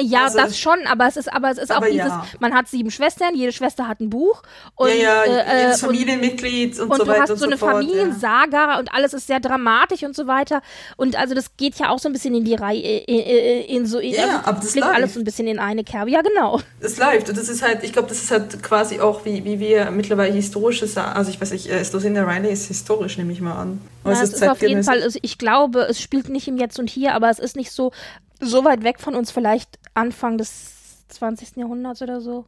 Ja, 0.00 0.24
also, 0.24 0.38
das 0.38 0.59
schon, 0.59 0.78
aber 0.87 1.07
es 1.07 1.16
ist, 1.16 1.33
aber 1.33 1.50
es 1.50 1.59
ist 1.59 1.70
aber 1.70 1.87
auch 1.87 1.90
dieses, 1.90 2.09
ja. 2.09 2.26
man 2.40 2.52
hat 2.52 2.68
sieben 2.68 2.90
Schwestern, 2.90 3.35
jede 3.35 3.52
Schwester 3.52 3.87
hat 3.87 4.00
ein 4.00 4.11
Buch 4.11 4.42
und 4.74 4.88
ja, 4.88 5.24
ja, 5.24 5.24
äh, 5.24 5.62
jedes 5.62 5.80
Familienmitglied 5.80 6.80
und, 6.80 6.90
und, 6.90 6.96
so 6.96 7.07
weiter. 7.07 7.20
Und 7.20 7.28
du 7.28 7.33
hast 7.33 7.40
so 7.40 7.46
eine 7.46 7.59
fort, 7.59 7.72
Familiensaga 7.72 8.72
ja. 8.72 8.78
und 8.78 8.92
alles 8.92 9.14
ist 9.14 9.26
sehr 9.28 9.38
dramatisch 9.38 10.02
und 10.02 10.16
so 10.16 10.26
weiter. 10.26 10.62
Und 10.96 11.16
also 11.16 11.35
das 11.35 11.57
geht 11.57 11.76
ja 11.76 11.90
auch 11.90 12.00
so 12.00 12.09
ein 12.09 12.12
bisschen 12.12 12.35
in 12.35 12.44
die 12.44 12.54
Reihe, 12.54 12.80
in, 12.80 13.18
in, 13.18 13.64
in 13.76 13.87
so, 13.87 13.98
in, 13.98 14.14
ja, 14.14 14.22
also, 14.22 14.38
aber 14.44 14.61
das 14.61 14.72
klingt 14.72 14.87
alles 14.87 15.14
so 15.14 15.20
ein 15.20 15.24
bisschen 15.24 15.46
in 15.46 15.59
eine 15.61 15.85
Kerbe. 15.85 16.11
Ja, 16.11 16.22
genau. 16.22 16.61
Es 16.80 16.98
läuft 16.98 17.28
und 17.28 17.38
das 17.38 17.48
ist 17.48 17.62
halt, 17.62 17.85
ich 17.85 17.92
glaube, 17.92 18.09
das 18.09 18.22
ist 18.22 18.30
halt 18.33 18.62
quasi 18.62 18.98
auch, 19.00 19.24
wie, 19.24 19.44
wie 19.44 19.61
wir 19.61 19.90
mittlerweile 19.92 20.33
historisches, 20.33 20.96
also 20.96 21.30
ich 21.30 21.40
weiß 21.40 21.52
nicht, 21.52 21.68
äh, 21.68 21.85
Lucinda 21.92 22.24
Riley 22.24 22.52
ist 22.52 22.66
historisch, 22.66 23.16
nehme 23.16 23.33
ich 23.33 23.40
mal 23.40 23.54
an. 23.54 23.80
Ja, 24.04 24.11
es 24.11 24.22
ist, 24.22 24.35
ist 24.35 24.48
auf 24.48 24.61
jeden 24.61 24.83
Fall, 24.83 25.07
ich 25.22 25.38
glaube, 25.38 25.87
es 25.88 26.00
spielt 26.00 26.28
nicht 26.28 26.48
im 26.48 26.57
Jetzt 26.57 26.78
und 26.78 26.90
Hier, 26.90 27.14
aber 27.14 27.30
es 27.30 27.38
ist 27.38 27.57
nicht 27.57 27.70
so, 27.70 27.92
so 28.40 28.64
weit 28.64 28.85
weg 28.85 29.01
von 29.01 29.14
uns, 29.14 29.31
vielleicht 29.31 29.79
Anfang 29.94 30.38
des 30.38 31.07
20. 31.09 31.57
Jahrhunderts 31.57 32.03
oder 32.03 32.20
so. 32.20 32.47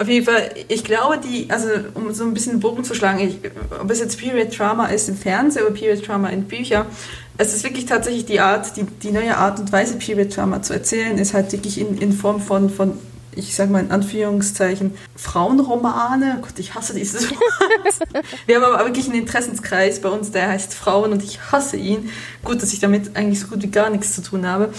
Auf 0.00 0.08
jeden 0.08 0.24
Fall, 0.24 0.54
ich 0.68 0.82
glaube, 0.82 1.18
die, 1.18 1.50
also 1.50 1.68
um 1.92 2.14
so 2.14 2.24
ein 2.24 2.32
bisschen 2.32 2.54
den 2.54 2.60
Bogen 2.60 2.84
zu 2.84 2.94
schlagen, 2.94 3.20
ich, 3.20 3.38
ob 3.78 3.90
es 3.90 4.00
jetzt 4.00 4.18
Period 4.18 4.58
Drama 4.58 4.86
ist 4.86 5.10
im 5.10 5.16
Fernsehen 5.16 5.66
oder 5.66 5.74
Period 5.74 6.06
Drama 6.08 6.30
in 6.30 6.44
Büchern, 6.44 6.86
es 7.36 7.54
ist 7.54 7.64
wirklich 7.64 7.84
tatsächlich 7.84 8.24
die 8.24 8.40
Art, 8.40 8.78
die, 8.78 8.84
die 8.84 9.12
neue 9.12 9.36
Art 9.36 9.60
und 9.60 9.70
Weise, 9.72 9.98
Period 9.98 10.34
Drama 10.34 10.62
zu 10.62 10.72
erzählen, 10.72 11.18
ist 11.18 11.34
halt 11.34 11.52
wirklich 11.52 11.78
in, 11.78 11.98
in 11.98 12.14
Form 12.14 12.40
von, 12.40 12.70
von 12.70 12.98
ich 13.36 13.54
sage 13.54 13.70
mal 13.70 13.80
in 13.84 13.90
Anführungszeichen, 13.90 14.94
Frauenromane. 15.16 16.38
Oh 16.38 16.42
Gott, 16.46 16.58
ich 16.58 16.74
hasse 16.74 16.94
dieses 16.94 17.30
Wort. 17.30 18.24
Wir 18.46 18.56
haben 18.56 18.64
aber 18.64 18.86
wirklich 18.86 19.06
einen 19.06 19.20
Interessenskreis 19.20 20.00
bei 20.00 20.08
uns, 20.08 20.30
der 20.30 20.48
heißt 20.48 20.72
Frauen 20.72 21.12
und 21.12 21.22
ich 21.22 21.52
hasse 21.52 21.76
ihn. 21.76 22.10
Gut, 22.42 22.62
dass 22.62 22.72
ich 22.72 22.80
damit 22.80 23.16
eigentlich 23.16 23.40
so 23.40 23.48
gut 23.48 23.62
wie 23.62 23.70
gar 23.70 23.90
nichts 23.90 24.14
zu 24.14 24.22
tun 24.22 24.46
habe 24.46 24.72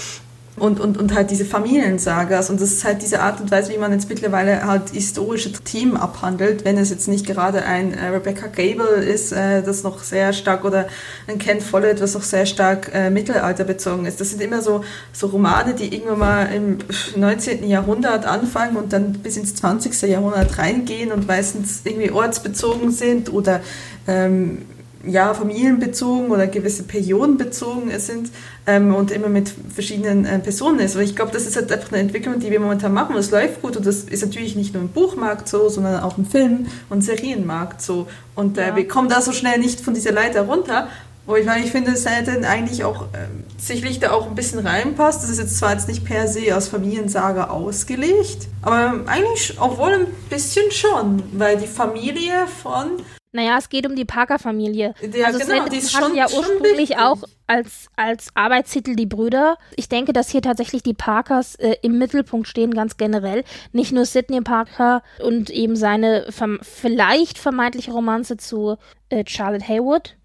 und, 0.61 0.79
und, 0.79 0.99
und 0.99 1.15
halt 1.15 1.31
diese 1.31 1.43
Familiensagas. 1.43 2.51
Und 2.51 2.61
das 2.61 2.71
ist 2.71 2.83
halt 2.83 3.01
diese 3.01 3.21
Art 3.21 3.41
und 3.41 3.49
Weise, 3.49 3.73
wie 3.73 3.79
man 3.79 3.91
jetzt 3.91 4.07
mittlerweile 4.09 4.67
halt 4.67 4.91
historische 4.91 5.51
Themen 5.51 5.97
abhandelt, 5.97 6.65
wenn 6.65 6.77
es 6.77 6.91
jetzt 6.91 7.07
nicht 7.07 7.25
gerade 7.25 7.65
ein 7.65 7.95
äh, 7.95 8.09
Rebecca 8.09 8.45
Gable 8.45 9.03
ist, 9.03 9.31
äh, 9.31 9.63
das 9.63 9.81
noch 9.81 10.03
sehr 10.03 10.33
stark, 10.33 10.63
oder 10.63 10.87
ein 11.27 11.39
Ken 11.39 11.61
Follett, 11.61 11.99
was 11.99 12.13
noch 12.13 12.21
sehr 12.21 12.45
stark 12.45 12.91
äh, 12.93 13.09
mittelalterbezogen 13.09 14.05
ist. 14.05 14.21
Das 14.21 14.29
sind 14.29 14.41
immer 14.41 14.61
so, 14.61 14.83
so 15.13 15.27
Romane, 15.27 15.73
die 15.73 15.95
irgendwann 15.95 16.19
mal 16.19 16.43
im 16.53 16.77
19. 17.15 17.67
Jahrhundert 17.67 18.27
anfangen 18.27 18.77
und 18.77 18.93
dann 18.93 19.13
bis 19.13 19.37
ins 19.37 19.55
20. 19.55 19.99
Jahrhundert 20.03 20.59
reingehen 20.59 21.11
und 21.11 21.27
meistens 21.27 21.81
irgendwie 21.85 22.11
ortsbezogen 22.11 22.91
sind 22.91 23.33
oder 23.33 23.61
ähm, 24.07 24.59
ja, 25.05 25.33
familienbezogen 25.33 26.29
oder 26.29 26.47
gewisse 26.47 26.83
Perioden 26.83 27.37
bezogen 27.37 27.91
sind 27.99 28.29
ähm, 28.67 28.93
und 28.93 29.11
immer 29.11 29.29
mit 29.29 29.53
verschiedenen 29.73 30.25
äh, 30.25 30.39
Personen 30.39 30.79
ist. 30.79 30.95
Aber 30.95 31.03
ich 31.03 31.15
glaube, 31.15 31.31
das 31.31 31.45
ist 31.45 31.55
halt 31.55 31.71
einfach 31.71 31.91
eine 31.91 32.01
Entwicklung, 32.01 32.39
die 32.39 32.51
wir 32.51 32.59
momentan 32.59 32.93
machen. 32.93 33.15
Es 33.15 33.31
läuft 33.31 33.61
gut 33.61 33.77
und 33.77 33.85
das 33.85 34.03
ist 34.03 34.21
natürlich 34.23 34.55
nicht 34.55 34.73
nur 34.73 34.83
im 34.83 34.89
Buchmarkt 34.89 35.47
so, 35.47 35.69
sondern 35.69 36.01
auch 36.01 36.17
im 36.17 36.25
Film- 36.25 36.67
und 36.89 37.01
Serienmarkt 37.01 37.81
so. 37.81 38.07
Und 38.35 38.57
äh, 38.57 38.69
ja. 38.69 38.75
wir 38.75 38.87
kommen 38.87 39.09
da 39.09 39.21
so 39.21 39.31
schnell 39.31 39.59
nicht 39.59 39.81
von 39.81 39.93
dieser 39.93 40.11
Leiter 40.11 40.41
runter. 40.43 40.87
Wo 41.27 41.35
ich, 41.35 41.45
weil 41.45 41.63
ich 41.63 41.71
finde, 41.71 41.91
es 41.91 42.09
hätte 42.09 42.47
eigentlich 42.49 42.83
auch 42.83 43.03
ähm, 43.13 43.43
sicherlich 43.57 43.99
da 43.99 44.11
auch 44.11 44.27
ein 44.27 44.33
bisschen 44.33 44.57
reinpasst. 44.57 45.21
Das 45.21 45.29
ist 45.29 45.37
jetzt 45.37 45.55
zwar 45.57 45.73
jetzt 45.73 45.87
nicht 45.87 46.03
per 46.03 46.27
se 46.27 46.55
aus 46.57 46.67
Familiensaga 46.67 47.45
ausgelegt, 47.45 48.47
aber 48.63 49.01
eigentlich 49.05 49.55
obwohl 49.59 49.93
ein 49.93 50.07
bisschen 50.31 50.71
schon, 50.71 51.21
weil 51.33 51.57
die 51.57 51.67
Familie 51.67 52.47
von 52.63 53.03
naja, 53.33 53.57
es 53.57 53.69
geht 53.69 53.87
um 53.87 53.95
die 53.95 54.05
Parker-Familie. 54.05 54.93
Ja, 55.13 55.27
also 55.27 55.39
genau, 55.39 55.67
die 55.67 55.77
ist 55.77 55.91
schon, 55.91 56.15
ja 56.15 56.25
ursprünglich 56.25 56.97
auch 56.97 57.23
als, 57.47 57.87
als 57.95 58.29
Arbeitstitel 58.35 58.95
die 58.95 59.05
Brüder. 59.05 59.57
Ich 59.77 59.87
denke, 59.87 60.11
dass 60.11 60.29
hier 60.29 60.41
tatsächlich 60.41 60.83
die 60.83 60.93
Parkers 60.93 61.55
äh, 61.55 61.75
im 61.81 61.97
Mittelpunkt 61.97 62.47
stehen, 62.47 62.73
ganz 62.73 62.97
generell. 62.97 63.45
Nicht 63.71 63.93
nur 63.93 64.05
Sidney 64.05 64.41
Parker 64.41 65.01
und 65.23 65.49
eben 65.49 65.77
seine 65.77 66.25
verm 66.29 66.59
vielleicht 66.61 67.37
vermeintliche 67.37 67.91
Romanze 67.91 68.35
zu 68.35 68.77
äh, 69.09 69.23
Charlotte 69.25 69.67
Haywood. 69.67 70.17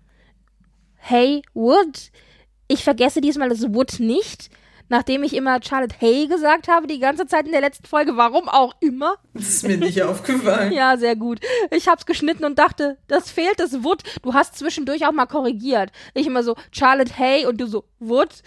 Haywood. 0.99 2.11
Ich 2.67 2.83
vergesse 2.83 3.21
diesmal 3.21 3.49
das 3.49 3.73
Wood 3.73 4.01
nicht 4.01 4.51
nachdem 4.89 5.22
ich 5.22 5.34
immer 5.34 5.59
Charlotte 5.62 5.97
Hay 6.01 6.26
gesagt 6.26 6.68
habe, 6.68 6.87
die 6.87 6.99
ganze 6.99 7.26
Zeit 7.26 7.47
in 7.47 7.53
der 7.53 7.61
letzten 7.61 7.87
Folge, 7.87 8.16
warum 8.16 8.49
auch 8.49 8.74
immer. 8.80 9.14
Das 9.34 9.49
ist 9.49 9.66
mir 9.68 9.76
nicht 9.76 10.03
aufgefallen. 10.03 10.72
ja, 10.72 10.97
sehr 10.97 11.16
gut. 11.16 11.41
Ich 11.70 11.89
hab's 11.89 12.07
geschnitten 12.07 12.45
und 12.45 12.59
dachte, 12.59 12.99
das 13.09 13.30
fehlt, 13.30 13.59
das 13.59 13.82
Wood. 13.84 14.03
Du 14.22 14.34
hast 14.34 14.57
zwischendurch 14.57 15.07
auch 15.07 15.12
mal 15.12 15.26
korrigiert. 15.26 15.91
Ich 16.14 16.26
immer 16.26 16.43
so, 16.43 16.57
Charlotte 16.70 17.16
Hay 17.18 17.47
und 17.47 17.61
du 17.61 17.66
so, 17.66 17.84
Wood. 17.99 18.29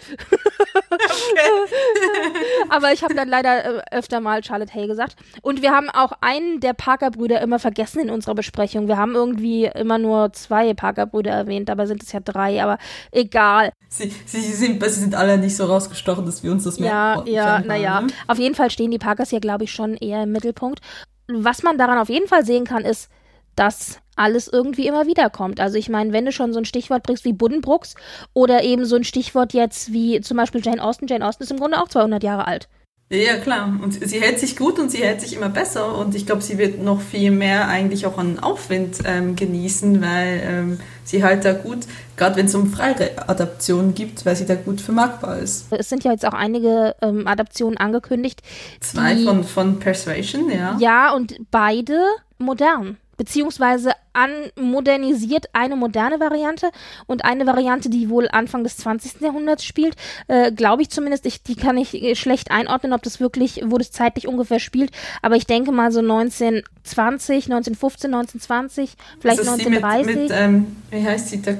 Aber 2.68 2.92
ich 2.92 3.02
habe 3.02 3.14
dann 3.14 3.28
leider 3.28 3.78
äh, 3.78 3.82
öfter 3.90 4.20
mal 4.20 4.44
Charlotte 4.44 4.72
Hay 4.72 4.86
gesagt. 4.86 5.16
Und 5.42 5.62
wir 5.62 5.72
haben 5.72 5.90
auch 5.90 6.12
einen 6.20 6.60
der 6.60 6.72
Parker-Brüder 6.72 7.40
immer 7.40 7.58
vergessen 7.58 8.00
in 8.00 8.10
unserer 8.10 8.36
Besprechung. 8.36 8.86
Wir 8.86 8.96
haben 8.96 9.14
irgendwie 9.14 9.64
immer 9.64 9.98
nur 9.98 10.32
zwei 10.32 10.72
Parker-Brüder 10.72 11.32
erwähnt, 11.32 11.68
dabei 11.68 11.86
sind 11.86 12.02
es 12.02 12.12
ja 12.12 12.20
drei, 12.20 12.62
aber 12.62 12.78
egal. 13.10 13.72
Sie, 13.88 14.12
sie, 14.26 14.40
sind, 14.40 14.82
sie 14.82 15.00
sind 15.00 15.16
alle 15.16 15.36
nicht 15.36 15.56
so 15.56 15.64
rausgestochen, 15.64 16.26
dass 16.26 16.44
wir 16.44 16.52
uns 16.52 16.64
das 16.64 16.78
merken. 16.78 17.26
Ja, 17.26 17.58
ja, 17.58 17.60
naja. 17.60 18.02
Ne? 18.02 18.08
Auf 18.28 18.38
jeden 18.38 18.54
Fall 18.54 18.70
stehen 18.70 18.92
die 18.92 18.98
Parkers 18.98 19.30
hier, 19.30 19.40
glaube 19.40 19.64
ich, 19.64 19.72
schon 19.72 19.96
eher 19.96 20.22
im 20.22 20.32
Mittelpunkt. 20.32 20.80
Was 21.26 21.62
man 21.62 21.76
daran 21.76 21.98
auf 21.98 22.08
jeden 22.08 22.28
Fall 22.28 22.44
sehen 22.44 22.64
kann, 22.64 22.84
ist, 22.84 23.08
dass 23.56 24.00
alles 24.16 24.48
irgendwie 24.48 24.86
immer 24.86 25.06
wieder 25.06 25.30
kommt. 25.30 25.60
Also 25.60 25.78
ich 25.78 25.88
meine, 25.88 26.12
wenn 26.12 26.26
du 26.26 26.32
schon 26.32 26.52
so 26.52 26.58
ein 26.58 26.64
Stichwort 26.64 27.02
bringst 27.02 27.24
wie 27.24 27.32
Buddenbrooks 27.32 27.94
oder 28.34 28.62
eben 28.62 28.84
so 28.84 28.96
ein 28.96 29.04
Stichwort 29.04 29.54
jetzt 29.54 29.92
wie 29.92 30.20
zum 30.20 30.36
Beispiel 30.36 30.60
Jane 30.64 30.82
Austen. 30.82 31.06
Jane 31.06 31.26
Austen 31.26 31.42
ist 31.42 31.50
im 31.50 31.58
Grunde 31.58 31.80
auch 31.80 31.88
200 31.88 32.22
Jahre 32.22 32.46
alt. 32.46 32.68
Ja, 33.12 33.38
klar. 33.38 33.76
Und 33.82 34.08
sie 34.08 34.20
hält 34.20 34.38
sich 34.38 34.56
gut 34.56 34.78
und 34.78 34.88
sie 34.88 34.98
hält 34.98 35.20
sich 35.20 35.34
immer 35.34 35.48
besser. 35.48 35.98
Und 35.98 36.14
ich 36.14 36.26
glaube, 36.26 36.42
sie 36.42 36.58
wird 36.58 36.80
noch 36.80 37.00
viel 37.00 37.32
mehr 37.32 37.66
eigentlich 37.66 38.06
auch 38.06 38.18
an 38.18 38.38
Aufwind 38.38 38.98
ähm, 39.04 39.34
genießen, 39.34 40.00
weil 40.00 40.40
ähm, 40.44 40.80
sie 41.02 41.24
halt 41.24 41.44
da 41.44 41.52
gut, 41.52 41.80
gerade 42.16 42.36
wenn 42.36 42.46
es 42.46 42.54
um 42.54 42.68
freie 42.68 43.28
Adaptionen 43.28 43.94
gibt, 43.94 44.24
weil 44.26 44.36
sie 44.36 44.46
da 44.46 44.54
gut 44.54 44.80
vermarktbar 44.80 45.38
ist. 45.38 45.66
Es 45.72 45.88
sind 45.88 46.04
ja 46.04 46.12
jetzt 46.12 46.24
auch 46.24 46.34
einige 46.34 46.94
ähm, 47.02 47.26
Adaptionen 47.26 47.78
angekündigt. 47.78 48.42
Zwei 48.78 49.14
die, 49.14 49.24
von, 49.24 49.42
von 49.42 49.80
Persuasion, 49.80 50.48
ja. 50.48 50.76
Ja, 50.78 51.12
und 51.12 51.34
beide 51.50 52.00
modern 52.38 52.96
beziehungsweise 53.20 53.92
anmodernisiert 54.14 55.50
eine 55.52 55.76
moderne 55.76 56.20
Variante 56.20 56.70
und 57.06 57.22
eine 57.22 57.46
Variante, 57.46 57.90
die 57.90 58.08
wohl 58.08 58.30
Anfang 58.30 58.64
des 58.64 58.78
20. 58.78 59.20
Jahrhunderts 59.20 59.62
spielt, 59.62 59.94
äh, 60.28 60.50
glaube 60.50 60.80
ich 60.80 60.88
zumindest, 60.88 61.26
ich, 61.26 61.42
die 61.42 61.54
kann 61.54 61.76
ich 61.76 61.92
äh, 62.02 62.14
schlecht 62.14 62.50
einordnen, 62.50 62.94
ob 62.94 63.02
das 63.02 63.20
wirklich, 63.20 63.60
wo 63.66 63.76
das 63.76 63.90
zeitlich 63.90 64.26
ungefähr 64.26 64.58
spielt, 64.58 64.90
aber 65.20 65.36
ich 65.36 65.44
denke 65.44 65.70
mal 65.70 65.92
so 65.92 66.00
1920, 66.00 67.44
1915, 67.44 68.14
1920, 68.14 68.96
vielleicht 69.20 69.40
1930. 69.40 70.06
Mit, 70.06 70.16
mit 70.16 70.32
ähm, 70.34 70.76
wie 70.90 71.04
heißt 71.04 71.28
sie, 71.28 71.42
der 71.42 71.58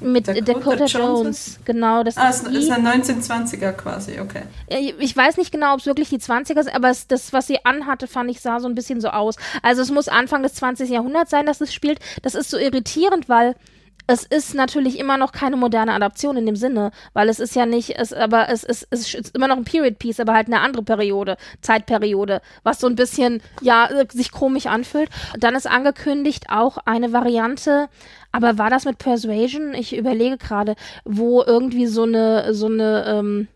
mit 0.00 0.28
Dakota, 0.28 0.52
Dakota 0.52 0.84
Jones. 0.84 0.92
Jones. 0.92 1.60
Genau, 1.64 2.02
das 2.02 2.16
ah, 2.16 2.28
ist, 2.28 2.46
ist 2.46 2.70
ein 2.70 2.86
1920er 2.86 3.72
quasi, 3.72 4.20
okay. 4.20 4.42
Ich 4.98 5.16
weiß 5.16 5.36
nicht 5.36 5.52
genau, 5.52 5.74
ob 5.74 5.80
es 5.80 5.86
wirklich 5.86 6.08
die 6.08 6.18
20er 6.18 6.62
sind, 6.62 6.74
aber 6.74 6.90
es, 6.90 7.06
das, 7.06 7.32
was 7.32 7.46
sie 7.46 7.64
anhatte, 7.64 8.06
fand 8.06 8.30
ich, 8.30 8.40
sah 8.40 8.60
so 8.60 8.68
ein 8.68 8.74
bisschen 8.74 9.00
so 9.00 9.08
aus. 9.08 9.36
Also 9.62 9.82
es 9.82 9.90
muss 9.90 10.08
Anfang 10.08 10.42
des 10.42 10.54
20. 10.54 10.90
Jahrhunderts 10.90 11.30
sein, 11.30 11.46
dass 11.46 11.60
es 11.60 11.72
spielt. 11.72 12.00
Das 12.22 12.34
ist 12.34 12.50
so 12.50 12.58
irritierend, 12.58 13.28
weil 13.28 13.54
es 14.06 14.24
ist 14.24 14.54
natürlich 14.54 14.98
immer 14.98 15.16
noch 15.16 15.32
keine 15.32 15.56
moderne 15.56 15.94
Adaption 15.94 16.36
in 16.36 16.44
dem 16.44 16.56
Sinne, 16.56 16.90
weil 17.14 17.28
es 17.28 17.40
ist 17.40 17.56
ja 17.56 17.64
nicht, 17.64 17.98
es, 17.98 18.12
aber 18.12 18.50
es, 18.50 18.62
es, 18.62 18.86
es 18.90 19.14
ist 19.14 19.34
immer 19.34 19.48
noch 19.48 19.56
ein 19.56 19.64
Period 19.64 19.98
Piece, 19.98 20.20
aber 20.20 20.34
halt 20.34 20.46
eine 20.46 20.60
andere 20.60 20.82
Periode, 20.82 21.38
Zeitperiode, 21.62 22.42
was 22.64 22.80
so 22.80 22.86
ein 22.86 22.96
bisschen, 22.96 23.40
ja, 23.62 23.88
sich 24.12 24.30
komisch 24.30 24.66
anfühlt. 24.66 25.08
Dann 25.38 25.54
ist 25.54 25.66
angekündigt 25.66 26.46
auch 26.50 26.76
eine 26.84 27.12
Variante, 27.14 27.88
aber 28.34 28.58
war 28.58 28.68
das 28.68 28.84
mit 28.84 28.98
Persuasion? 28.98 29.74
Ich 29.74 29.96
überlege 29.96 30.38
gerade, 30.38 30.74
wo 31.04 31.44
irgendwie 31.44 31.86
so 31.86 32.02
eine, 32.02 32.52
so 32.52 32.66
eine, 32.66 33.04
ähm, 33.06 33.46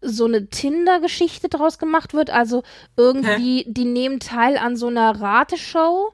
so 0.00 0.24
eine 0.24 0.48
Tinder-Geschichte 0.48 1.48
draus 1.48 1.78
gemacht 1.78 2.14
wird. 2.14 2.30
Also 2.30 2.64
irgendwie, 2.96 3.58
Hä? 3.58 3.64
die 3.68 3.84
nehmen 3.84 4.18
teil 4.18 4.58
an 4.58 4.74
so 4.74 4.88
einer 4.88 5.20
Rateshow 5.20 6.12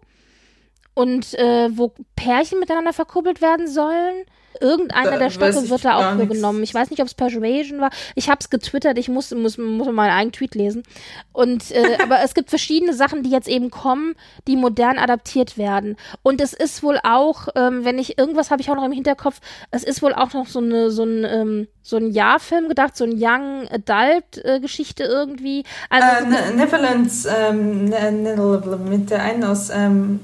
und 0.98 1.32
äh, 1.34 1.68
wo 1.78 1.92
Pärchen 2.16 2.58
miteinander 2.58 2.92
verkuppelt 2.92 3.40
werden 3.40 3.68
sollen. 3.68 4.24
Irgendeiner 4.60 5.12
da 5.12 5.18
der 5.18 5.30
Stoffe 5.30 5.70
wird 5.70 5.84
da 5.84 5.94
auch 5.94 6.18
für 6.18 6.26
genommen. 6.26 6.64
Ich 6.64 6.74
weiß 6.74 6.90
nicht, 6.90 6.98
ob 7.00 7.06
es 7.06 7.14
Persuasion 7.14 7.80
war. 7.80 7.90
Ich 8.16 8.28
habe 8.28 8.38
es 8.40 8.50
getwittert. 8.50 8.98
Ich 8.98 9.08
muss, 9.08 9.30
muss, 9.30 9.58
muss 9.58 9.86
meinen 9.92 10.10
eigenen 10.10 10.32
Tweet 10.32 10.56
lesen. 10.56 10.82
Und 11.32 11.70
äh, 11.70 11.98
aber 12.02 12.24
es 12.24 12.34
gibt 12.34 12.50
verschiedene 12.50 12.94
Sachen, 12.94 13.22
die 13.22 13.30
jetzt 13.30 13.46
eben 13.46 13.70
kommen, 13.70 14.16
die 14.48 14.56
modern 14.56 14.98
adaptiert 14.98 15.56
werden. 15.56 15.94
Und 16.24 16.40
es 16.40 16.52
ist 16.52 16.82
wohl 16.82 16.98
auch, 17.04 17.46
ähm, 17.54 17.84
wenn 17.84 18.00
ich 18.00 18.18
irgendwas 18.18 18.50
habe 18.50 18.60
ich 18.60 18.68
auch 18.68 18.74
noch 18.74 18.84
im 18.84 18.90
Hinterkopf. 18.90 19.38
Es 19.70 19.84
ist 19.84 20.02
wohl 20.02 20.14
auch 20.14 20.32
noch 20.32 20.48
so 20.48 20.58
eine 20.58 20.90
so 20.90 21.04
ein 21.04 21.24
ähm, 21.24 21.68
so 21.80 21.96
ein 21.96 22.10
Jahrfilm 22.10 22.68
gedacht, 22.68 22.96
so 22.96 23.04
ein 23.04 23.12
Young 23.14 23.68
Adult 23.68 24.44
äh, 24.44 24.58
Geschichte 24.58 25.04
irgendwie. 25.04 25.62
Also 25.90 26.26
uh, 26.26 26.32
so 26.32 26.56
Neverlands 26.56 27.28
ähm, 27.32 27.84
mit 28.90 29.10
der 29.10 29.22
einen 29.22 29.44
aus 29.44 29.70
ähm 29.70 30.18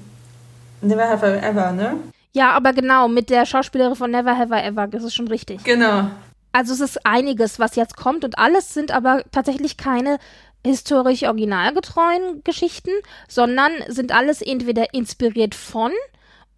Never 0.85 1.09
Have 1.09 1.27
I 1.27 1.45
Ever, 1.45 1.73
ne? 1.73 1.97
Ja, 2.33 2.51
aber 2.53 2.73
genau, 2.73 3.09
mit 3.09 3.31
der 3.31 3.47
Schauspielerin 3.47 3.95
von 3.95 4.11
Never 4.11 4.37
Have 4.37 4.55
I 4.55 4.61
Ever, 4.61 4.87
das 4.87 5.05
ist 5.05 5.15
schon 5.15 5.29
richtig. 5.29 5.63
Genau. 5.65 6.11
Also 6.53 6.73
es 6.73 6.81
ist 6.81 7.07
einiges, 7.07 7.59
was 7.59 7.77
jetzt 7.77 7.97
kommt 7.97 8.25
und 8.25 8.39
alles 8.39 8.75
sind 8.75 8.93
aber 8.93 9.23
tatsächlich 9.33 9.77
keine 9.77 10.19
historisch 10.65 11.25
originalgetreuen 11.25 12.43
Geschichten, 12.45 12.91
sondern 13.29 13.73
sind 13.89 14.13
alles 14.13 14.41
entweder 14.41 14.95
inspiriert 14.95 15.55
von 15.55 15.93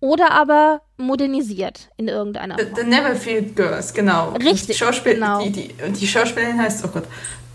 oder 0.01 0.33
aber 0.33 0.83
modernisiert 0.97 1.91
in 1.97 2.09
irgendeiner 2.09 2.57
Form. 2.59 2.69
The, 2.75 2.83
the 2.83 2.87
Neverfield 2.87 3.57
Girls, 3.57 3.93
genau. 3.93 4.33
Richtig, 4.33 4.67
die 4.67 4.75
Schauspiel 4.75 5.15
genau. 5.15 5.43
Die, 5.43 5.51
die, 5.51 5.75
die 5.93 6.07
Schauspielerin 6.07 6.61
heißt, 6.61 6.85
oh 6.85 6.89
Gott, 6.89 7.05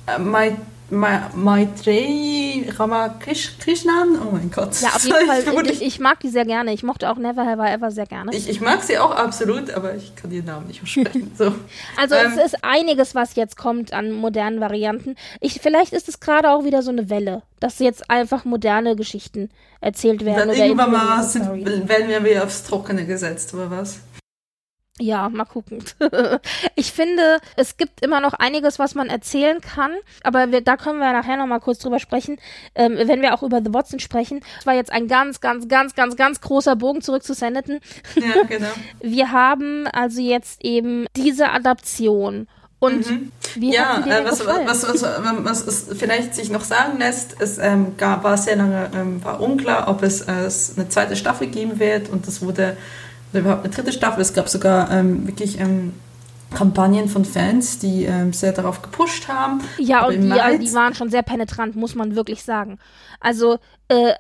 uh, 0.08 0.20
My 0.20 0.56
Ma 0.92 1.30
Maitreyi 1.34 2.70
Ramakrishnan. 2.78 4.20
Oh 4.22 4.32
mein 4.32 4.52
Gott. 4.52 4.82
Ja, 4.82 4.90
auf 4.90 5.06
jeden 5.06 5.26
Fall. 5.26 5.66
Ich, 5.72 5.82
ich, 5.82 6.00
mag 6.00 6.20
die 6.20 6.28
sehr 6.28 6.44
gerne. 6.44 6.74
Ich 6.74 6.84
mochte 6.84 7.10
auch 7.10 7.16
Never 7.16 7.46
Have 7.46 7.62
I 7.62 7.74
Ever 7.74 7.92
sehr 7.92 8.06
gerne. 8.06 8.36
Ich, 8.36 8.50
ich 8.50 8.60
mag 8.60 8.84
sie 8.84 8.98
auch 8.98 9.12
absolut, 9.12 9.72
aber 9.72 9.96
ich 9.96 10.16
kann 10.18 10.32
ihren 10.32 10.46
Namen 10.46 10.68
nicht 10.68 10.84
aussprechen. 10.84 11.32
So. 11.38 11.56
Also 11.98 12.16
ähm, 12.16 12.34
es 12.36 12.54
ist 12.54 12.64
einiges, 12.64 13.16
was 13.16 13.36
jetzt 13.36 13.56
kommt 13.56 13.94
an 13.94 14.12
modernen 14.12 14.60
Varianten. 14.60 15.16
Ich, 15.40 15.62
vielleicht 15.62 15.94
ist 15.94 16.10
es 16.10 16.20
gerade 16.20 16.52
auch 16.52 16.66
wieder 16.66 16.82
so 16.82 16.92
eine 16.92 17.10
Welle, 17.10 17.42
dass 17.60 17.80
jetzt 17.80 18.12
einfach 18.12 18.44
moderne 18.44 18.96
Geschichten 18.96 19.50
erzählt 19.80 20.26
werden. 20.26 20.50
Dann 20.50 20.58
irgendwann 20.58 20.92
mal 20.92 21.24
sind, 21.24 21.66
werden 21.88 22.10
wir 22.10 22.24
wieder 22.24 22.44
aufs 22.44 22.64
Trockene 22.64 23.06
gesetzt, 23.06 23.54
oder 23.54 23.72
was? 23.72 24.02
Ja, 25.02 25.30
mal 25.30 25.46
gucken. 25.46 25.84
ich 26.76 26.92
finde, 26.92 27.40
es 27.56 27.78
gibt 27.78 28.06
immer 28.06 28.20
noch 28.20 28.34
einiges, 28.34 28.78
was 28.78 28.94
man 28.94 29.10
erzählen 29.10 29.60
kann, 29.60 29.92
aber 30.24 30.52
wir, 30.52 30.62
da 30.62 30.78
können 30.78 31.00
wir 31.00 31.12
nachher 31.12 31.38
noch 31.38 31.48
mal 31.48 31.60
kurz 31.60 31.80
drüber 31.80 31.98
sprechen, 31.98 32.38
ähm, 32.76 32.96
wenn 32.96 33.24
wir 33.24 33.34
auch 33.34 33.42
über 33.42 33.62
The 33.66 33.74
Watson 33.74 34.00
sprechen. 34.00 34.42
Es 34.60 34.68
war 34.68 34.76
jetzt 34.76 34.92
ein 34.92 35.08
ganz, 35.08 35.42
ganz, 35.42 35.68
ganz, 35.68 35.96
ganz, 35.96 36.16
ganz 36.16 36.42
großer 36.42 36.76
Bogen 36.76 37.02
zurück 37.02 37.24
zu 37.24 37.34
Sanditon. 37.34 37.80
Ja, 38.16 38.44
genau. 38.44 38.68
wir 39.02 39.32
haben 39.32 39.88
also 39.88 40.22
jetzt 40.22 40.64
eben 40.64 41.08
diese 41.16 41.50
Adaption 41.50 42.48
Und 42.78 43.10
mhm. 43.10 43.32
wie 43.56 43.74
ja, 43.74 44.06
äh, 44.06 44.24
was? 44.24 44.46
Was, 44.46 44.84
was, 44.84 45.04
was, 45.04 45.68
es 45.68 45.98
vielleicht 45.98 46.36
sich 46.36 46.52
noch 46.52 46.64
sagen 46.64 47.00
lässt, 47.00 47.42
es 47.42 47.58
ähm, 47.58 47.98
gab, 47.98 48.24
war 48.24 48.38
sehr 48.38 48.56
lange 48.56 48.92
ähm, 48.94 49.24
war 49.24 49.42
unklar, 49.42 49.88
ob 49.88 50.04
es, 50.04 50.22
äh, 50.22 50.32
eine 50.78 50.90
zweite 50.90 51.16
Staffel 51.16 51.48
geben 51.48 51.80
wird 51.80 52.08
und 52.10 52.28
es 52.28 52.44
wurde 52.44 52.78
überhaupt 53.40 53.64
eine 53.64 53.74
dritte 53.74 53.92
Staffel. 53.92 54.22
Es 54.22 54.34
gab 54.34 54.50
sogar 54.50 54.92
ähm, 54.92 55.28
wirklich 55.28 55.60
ähm, 55.60 55.94
Kampagnen 56.54 57.08
von 57.08 57.26
Fans, 57.26 57.80
die 57.80 58.06
ähm, 58.06 58.34
sehr 58.34 58.52
darauf 58.52 58.82
gepusht 58.82 59.28
haben. 59.28 59.62
Ja, 59.78 60.06
und 60.06 60.22
die, 60.22 60.32
also 60.32 60.58
die 60.58 60.74
waren 60.74 60.94
schon 60.94 61.10
sehr 61.10 61.24
penetrant, 61.24 61.76
muss 61.76 61.96
man 61.96 62.16
wirklich 62.16 62.44
sagen. 62.44 62.78
Also, 63.20 63.60
äh, 63.88 64.14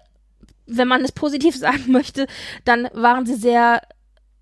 wenn 0.65 0.87
man 0.87 1.03
es 1.03 1.11
positiv 1.11 1.55
sagen 1.57 1.91
möchte, 1.91 2.27
dann 2.63 2.89
waren 2.93 3.25
sie 3.25 3.35
sehr 3.35 3.81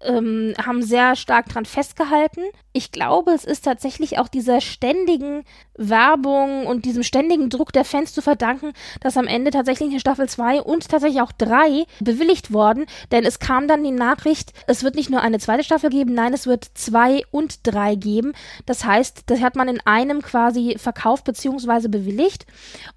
ähm, 0.02 0.54
haben 0.64 0.82
sehr 0.82 1.16
stark 1.16 1.50
dran 1.50 1.66
festgehalten. 1.66 2.42
Ich 2.72 2.92
glaube, 2.92 3.32
es 3.32 3.44
ist 3.44 3.66
tatsächlich 3.66 4.20
auch 4.20 4.28
dieser 4.28 4.62
ständigen 4.62 5.44
Werbung 5.76 6.68
und 6.68 6.86
diesem 6.86 7.04
ständigen 7.04 7.50
Druck 7.50 7.74
der 7.74 7.86
Fans 7.86 8.14
zu 8.14 8.22
verdanken, 8.22 8.74
dass 9.02 9.18
am 9.18 9.28
Ende 9.28 9.52
tatsächlich 9.52 9.90
eine 9.90 10.00
Staffel 10.00 10.30
2 10.30 10.62
und 10.62 10.88
tatsächlich 10.88 11.22
auch 11.22 11.32
3 11.32 11.86
bewilligt 12.00 12.54
worden, 12.54 12.86
denn 13.12 13.26
es 13.26 13.40
kam 13.40 13.68
dann 13.68 13.84
die 13.84 13.92
Nachricht, 13.92 14.54
es 14.68 14.84
wird 14.84 14.96
nicht 14.96 15.10
nur 15.10 15.22
eine 15.22 15.40
zweite 15.40 15.64
Staffel 15.64 15.90
geben, 15.90 16.14
nein, 16.14 16.34
es 16.34 16.48
wird 16.48 16.66
2 16.74 17.24
und 17.32 17.60
3 17.64 17.96
geben. 17.96 18.34
Das 18.66 18.86
heißt, 18.86 19.24
das 19.28 19.42
hat 19.42 19.56
man 19.56 19.68
in 19.68 19.82
einem 19.86 20.22
quasi 20.22 20.76
verkauft 20.78 21.26
bzw. 21.26 21.88
bewilligt 21.88 22.46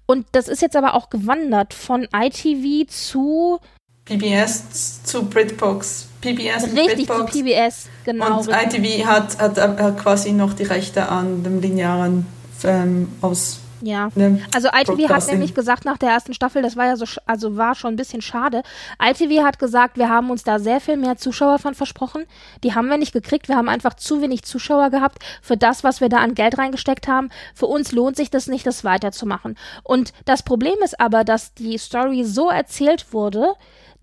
und 0.05 0.27
das 0.31 0.47
ist 0.47 0.61
jetzt 0.61 0.75
aber 0.75 0.93
auch 0.93 1.09
gewandert 1.09 1.73
von 1.73 2.07
ITV 2.13 2.87
zu 2.89 3.59
PBS 4.05 5.03
zu 5.03 5.25
Britbox. 5.25 6.07
PBS 6.19 6.63
Richtig, 6.63 7.07
Britbox. 7.07 7.31
zu 7.31 7.43
PBS, 7.43 7.89
genau. 8.05 8.39
Und 8.39 8.49
ITV 8.49 9.05
hat, 9.05 9.39
hat, 9.39 9.57
hat, 9.57 9.97
quasi 9.97 10.31
noch 10.31 10.53
die 10.53 10.63
Rechte 10.63 11.07
an 11.09 11.43
dem 11.43 11.61
linearen 11.61 12.25
ähm, 12.63 13.09
aus. 13.21 13.59
Ja, 13.81 14.09
also 14.55 14.69
ITV 14.69 15.09
hat 15.09 15.27
nämlich 15.27 15.53
gesagt 15.53 15.83
nach 15.83 15.97
der 15.97 16.09
ersten 16.09 16.33
Staffel, 16.33 16.61
das 16.61 16.77
war 16.77 16.85
ja 16.85 16.95
so, 16.95 17.03
also 17.25 17.57
war 17.57 17.75
schon 17.75 17.93
ein 17.93 17.97
bisschen 17.97 18.21
schade. 18.21 18.63
ITV 19.01 19.43
hat 19.43 19.59
gesagt, 19.59 19.97
wir 19.97 20.07
haben 20.07 20.31
uns 20.31 20.43
da 20.43 20.57
sehr 20.59 20.79
viel 20.79 20.95
mehr 20.95 21.17
Zuschauer 21.17 21.59
von 21.59 21.73
versprochen. 21.73 22.23
Die 22.63 22.75
haben 22.75 22.87
wir 22.87 22.97
nicht 22.97 23.11
gekriegt. 23.11 23.49
Wir 23.49 23.57
haben 23.57 23.67
einfach 23.67 23.95
zu 23.95 24.21
wenig 24.21 24.43
Zuschauer 24.43 24.89
gehabt 24.89 25.19
für 25.41 25.57
das, 25.57 25.83
was 25.83 25.99
wir 25.99 26.07
da 26.07 26.19
an 26.19 26.33
Geld 26.33 26.57
reingesteckt 26.57 27.09
haben. 27.09 27.29
Für 27.53 27.65
uns 27.65 27.91
lohnt 27.91 28.15
sich 28.15 28.29
das 28.29 28.47
nicht, 28.47 28.65
das 28.65 28.85
weiterzumachen. 28.85 29.57
Und 29.83 30.13
das 30.23 30.43
Problem 30.43 30.75
ist 30.81 31.01
aber, 31.01 31.25
dass 31.25 31.53
die 31.53 31.77
Story 31.77 32.23
so 32.23 32.49
erzählt 32.49 33.11
wurde, 33.11 33.53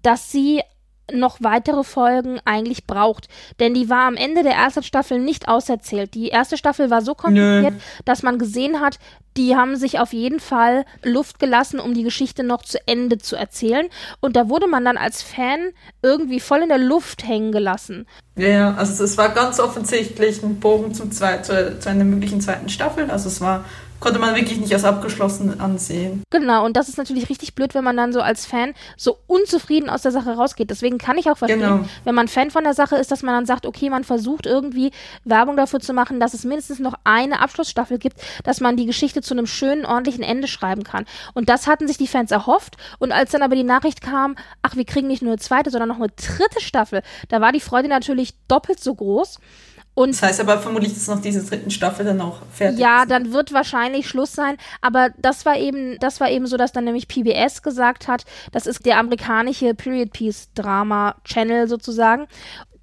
dass 0.02 0.30
sie 0.30 0.62
noch 1.12 1.38
weitere 1.40 1.84
Folgen 1.84 2.40
eigentlich 2.44 2.86
braucht. 2.86 3.28
Denn 3.58 3.74
die 3.74 3.88
war 3.88 4.06
am 4.06 4.16
Ende 4.16 4.42
der 4.42 4.54
ersten 4.54 4.82
Staffel 4.82 5.18
nicht 5.18 5.48
auserzählt. 5.48 6.14
Die 6.14 6.28
erste 6.28 6.56
Staffel 6.56 6.90
war 6.90 7.02
so 7.02 7.14
kompliziert, 7.14 7.74
Nö. 7.74 7.80
dass 8.04 8.22
man 8.22 8.38
gesehen 8.38 8.80
hat, 8.80 8.98
die 9.36 9.54
haben 9.56 9.76
sich 9.76 10.00
auf 10.00 10.12
jeden 10.12 10.40
Fall 10.40 10.84
Luft 11.04 11.38
gelassen, 11.38 11.78
um 11.78 11.94
die 11.94 12.02
Geschichte 12.02 12.42
noch 12.42 12.62
zu 12.62 12.78
Ende 12.86 13.18
zu 13.18 13.36
erzählen. 13.36 13.86
Und 14.20 14.36
da 14.36 14.48
wurde 14.48 14.66
man 14.66 14.84
dann 14.84 14.96
als 14.96 15.22
Fan 15.22 15.70
irgendwie 16.02 16.40
voll 16.40 16.62
in 16.62 16.68
der 16.68 16.78
Luft 16.78 17.26
hängen 17.26 17.52
gelassen. 17.52 18.06
Ja, 18.36 18.74
also 18.74 19.04
es 19.04 19.16
war 19.18 19.28
ganz 19.30 19.60
offensichtlich 19.60 20.42
ein 20.42 20.58
Bogen 20.58 20.94
zum 20.94 21.12
zwei, 21.12 21.38
zu, 21.38 21.78
zu 21.78 21.88
einer 21.88 22.04
möglichen 22.04 22.40
zweiten 22.40 22.68
Staffel. 22.68 23.10
Also 23.10 23.28
es 23.28 23.40
war 23.40 23.64
konnte 24.00 24.18
man 24.18 24.34
wirklich 24.34 24.58
nicht 24.58 24.72
als 24.72 24.84
abgeschlossen 24.84 25.60
ansehen. 25.60 26.22
Genau, 26.30 26.64
und 26.64 26.76
das 26.76 26.88
ist 26.88 26.98
natürlich 26.98 27.28
richtig 27.28 27.54
blöd, 27.54 27.74
wenn 27.74 27.84
man 27.84 27.96
dann 27.96 28.12
so 28.12 28.20
als 28.20 28.46
Fan 28.46 28.74
so 28.96 29.18
unzufrieden 29.26 29.90
aus 29.90 30.02
der 30.02 30.10
Sache 30.10 30.32
rausgeht. 30.32 30.70
Deswegen 30.70 30.98
kann 30.98 31.18
ich 31.18 31.30
auch 31.30 31.38
verstehen, 31.38 31.60
genau. 31.60 31.84
wenn 32.04 32.14
man 32.14 32.28
Fan 32.28 32.50
von 32.50 32.64
der 32.64 32.74
Sache 32.74 32.96
ist, 32.96 33.10
dass 33.10 33.22
man 33.22 33.34
dann 33.34 33.46
sagt, 33.46 33.66
okay, 33.66 33.90
man 33.90 34.04
versucht 34.04 34.46
irgendwie 34.46 34.90
Werbung 35.24 35.56
dafür 35.56 35.80
zu 35.80 35.92
machen, 35.92 36.18
dass 36.18 36.34
es 36.34 36.44
mindestens 36.44 36.78
noch 36.78 36.94
eine 37.04 37.40
Abschlussstaffel 37.40 37.98
gibt, 37.98 38.16
dass 38.44 38.60
man 38.60 38.76
die 38.76 38.86
Geschichte 38.86 39.20
zu 39.20 39.34
einem 39.34 39.46
schönen, 39.46 39.84
ordentlichen 39.84 40.24
Ende 40.24 40.48
schreiben 40.48 40.82
kann. 40.82 41.04
Und 41.34 41.48
das 41.48 41.66
hatten 41.66 41.86
sich 41.86 41.98
die 41.98 42.06
Fans 42.06 42.30
erhofft. 42.30 42.76
Und 42.98 43.12
als 43.12 43.30
dann 43.30 43.42
aber 43.42 43.54
die 43.54 43.64
Nachricht 43.64 44.00
kam, 44.00 44.36
ach, 44.62 44.76
wir 44.76 44.84
kriegen 44.84 45.08
nicht 45.08 45.22
nur 45.22 45.32
eine 45.32 45.40
zweite, 45.40 45.70
sondern 45.70 45.88
noch 45.88 45.96
eine 45.96 46.08
dritte 46.08 46.60
Staffel, 46.60 47.02
da 47.28 47.40
war 47.40 47.52
die 47.52 47.60
Freude 47.60 47.88
natürlich 47.88 48.34
doppelt 48.48 48.80
so 48.80 48.94
groß. 48.94 49.38
Und 49.94 50.10
das 50.14 50.22
heißt 50.22 50.40
aber 50.40 50.58
vermutlich, 50.58 50.94
dass 50.94 51.08
noch 51.08 51.20
diese 51.20 51.44
dritten 51.44 51.70
Staffel 51.70 52.04
dann 52.06 52.20
auch 52.20 52.38
fertig 52.52 52.78
Ja, 52.78 53.02
ist. 53.02 53.10
dann 53.10 53.32
wird 53.32 53.52
wahrscheinlich 53.52 54.08
Schluss 54.08 54.32
sein. 54.32 54.56
Aber 54.80 55.10
das 55.18 55.44
war 55.44 55.56
eben, 55.56 55.98
das 55.98 56.20
war 56.20 56.30
eben 56.30 56.46
so, 56.46 56.56
dass 56.56 56.72
dann 56.72 56.84
nämlich 56.84 57.08
PBS 57.08 57.62
gesagt 57.62 58.08
hat, 58.08 58.24
das 58.52 58.66
ist 58.66 58.86
der 58.86 58.98
amerikanische 58.98 59.74
Period 59.74 60.12
Piece 60.12 60.50
Drama 60.54 61.16
Channel 61.24 61.68
sozusagen. 61.68 62.26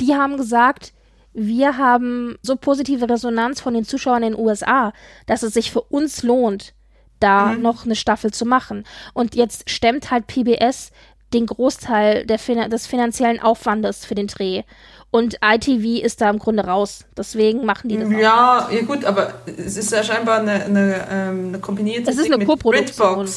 Die 0.02 0.16
haben 0.16 0.38
gesagt, 0.38 0.94
wir 1.34 1.78
haben 1.78 2.38
so 2.42 2.56
positive 2.56 3.10
Resonanz 3.10 3.62
von 3.62 3.74
den 3.74 3.86
Zuschauern 3.86 4.24
in 4.24 4.34
den 4.34 4.40
USA, 4.40 4.92
dass 5.28 5.44
es 5.44 5.54
sich 5.54 5.72
für 5.72 5.82
uns 5.82 6.24
lohnt, 6.24 6.74
da 7.20 7.48
mhm. 7.48 7.62
noch 7.62 7.86
eine 7.86 7.96
Staffel 7.96 8.32
zu 8.32 8.46
machen. 8.46 8.86
Und 9.14 9.36
jetzt 9.36 9.70
stemmt 9.70 10.12
halt 10.12 10.28
PBS 10.28 10.92
den 11.34 11.46
Großteil 11.46 12.26
der, 12.26 12.40
des 12.70 12.88
finanziellen 12.88 13.42
Aufwandes 13.42 14.06
für 14.06 14.16
den 14.16 14.28
Dreh. 14.28 14.64
Und 15.10 15.38
ITV 15.44 16.04
ist 16.04 16.22
da 16.22 16.30
im 16.30 16.38
Grunde 16.38 16.66
raus. 16.66 17.06
Deswegen 17.16 17.66
machen 17.66 17.90
die 17.90 17.98
das 17.98 18.10
ja. 18.12 18.68
Ja, 18.70 18.82
gut, 18.86 19.06
aber 19.06 19.34
es 19.46 19.78
ist 19.78 19.92
ja 19.92 20.04
scheinbar 20.04 20.40
eine, 20.40 20.66
eine, 20.66 21.08
ähm, 21.10 21.48
eine 21.48 21.60
kombinierte 21.60 22.12
Es 22.12 22.18
ist 22.18 22.32
eine 22.32 22.46
Co-Produktion. 22.46 23.28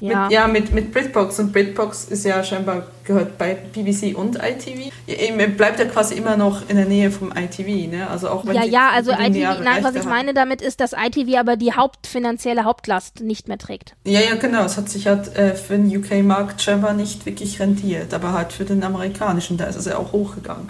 Ja. 0.00 0.24
Mit, 0.24 0.32
ja, 0.32 0.46
mit, 0.46 0.72
mit 0.72 0.92
Britbox 0.92 1.40
und 1.40 1.52
Britbox 1.52 2.04
ist 2.04 2.24
ja 2.24 2.42
scheinbar 2.44 2.86
gehört 3.04 3.36
bei 3.36 3.54
BBC 3.54 4.16
und 4.16 4.36
ITV. 4.36 4.92
Eben 5.06 5.56
bleibt 5.56 5.80
ja 5.80 5.86
quasi 5.86 6.14
immer 6.14 6.36
noch 6.36 6.68
in 6.68 6.76
der 6.76 6.84
Nähe 6.84 7.10
vom 7.10 7.32
ITV, 7.32 7.90
ne? 7.90 8.08
Also 8.08 8.28
auch 8.28 8.46
wenn 8.46 8.54
Ja, 8.54 8.64
ja, 8.64 8.90
also 8.90 9.10
ITV, 9.10 9.60
nein, 9.60 9.82
was 9.82 9.94
ich 9.94 10.02
haben. 10.02 10.08
meine 10.10 10.34
damit 10.34 10.62
ist, 10.62 10.80
dass 10.80 10.92
ITV 10.92 11.36
aber 11.38 11.56
die 11.56 11.72
hauptfinanzielle 11.72 12.64
Hauptlast 12.64 13.20
nicht 13.20 13.48
mehr 13.48 13.58
trägt. 13.58 13.94
Ja, 14.04 14.20
ja, 14.20 14.36
genau. 14.36 14.64
Es 14.64 14.76
hat 14.76 14.88
sich 14.88 15.08
halt 15.08 15.36
äh, 15.36 15.54
für 15.54 15.76
den 15.76 15.96
UK-Markt 15.96 16.62
scheinbar 16.62 16.92
nicht 16.92 17.26
wirklich 17.26 17.58
rentiert, 17.58 18.14
aber 18.14 18.32
halt 18.32 18.52
für 18.52 18.64
den 18.64 18.84
amerikanischen, 18.84 19.56
da 19.56 19.64
ist 19.64 19.76
es 19.76 19.86
ja 19.86 19.98
auch 19.98 20.12
hochgegangen. 20.12 20.68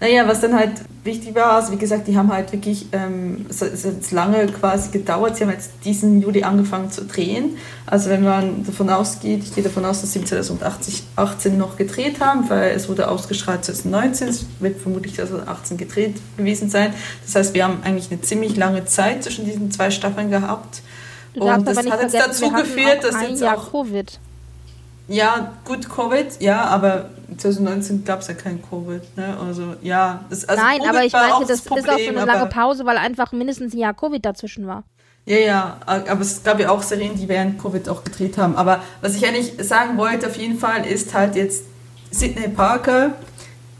Naja, 0.00 0.26
was 0.26 0.40
dann 0.40 0.54
halt 0.54 0.72
wichtig 1.04 1.34
war, 1.34 1.52
also 1.52 1.72
wie 1.72 1.76
gesagt, 1.76 2.08
die 2.08 2.16
haben 2.16 2.32
halt 2.32 2.52
wirklich, 2.52 2.86
ähm, 2.92 3.44
es 3.50 3.60
hat 3.60 3.72
jetzt 3.72 4.12
lange 4.12 4.46
quasi 4.46 4.90
gedauert, 4.90 5.36
sie 5.36 5.44
haben 5.44 5.50
jetzt 5.50 5.72
diesen 5.84 6.22
Juli 6.22 6.42
angefangen 6.42 6.90
zu 6.90 7.04
drehen. 7.04 7.58
Also 7.84 8.08
wenn 8.08 8.22
man 8.22 8.64
davon 8.64 8.88
ausgeht, 8.88 9.42
ich 9.44 9.54
gehe 9.54 9.62
davon 9.62 9.84
aus, 9.84 10.00
dass 10.00 10.14
sie 10.14 10.24
2018 10.24 11.58
noch 11.58 11.76
gedreht 11.76 12.18
haben, 12.20 12.48
weil 12.48 12.70
es 12.70 12.88
wurde 12.88 13.08
ausgestrahlt 13.08 13.62
2019, 13.64 14.28
es 14.28 14.46
wird 14.58 14.80
vermutlich 14.80 15.16
2018 15.16 15.76
gedreht 15.76 16.16
gewesen 16.38 16.70
sein. 16.70 16.94
Das 17.26 17.34
heißt, 17.34 17.54
wir 17.54 17.64
haben 17.64 17.82
eigentlich 17.84 18.10
eine 18.10 18.22
ziemlich 18.22 18.56
lange 18.56 18.86
Zeit 18.86 19.24
zwischen 19.24 19.44
diesen 19.44 19.70
zwei 19.70 19.90
Staffeln 19.90 20.30
gehabt. 20.30 20.80
Du 21.34 21.42
Und 21.42 21.66
das 21.66 21.76
hat 21.76 22.02
jetzt 22.02 22.14
dazu 22.14 22.50
geführt, 22.50 23.04
dass 23.04 23.20
jetzt 23.20 23.42
Jahr 23.42 23.58
auch... 23.58 23.70
Covid. 23.70 24.18
Ja, 25.08 25.52
gut, 25.64 25.90
Covid, 25.90 26.40
ja, 26.40 26.64
aber 26.64 27.10
2019 27.36 28.04
gab 28.04 28.20
es 28.20 28.28
ja 28.28 28.34
kein 28.34 28.60
Covid. 28.62 29.16
Ne? 29.16 29.36
Also, 29.38 29.74
ja, 29.82 30.24
das, 30.30 30.44
also 30.44 30.62
Nein, 30.62 30.78
Covid 30.78 30.90
aber 30.90 31.04
ich 31.04 31.12
meinte, 31.12 31.40
das, 31.40 31.48
das 31.48 31.62
Problem, 31.62 31.84
ist 31.84 31.90
auch 31.90 31.98
so 31.98 32.18
eine 32.18 32.26
lange 32.26 32.46
Pause, 32.50 32.86
weil 32.86 32.96
einfach 32.96 33.32
mindestens 33.32 33.74
ein 33.74 33.78
Jahr 33.78 33.94
Covid 33.94 34.24
dazwischen 34.24 34.66
war. 34.66 34.84
Ja, 35.26 35.36
ja, 35.36 35.76
aber 35.86 36.20
es 36.20 36.42
gab 36.42 36.58
ja 36.58 36.70
auch 36.70 36.82
Serien, 36.82 37.14
die 37.14 37.28
während 37.28 37.60
Covid 37.60 37.88
auch 37.88 38.02
gedreht 38.04 38.38
haben. 38.38 38.56
Aber 38.56 38.82
was 39.00 39.14
ich 39.16 39.26
eigentlich 39.26 39.52
sagen 39.58 39.96
wollte, 39.98 40.26
auf 40.26 40.36
jeden 40.36 40.58
Fall, 40.58 40.86
ist 40.86 41.14
halt 41.14 41.36
jetzt 41.36 41.64
Sidney 42.10 42.48
Parker, 42.48 43.12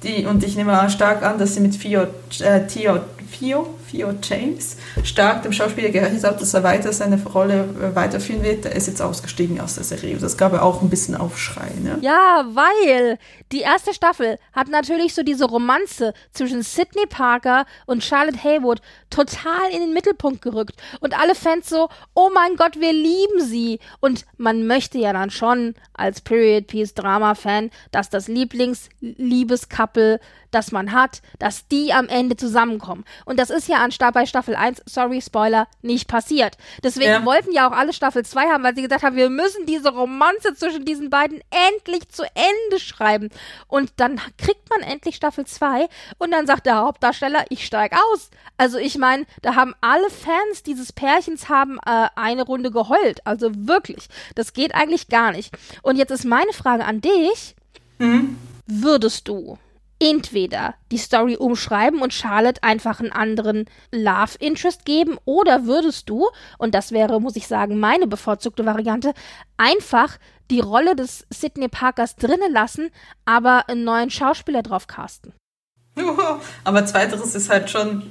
die, 0.02 0.26
und 0.26 0.44
ich 0.44 0.56
nehme 0.56 0.88
stark 0.90 1.22
an, 1.22 1.38
dass 1.38 1.54
sie 1.54 1.60
mit 1.60 1.74
Fio, 1.74 2.06
äh, 2.40 2.66
Theo, 2.66 3.00
Fio, 3.28 3.74
Fio 3.90 4.14
James 4.22 4.76
stark 5.02 5.42
dem 5.42 5.52
Schauspieler 5.52 5.90
gerechnet 5.90 6.22
hat, 6.22 6.40
dass 6.40 6.54
er 6.54 6.62
weiter 6.62 6.92
seine 6.92 7.22
Rolle 7.22 7.68
äh, 7.80 7.94
weiterführen 7.94 8.42
wird. 8.42 8.64
Er 8.64 8.76
ist 8.76 8.86
jetzt 8.86 9.02
ausgestiegen 9.02 9.60
aus 9.60 9.74
der 9.74 9.84
Serie. 9.84 10.16
Das 10.16 10.36
gab 10.36 10.52
ja 10.52 10.62
auch 10.62 10.82
ein 10.82 10.90
bisschen 10.90 11.16
Aufschrei. 11.16 11.70
Ne? 11.82 11.98
Ja, 12.00 12.44
weil 12.52 13.18
die 13.52 13.60
erste 13.60 13.92
Staffel 13.92 14.38
hat 14.52 14.68
natürlich 14.68 15.14
so 15.14 15.22
diese 15.22 15.44
Romanze 15.44 16.14
zwischen 16.32 16.62
Sidney 16.62 17.06
Parker 17.08 17.66
und 17.86 18.04
Charlotte 18.04 18.42
Haywood 18.42 18.80
total 19.10 19.70
in 19.72 19.80
den 19.80 19.92
Mittelpunkt 19.92 20.40
gerückt. 20.42 20.80
Und 21.00 21.18
alle 21.18 21.34
Fans 21.34 21.68
so, 21.68 21.88
oh 22.14 22.30
mein 22.32 22.56
Gott, 22.56 22.78
wir 22.78 22.92
lieben 22.92 23.40
sie. 23.40 23.80
Und 24.00 24.24
man 24.36 24.66
möchte 24.66 24.98
ja 24.98 25.12
dann 25.12 25.30
schon 25.30 25.74
als 25.94 26.20
Period 26.20 26.68
Piece 26.68 26.94
Drama 26.94 27.34
Fan, 27.34 27.70
dass 27.90 28.08
das 28.08 28.28
Lieblings-Liebes-Couple, 28.28 30.20
das 30.50 30.72
man 30.72 30.92
hat, 30.92 31.22
dass 31.38 31.66
die 31.68 31.92
am 31.92 32.08
Ende 32.08 32.36
zusammenkommen. 32.36 33.04
Und 33.24 33.38
das 33.38 33.50
ist 33.50 33.68
ja 33.68 33.79
an 33.80 33.90
bei 34.12 34.26
Staffel 34.26 34.54
1, 34.54 34.82
sorry, 34.86 35.20
Spoiler, 35.20 35.66
nicht 35.82 36.06
passiert. 36.06 36.56
Deswegen 36.84 37.10
ja. 37.10 37.24
wollten 37.24 37.52
ja 37.52 37.68
auch 37.68 37.72
alle 37.72 37.92
Staffel 37.92 38.24
2 38.24 38.48
haben, 38.48 38.62
weil 38.62 38.74
sie 38.74 38.82
gesagt 38.82 39.02
haben, 39.02 39.16
wir 39.16 39.30
müssen 39.30 39.66
diese 39.66 39.90
Romanze 39.90 40.54
zwischen 40.54 40.84
diesen 40.84 41.10
beiden 41.10 41.40
endlich 41.72 42.08
zu 42.10 42.22
Ende 42.22 42.80
schreiben. 42.80 43.30
Und 43.68 43.92
dann 43.96 44.20
kriegt 44.38 44.68
man 44.70 44.82
endlich 44.82 45.16
Staffel 45.16 45.46
2 45.46 45.88
und 46.18 46.30
dann 46.30 46.46
sagt 46.46 46.66
der 46.66 46.76
Hauptdarsteller, 46.76 47.46
ich 47.48 47.66
steig 47.66 47.92
aus. 48.12 48.30
Also 48.56 48.78
ich 48.78 48.98
meine, 48.98 49.26
da 49.42 49.54
haben 49.54 49.74
alle 49.80 50.10
Fans 50.10 50.62
dieses 50.62 50.92
Pärchens 50.92 51.48
haben 51.48 51.78
äh, 51.86 52.08
eine 52.14 52.42
Runde 52.42 52.70
geheult. 52.70 53.26
Also 53.26 53.50
wirklich, 53.54 54.08
das 54.34 54.52
geht 54.52 54.74
eigentlich 54.74 55.08
gar 55.08 55.32
nicht. 55.32 55.56
Und 55.82 55.96
jetzt 55.96 56.10
ist 56.10 56.24
meine 56.24 56.52
Frage 56.52 56.84
an 56.84 57.00
dich. 57.00 57.56
Mhm. 57.98 58.38
Würdest 58.66 59.26
du 59.28 59.58
entweder 60.00 60.74
die 60.90 60.98
Story 60.98 61.36
umschreiben 61.36 62.00
und 62.02 62.14
Charlotte 62.14 62.62
einfach 62.62 63.00
einen 63.00 63.12
anderen 63.12 63.66
Love 63.92 64.36
Interest 64.40 64.84
geben 64.84 65.18
oder 65.24 65.66
würdest 65.66 66.08
du, 66.08 66.28
und 66.58 66.74
das 66.74 66.90
wäre, 66.92 67.20
muss 67.20 67.36
ich 67.36 67.46
sagen, 67.46 67.78
meine 67.78 68.06
bevorzugte 68.06 68.64
Variante, 68.66 69.12
einfach 69.56 70.16
die 70.50 70.60
Rolle 70.60 70.96
des 70.96 71.26
Sidney 71.30 71.68
Parkers 71.68 72.16
drinnen 72.16 72.52
lassen, 72.52 72.90
aber 73.24 73.68
einen 73.68 73.84
neuen 73.84 74.10
Schauspieler 74.10 74.62
drauf 74.62 74.86
casten. 74.86 75.32
aber 76.64 76.86
zweiteres 76.86 77.34
ist 77.34 77.50
halt 77.50 77.68
schon. 77.70 78.10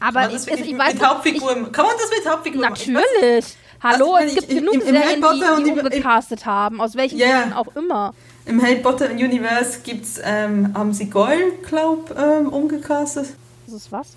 Aber 0.00 0.20
kann 0.20 0.22
man 0.22 0.32
das 0.32 0.42
ich, 0.46 0.50
wirklich 0.52 0.70
ich 0.72 0.78
weiß 0.78 0.92
mit 0.92 1.02
nicht, 1.02 1.10
Hauptfiguren. 1.10 1.72
kann 1.72 1.86
man 1.86 1.94
das 1.98 2.10
mit 2.18 2.30
Hauptfiguren 2.32 2.70
machen? 2.70 2.80
Ich 2.80 2.94
weiß 2.94 3.02
Natürlich. 3.20 3.56
Hallo, 3.82 4.14
Also, 4.14 4.26
es 4.28 4.34
gibt 4.34 4.52
ich- 4.52 4.58
genug 4.58 4.82
Serien, 4.82 5.22
die, 5.22 5.64
die 5.64 5.70
umgecastet 5.80 6.46
haben, 6.46 6.80
aus 6.80 6.96
welchen 6.96 7.18
Ja. 7.18 7.40
Gründen 7.42 7.52
auch 7.54 7.76
immer. 7.76 8.14
Im 8.48 8.62
Harry 8.62 8.76
Potter 8.76 9.10
Universe 9.10 9.80
gibt's, 9.84 10.18
ähm, 10.24 10.72
haben 10.74 10.94
sie 10.94 11.10
Goyle, 11.10 11.52
glaub, 11.68 12.14
ähm, 12.18 12.48
umgecastet. 12.48 13.26
Das 13.66 13.74
ist 13.74 13.92
was? 13.92 14.16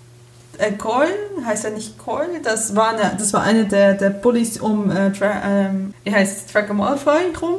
Äh, 0.56 0.72
Goyle, 0.72 1.12
heißt 1.44 1.66
er 1.66 1.72
nicht 1.72 1.98
Goyle? 2.02 2.40
Das 2.42 2.74
war 2.74 2.94
eine, 2.94 3.14
das 3.18 3.34
war 3.34 3.42
eine 3.42 3.66
der, 3.66 3.92
der 3.92 4.08
Bullies 4.08 4.58
um, 4.58 4.90
äh, 4.90 5.10
Dra 5.10 5.42
ähm, 5.44 5.92
wie 6.04 6.12
heißt 6.14 6.46
es, 6.46 6.52
Draco 6.52 6.72
Malfoy 6.72 7.34
rum. 7.40 7.56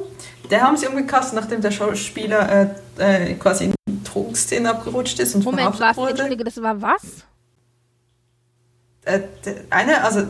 Der 0.49 0.61
haben 0.61 0.75
sie 0.75 0.87
umgecastet, 0.87 1.39
nachdem 1.39 1.61
der 1.61 1.71
Schauspieler 1.71 2.73
äh, 2.97 3.31
äh, 3.31 3.33
quasi 3.35 3.65
in 3.65 4.03
Drogenszenen 4.03 4.65
abgerutscht 4.65 5.19
ist 5.19 5.35
und 5.35 5.45
Moment, 5.45 5.75
verhaftet 5.75 5.89
was? 5.89 5.97
wurde. 5.97 6.09
Entschuldige, 6.11 6.43
das 6.43 6.59
war 6.59 6.81
was? 6.81 7.01
Äh, 9.05 9.19
der, 9.45 9.55
eine, 9.69 10.03
also 10.03 10.21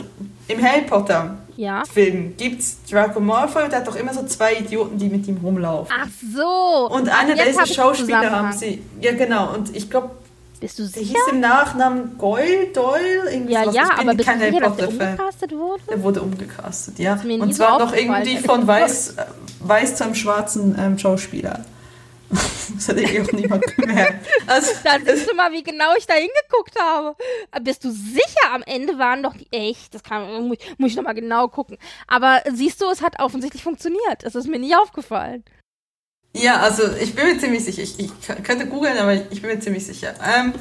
im 0.47 0.61
Harry 0.63 0.81
Potter 0.81 1.37
Ja. 1.55 1.83
Film 1.85 2.33
gibt's 2.37 2.77
Draco 2.89 3.19
Malfoy, 3.19 3.69
der 3.69 3.79
hat 3.79 3.87
doch 3.87 3.95
immer 3.95 4.13
so 4.13 4.25
zwei 4.25 4.55
Idioten, 4.55 4.97
die 4.97 5.09
mit 5.09 5.27
ihm 5.27 5.37
rumlaufen. 5.43 5.93
Ach 5.97 6.07
so. 6.35 6.89
Und 6.95 7.07
einer 7.09 7.35
dieser 7.35 7.61
hab 7.61 7.67
Schauspieler 7.67 8.31
haben 8.31 8.51
sie. 8.53 8.81
Ja, 8.99 9.13
genau. 9.13 9.53
Und 9.53 9.75
ich 9.75 9.89
glaube, 9.91 10.09
Bist 10.59 10.79
du 10.79 10.83
der 10.83 10.91
sicher? 10.91 11.13
hieß 11.13 11.33
im 11.33 11.39
Nachnamen 11.41 12.17
Goyle, 12.17 12.67
Doyle, 12.73 13.31
irgendwie 13.31 13.53
Ja, 13.53 13.61
sowas. 13.63 13.75
ja, 13.75 13.83
ich 13.91 13.97
bin 13.99 14.09
aber 14.09 14.23
kein 14.23 14.39
Harry 14.41 14.51
der 14.51 14.59
Potter-Fan. 14.69 15.09
umgecastet 15.11 15.51
wurde? 15.51 15.83
Der 15.89 16.03
wurde 16.03 16.21
umgecastet, 16.23 16.99
ja. 16.99 17.19
Und 17.39 17.53
zwar 17.53 17.77
noch 17.79 17.93
irgendwie 17.93 18.37
von 18.37 18.65
weiß, 18.65 19.09
äh, 19.17 19.25
weiß 19.59 19.97
zu 19.97 20.03
einem 20.05 20.15
schwarzen 20.15 20.75
ähm, 20.79 20.97
Schauspieler. 20.97 21.59
Das 22.75 22.87
hat 22.89 22.97
irgendwie 22.97 23.21
auch 23.21 23.31
niemand 23.31 23.77
gemerkt. 23.77 24.25
Also, 24.47 24.71
Dann 24.83 25.05
siehst 25.05 25.29
du 25.29 25.35
mal, 25.35 25.51
wie 25.51 25.63
genau 25.63 25.95
ich 25.97 26.05
da 26.05 26.13
hingeguckt 26.15 26.79
habe. 26.79 27.15
Bist 27.61 27.83
du 27.83 27.91
sicher? 27.91 28.51
Am 28.53 28.63
Ende 28.63 28.97
waren 28.97 29.23
doch 29.23 29.35
die 29.35 29.47
echt. 29.51 29.93
Das 29.93 30.03
kann, 30.03 30.47
muss, 30.47 30.57
muss 30.77 30.91
ich 30.91 30.95
nochmal 30.95 31.15
genau 31.15 31.47
gucken. 31.47 31.77
Aber 32.07 32.41
siehst 32.53 32.81
du, 32.81 32.89
es 32.89 33.01
hat 33.01 33.19
offensichtlich 33.19 33.63
funktioniert. 33.63 34.23
Es 34.23 34.35
ist 34.35 34.47
mir 34.47 34.59
nicht 34.59 34.75
aufgefallen. 34.75 35.43
ja, 36.35 36.59
also 36.59 36.83
ich 37.01 37.15
bin 37.15 37.27
mir 37.27 37.37
ziemlich 37.39 37.63
sicher. 37.63 37.83
Ich, 37.83 37.99
ich 37.99 38.11
könnte 38.43 38.67
googeln, 38.67 38.97
aber 38.97 39.13
ich 39.13 39.41
bin 39.41 39.51
mir 39.51 39.59
ziemlich 39.59 39.85
sicher. 39.85 40.13
Ähm, 40.35 40.53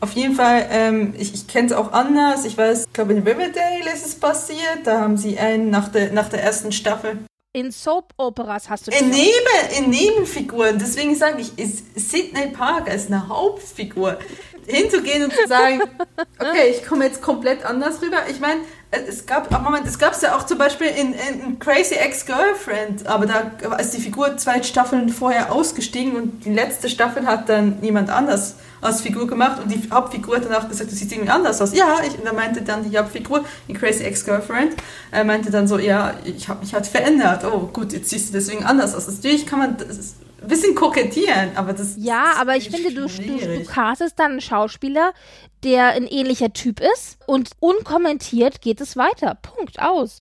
auf 0.00 0.12
jeden 0.12 0.34
Fall, 0.34 0.66
ähm, 0.70 1.14
ich, 1.18 1.34
ich 1.34 1.48
kenne 1.48 1.66
es 1.66 1.72
auch 1.72 1.92
anders. 1.92 2.44
Ich 2.44 2.56
weiß, 2.56 2.84
ich 2.86 2.92
glaube 2.92 3.12
in 3.14 3.26
Riverdale 3.26 3.92
ist 3.92 4.06
es 4.06 4.14
passiert. 4.14 4.80
Da 4.84 5.00
haben 5.00 5.16
sie 5.16 5.38
einen 5.38 5.70
nach 5.70 5.88
der, 5.88 6.12
nach 6.12 6.28
der 6.28 6.42
ersten 6.42 6.70
Staffel 6.72 7.18
In 7.58 7.72
Soap-Operas 7.72 8.70
hast 8.70 8.86
du 8.86 8.92
In, 8.92 9.10
Neben, 9.10 9.76
in 9.76 9.90
Nebenfiguren, 9.90 10.78
deswegen 10.78 11.16
sage 11.16 11.40
ich, 11.40 11.58
ist 11.58 11.82
Sidney 11.96 12.52
Parker 12.52 12.94
ist 12.94 13.08
eine 13.08 13.28
Hauptfigur. 13.28 14.16
Hinzugehen 14.64 15.24
und 15.24 15.32
zu 15.32 15.48
sagen, 15.48 15.80
okay, 16.38 16.68
ich 16.70 16.86
komme 16.86 17.06
jetzt 17.06 17.20
komplett 17.20 17.64
anders 17.64 18.00
rüber. 18.00 18.18
Ich 18.30 18.38
meine, 18.38 18.60
es 18.92 19.26
gab, 19.26 19.52
ach 19.52 19.62
Moment, 19.62 19.88
es 19.88 19.98
gab 19.98 20.12
es 20.12 20.20
ja 20.20 20.36
auch 20.36 20.46
zum 20.46 20.58
Beispiel 20.58 20.86
in, 20.86 21.14
in 21.14 21.58
Crazy 21.58 21.96
Ex-Girlfriend, 21.96 23.08
aber 23.08 23.26
da 23.26 23.50
ist 23.78 23.92
die 23.92 24.00
Figur 24.00 24.36
zwei 24.36 24.62
Staffeln 24.62 25.08
vorher 25.08 25.50
ausgestiegen 25.50 26.14
und 26.14 26.44
die 26.44 26.54
letzte 26.54 26.88
Staffel 26.88 27.26
hat 27.26 27.48
dann 27.48 27.80
niemand 27.80 28.08
anders 28.08 28.54
als 28.80 29.00
Figur 29.00 29.26
gemacht 29.26 29.60
und 29.62 29.70
die 29.70 29.80
Hauptfigur 29.90 30.36
hat 30.36 30.44
dann 30.44 30.54
auch 30.54 30.68
gesagt, 30.68 30.90
du 30.90 30.94
siehst 30.94 31.12
irgendwie 31.12 31.30
anders 31.30 31.60
aus. 31.60 31.74
Ja, 31.74 31.98
ich, 32.06 32.18
und 32.18 32.26
dann 32.26 32.36
meinte 32.36 32.62
dann 32.62 32.88
die 32.88 32.96
Hauptfigur 32.96 33.44
in 33.66 33.76
Crazy 33.76 34.04
Ex-Girlfriend, 34.04 34.74
äh, 35.12 35.24
meinte 35.24 35.50
dann 35.50 35.66
so, 35.66 35.78
ja, 35.78 36.14
ich 36.24 36.48
habe 36.48 36.60
mich 36.60 36.74
halt 36.74 36.86
verändert. 36.86 37.44
Oh 37.44 37.68
gut, 37.72 37.92
jetzt 37.92 38.10
siehst 38.10 38.28
du 38.28 38.32
deswegen 38.34 38.64
anders 38.64 38.94
aus. 38.94 39.06
Natürlich 39.08 39.46
kann 39.46 39.58
man 39.58 39.76
das 39.76 40.14
ein 40.40 40.48
bisschen 40.48 40.74
kokettieren, 40.74 41.56
aber 41.56 41.72
das 41.72 41.94
Ja, 41.96 42.34
aber 42.38 42.56
ich 42.56 42.70
finde, 42.70 42.92
du, 42.92 43.06
du, 43.06 43.38
du 43.38 43.64
castest 43.64 44.18
dann 44.18 44.32
einen 44.32 44.40
Schauspieler, 44.40 45.12
der 45.64 45.88
ein 45.88 46.06
ähnlicher 46.06 46.52
Typ 46.52 46.80
ist 46.80 47.18
und 47.26 47.50
unkommentiert 47.60 48.60
geht 48.60 48.80
es 48.80 48.96
weiter. 48.96 49.36
Punkt 49.42 49.80
aus. 49.80 50.18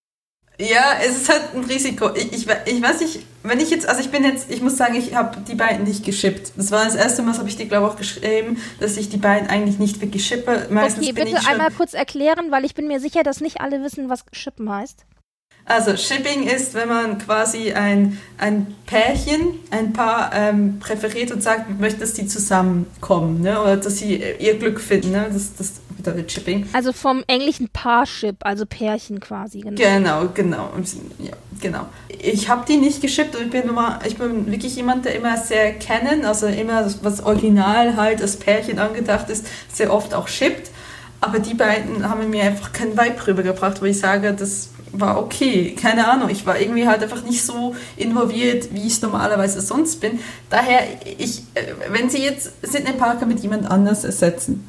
Ja, 0.60 0.98
es 1.06 1.22
ist 1.22 1.30
halt 1.30 1.54
ein 1.54 1.64
Risiko. 1.66 2.10
Ich, 2.16 2.34
ich, 2.34 2.48
ich 2.66 2.82
weiß 2.82 3.02
nicht, 3.02 3.20
wenn 3.48 3.60
ich 3.60 3.70
jetzt, 3.70 3.88
also 3.88 4.02
ich 4.02 4.10
bin 4.10 4.24
jetzt, 4.24 4.52
ich 4.52 4.62
muss 4.62 4.78
sagen, 4.78 4.96
ich 4.96 5.16
habe 5.16 5.40
die 5.42 5.56
beiden 5.56 5.86
nicht 5.86 6.06
geschippt. 6.06 6.54
Das 6.56 6.72
war 6.72 6.86
das 6.86 6.96
erste 6.96 7.22
Mal, 7.22 7.30
das 7.30 7.40
habe 7.40 7.50
ich 7.50 7.58
dir, 7.58 7.68
glaube 7.68 7.88
ich, 7.88 7.94
auch 7.94 7.98
geschrieben, 7.98 8.58
dass 8.80 8.98
ich 8.98 9.10
die 9.10 9.18
beiden 9.18 9.50
eigentlich 9.50 9.80
nicht 9.80 10.02
wirklich 10.02 10.26
shippe. 10.26 10.68
Meistens 10.70 11.04
okay, 11.04 11.14
bin 11.14 11.26
bitte 11.26 11.48
einmal 11.48 11.72
kurz 11.72 11.94
erklären, 11.94 12.52
weil 12.52 12.66
ich 12.66 12.76
bin 12.76 12.88
mir 12.88 13.00
sicher, 13.00 13.24
dass 13.24 13.42
nicht 13.42 13.62
alle 13.62 13.84
wissen, 13.84 14.10
was 14.10 14.26
Schippen 14.32 14.70
heißt. 14.70 15.06
Also 15.68 15.98
Shipping 15.98 16.48
ist, 16.48 16.74
wenn 16.76 16.88
man 16.88 17.18
quasi 17.18 17.74
ein, 17.74 18.18
ein 18.38 18.74
Pärchen, 18.86 19.60
ein 19.70 19.92
Paar 19.92 20.32
ähm, 20.34 20.80
präferiert 20.80 21.34
und 21.34 21.44
sagt, 21.44 21.70
man 21.70 21.80
möchte, 21.82 22.00
dass 22.00 22.14
die 22.14 22.26
zusammenkommen, 22.26 23.42
ne? 23.42 23.62
Oder 23.62 23.76
dass 23.76 23.98
sie 23.98 24.16
äh, 24.16 24.38
ihr 24.42 24.58
Glück 24.58 24.80
finden, 24.80 25.12
ne? 25.12 25.30
Das, 25.32 25.56
das 25.58 25.74
bedeutet 25.98 26.32
Shipping. 26.32 26.70
Also 26.72 26.94
vom 26.94 27.22
englischen 27.28 27.68
Parship, 27.68 28.38
also 28.46 28.66
Pärchen 28.66 29.20
quasi, 29.20 29.60
genau. 29.60 29.76
Genau, 29.76 30.30
genau. 30.34 30.70
Ja, 31.20 31.34
genau. 31.60 31.88
Ich 32.18 32.48
habe 32.48 32.64
die 32.66 32.78
nicht 32.78 33.02
geschippt 33.02 33.36
und 33.36 33.44
ich 33.44 33.50
bin, 33.50 33.64
immer, 33.64 34.00
ich 34.08 34.16
bin 34.16 34.50
wirklich 34.50 34.78
jemand, 34.78 35.04
der 35.04 35.16
immer 35.16 35.36
sehr 35.36 35.74
kennen, 35.74 36.24
also 36.24 36.48
immer 36.48 36.90
was 37.02 37.22
original 37.26 37.98
halt 37.98 38.22
als 38.22 38.38
Pärchen 38.38 38.80
angedacht 38.80 39.30
ist, 39.30 39.46
sehr 39.74 39.94
oft 39.94 40.14
auch 40.14 40.30
shippt. 40.30 40.72
Aber 41.20 41.40
die 41.40 41.56
beiden 41.56 42.08
haben 42.08 42.30
mir 42.30 42.44
einfach 42.44 42.72
keinen 42.72 42.98
Vibe 42.98 43.28
rübergebracht, 43.28 43.82
wo 43.82 43.86
ich 43.86 44.00
sage, 44.00 44.34
das 44.34 44.70
war 44.92 45.20
okay. 45.20 45.76
Keine 45.80 46.08
Ahnung, 46.08 46.30
ich 46.30 46.46
war 46.46 46.60
irgendwie 46.60 46.88
halt 46.88 47.04
einfach 47.04 47.24
nicht 47.24 47.44
so 47.44 47.76
involviert, 47.96 48.74
wie 48.74 48.88
ich 48.88 49.02
normalerweise 49.02 49.62
sonst 49.62 50.00
bin. 50.00 50.20
Daher, 50.50 50.82
ich, 51.18 51.40
äh, 51.54 51.74
wenn 51.90 52.10
sie 52.10 52.24
jetzt 52.24 52.52
Sidney 52.62 52.94
Parker 52.94 53.26
mit 53.26 53.40
jemand 53.40 53.70
anders 53.70 54.04
ersetzen, 54.04 54.68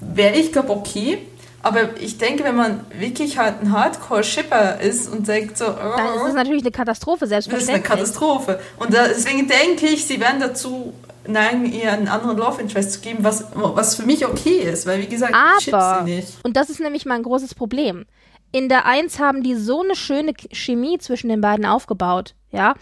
wäre 0.00 0.34
ich, 0.36 0.52
glaube 0.52 0.70
okay. 0.70 1.18
Aber 1.62 1.98
ich 2.00 2.18
denke, 2.18 2.44
wenn 2.44 2.54
man 2.54 2.86
wirklich 2.96 3.38
halt 3.38 3.60
ein 3.60 3.72
Hardcore-Shipper 3.72 4.80
ist 4.80 5.08
und 5.08 5.26
denkt 5.26 5.58
so, 5.58 5.64
Dann 5.64 6.14
ist 6.14 6.22
oh, 6.22 6.26
es 6.28 6.34
natürlich 6.34 6.62
eine 6.62 6.70
Katastrophe, 6.70 7.26
das 7.26 7.46
ist 7.46 7.52
eine 7.52 7.60
selbstverständlich. 7.60 7.84
Katastrophe. 7.84 8.60
Und 8.78 8.92
deswegen 8.92 9.48
denke 9.48 9.86
ich, 9.86 10.06
sie 10.06 10.20
werden 10.20 10.40
dazu 10.40 10.92
neigen, 11.26 11.64
ihr 11.64 11.90
einen 11.90 12.06
anderen 12.06 12.36
Love 12.36 12.60
Interest 12.62 12.92
zu 12.92 13.00
geben, 13.00 13.18
was, 13.22 13.46
was 13.54 13.96
für 13.96 14.04
mich 14.04 14.24
okay 14.24 14.58
ist. 14.58 14.86
Weil, 14.86 15.00
wie 15.00 15.06
gesagt, 15.06 15.34
ich 15.58 15.74
Aber, 15.74 16.04
sie 16.04 16.14
nicht. 16.14 16.28
und 16.44 16.56
das 16.56 16.70
ist 16.70 16.78
nämlich 16.78 17.04
mein 17.04 17.24
großes 17.24 17.54
Problem. 17.56 18.06
In 18.52 18.68
der 18.68 18.86
1 18.86 19.18
haben 19.18 19.42
die 19.42 19.54
so 19.54 19.82
eine 19.82 19.96
schöne 19.96 20.32
Chemie 20.52 20.98
zwischen 20.98 21.28
den 21.28 21.40
beiden 21.40 21.66
aufgebaut, 21.66 22.34
ja. 22.50 22.74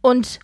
Und 0.00 0.40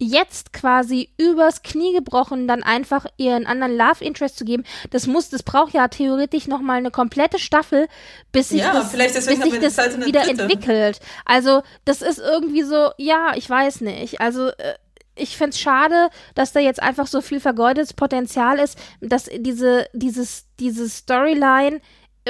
jetzt 0.00 0.52
quasi 0.52 1.10
übers 1.18 1.62
Knie 1.62 1.92
gebrochen, 1.92 2.48
dann 2.48 2.62
einfach 2.62 3.06
ihren 3.16 3.46
anderen 3.46 3.76
Love 3.76 4.04
Interest 4.04 4.36
zu 4.36 4.44
geben, 4.44 4.64
das 4.90 5.06
muss, 5.06 5.30
das 5.30 5.42
braucht 5.42 5.72
ja 5.72 5.88
theoretisch 5.88 6.48
nochmal 6.48 6.78
eine 6.78 6.90
komplette 6.90 7.38
Staffel, 7.38 7.86
bis 8.32 8.48
sich 8.48 8.60
Ja, 8.60 8.72
das, 8.72 8.92
bis 8.92 9.24
sich 9.24 9.60
das 9.60 9.78
halt 9.78 10.04
wieder 10.04 10.22
dritte. 10.24 10.42
entwickelt. 10.42 11.00
Also, 11.24 11.62
das 11.84 12.02
ist 12.02 12.18
irgendwie 12.18 12.64
so, 12.64 12.90
ja, 12.98 13.32
ich 13.36 13.48
weiß 13.48 13.82
nicht. 13.82 14.20
Also, 14.20 14.48
äh, 14.48 14.74
ich 15.16 15.36
find's 15.36 15.60
schade, 15.60 16.08
dass 16.34 16.52
da 16.52 16.58
jetzt 16.58 16.82
einfach 16.82 17.06
so 17.06 17.20
viel 17.20 17.38
vergeudetes 17.38 17.92
Potenzial 17.92 18.58
ist, 18.58 18.76
dass 19.00 19.30
diese, 19.32 19.86
dieses, 19.92 20.46
diese 20.58 20.88
Storyline 20.88 21.80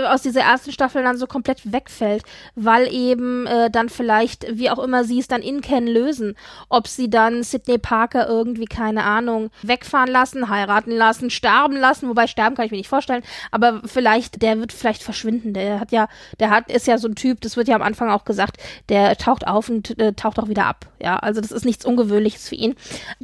aus 0.03 0.23
dieser 0.23 0.41
ersten 0.41 0.73
Staffel 0.73 1.03
dann 1.03 1.17
so 1.17 1.27
komplett 1.27 1.73
wegfällt, 1.73 2.25
weil 2.57 2.93
eben 2.93 3.47
äh, 3.47 3.71
dann 3.71 3.89
vielleicht, 3.89 4.47
wie 4.51 4.71
auch 4.71 4.79
immer 4.79 5.05
sie 5.05 5.21
es 5.21 5.29
dann 5.29 5.43
in 5.43 5.61
Ken 5.61 5.87
lösen, 5.87 6.35
ob 6.69 6.89
sie 6.89 7.09
dann 7.09 7.43
Sidney 7.43 7.79
Parker 7.79 8.29
irgendwie, 8.29 8.65
keine 8.65 9.05
Ahnung, 9.05 9.51
wegfahren 9.63 10.11
lassen, 10.11 10.49
heiraten 10.49 10.91
lassen, 10.91 11.31
sterben 11.31 11.77
lassen, 11.77 12.09
wobei 12.09 12.27
sterben 12.27 12.57
kann 12.57 12.67
ich 12.67 12.73
mir 12.73 12.79
nicht 12.79 12.89
vorstellen, 12.89 13.23
aber 13.53 13.83
vielleicht, 13.85 14.43
der 14.43 14.59
wird 14.59 14.73
vielleicht 14.73 15.03
verschwinden, 15.03 15.55
der 15.55 15.81
hat 15.81 15.93
ja, 15.93 16.09
der 16.41 16.51
hat, 16.51 16.71
ist 16.71 16.87
ja 16.87 16.99
so 16.99 17.09
ein 17.09 17.15
Typ, 17.15 17.41
das 17.41 17.57
wird 17.57 17.69
ja 17.69 17.77
am 17.77 17.83
Anfang 17.83 18.11
auch 18.11 18.25
gesagt, 18.25 18.57
der 18.89 19.17
taucht 19.17 19.47
auf 19.47 19.69
und 19.69 19.99
äh, 19.99 20.13
taucht 20.15 20.41
auch 20.41 20.49
wieder 20.49 20.67
ab, 20.67 20.87
ja, 21.01 21.17
also 21.17 21.41
das 21.41 21.53
ist 21.53 21.65
nichts 21.65 21.85
Ungewöhnliches 21.85 22.49
für 22.49 22.57
ihn, 22.57 22.75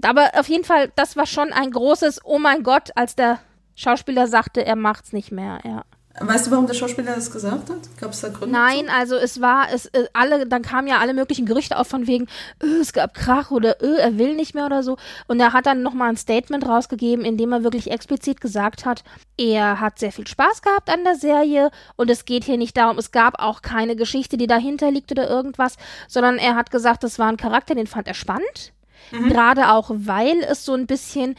aber 0.02 0.30
auf 0.38 0.48
jeden 0.48 0.64
Fall, 0.64 0.92
das 0.94 1.16
war 1.16 1.26
schon 1.26 1.52
ein 1.52 1.72
großes, 1.72 2.20
oh 2.24 2.38
mein 2.38 2.62
Gott, 2.62 2.90
als 2.94 3.16
der 3.16 3.40
Schauspieler 3.74 4.28
sagte, 4.28 4.64
er 4.64 4.76
macht's 4.76 5.12
nicht 5.12 5.32
mehr, 5.32 5.58
ja. 5.64 5.84
Weißt 6.22 6.46
du, 6.46 6.50
warum 6.50 6.66
der 6.66 6.74
Schauspieler 6.74 7.14
das 7.14 7.30
gesagt 7.30 7.70
hat? 7.70 7.78
Gab 7.98 8.12
es 8.12 8.20
da 8.20 8.28
Gründe? 8.28 8.52
Nein, 8.52 8.90
also 8.90 9.16
es 9.16 9.40
war, 9.40 9.72
es 9.72 9.86
äh, 9.86 10.04
alle, 10.12 10.46
dann 10.46 10.60
kamen 10.60 10.86
ja 10.86 10.98
alle 10.98 11.14
möglichen 11.14 11.46
Gerüchte 11.46 11.78
auf 11.78 11.88
von 11.88 12.06
wegen, 12.06 12.26
äh, 12.62 12.66
es 12.80 12.92
gab 12.92 13.14
Krach 13.14 13.50
oder 13.50 13.80
äh, 13.80 13.96
er 13.96 14.18
will 14.18 14.34
nicht 14.34 14.54
mehr 14.54 14.66
oder 14.66 14.82
so. 14.82 14.98
Und 15.28 15.40
er 15.40 15.54
hat 15.54 15.64
dann 15.64 15.82
nochmal 15.82 16.10
ein 16.10 16.18
Statement 16.18 16.68
rausgegeben, 16.68 17.24
in 17.24 17.38
dem 17.38 17.52
er 17.52 17.64
wirklich 17.64 17.90
explizit 17.90 18.42
gesagt 18.42 18.84
hat, 18.84 19.02
er 19.38 19.80
hat 19.80 19.98
sehr 19.98 20.12
viel 20.12 20.26
Spaß 20.26 20.60
gehabt 20.60 20.90
an 20.90 21.04
der 21.04 21.16
Serie 21.16 21.70
und 21.96 22.10
es 22.10 22.26
geht 22.26 22.44
hier 22.44 22.58
nicht 22.58 22.76
darum, 22.76 22.98
es 22.98 23.12
gab 23.12 23.40
auch 23.42 23.62
keine 23.62 23.96
Geschichte, 23.96 24.36
die 24.36 24.46
dahinter 24.46 24.90
liegt 24.90 25.10
oder 25.10 25.26
irgendwas, 25.26 25.76
sondern 26.06 26.36
er 26.36 26.54
hat 26.54 26.70
gesagt, 26.70 27.02
das 27.02 27.18
war 27.18 27.28
ein 27.28 27.38
Charakter, 27.38 27.74
den 27.74 27.86
fand 27.86 28.06
er 28.06 28.14
spannend. 28.14 28.74
Gerade 29.10 29.70
auch, 29.72 29.90
weil 29.92 30.40
es 30.42 30.64
so 30.64 30.74
ein 30.74 30.86
bisschen 30.86 31.34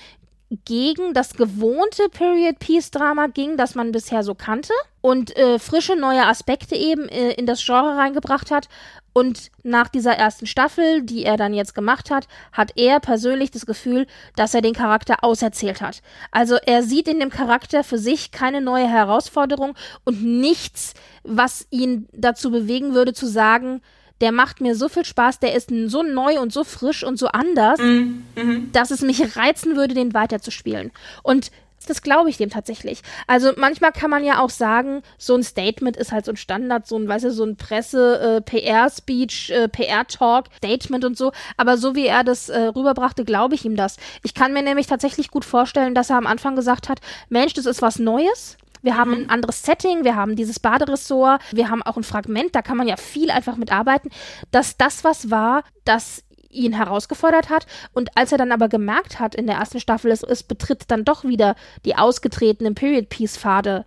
gegen 0.66 1.14
das 1.14 1.34
gewohnte 1.34 2.10
Period 2.10 2.60
Piece 2.60 2.91
Drama 2.91 3.28
ging, 3.28 3.56
das 3.56 3.74
man 3.74 3.93
bisher 3.93 4.22
so 4.24 4.36
kannte 4.36 4.74
und 4.99 5.36
äh, 5.38 5.60
frische 5.60 5.95
neue 5.95 6.28
Aspekte 6.28 6.76
eben 6.76 7.08
äh, 7.08 7.32
in 7.32 7.45
das 7.45 7.66
Genre 7.66 7.95
reingebracht 7.95 8.52
hat. 8.52 8.68
Und 9.14 9.49
nach 9.64 9.89
dieser 9.89 10.14
ersten 10.14 10.47
Staffel, 10.47 11.04
die 11.04 11.26
er 11.26 11.36
dann 11.36 11.54
jetzt 11.54 11.74
gemacht 11.74 12.12
hat, 12.12 12.28
hat 12.52 12.74
er 12.78 12.99
persönlich 12.99 13.52
das 13.52 13.66
Gefühl, 13.66 14.08
dass 14.36 14.54
er 14.54 14.62
den 14.62 14.74
Charakter 14.74 15.24
auserzählt 15.24 15.82
hat. 15.82 16.02
Also 16.32 16.56
er 16.56 16.84
sieht 16.84 17.08
in 17.08 17.20
dem 17.20 17.30
Charakter 17.30 17.84
für 17.84 17.97
sich 17.97 18.32
keine 18.32 18.62
neue 18.62 18.88
Herausforderung 18.88 19.76
und 20.06 20.24
nichts, 20.24 20.93
was 21.24 21.68
ihn 21.72 22.08
dazu 22.14 22.52
bewegen 22.52 22.93
würde 22.93 23.14
zu 23.14 23.28
sagen, 23.28 23.82
der 24.22 24.32
macht 24.32 24.61
mir 24.61 24.76
so 24.76 24.88
viel 24.88 25.05
Spaß, 25.05 25.39
der 25.39 25.55
ist 25.55 25.72
so 25.88 26.03
neu 26.03 26.39
und 26.39 26.53
so 26.53 26.63
frisch 26.63 27.03
und 27.03 27.17
so 27.17 27.28
anders, 27.28 27.80
mm, 27.80 28.24
mm. 28.36 28.72
dass 28.72 28.91
es 28.91 29.01
mich 29.01 29.36
reizen 29.36 29.76
würde, 29.76 29.93
den 29.93 30.13
weiterzuspielen. 30.13 30.91
Und 31.24 31.51
das 31.88 32.01
glaube 32.01 32.30
ich 32.30 32.38
dem 32.38 32.49
tatsächlich. 32.49 33.01
Also 33.28 33.53
manchmal 33.57 33.91
kann 33.91 34.09
man 34.09 34.24
ja 34.24 34.39
auch 34.39 34.49
sagen, 34.49 35.01
so 35.17 35.36
ein 35.36 35.43
Statement 35.43 35.97
ist 35.97 36.11
halt 36.11 36.26
so 36.26 36.32
ein 36.32 36.38
Standard, 36.38 36.88
so 36.88 36.97
ein, 36.97 37.07
weißt 37.07 37.26
du, 37.26 37.32
so 37.32 37.43
ein 37.43 37.55
Presse-PR-Speech, 37.55 39.51
äh, 39.51 39.63
äh, 39.63 39.67
PR-Talk, 39.67 40.45
Statement 40.57 41.05
und 41.05 41.17
so. 41.17 41.32
Aber 41.57 41.78
so 41.78 41.95
wie 41.95 42.05
er 42.05 42.24
das 42.24 42.49
äh, 42.49 42.59
rüberbrachte, 42.67 43.26
glaube 43.26 43.55
ich 43.55 43.65
ihm 43.65 43.76
das. 43.76 43.97
Ich 44.24 44.34
kann 44.34 44.53
mir 44.53 44.61
nämlich 44.61 44.88
tatsächlich 44.88 45.32
gut 45.32 45.45
vorstellen, 45.45 45.95
dass 45.95 46.09
er 46.09 46.17
am 46.17 46.28
Anfang 46.28 46.55
gesagt 46.55 46.89
hat, 46.89 46.99
Mensch, 47.30 47.53
das 47.53 47.65
ist 47.65 47.82
was 47.82 47.99
Neues. 47.99 48.57
Wir 48.82 48.97
haben 48.97 49.13
ein 49.13 49.23
mhm. 49.23 49.29
anderes 49.29 49.63
Setting, 49.63 50.03
wir 50.03 50.15
haben 50.15 50.36
dieses 50.36 50.59
Baderessort, 50.59 51.41
wir 51.51 51.69
haben 51.69 51.84
auch 51.84 51.97
ein 51.97 52.03
Fragment, 52.03 52.55
da 52.55 52.61
kann 52.61 52.77
man 52.77 52.88
ja 52.88 52.97
viel 52.97 53.32
einfach 53.32 53.57
mitarbeiten, 53.57 54.09
dass 54.51 54.77
das 54.77 55.03
was 55.03 55.29
war, 55.29 55.63
das 55.86 56.23
ihn 56.49 56.73
herausgefordert 56.73 57.49
hat. 57.49 57.65
Und 57.93 58.17
als 58.17 58.32
er 58.32 58.38
dann 58.38 58.51
aber 58.51 58.67
gemerkt 58.67 59.19
hat 59.19 59.36
in 59.36 59.47
der 59.47 59.55
ersten 59.55 59.79
Staffel, 59.79 60.11
es, 60.11 60.23
es 60.23 60.43
betritt 60.43 60.86
dann 60.89 61.05
doch 61.05 61.23
wieder 61.23 61.55
die 61.86 61.95
ausgetretenen 61.95 62.75
Period-Piece-Pfade, 62.75 63.86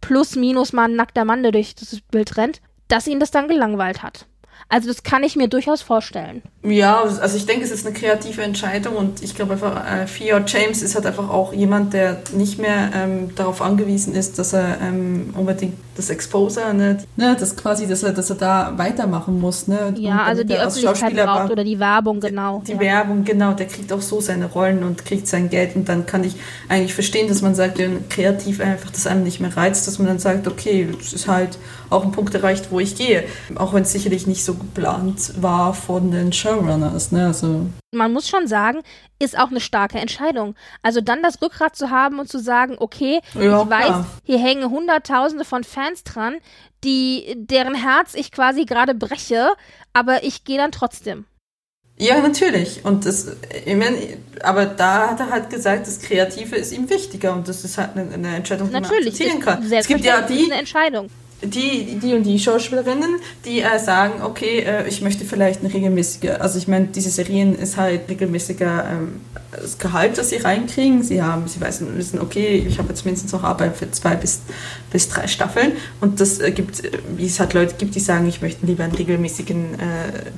plus 0.00 0.36
minus 0.36 0.72
mal 0.72 0.84
ein 0.84 0.96
nackter 0.96 1.24
Mann, 1.24 1.42
der 1.42 1.52
durch 1.52 1.74
das 1.74 2.00
Bild 2.10 2.36
rennt, 2.36 2.60
dass 2.88 3.06
ihn 3.06 3.20
das 3.20 3.30
dann 3.30 3.48
gelangweilt 3.48 4.02
hat. 4.02 4.26
Also 4.68 4.88
das 4.88 5.02
kann 5.02 5.22
ich 5.22 5.36
mir 5.36 5.48
durchaus 5.48 5.82
vorstellen. 5.82 6.42
Ja, 6.62 7.02
also 7.02 7.36
ich 7.36 7.46
denke, 7.46 7.64
es 7.64 7.70
ist 7.70 7.86
eine 7.86 7.94
kreative 7.94 8.42
Entscheidung 8.42 8.96
und 8.96 9.22
ich 9.22 9.34
glaube 9.34 9.54
einfach, 9.54 9.84
äh, 9.84 10.06
Fiat 10.06 10.50
James 10.52 10.82
ist 10.82 10.94
halt 10.94 11.06
einfach 11.06 11.28
auch 11.28 11.52
jemand, 11.52 11.92
der 11.92 12.22
nicht 12.34 12.58
mehr 12.58 12.90
ähm, 12.94 13.34
darauf 13.34 13.60
angewiesen 13.60 14.14
ist, 14.14 14.38
dass 14.38 14.52
er 14.52 14.80
ähm, 14.80 15.34
unbedingt 15.36 15.74
das 15.96 16.08
Exposer, 16.08 16.72
ne, 16.72 16.98
ne, 17.16 17.36
das 17.38 17.56
quasi, 17.56 17.86
dass 17.86 18.02
er, 18.02 18.12
dass 18.12 18.30
er 18.30 18.36
da 18.36 18.72
weitermachen 18.76 19.40
muss, 19.40 19.68
ne. 19.68 19.92
Ja, 19.98 20.22
also 20.22 20.42
die 20.42 20.56
Öffentlichkeit 20.56 21.14
braucht 21.14 21.50
oder 21.50 21.64
die 21.64 21.78
Werbung, 21.78 22.20
genau. 22.20 22.60
Die, 22.60 22.66
die 22.66 22.72
ja. 22.72 22.80
Werbung, 22.80 23.24
genau, 23.24 23.52
der 23.52 23.66
kriegt 23.66 23.92
auch 23.92 24.00
so 24.00 24.20
seine 24.20 24.46
Rollen 24.46 24.84
und 24.84 25.04
kriegt 25.04 25.26
sein 25.26 25.50
Geld 25.50 25.76
und 25.76 25.88
dann 25.88 26.06
kann 26.06 26.24
ich 26.24 26.36
eigentlich 26.68 26.94
verstehen, 26.94 27.28
dass 27.28 27.42
man 27.42 27.54
sagt, 27.54 27.78
ja, 27.78 27.88
kreativ 28.08 28.60
einfach 28.60 28.90
das 28.90 29.06
einem 29.06 29.24
nicht 29.24 29.40
mehr 29.40 29.54
reizt, 29.54 29.86
dass 29.86 29.98
man 29.98 30.08
dann 30.08 30.18
sagt, 30.18 30.46
okay, 30.46 30.88
das 30.96 31.12
ist 31.12 31.28
halt 31.28 31.58
auch 31.90 32.04
ein 32.04 32.12
Punkt 32.12 32.34
erreicht, 32.34 32.68
wo 32.70 32.80
ich 32.80 32.96
gehe. 32.96 33.24
Auch 33.54 33.74
wenn 33.74 33.82
es 33.82 33.92
sicherlich 33.92 34.26
nicht 34.26 34.44
so 34.44 34.51
geplant 34.54 35.42
war 35.42 35.74
von 35.74 36.10
den 36.10 36.32
Showrunners. 36.32 37.12
Ne? 37.12 37.26
Also 37.26 37.66
man 37.94 38.12
muss 38.12 38.28
schon 38.28 38.46
sagen, 38.46 38.82
ist 39.18 39.38
auch 39.38 39.50
eine 39.50 39.60
starke 39.60 39.98
Entscheidung. 39.98 40.54
Also 40.82 41.00
dann 41.00 41.22
das 41.22 41.42
Rückgrat 41.42 41.76
zu 41.76 41.90
haben 41.90 42.18
und 42.18 42.28
zu 42.28 42.38
sagen, 42.38 42.76
okay, 42.78 43.20
ja, 43.34 43.62
ich 43.62 43.70
weiß, 43.70 43.86
klar. 43.86 44.06
hier 44.24 44.38
hängen 44.38 44.70
Hunderttausende 44.70 45.44
von 45.44 45.64
Fans 45.64 46.02
dran, 46.04 46.36
die 46.84 47.34
deren 47.36 47.74
Herz 47.74 48.14
ich 48.14 48.32
quasi 48.32 48.64
gerade 48.64 48.94
breche, 48.94 49.50
aber 49.92 50.24
ich 50.24 50.44
gehe 50.44 50.58
dann 50.58 50.72
trotzdem. 50.72 51.26
Ja, 51.98 52.20
natürlich. 52.20 52.84
Und 52.84 53.04
das, 53.04 53.36
ich 53.64 53.76
meine, 53.76 53.98
aber 54.42 54.64
da 54.64 55.10
hat 55.10 55.20
er 55.20 55.30
halt 55.30 55.50
gesagt, 55.50 55.86
das 55.86 56.00
Kreative 56.00 56.56
ist 56.56 56.72
ihm 56.72 56.88
wichtiger 56.88 57.34
und 57.34 57.46
das 57.46 57.64
ist 57.64 57.78
halt 57.78 57.96
eine, 57.96 58.12
eine 58.12 58.34
Entscheidung, 58.34 58.68
die 58.68 58.74
natürlich, 58.74 59.18
man 59.18 59.28
akzeptieren 59.28 59.40
kann. 59.40 59.72
Es 59.72 59.86
gibt 59.86 60.04
ja 60.04 60.22
die, 60.22 60.50
eine 60.50 60.58
Entscheidung 60.58 61.10
die, 61.42 61.98
die 62.00 62.14
und 62.14 62.24
die 62.24 62.38
Schauspielerinnen, 62.38 63.16
die 63.44 63.60
äh, 63.60 63.78
sagen, 63.78 64.22
okay, 64.22 64.60
äh, 64.60 64.88
ich 64.88 65.02
möchte 65.02 65.24
vielleicht 65.24 65.60
eine 65.60 65.72
regelmäßige, 65.72 66.30
also 66.38 66.58
ich 66.58 66.68
meine, 66.68 66.86
diese 66.86 67.10
Serien 67.10 67.54
ist 67.56 67.76
halt 67.76 68.08
regelmäßiger 68.08 68.84
ähm, 68.90 69.20
das 69.52 69.78
Gehalt, 69.78 70.16
das 70.16 70.30
sie 70.30 70.36
reinkriegen. 70.36 71.02
Sie 71.02 71.22
haben, 71.22 71.46
sie 71.46 71.60
wissen, 71.60 71.96
wissen 71.96 72.20
okay, 72.20 72.64
ich 72.66 72.78
habe 72.78 72.88
jetzt 72.88 73.04
mindestens 73.04 73.32
noch 73.32 73.44
Arbeit 73.44 73.76
für 73.76 73.90
zwei 73.90 74.14
bis, 74.16 74.40
bis 74.90 75.08
drei 75.08 75.26
Staffeln. 75.26 75.72
Und 76.00 76.20
das 76.20 76.38
äh, 76.38 76.52
gibt, 76.52 76.82
wie 77.16 77.26
es 77.26 77.38
halt 77.38 77.52
Leute 77.52 77.74
gibt, 77.76 77.94
die 77.94 78.00
sagen, 78.00 78.26
ich 78.28 78.40
möchte 78.40 78.64
lieber 78.64 78.84
einen 78.84 78.94
regelmäßigen 78.94 79.74
äh, 79.74 79.78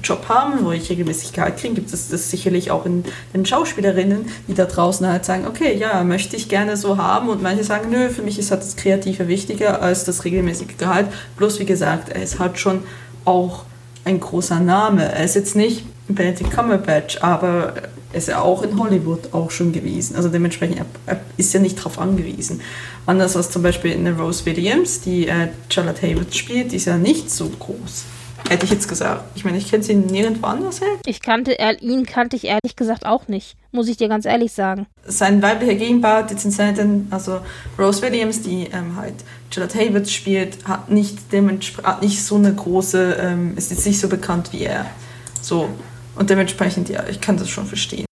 Job 0.02 0.28
haben, 0.28 0.64
wo 0.64 0.72
ich 0.72 0.90
regelmäßig 0.90 1.32
Gehalt 1.32 1.58
kriege. 1.58 1.74
Gibt 1.74 1.92
es 1.92 2.08
das 2.08 2.30
sicherlich 2.30 2.70
auch 2.70 2.86
in 2.86 3.04
den 3.32 3.46
Schauspielerinnen, 3.46 4.26
die 4.48 4.54
da 4.54 4.64
draußen 4.64 5.06
halt 5.06 5.24
sagen, 5.24 5.46
okay, 5.46 5.76
ja, 5.76 6.02
möchte 6.02 6.36
ich 6.36 6.48
gerne 6.48 6.76
so 6.76 6.96
haben. 6.96 7.28
Und 7.28 7.42
manche 7.42 7.62
sagen, 7.62 7.90
nö, 7.90 8.08
für 8.08 8.22
mich 8.22 8.38
ist 8.38 8.50
halt 8.50 8.62
das 8.62 8.76
Kreative 8.76 9.28
wichtiger 9.28 9.80
als 9.80 10.04
das 10.04 10.24
regelmäßige 10.24 10.76
Gehalt. 10.76 10.93
Bloß 11.36 11.60
wie 11.60 11.64
gesagt, 11.64 12.08
er 12.08 12.22
ist 12.22 12.38
halt 12.38 12.58
schon 12.58 12.82
auch 13.24 13.64
ein 14.04 14.20
großer 14.20 14.60
Name. 14.60 15.12
Er 15.12 15.24
ist 15.24 15.34
jetzt 15.34 15.56
nicht 15.56 15.84
Benedict 16.08 16.50
Cumberbatch, 16.50 17.22
aber 17.22 17.74
er 18.12 18.18
ist 18.18 18.28
ja 18.28 18.40
auch 18.40 18.62
in 18.62 18.78
Hollywood 18.78 19.32
auch 19.32 19.50
schon 19.50 19.72
gewesen. 19.72 20.16
Also 20.16 20.28
dementsprechend, 20.28 20.82
er, 21.06 21.20
ist 21.36 21.52
ja 21.52 21.60
nicht 21.60 21.78
darauf 21.78 21.98
angewiesen. 21.98 22.60
Anders 23.06 23.36
als 23.36 23.50
zum 23.50 23.62
Beispiel 23.62 23.92
eine 23.92 24.16
Rose 24.16 24.46
Williams, 24.46 25.00
die 25.00 25.26
äh, 25.26 25.48
Charlotte 25.68 26.02
Haywood 26.02 26.34
spielt, 26.34 26.72
die 26.72 26.76
ist 26.76 26.84
ja 26.84 26.96
nicht 26.96 27.30
so 27.30 27.48
groß. 27.48 28.04
Hätte 28.48 28.66
ich 28.66 28.70
jetzt 28.70 28.88
gesagt. 28.88 29.24
Ich 29.34 29.44
meine, 29.44 29.56
ich 29.56 29.70
kenne 29.70 29.82
sie 29.82 29.94
nirgendwo 29.94 30.46
anders 30.46 30.82
her. 30.82 30.98
Ich 31.06 31.22
kannte, 31.22 31.56
ihn 31.80 32.04
kannte 32.04 32.36
ich 32.36 32.44
ehrlich 32.44 32.76
gesagt 32.76 33.06
auch 33.06 33.26
nicht. 33.26 33.56
Muss 33.72 33.88
ich 33.88 33.96
dir 33.96 34.08
ganz 34.08 34.26
ehrlich 34.26 34.52
sagen. 34.52 34.86
Sein 35.06 35.40
weiblicher 35.40 35.74
Gegenpart, 35.74 36.30
jetzt 36.30 36.44
in 36.44 36.50
Seiten, 36.50 37.08
also 37.10 37.40
Rose 37.78 38.02
Williams, 38.02 38.42
die 38.42 38.68
ähm, 38.72 38.96
halt 38.96 39.14
Charlotte 39.54 39.78
Haywood 39.78 40.10
spielt, 40.10 40.66
hat 40.66 40.90
nicht, 40.90 41.18
hat 41.84 42.02
nicht 42.02 42.24
so 42.24 42.34
eine 42.34 42.52
große, 42.52 43.18
ähm, 43.20 43.56
ist 43.56 43.70
jetzt 43.70 43.86
nicht 43.86 44.00
so 44.00 44.08
bekannt 44.08 44.52
wie 44.52 44.64
er. 44.64 44.86
So. 45.42 45.68
Und 46.16 46.28
dementsprechend, 46.28 46.88
ja, 46.88 47.04
ich 47.08 47.20
kann 47.20 47.36
das 47.36 47.48
schon 47.48 47.66
verstehen. 47.66 48.04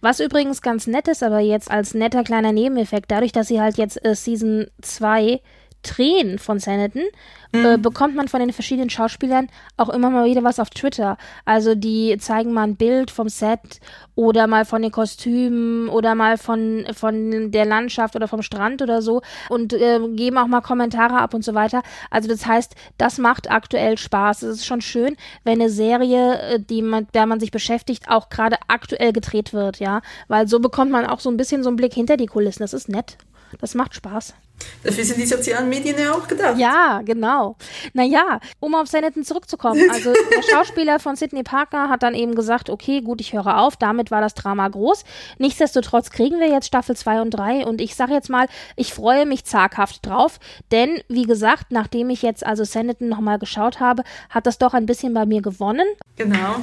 Was 0.00 0.18
übrigens 0.18 0.62
ganz 0.62 0.88
nett 0.88 1.06
ist, 1.06 1.22
aber 1.22 1.38
jetzt 1.38 1.70
als 1.70 1.94
netter 1.94 2.24
kleiner 2.24 2.50
Nebeneffekt, 2.50 3.12
dadurch, 3.12 3.30
dass 3.30 3.48
sie 3.48 3.60
halt 3.60 3.78
jetzt 3.78 4.04
äh, 4.04 4.16
Season 4.16 4.66
2 4.82 5.40
Tränen 5.84 6.38
von 6.38 6.58
Sanditon 6.58 7.04
mhm. 7.52 7.64
äh, 7.64 7.78
bekommt 7.78 8.16
man 8.16 8.28
von 8.28 8.40
den 8.40 8.52
verschiedenen 8.52 8.90
Schauspielern 8.90 9.48
auch 9.76 9.88
immer 9.88 10.10
mal 10.10 10.24
wieder 10.24 10.42
was 10.42 10.58
auf 10.58 10.70
Twitter. 10.70 11.16
Also 11.44 11.74
die 11.74 12.16
zeigen 12.18 12.52
mal 12.52 12.64
ein 12.64 12.76
Bild 12.76 13.10
vom 13.10 13.28
Set 13.28 13.80
oder 14.14 14.46
mal 14.46 14.64
von 14.64 14.82
den 14.82 14.90
Kostümen 14.90 15.88
oder 15.88 16.14
mal 16.14 16.38
von, 16.38 16.86
von 16.92 17.52
der 17.52 17.64
Landschaft 17.64 18.16
oder 18.16 18.28
vom 18.28 18.42
Strand 18.42 18.82
oder 18.82 19.02
so 19.02 19.22
und 19.48 19.72
äh, 19.72 20.00
geben 20.10 20.38
auch 20.38 20.46
mal 20.46 20.60
Kommentare 20.60 21.18
ab 21.18 21.34
und 21.34 21.44
so 21.44 21.54
weiter. 21.54 21.82
Also 22.10 22.28
das 22.28 22.46
heißt, 22.46 22.74
das 22.98 23.18
macht 23.18 23.50
aktuell 23.50 23.98
Spaß. 23.98 24.42
Es 24.42 24.56
ist 24.56 24.66
schon 24.66 24.80
schön, 24.80 25.16
wenn 25.44 25.60
eine 25.60 25.70
Serie, 25.70 26.40
äh, 26.40 26.60
die 26.60 26.82
man, 26.82 27.06
der 27.14 27.26
man 27.26 27.40
sich 27.40 27.50
beschäftigt, 27.50 28.08
auch 28.08 28.28
gerade 28.28 28.56
aktuell 28.68 29.12
gedreht 29.12 29.52
wird, 29.52 29.78
ja. 29.78 30.00
Weil 30.28 30.48
so 30.48 30.60
bekommt 30.60 30.90
man 30.90 31.06
auch 31.06 31.20
so 31.20 31.30
ein 31.30 31.36
bisschen 31.36 31.62
so 31.62 31.68
einen 31.68 31.76
Blick 31.76 31.94
hinter 31.94 32.16
die 32.16 32.26
Kulissen. 32.26 32.62
Das 32.62 32.74
ist 32.74 32.88
nett. 32.88 33.16
Das 33.60 33.74
macht 33.74 33.94
Spaß. 33.94 34.34
Dafür 34.82 35.04
sind 35.04 35.18
die 35.18 35.26
sozialen 35.26 35.68
Medien 35.68 35.98
ja 35.98 36.12
auch 36.12 36.28
gedacht. 36.28 36.58
Ja, 36.58 37.02
genau. 37.04 37.56
Naja, 37.92 38.40
um 38.60 38.74
auf 38.74 38.88
Sanditon 38.88 39.24
zurückzukommen. 39.24 39.82
Also 39.94 40.12
der 40.12 40.42
Schauspieler 40.42 40.98
von 40.98 41.14
Sidney 41.14 41.44
Parker 41.44 41.88
hat 41.88 42.02
dann 42.02 42.14
eben 42.14 42.34
gesagt, 42.34 42.68
okay, 42.68 43.00
gut, 43.00 43.20
ich 43.20 43.32
höre 43.32 43.58
auf. 43.58 43.76
Damit 43.76 44.10
war 44.10 44.20
das 44.20 44.34
Drama 44.34 44.66
groß. 44.66 45.04
Nichtsdestotrotz 45.38 46.10
kriegen 46.10 46.40
wir 46.40 46.48
jetzt 46.48 46.66
Staffel 46.66 46.96
2 46.96 47.22
und 47.22 47.30
3 47.30 47.64
und 47.64 47.80
ich 47.80 47.94
sage 47.94 48.12
jetzt 48.12 48.28
mal, 48.28 48.48
ich 48.76 48.92
freue 48.92 49.24
mich 49.24 49.44
zaghaft 49.44 50.04
drauf, 50.04 50.40
denn 50.72 51.00
wie 51.08 51.24
gesagt, 51.24 51.66
nachdem 51.70 52.10
ich 52.10 52.22
jetzt 52.22 52.44
also 52.44 52.64
Sanditon 52.64 53.08
nochmal 53.08 53.38
geschaut 53.38 53.78
habe, 53.78 54.02
hat 54.30 54.46
das 54.46 54.58
doch 54.58 54.74
ein 54.74 54.86
bisschen 54.86 55.14
bei 55.14 55.26
mir 55.26 55.42
gewonnen. 55.42 55.86
Genau. 56.16 56.56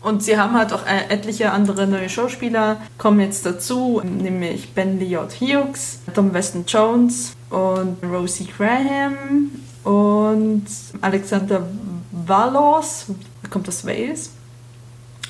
Und 0.00 0.22
sie 0.22 0.38
haben 0.38 0.54
halt 0.54 0.72
auch 0.72 0.86
äh, 0.86 1.12
etliche 1.12 1.50
andere 1.50 1.86
neue 1.86 2.08
Schauspieler, 2.08 2.78
kommen 2.98 3.20
jetzt 3.20 3.44
dazu, 3.44 4.00
nämlich 4.04 4.72
Ben 4.74 4.98
Lee 4.98 5.16
Hughes, 5.16 6.00
Tom 6.14 6.32
Weston 6.32 6.64
Jones 6.66 7.34
und 7.50 7.98
Rosie 8.04 8.46
Graham 8.46 9.50
und 9.82 10.66
Alexander 11.00 11.66
Valos, 12.12 13.06
kommt 13.50 13.68
aus 13.68 13.84
Wales. 13.84 14.30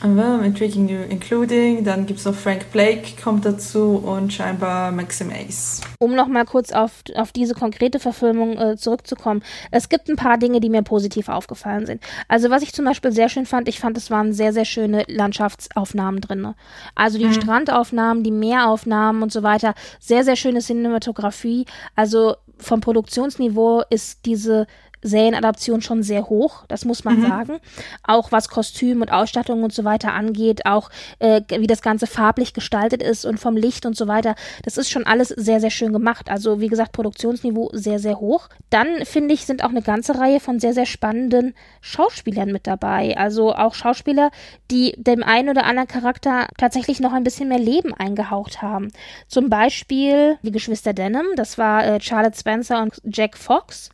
Intriguing 0.02 0.88
Including, 1.10 1.84
dann 1.84 2.06
gibt 2.06 2.20
es 2.20 2.24
noch 2.24 2.34
Frank 2.34 2.70
Blake, 2.70 3.20
kommt 3.22 3.44
dazu 3.44 3.96
und 3.96 4.32
scheinbar 4.32 4.92
Maxim 4.92 5.30
Ace. 5.30 5.80
Um 5.98 6.14
nochmal 6.14 6.44
kurz 6.44 6.72
auf, 6.72 7.02
auf 7.16 7.32
diese 7.32 7.54
konkrete 7.54 7.98
Verfilmung 7.98 8.56
äh, 8.58 8.76
zurückzukommen. 8.76 9.42
Es 9.70 9.88
gibt 9.88 10.08
ein 10.08 10.16
paar 10.16 10.38
Dinge, 10.38 10.60
die 10.60 10.70
mir 10.70 10.82
positiv 10.82 11.28
aufgefallen 11.28 11.86
sind. 11.86 12.02
Also 12.28 12.50
was 12.50 12.62
ich 12.62 12.72
zum 12.72 12.84
Beispiel 12.84 13.10
sehr 13.10 13.28
schön 13.28 13.46
fand, 13.46 13.68
ich 13.68 13.80
fand, 13.80 13.96
es 13.96 14.10
waren 14.10 14.32
sehr, 14.32 14.52
sehr 14.52 14.64
schöne 14.64 15.04
Landschaftsaufnahmen 15.08 16.20
drin. 16.20 16.54
Also 16.94 17.18
die 17.18 17.26
mhm. 17.26 17.32
Strandaufnahmen, 17.32 18.22
die 18.22 18.30
Meeraufnahmen 18.30 19.22
und 19.22 19.32
so 19.32 19.42
weiter. 19.42 19.74
Sehr, 19.98 20.22
sehr 20.22 20.36
schöne 20.36 20.60
Cinematografie. 20.60 21.66
Also 21.96 22.36
vom 22.58 22.80
Produktionsniveau 22.80 23.82
ist 23.90 24.26
diese 24.26 24.66
Serienadaption 25.02 25.80
schon 25.80 26.02
sehr 26.02 26.28
hoch, 26.28 26.64
das 26.68 26.84
muss 26.84 27.04
man 27.04 27.20
mhm. 27.20 27.28
sagen. 27.28 27.58
Auch 28.02 28.32
was 28.32 28.48
Kostüm 28.48 29.00
und 29.00 29.12
Ausstattung 29.12 29.62
und 29.62 29.72
so 29.72 29.84
weiter 29.84 30.12
angeht, 30.12 30.66
auch 30.66 30.90
äh, 31.18 31.42
wie 31.48 31.66
das 31.66 31.82
Ganze 31.82 32.06
farblich 32.06 32.54
gestaltet 32.54 33.02
ist 33.02 33.24
und 33.24 33.38
vom 33.38 33.56
Licht 33.56 33.86
und 33.86 33.96
so 33.96 34.08
weiter. 34.08 34.34
Das 34.64 34.76
ist 34.76 34.90
schon 34.90 35.06
alles 35.06 35.28
sehr, 35.28 35.60
sehr 35.60 35.70
schön 35.70 35.92
gemacht. 35.92 36.30
Also 36.30 36.60
wie 36.60 36.68
gesagt, 36.68 36.92
Produktionsniveau 36.92 37.70
sehr, 37.72 37.98
sehr 37.98 38.20
hoch. 38.20 38.48
Dann 38.70 39.04
finde 39.04 39.34
ich, 39.34 39.46
sind 39.46 39.64
auch 39.64 39.70
eine 39.70 39.82
ganze 39.82 40.18
Reihe 40.18 40.40
von 40.40 40.58
sehr, 40.60 40.74
sehr 40.74 40.86
spannenden 40.86 41.54
Schauspielern 41.80 42.52
mit 42.52 42.66
dabei. 42.66 43.16
Also 43.16 43.54
auch 43.54 43.74
Schauspieler, 43.74 44.30
die 44.70 44.94
dem 44.96 45.22
einen 45.22 45.48
oder 45.48 45.64
anderen 45.64 45.88
Charakter 45.88 46.48
tatsächlich 46.56 47.00
noch 47.00 47.12
ein 47.12 47.24
bisschen 47.24 47.48
mehr 47.48 47.58
Leben 47.58 47.94
eingehaucht 47.94 48.62
haben. 48.62 48.90
Zum 49.28 49.48
Beispiel 49.48 50.38
die 50.42 50.52
Geschwister 50.52 50.92
Denham, 50.92 51.26
das 51.36 51.58
war 51.58 51.84
äh, 51.84 52.00
Charlotte 52.00 52.38
Spencer 52.38 52.82
und 52.82 53.00
Jack 53.04 53.36
Fox. 53.36 53.90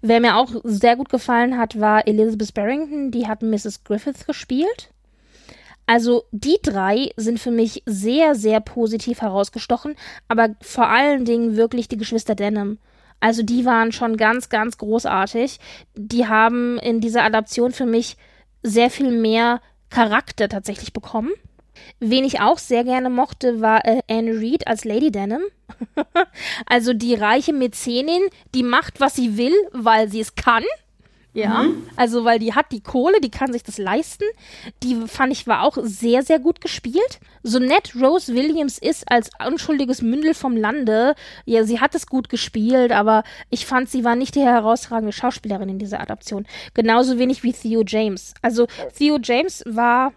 Wer 0.00 0.20
mir 0.20 0.36
auch 0.36 0.50
sehr 0.64 0.96
gut 0.96 1.08
gefallen 1.08 1.58
hat, 1.58 1.80
war 1.80 2.06
Elizabeth 2.06 2.54
Barrington, 2.54 3.10
die 3.10 3.26
hat 3.26 3.42
Mrs. 3.42 3.84
Griffith 3.84 4.26
gespielt. 4.26 4.90
Also 5.86 6.24
die 6.30 6.58
drei 6.62 7.10
sind 7.16 7.38
für 7.38 7.50
mich 7.50 7.82
sehr, 7.84 8.34
sehr 8.34 8.60
positiv 8.60 9.20
herausgestochen, 9.20 9.96
aber 10.28 10.50
vor 10.62 10.88
allen 10.88 11.24
Dingen 11.24 11.56
wirklich 11.56 11.88
die 11.88 11.98
Geschwister 11.98 12.34
Denham. 12.34 12.78
Also 13.20 13.42
die 13.42 13.64
waren 13.64 13.92
schon 13.92 14.16
ganz, 14.16 14.48
ganz 14.48 14.78
großartig. 14.78 15.58
Die 15.94 16.26
haben 16.26 16.78
in 16.78 17.00
dieser 17.00 17.22
Adaption 17.22 17.72
für 17.72 17.86
mich 17.86 18.16
sehr 18.62 18.90
viel 18.90 19.10
mehr 19.10 19.60
Charakter 19.90 20.48
tatsächlich 20.48 20.92
bekommen. 20.92 21.30
Wen 22.00 22.24
ich 22.24 22.40
auch 22.40 22.58
sehr 22.58 22.84
gerne 22.84 23.10
mochte, 23.10 23.60
war 23.60 23.84
äh, 23.84 24.00
Anne 24.08 24.40
Reed 24.40 24.66
als 24.66 24.84
Lady 24.84 25.10
Denham. 25.10 25.42
also 26.66 26.92
die 26.92 27.14
reiche 27.14 27.52
Mäzenin, 27.52 28.22
die 28.54 28.62
macht, 28.62 29.00
was 29.00 29.14
sie 29.14 29.36
will, 29.36 29.54
weil 29.72 30.08
sie 30.08 30.20
es 30.20 30.34
kann. 30.34 30.64
Ja, 31.34 31.64
mhm. 31.64 31.82
also 31.96 32.24
weil 32.24 32.38
die 32.38 32.54
hat 32.54 32.70
die 32.70 32.80
Kohle, 32.80 33.20
die 33.20 33.30
kann 33.30 33.52
sich 33.52 33.64
das 33.64 33.76
leisten. 33.76 34.24
Die 34.84 34.94
fand 35.08 35.32
ich 35.32 35.48
war 35.48 35.64
auch 35.64 35.76
sehr, 35.82 36.22
sehr 36.22 36.38
gut 36.38 36.60
gespielt. 36.60 37.18
So 37.42 37.58
nett 37.58 37.92
Rose 38.00 38.32
Williams 38.32 38.78
ist 38.78 39.10
als 39.10 39.30
unschuldiges 39.44 40.00
Mündel 40.00 40.34
vom 40.34 40.56
Lande, 40.56 41.16
ja, 41.44 41.64
sie 41.64 41.80
hat 41.80 41.96
es 41.96 42.06
gut 42.06 42.28
gespielt, 42.28 42.92
aber 42.92 43.24
ich 43.50 43.66
fand, 43.66 43.90
sie 43.90 44.04
war 44.04 44.14
nicht 44.14 44.36
die 44.36 44.42
herausragende 44.42 45.12
Schauspielerin 45.12 45.68
in 45.68 45.80
dieser 45.80 46.00
Adaption. 46.00 46.46
Genauso 46.72 47.18
wenig 47.18 47.42
wie 47.42 47.52
Theo 47.52 47.82
James. 47.84 48.34
Also 48.40 48.68
Theo 48.96 49.18
James 49.20 49.64
war 49.66 50.12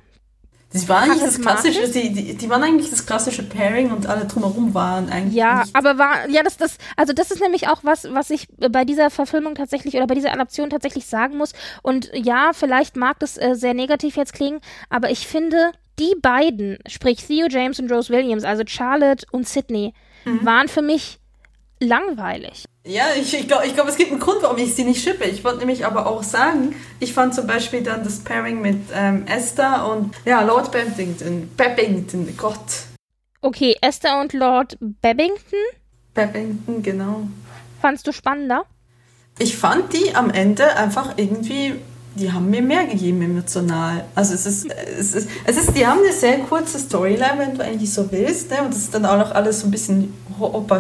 die 0.74 0.89
waren 0.89 1.09
eigentlich 1.09 1.24
das 1.24 1.41
klassische, 1.41 1.88
die, 1.88 2.11
die, 2.11 2.36
die, 2.36 2.49
waren 2.49 2.61
eigentlich 2.61 2.89
das 2.89 3.05
klassische 3.05 3.43
Pairing 3.43 3.91
und 3.91 4.07
alle 4.07 4.26
drumherum 4.26 4.74
waren 4.74 5.09
eigentlich. 5.09 5.36
Ja, 5.36 5.61
nicht. 5.61 5.76
aber 5.76 5.97
war, 5.97 6.30
ja, 6.30 6.43
das, 6.43 6.57
das, 6.57 6.78
also 6.97 7.13
das 7.13 7.32
ist 7.32 7.41
nämlich 7.41 7.70
auch 7.70 7.84
was, 7.84 8.07
was 8.11 8.30
ich 8.30 8.47
bei 8.57 8.84
dieser 8.84 9.09
Verfilmung 9.09 9.55
tatsächlich 9.55 9.95
oder 9.95 10.07
bei 10.07 10.15
dieser 10.15 10.34
Adaption 10.34 10.70
tatsächlich 10.70 11.05
sagen 11.05 11.38
muss. 11.38 11.53
Und 11.84 12.11
ja, 12.13 12.51
vielleicht 12.53 12.97
mag 12.97 13.18
das 13.20 13.38
äh, 13.38 13.55
sehr 13.55 13.74
negativ 13.74 14.18
jetzt 14.18 14.34
klingen, 14.34 14.59
aber 14.89 15.09
ich 15.09 15.26
finde, 15.26 15.72
die 15.99 16.15
beiden, 16.22 16.78
sprich 16.86 17.26
Theo 17.26 17.47
James 17.49 17.80
und 17.80 17.91
Rose 17.91 18.11
Williams, 18.11 18.43
also 18.43 18.63
Charlotte 18.68 19.26
und 19.32 19.47
Sydney, 19.47 19.93
mhm. 20.26 20.45
waren 20.45 20.68
für 20.68 20.82
mich 20.82 21.20
langweilig. 21.80 22.65
Ja, 22.88 23.07
ich, 23.19 23.33
ich 23.33 23.47
glaube, 23.49 23.67
glaub, 23.73 23.88
es 23.89 23.97
gibt 23.97 24.11
einen 24.11 24.19
Grund, 24.21 24.41
warum 24.41 24.57
ich 24.57 24.73
sie 24.73 24.85
nicht 24.85 25.03
schippe. 25.03 25.25
Ich 25.25 25.43
wollte 25.43 25.59
nämlich 25.59 25.85
aber 25.85 26.07
auch 26.07 26.23
sagen, 26.23 26.73
ich 27.01 27.13
fand 27.13 27.35
zum 27.35 27.45
Beispiel 27.45 27.83
dann 27.83 28.03
das 28.03 28.19
Pairing 28.19 28.61
mit 28.61 28.79
ähm, 28.93 29.25
Esther 29.27 29.89
und 29.91 30.15
ja, 30.23 30.41
Lord 30.41 30.71
Babington. 30.71 31.49
Babington, 31.57 32.33
Gott. 32.38 32.85
Okay, 33.41 33.75
Esther 33.81 34.21
und 34.21 34.31
Lord 34.31 34.77
Babington? 34.79 35.59
Babington, 36.13 36.81
genau. 36.81 37.27
Fandst 37.81 38.07
du 38.07 38.13
spannender? 38.13 38.63
Ich 39.38 39.57
fand 39.57 39.91
die 39.91 40.15
am 40.15 40.29
Ende 40.29 40.77
einfach 40.77 41.17
irgendwie, 41.17 41.75
die 42.15 42.31
haben 42.31 42.49
mir 42.49 42.61
mehr 42.61 42.85
gegeben 42.85 43.21
emotional. 43.21 44.05
Also 44.15 44.33
es 44.33 44.45
ist, 44.45 44.71
es 44.71 45.13
ist, 45.13 45.29
es 45.45 45.57
ist 45.57 45.75
die 45.75 45.85
haben 45.85 45.99
eine 45.99 46.13
sehr 46.13 46.39
kurze 46.39 46.79
Storyline, 46.79 47.38
wenn 47.38 47.57
du 47.57 47.63
eigentlich 47.65 47.93
so 47.93 48.09
willst, 48.13 48.49
ne? 48.49 48.61
Und 48.63 48.73
das 48.73 48.79
ist 48.79 48.93
dann 48.93 49.05
auch 49.05 49.17
noch 49.17 49.31
alles 49.31 49.59
so 49.59 49.67
ein 49.67 49.71
bisschen 49.71 50.13
Opa 50.39 50.79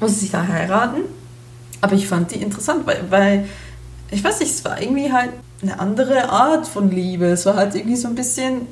Muss 0.00 0.14
sie 0.14 0.20
sich 0.20 0.30
da 0.30 0.46
heiraten. 0.46 1.02
Aber 1.80 1.94
ich 1.94 2.08
fand 2.08 2.30
die 2.32 2.42
interessant, 2.42 2.86
weil, 2.86 3.04
weil, 3.10 3.48
ich 4.10 4.22
weiß 4.22 4.40
nicht, 4.40 4.52
es 4.52 4.64
war 4.64 4.80
irgendwie 4.80 5.12
halt 5.12 5.30
eine 5.62 5.78
andere 5.78 6.28
Art 6.28 6.66
von 6.66 6.90
Liebe. 6.90 7.26
Es 7.26 7.46
war 7.46 7.56
halt 7.56 7.74
irgendwie 7.74 7.96
so 7.96 8.08
ein 8.08 8.14
bisschen 8.14 8.66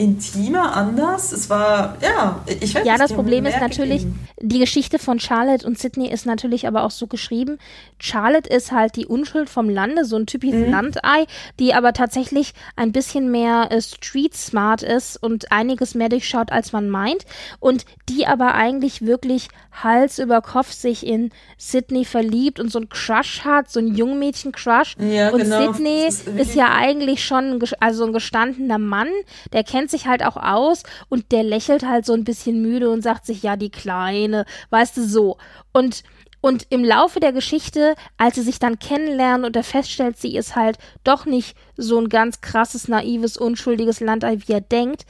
intimer, 0.00 0.74
anders. 0.74 1.30
Es 1.30 1.50
war, 1.50 1.96
ja, 2.00 2.40
ich 2.46 2.74
weiß 2.74 2.86
Ja, 2.86 2.96
das 2.96 3.12
Problem 3.12 3.44
ist 3.44 3.60
natürlich, 3.60 4.04
gegeben. 4.04 4.28
die 4.40 4.58
Geschichte 4.58 4.98
von 4.98 5.20
Charlotte 5.20 5.66
und 5.66 5.78
Sydney 5.78 6.10
ist 6.10 6.24
natürlich 6.24 6.66
aber 6.66 6.84
auch 6.84 6.90
so 6.90 7.06
geschrieben. 7.06 7.58
Charlotte 7.98 8.48
ist 8.48 8.72
halt 8.72 8.96
die 8.96 9.04
Unschuld 9.04 9.50
vom 9.50 9.68
Lande, 9.68 10.06
so 10.06 10.16
ein 10.16 10.24
typisches 10.24 10.66
mhm. 10.66 10.70
Landei, 10.70 11.26
die 11.58 11.74
aber 11.74 11.92
tatsächlich 11.92 12.54
ein 12.76 12.92
bisschen 12.92 13.30
mehr 13.30 13.68
äh, 13.70 13.82
street 13.82 14.34
smart 14.34 14.82
ist 14.82 15.22
und 15.22 15.52
einiges 15.52 15.94
mehr 15.94 16.08
durchschaut, 16.08 16.50
als 16.50 16.72
man 16.72 16.88
meint. 16.88 17.26
Und 17.58 17.84
die 18.08 18.26
aber 18.26 18.54
eigentlich 18.54 19.02
wirklich 19.02 19.48
Hals 19.72 20.18
über 20.18 20.40
Kopf 20.40 20.72
sich 20.72 21.06
in 21.06 21.30
Sydney 21.58 22.04
verliebt 22.04 22.58
und 22.58 22.72
so 22.72 22.80
ein 22.80 22.88
Crush 22.88 23.42
hat, 23.44 23.70
so 23.70 23.80
ein 23.80 23.94
Jungmädchen-Crush. 23.94 24.96
Ja, 24.98 25.30
und 25.30 25.42
genau. 25.42 25.72
Sydney 25.72 26.06
ist, 26.06 26.26
ist, 26.26 26.54
ja 26.54 26.74
eigentlich 26.74 27.24
schon 27.24 27.52
ein, 27.52 27.62
also 27.78 28.04
ein 28.04 28.12
gestandener 28.12 28.78
Mann, 28.78 29.08
der 29.52 29.62
kennt 29.62 29.89
sich 29.90 30.06
halt 30.06 30.24
auch 30.24 30.36
aus 30.36 30.82
und 31.08 31.32
der 31.32 31.42
lächelt 31.42 31.86
halt 31.86 32.06
so 32.06 32.12
ein 32.12 32.24
bisschen 32.24 32.62
müde 32.62 32.90
und 32.90 33.02
sagt 33.02 33.26
sich, 33.26 33.42
ja, 33.42 33.56
die 33.56 33.70
Kleine, 33.70 34.44
weißt 34.70 34.96
du, 34.96 35.04
so. 35.04 35.38
Und 35.72 36.02
und 36.42 36.66
im 36.70 36.82
Laufe 36.82 37.20
der 37.20 37.32
Geschichte, 37.32 37.94
als 38.16 38.36
sie 38.36 38.42
sich 38.42 38.58
dann 38.58 38.78
kennenlernen 38.78 39.44
und 39.44 39.56
er 39.56 39.62
feststellt, 39.62 40.16
sie 40.16 40.36
ist 40.36 40.56
halt 40.56 40.78
doch 41.04 41.26
nicht 41.26 41.54
so 41.76 41.98
ein 41.98 42.08
ganz 42.08 42.40
krasses, 42.40 42.88
naives, 42.88 43.36
unschuldiges 43.36 44.00
Landei, 44.00 44.38
wie 44.46 44.52
er 44.52 44.62
denkt, 44.62 45.04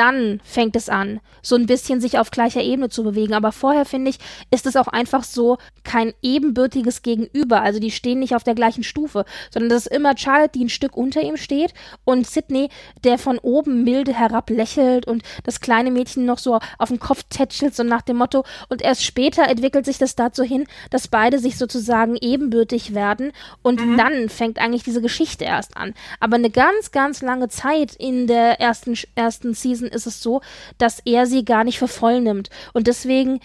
dann 0.00 0.40
fängt 0.44 0.76
es 0.76 0.88
an, 0.88 1.20
so 1.42 1.56
ein 1.56 1.66
bisschen 1.66 2.00
sich 2.00 2.18
auf 2.18 2.30
gleicher 2.30 2.62
Ebene 2.62 2.88
zu 2.88 3.04
bewegen. 3.04 3.34
Aber 3.34 3.52
vorher, 3.52 3.84
finde 3.84 4.08
ich, 4.10 4.18
ist 4.50 4.64
es 4.64 4.74
auch 4.76 4.88
einfach 4.88 5.24
so 5.24 5.58
kein 5.84 6.14
ebenbürtiges 6.22 7.02
Gegenüber. 7.02 7.60
Also 7.60 7.80
die 7.80 7.90
stehen 7.90 8.18
nicht 8.20 8.34
auf 8.34 8.42
der 8.42 8.54
gleichen 8.54 8.82
Stufe, 8.82 9.26
sondern 9.50 9.68
das 9.68 9.86
ist 9.86 9.92
immer 9.94 10.16
Charlotte, 10.16 10.58
die 10.58 10.64
ein 10.64 10.70
Stück 10.70 10.96
unter 10.96 11.20
ihm 11.20 11.36
steht 11.36 11.74
und 12.04 12.26
Sydney, 12.26 12.70
der 13.04 13.18
von 13.18 13.38
oben 13.38 13.84
milde 13.84 14.14
herab 14.14 14.48
lächelt 14.48 15.06
und 15.06 15.22
das 15.44 15.60
kleine 15.60 15.90
Mädchen 15.90 16.24
noch 16.24 16.38
so 16.38 16.58
auf 16.78 16.88
den 16.88 16.98
Kopf 16.98 17.24
tätschelt, 17.28 17.74
so 17.74 17.82
nach 17.82 18.00
dem 18.00 18.16
Motto. 18.16 18.44
Und 18.70 18.80
erst 18.80 19.04
später 19.04 19.48
entwickelt 19.48 19.84
sich 19.84 19.98
das 19.98 20.16
dazu 20.16 20.44
hin, 20.44 20.66
dass 20.88 21.08
beide 21.08 21.38
sich 21.38 21.58
sozusagen 21.58 22.16
ebenbürtig 22.18 22.94
werden 22.94 23.32
und 23.60 23.84
mhm. 23.84 23.98
dann 23.98 24.28
fängt 24.30 24.58
eigentlich 24.60 24.82
diese 24.82 25.02
Geschichte 25.02 25.44
erst 25.44 25.76
an. 25.76 25.92
Aber 26.20 26.36
eine 26.36 26.48
ganz, 26.48 26.90
ganz 26.90 27.20
lange 27.20 27.48
Zeit 27.48 27.94
in 27.96 28.26
der 28.26 28.60
ersten, 28.60 28.94
ersten 29.14 29.52
Season 29.52 29.89
Season 29.89 29.89
ist 29.90 30.06
es 30.06 30.22
so, 30.22 30.40
dass 30.78 31.00
er 31.04 31.26
sie 31.26 31.44
gar 31.44 31.64
nicht 31.64 31.78
für 31.78 31.88
voll 31.88 32.20
nimmt. 32.20 32.50
Und 32.72 32.86
deswegen 32.86 33.40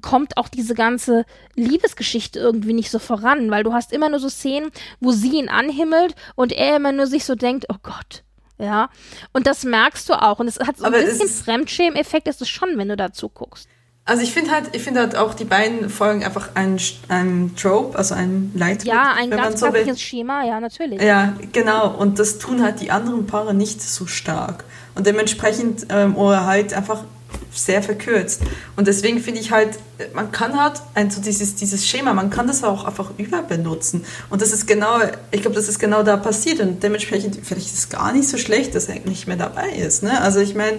kommt 0.00 0.36
auch 0.36 0.48
diese 0.48 0.74
ganze 0.74 1.24
Liebesgeschichte 1.54 2.38
irgendwie 2.38 2.72
nicht 2.72 2.90
so 2.90 2.98
voran, 2.98 3.50
weil 3.50 3.62
du 3.62 3.72
hast 3.72 3.92
immer 3.92 4.08
nur 4.08 4.20
so 4.20 4.28
Szenen, 4.28 4.70
wo 5.00 5.12
sie 5.12 5.38
ihn 5.38 5.48
anhimmelt 5.48 6.14
und 6.34 6.52
er 6.52 6.76
immer 6.76 6.92
nur 6.92 7.06
sich 7.06 7.24
so 7.24 7.34
denkt, 7.34 7.66
oh 7.68 7.76
Gott. 7.82 8.22
Ja, 8.58 8.88
und 9.34 9.46
das 9.46 9.64
merkst 9.64 10.08
du 10.08 10.14
auch. 10.14 10.38
Und 10.38 10.48
es 10.48 10.58
hat 10.58 10.78
so 10.78 10.84
ein 10.84 10.94
Aber 10.94 11.04
bisschen 11.04 11.28
Fremdschämen-Effekt, 11.28 12.26
ist 12.26 12.40
es 12.40 12.48
schon, 12.48 12.78
wenn 12.78 12.88
du 12.88 12.96
dazu 12.96 13.28
guckst. 13.28 13.68
Also 14.06 14.22
ich 14.22 14.32
finde 14.32 14.52
halt, 14.52 14.70
ich 14.72 14.82
finde 14.82 15.00
halt 15.00 15.16
auch 15.16 15.34
die 15.34 15.44
beiden 15.44 15.90
Folgen 15.90 16.24
einfach 16.24 16.50
ein, 16.54 16.78
ein 17.08 17.54
Trope, 17.56 17.98
also 17.98 18.14
ein 18.14 18.52
Leitbild. 18.54 18.94
Ja, 18.94 19.12
ein 19.14 19.30
ganz 19.30 19.60
so 19.60 19.70
Schema, 19.96 20.44
ja, 20.44 20.60
natürlich. 20.60 21.02
Ja, 21.02 21.34
genau. 21.52 21.90
Und 21.90 22.18
das 22.18 22.38
tun 22.38 22.62
halt 22.62 22.80
die 22.80 22.92
anderen 22.92 23.26
Paare 23.26 23.52
nicht 23.52 23.82
so 23.82 24.06
stark. 24.06 24.64
Und 24.96 25.06
dementsprechend 25.06 25.86
ähm, 25.90 26.16
oder 26.16 26.46
halt 26.46 26.74
einfach 26.74 27.04
sehr 27.52 27.82
verkürzt. 27.82 28.42
Und 28.76 28.86
deswegen 28.86 29.20
finde 29.20 29.40
ich 29.40 29.50
halt, 29.50 29.78
man 30.14 30.32
kann 30.32 30.58
halt 30.58 30.82
so 31.10 31.20
dieses, 31.20 31.54
dieses 31.54 31.86
Schema, 31.86 32.12
man 32.12 32.30
kann 32.30 32.46
das 32.46 32.64
auch 32.64 32.84
einfach 32.84 33.10
überbenutzen. 33.18 34.04
Und 34.30 34.42
das 34.42 34.52
ist 34.52 34.66
genau, 34.66 34.98
ich 35.30 35.42
glaube, 35.42 35.56
das 35.56 35.68
ist 35.68 35.78
genau 35.78 36.02
da 36.02 36.16
passiert. 36.16 36.60
Und 36.60 36.82
dementsprechend, 36.82 37.38
vielleicht 37.42 37.66
ist 37.66 37.78
es 37.78 37.88
gar 37.88 38.12
nicht 38.12 38.28
so 38.28 38.36
schlecht, 38.38 38.74
dass 38.74 38.86
er 38.88 39.00
nicht 39.00 39.26
mehr 39.26 39.36
dabei 39.36 39.70
ist. 39.70 40.02
Ne? 40.02 40.20
Also 40.20 40.40
ich 40.40 40.54
meine, 40.54 40.78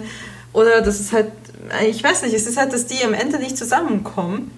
oder 0.52 0.80
das 0.80 1.00
ist 1.00 1.12
halt, 1.12 1.32
ich 1.88 2.02
weiß 2.02 2.22
nicht, 2.22 2.34
es 2.34 2.46
ist 2.46 2.56
halt, 2.56 2.72
dass 2.72 2.86
die 2.86 3.02
am 3.04 3.14
Ende 3.14 3.38
nicht 3.38 3.56
zusammenkommen. 3.56 4.50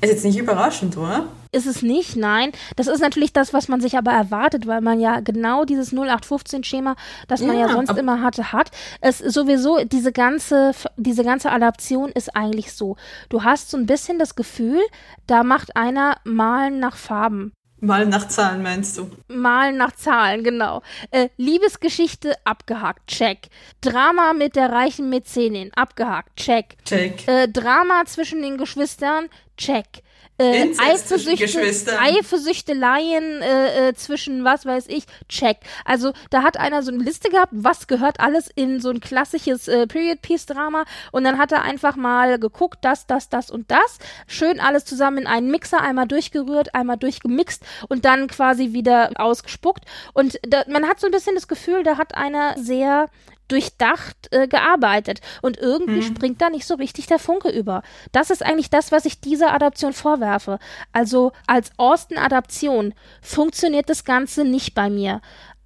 Ist 0.00 0.10
jetzt 0.10 0.24
nicht 0.24 0.38
überraschend, 0.38 0.96
oder? 0.96 1.26
Ist 1.52 1.66
es 1.66 1.82
nicht, 1.82 2.16
nein. 2.16 2.52
Das 2.76 2.86
ist 2.86 3.00
natürlich 3.00 3.32
das, 3.32 3.52
was 3.52 3.66
man 3.66 3.80
sich 3.80 3.98
aber 3.98 4.12
erwartet, 4.12 4.66
weil 4.66 4.80
man 4.80 5.00
ja 5.00 5.20
genau 5.20 5.64
dieses 5.64 5.92
0815-Schema, 5.92 6.94
das 7.26 7.40
man 7.40 7.56
ja, 7.56 7.66
ja 7.66 7.72
sonst 7.72 7.96
immer 7.98 8.22
hatte, 8.22 8.52
hat. 8.52 8.70
Es 9.00 9.18
sowieso, 9.18 9.84
diese 9.84 10.12
ganze, 10.12 10.72
diese 10.96 11.24
ganze 11.24 11.50
Adaption 11.50 12.10
ist 12.10 12.36
eigentlich 12.36 12.72
so. 12.72 12.96
Du 13.28 13.42
hast 13.42 13.70
so 13.70 13.76
ein 13.76 13.86
bisschen 13.86 14.18
das 14.18 14.36
Gefühl, 14.36 14.80
da 15.26 15.42
macht 15.42 15.76
einer 15.76 16.16
Malen 16.24 16.78
nach 16.78 16.96
Farben. 16.96 17.52
Malen 17.80 18.10
nach 18.10 18.28
Zahlen 18.28 18.62
meinst 18.62 18.98
du? 18.98 19.10
Malen 19.28 19.76
nach 19.78 19.92
Zahlen, 19.92 20.44
genau. 20.44 20.82
Äh, 21.10 21.30
Liebesgeschichte 21.36 22.34
abgehakt, 22.44 23.08
check. 23.08 23.48
Drama 23.80 24.34
mit 24.34 24.54
der 24.54 24.70
reichen 24.70 25.08
Mäzenin 25.08 25.72
abgehakt, 25.74 26.36
check. 26.36 26.76
Check. 26.84 27.26
Äh, 27.26 27.48
Drama 27.48 28.04
zwischen 28.04 28.42
den 28.42 28.58
Geschwistern, 28.58 29.28
check. 29.56 30.02
Äh, 30.40 30.74
Eifersüchte, 30.78 31.98
Eifersüchteleien 32.00 33.42
äh, 33.42 33.88
äh, 33.88 33.94
zwischen 33.94 34.42
was 34.42 34.64
weiß 34.64 34.86
ich, 34.88 35.04
check. 35.28 35.58
Also 35.84 36.12
da 36.30 36.42
hat 36.42 36.56
einer 36.56 36.82
so 36.82 36.90
eine 36.90 37.04
Liste 37.04 37.28
gehabt, 37.28 37.52
was 37.54 37.86
gehört 37.86 38.20
alles 38.20 38.48
in 38.54 38.80
so 38.80 38.88
ein 38.88 39.00
klassisches 39.00 39.68
äh, 39.68 39.86
Period-Piece-Drama 39.86 40.84
und 41.12 41.24
dann 41.24 41.36
hat 41.36 41.52
er 41.52 41.62
einfach 41.62 41.94
mal 41.96 42.38
geguckt, 42.38 42.78
das, 42.80 43.06
das, 43.06 43.28
das 43.28 43.50
und 43.50 43.70
das. 43.70 43.98
Schön 44.26 44.60
alles 44.60 44.86
zusammen 44.86 45.18
in 45.18 45.26
einen 45.26 45.50
Mixer, 45.50 45.82
einmal 45.82 46.08
durchgerührt, 46.08 46.74
einmal 46.74 46.96
durchgemixt 46.96 47.62
und 47.88 48.06
dann 48.06 48.26
quasi 48.26 48.72
wieder 48.72 49.10
ausgespuckt. 49.16 49.84
Und 50.14 50.38
da, 50.48 50.64
man 50.68 50.88
hat 50.88 51.00
so 51.00 51.06
ein 51.06 51.12
bisschen 51.12 51.34
das 51.34 51.48
Gefühl, 51.48 51.82
da 51.82 51.98
hat 51.98 52.14
einer 52.14 52.56
sehr 52.56 53.10
durchdacht 53.50 54.28
äh, 54.30 54.48
gearbeitet. 54.48 55.20
Und 55.42 55.58
irgendwie 55.58 56.00
mhm. 56.00 56.02
springt 56.02 56.40
da 56.40 56.50
nicht 56.50 56.66
so 56.66 56.74
richtig 56.74 57.06
der 57.06 57.18
Funke 57.18 57.50
über. 57.50 57.82
Das 58.12 58.30
ist 58.30 58.44
eigentlich 58.44 58.70
das, 58.70 58.92
was 58.92 59.04
ich 59.04 59.20
dieser 59.20 59.52
Adaption 59.52 59.92
vorwerfe. 59.92 60.58
Also 60.92 61.32
als 61.46 61.70
Austin-Adaption 61.76 62.94
funktioniert 63.22 63.88
das 63.88 64.04
Ganze 64.04 64.44
nicht 64.44 64.74
bei 64.74 64.90
mir. 64.90 65.20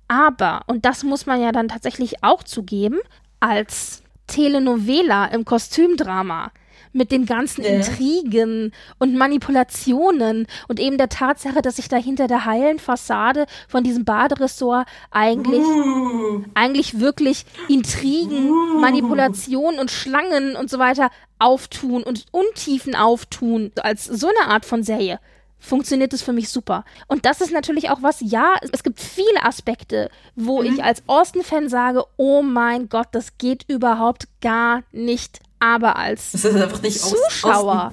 Aber, 0.09 0.63
und 0.67 0.85
das 0.85 1.03
muss 1.03 1.27
man 1.27 1.41
ja 1.41 1.53
dann 1.53 1.69
tatsächlich 1.69 2.23
auch 2.23 2.43
zugeben, 2.43 2.99
als 3.41 4.03
Telenovela 4.27 5.27
im 5.27 5.45
Kostümdrama 5.45 6.51
mit 6.95 7.13
den 7.13 7.27
ganzen 7.27 7.63
ja. 7.63 7.71
Intrigen 7.71 8.73
und 8.99 9.17
Manipulationen 9.17 10.47
und 10.69 10.81
eben 10.81 10.97
der 10.97 11.11
Tatsache, 11.11 11.61
dass 11.61 11.77
sich 11.77 11.89
da 11.89 11.97
hinter 11.97 12.27
der 12.27 12.47
heilen 12.47 12.79
Fassade 12.79 13.47
von 13.69 13.85
diesem 13.85 14.05
Baderessort 14.05 14.87
eigentlich, 15.11 15.61
uh. 15.61 16.45
eigentlich 16.55 17.01
wirklich 17.01 17.45
Intrigen, 17.69 18.51
uh. 18.51 18.81
Manipulationen 18.81 19.79
und 19.79 19.91
Schlangen 19.91 20.57
und 20.57 20.71
so 20.71 20.79
weiter 20.79 21.11
auftun 21.39 22.03
und 22.03 22.25
Untiefen 22.31 22.95
auftun, 22.95 23.73
als 23.83 24.05
so 24.05 24.29
eine 24.29 24.51
Art 24.51 24.65
von 24.65 24.83
Serie 24.83 25.19
funktioniert 25.65 26.13
es 26.13 26.23
für 26.23 26.33
mich 26.33 26.51
super. 26.51 26.85
Und 27.09 27.25
das 27.25 27.41
ist 27.41 27.53
natürlich 27.53 27.91
auch 27.91 28.03
was, 28.03 28.21
ja, 28.21 28.57
es 28.73 28.83
gibt 28.83 29.01
viele 29.01 29.43
Aspekte, 29.43 30.11
wo 30.37 30.61
mhm. 30.61 30.75
ich 30.75 30.85
als 30.85 31.03
Austin-Fan 31.07 31.69
sage, 31.69 32.05
oh 32.17 32.43
mein 32.43 32.89
Gott, 32.89 33.09
das 33.13 33.39
geht 33.39 33.65
überhaupt 33.69 34.29
gar 34.41 34.83
nicht. 34.93 35.41
Aber 35.65 35.97
als 35.97 36.33
Zuschauer, 36.33 37.87
aus, 37.87 37.93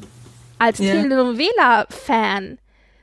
als 0.59 0.80
yeah. 0.82 1.01
Telenovela-Fan 1.01 2.57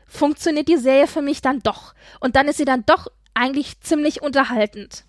funktioniert 0.06 0.68
die 0.68 0.76
Serie 0.76 1.06
für 1.06 1.22
mich 1.22 1.40
dann 1.40 1.60
doch. 1.60 1.94
Und 2.20 2.36
dann 2.36 2.48
ist 2.48 2.58
sie 2.58 2.66
dann 2.66 2.84
doch 2.84 3.06
eigentlich 3.32 3.80
ziemlich 3.80 4.20
unterhaltend. 4.20 5.04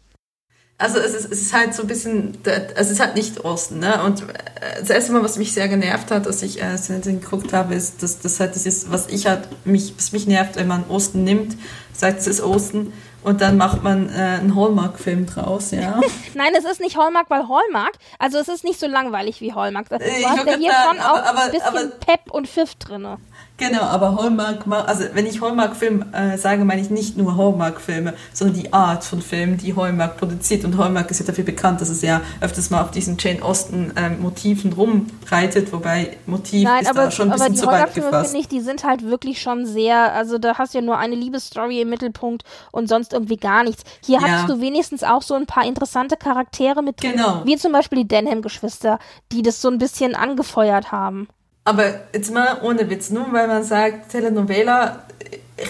Also 0.77 0.99
es 0.99 1.13
ist, 1.13 1.25
es 1.29 1.41
ist 1.41 1.53
halt 1.53 1.73
so 1.73 1.81
ein 1.81 1.89
bisschen, 1.89 2.37
also 2.45 2.73
es 2.77 2.91
ist 2.91 2.99
halt 3.01 3.15
nicht 3.15 3.43
Osten, 3.43 3.79
ne? 3.79 4.01
Und 4.01 4.21
äh, 4.21 4.79
das 4.79 4.89
erste 4.89 5.11
Mal, 5.11 5.23
was 5.23 5.37
mich 5.37 5.51
sehr 5.51 5.67
genervt 5.67 6.09
hat, 6.09 6.25
als 6.25 6.41
ich 6.41 6.61
äh, 6.61 6.77
Sensen 6.77 7.19
geguckt 7.19 7.51
habe, 7.51 7.75
ist, 7.75 8.01
dass 8.01 8.19
das 8.19 8.39
halt 8.39 8.55
das 8.55 8.65
ist, 8.65 8.89
was 8.89 9.07
ich 9.07 9.27
halt 9.27 9.49
mich, 9.65 9.93
was 9.97 10.13
mich 10.13 10.25
nervt, 10.25 10.55
wenn 10.55 10.67
man 10.67 10.85
Osten 10.87 11.25
nimmt, 11.25 11.57
sagt 11.91 12.21
es 12.21 12.27
ist 12.27 12.41
Osten 12.41 12.93
und 13.23 13.41
dann 13.41 13.57
macht 13.57 13.83
man 13.83 14.09
äh, 14.09 14.39
einen 14.39 14.55
Hallmark-Film 14.55 15.25
draus, 15.25 15.71
ja. 15.71 15.99
Nein, 16.33 16.53
es 16.57 16.65
ist 16.65 16.79
nicht 16.79 16.97
Hallmark, 16.97 17.29
weil 17.29 17.47
Hallmark, 17.47 17.93
also 18.17 18.37
es 18.37 18.47
ist 18.47 18.63
nicht 18.63 18.79
so 18.79 18.87
langweilig 18.87 19.41
wie 19.41 19.53
Hallmark. 19.53 19.89
Du 19.89 19.95
ich 19.97 20.25
hast 20.27 20.45
ja 20.45 20.57
hier 20.57 20.71
schon 20.71 20.99
auch 20.99 21.23
ein 21.23 21.51
bisschen 21.51 21.67
aber, 21.67 21.87
Pep 21.87 22.31
und 22.31 22.47
Pfiff 22.47 22.75
drinne. 22.75 23.17
Genau, 23.59 23.81
aber 23.81 24.15
Hallmark, 24.15 24.65
also 24.87 25.03
wenn 25.13 25.25
ich 25.25 25.41
Hallmark-Film 25.41 26.13
äh, 26.13 26.37
sage, 26.37 26.63
meine 26.63 26.81
ich 26.81 26.89
nicht 26.89 27.17
nur 27.17 27.35
Hallmark-Filme, 27.35 28.13
sondern 28.33 28.55
die 28.55 28.71
Art 28.71 29.03
von 29.03 29.21
Filmen, 29.21 29.57
die 29.57 29.75
Hallmark 29.75 30.17
produziert. 30.17 30.63
Und 30.63 30.77
Hallmark 30.77 31.11
ist 31.11 31.19
ja 31.19 31.25
dafür 31.25 31.43
bekannt, 31.43 31.81
dass 31.81 31.89
es 31.89 32.01
ja 32.01 32.21
öfters 32.39 32.69
mal 32.69 32.81
auf 32.81 32.91
diesen 32.91 33.17
Jane 33.19 33.43
Austen-Motiven 33.43 34.71
ähm, 34.71 34.77
rumreitet, 34.77 35.73
wobei 35.73 36.17
Motiv 36.25 36.63
Nein, 36.63 36.83
ist 36.83 36.89
aber, 36.89 37.03
da 37.03 37.11
schon 37.11 37.31
ein 37.31 37.37
bisschen 37.37 37.55
zu 37.55 37.67
weit 37.67 37.93
gefasst. 37.93 38.33
Ich, 38.33 38.47
die 38.47 38.61
sind 38.61 38.85
halt 38.85 39.03
wirklich 39.03 39.41
schon 39.41 39.65
sehr, 39.65 40.13
also 40.13 40.37
da 40.37 40.57
hast 40.57 40.73
du 40.73 40.77
ja 40.77 40.83
nur 40.83 40.97
eine 40.97 41.15
Liebesstory 41.15 41.81
im 41.81 41.89
Mittelpunkt 41.89 42.43
und 42.71 42.87
sonst 42.87 43.11
irgendwie 43.11 43.37
gar 43.37 43.63
nichts. 43.63 43.83
Hier 44.05 44.21
ja. 44.21 44.27
hattest 44.27 44.49
du 44.49 44.61
wenigstens 44.61 45.03
auch 45.03 45.21
so 45.21 45.33
ein 45.33 45.45
paar 45.45 45.65
interessante 45.65 46.15
Charaktere 46.15 46.81
mit 46.81 47.03
drin, 47.03 47.13
genau. 47.17 47.41
wie 47.43 47.57
zum 47.57 47.73
Beispiel 47.73 47.99
die 47.99 48.07
Denham-Geschwister, 48.07 48.99
die 49.33 49.41
das 49.41 49.61
so 49.61 49.67
ein 49.69 49.79
bisschen 49.79 50.15
angefeuert 50.15 50.93
haben. 50.93 51.27
Aber 51.69 51.99
jetzt 52.13 52.33
mal 52.33 52.61
ohne 52.63 52.89
Witz, 52.89 53.11
nur 53.11 53.31
weil 53.31 53.47
man 53.47 53.63
sagt, 53.63 54.09
Telenovela 54.09 55.03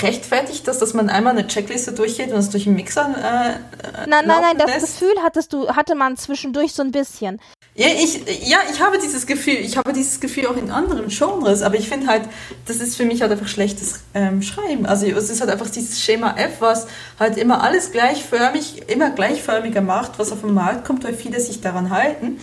rechtfertigt 0.02 0.66
das, 0.66 0.80
dass 0.80 0.93
man 0.93 1.10
einmal 1.10 1.34
eine 1.34 1.45
Checkliste 1.45 1.91
durchgeht 1.91 2.32
und 2.32 2.39
es 2.39 2.50
durch 2.50 2.64
den 2.64 2.76
Mixer 2.76 3.14
äh, 3.18 4.08
Nein, 4.08 4.26
nein, 4.26 4.41
nein, 4.41 4.58
das 4.58 4.68
lässt? 4.68 5.00
Gefühl 5.00 5.16
hattest 5.22 5.52
du, 5.52 5.68
hatte 5.76 5.95
man 5.95 6.16
zwischendurch 6.16 6.72
so 6.72 6.84
ein 6.84 6.91
bisschen. 6.91 7.41
Ja, 7.76 7.88
ich, 7.88 8.47
ja, 8.47 8.60
ich 8.72 8.80
habe 8.80 8.97
dieses 8.97 9.28
Gefühl, 9.28 9.56
ich 9.56 9.76
habe 9.76 9.91
dieses 9.91 10.22
Gefühl 10.22 10.47
auch 10.47 10.56
in 10.56 10.72
anderen 10.72 11.10
Genres, 11.10 11.64
aber 11.64 11.76
ich 11.76 11.89
finde 11.89 12.08
halt, 12.08 12.24
das 12.66 12.78
ist 12.78 12.95
für 12.95 13.04
mich 13.04 13.22
halt 13.22 13.34
einfach 13.34 13.50
schlechtes 13.50 14.02
ähm, 14.14 14.41
Schreiben. 14.41 14.86
Also 14.86 15.06
es 15.06 15.30
ist 15.30 15.41
halt 15.41 15.52
einfach 15.52 15.70
dieses 15.70 16.02
Schema 16.02 16.36
F, 16.38 16.62
was 16.62 16.88
halt 17.20 17.36
immer 17.36 17.62
alles 17.62 17.91
gleichförmig, 17.91 18.84
immer 18.88 19.10
gleichförmiger 19.10 19.82
macht, 19.82 20.18
was 20.18 20.32
auf 20.32 20.41
den 20.41 20.54
Markt 20.54 20.86
kommt, 20.86 21.04
weil 21.04 21.14
viele 21.14 21.41
sich 21.41 21.60
daran 21.60 21.89
halten. 21.89 22.39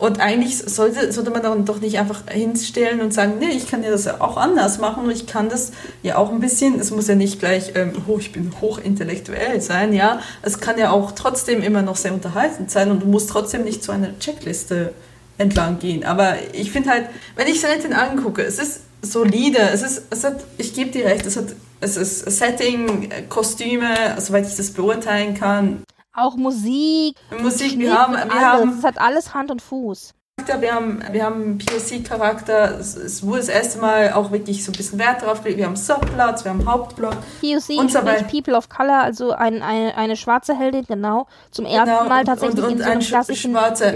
Und 0.00 0.18
eigentlich 0.18 0.56
sollte, 0.56 1.12
sollte 1.12 1.30
man 1.30 1.42
dann 1.42 1.66
doch 1.66 1.78
nicht 1.78 1.98
einfach 1.98 2.22
hinstellen 2.30 3.02
und 3.02 3.12
sagen, 3.12 3.34
nee, 3.38 3.50
ich 3.50 3.68
kann 3.68 3.82
ja 3.82 3.90
das 3.90 4.06
ja 4.06 4.22
auch 4.22 4.38
anders 4.38 4.78
machen 4.78 5.04
und 5.04 5.10
ich 5.10 5.26
kann 5.26 5.50
das 5.50 5.72
ja 6.02 6.16
auch 6.16 6.30
ein 6.32 6.40
bisschen, 6.40 6.80
es 6.80 6.90
muss 6.90 7.06
ja 7.06 7.14
nicht 7.14 7.38
gleich, 7.38 7.72
ähm, 7.74 7.92
oh, 8.08 8.16
ich 8.18 8.32
bin 8.32 8.50
hochintellektuell 8.62 9.60
sein, 9.60 9.92
ja, 9.92 10.20
es 10.40 10.58
kann 10.58 10.78
ja 10.78 10.90
auch 10.90 11.12
trotzdem 11.12 11.62
immer 11.62 11.82
noch 11.82 11.96
sehr 11.96 12.14
unterhaltend 12.14 12.70
sein 12.70 12.90
und 12.90 13.02
du 13.02 13.06
musst 13.08 13.28
trotzdem 13.28 13.62
nicht 13.62 13.84
zu 13.84 13.92
einer 13.92 14.18
Checkliste 14.18 14.94
entlang 15.36 15.78
gehen. 15.78 16.02
Aber 16.04 16.36
ich 16.54 16.72
finde 16.72 16.88
halt, 16.88 17.06
wenn 17.36 17.46
ich 17.46 17.60
Silent 17.60 17.94
angucke, 17.94 18.42
es 18.42 18.58
ist 18.58 18.80
solide, 19.02 19.58
es 19.70 19.82
ist, 19.82 20.04
es 20.08 20.24
hat, 20.24 20.42
ich 20.56 20.72
gebe 20.72 20.90
dir 20.92 21.04
recht, 21.04 21.26
es 21.26 21.36
hat, 21.36 21.54
es 21.80 21.98
ist 21.98 22.20
Setting, 22.38 23.10
Kostüme, 23.28 23.94
soweit 24.18 24.46
ich 24.46 24.56
das 24.56 24.70
beurteilen 24.70 25.34
kann. 25.34 25.82
Auch 26.20 26.36
Musik. 26.36 27.16
Musik, 27.40 27.78
wir 27.78 27.98
haben, 27.98 28.12
wir 28.12 28.22
alles. 28.22 28.42
haben. 28.42 28.78
Es 28.78 28.84
hat 28.84 28.98
alles 28.98 29.34
Hand 29.34 29.50
und 29.50 29.62
Fuß. 29.62 30.14
Wir 30.58 30.74
haben, 30.74 31.02
wir 31.12 31.24
haben 31.24 31.58
POC-Charakter. 31.58 32.78
Es, 32.78 33.22
wurde 33.22 33.38
das 33.38 33.48
erste 33.48 33.78
Mal 33.78 34.12
auch 34.12 34.30
wirklich 34.30 34.64
so 34.64 34.72
ein 34.72 34.76
bisschen 34.76 34.98
Wert 34.98 35.22
darauf 35.22 35.42
gelegt. 35.42 35.58
Wir 35.58 35.66
haben 35.66 35.76
Subplots, 35.76 36.44
wir 36.44 36.52
haben 36.52 36.66
Hauptplot. 36.66 37.16
POC 37.40 37.78
und 37.78 37.92
so 37.92 38.00
People 38.30 38.56
of 38.56 38.68
Color, 38.68 39.02
also 39.02 39.32
ein, 39.32 39.62
eine, 39.62 39.96
eine 39.96 40.16
schwarze 40.16 40.56
Heldin, 40.56 40.84
genau. 40.86 41.26
Zum 41.50 41.66
ersten 41.66 41.96
genau, 41.96 42.08
Mal 42.08 42.24
tatsächlich 42.24 42.58
und, 42.58 42.64
und 42.64 42.72
in 42.72 42.78
so 42.78 42.90
einem 42.90 43.00
klassischen 43.00 43.52
schwarze, 43.52 43.94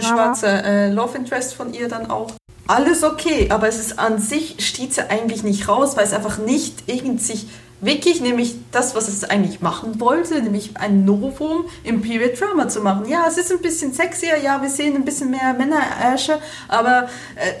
schwarze 0.00 0.48
äh, 0.48 0.90
Love 0.90 1.16
Interest 1.16 1.54
von 1.54 1.72
ihr 1.72 1.88
dann 1.88 2.10
auch. 2.10 2.32
Alles 2.66 3.04
okay, 3.04 3.48
aber 3.50 3.68
es 3.68 3.78
ist 3.78 3.98
an 3.98 4.18
sich, 4.18 4.66
steht 4.66 4.94
sie 4.94 5.08
eigentlich 5.10 5.42
nicht 5.42 5.68
raus, 5.68 5.96
weil 5.96 6.04
es 6.04 6.14
einfach 6.14 6.38
nicht 6.38 6.84
irgendwie 6.86 7.18
sich 7.18 7.46
wirklich 7.84 8.20
nämlich 8.20 8.56
das, 8.72 8.94
was 8.94 9.08
es 9.08 9.24
eigentlich 9.24 9.60
machen 9.60 10.00
wollte, 10.00 10.40
nämlich 10.42 10.76
ein 10.76 11.04
Novum 11.04 11.66
im 11.82 12.02
Period 12.02 12.40
Drama 12.40 12.68
zu 12.68 12.80
machen. 12.80 13.08
Ja, 13.08 13.26
es 13.28 13.38
ist 13.38 13.52
ein 13.52 13.60
bisschen 13.60 13.92
sexier, 13.92 14.38
ja, 14.42 14.60
wir 14.60 14.70
sehen 14.70 14.96
ein 14.96 15.04
bisschen 15.04 15.30
mehr 15.30 15.54
Männerärsche, 15.54 16.38
aber 16.68 17.08
äh, 17.36 17.52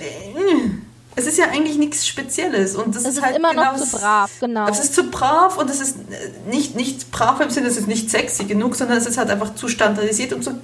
es 1.16 1.26
ist 1.26 1.38
ja 1.38 1.46
eigentlich 1.46 1.78
nichts 1.78 2.06
Spezielles 2.06 2.74
und 2.74 2.94
das 2.94 3.04
es 3.04 3.16
ist, 3.16 3.22
halt 3.22 3.36
immer 3.36 3.50
genau, 3.50 3.72
noch 3.72 3.76
zu 3.76 3.96
brav, 3.96 4.30
genau. 4.40 4.68
Es 4.68 4.80
ist 4.80 4.94
zu 4.94 5.10
brav 5.10 5.58
und 5.58 5.70
es 5.70 5.80
ist 5.80 5.96
äh, 5.96 6.50
nicht, 6.50 6.74
nicht 6.74 7.10
brav 7.10 7.40
im 7.40 7.50
Sinne, 7.50 7.68
es 7.68 7.76
ist 7.76 7.86
nicht 7.86 8.10
sexy 8.10 8.44
genug, 8.44 8.74
sondern 8.74 8.98
es 8.98 9.06
ist 9.06 9.18
halt 9.18 9.30
einfach 9.30 9.54
zu 9.54 9.68
standardisiert 9.68 10.32
und 10.32 10.42
zu, 10.42 10.58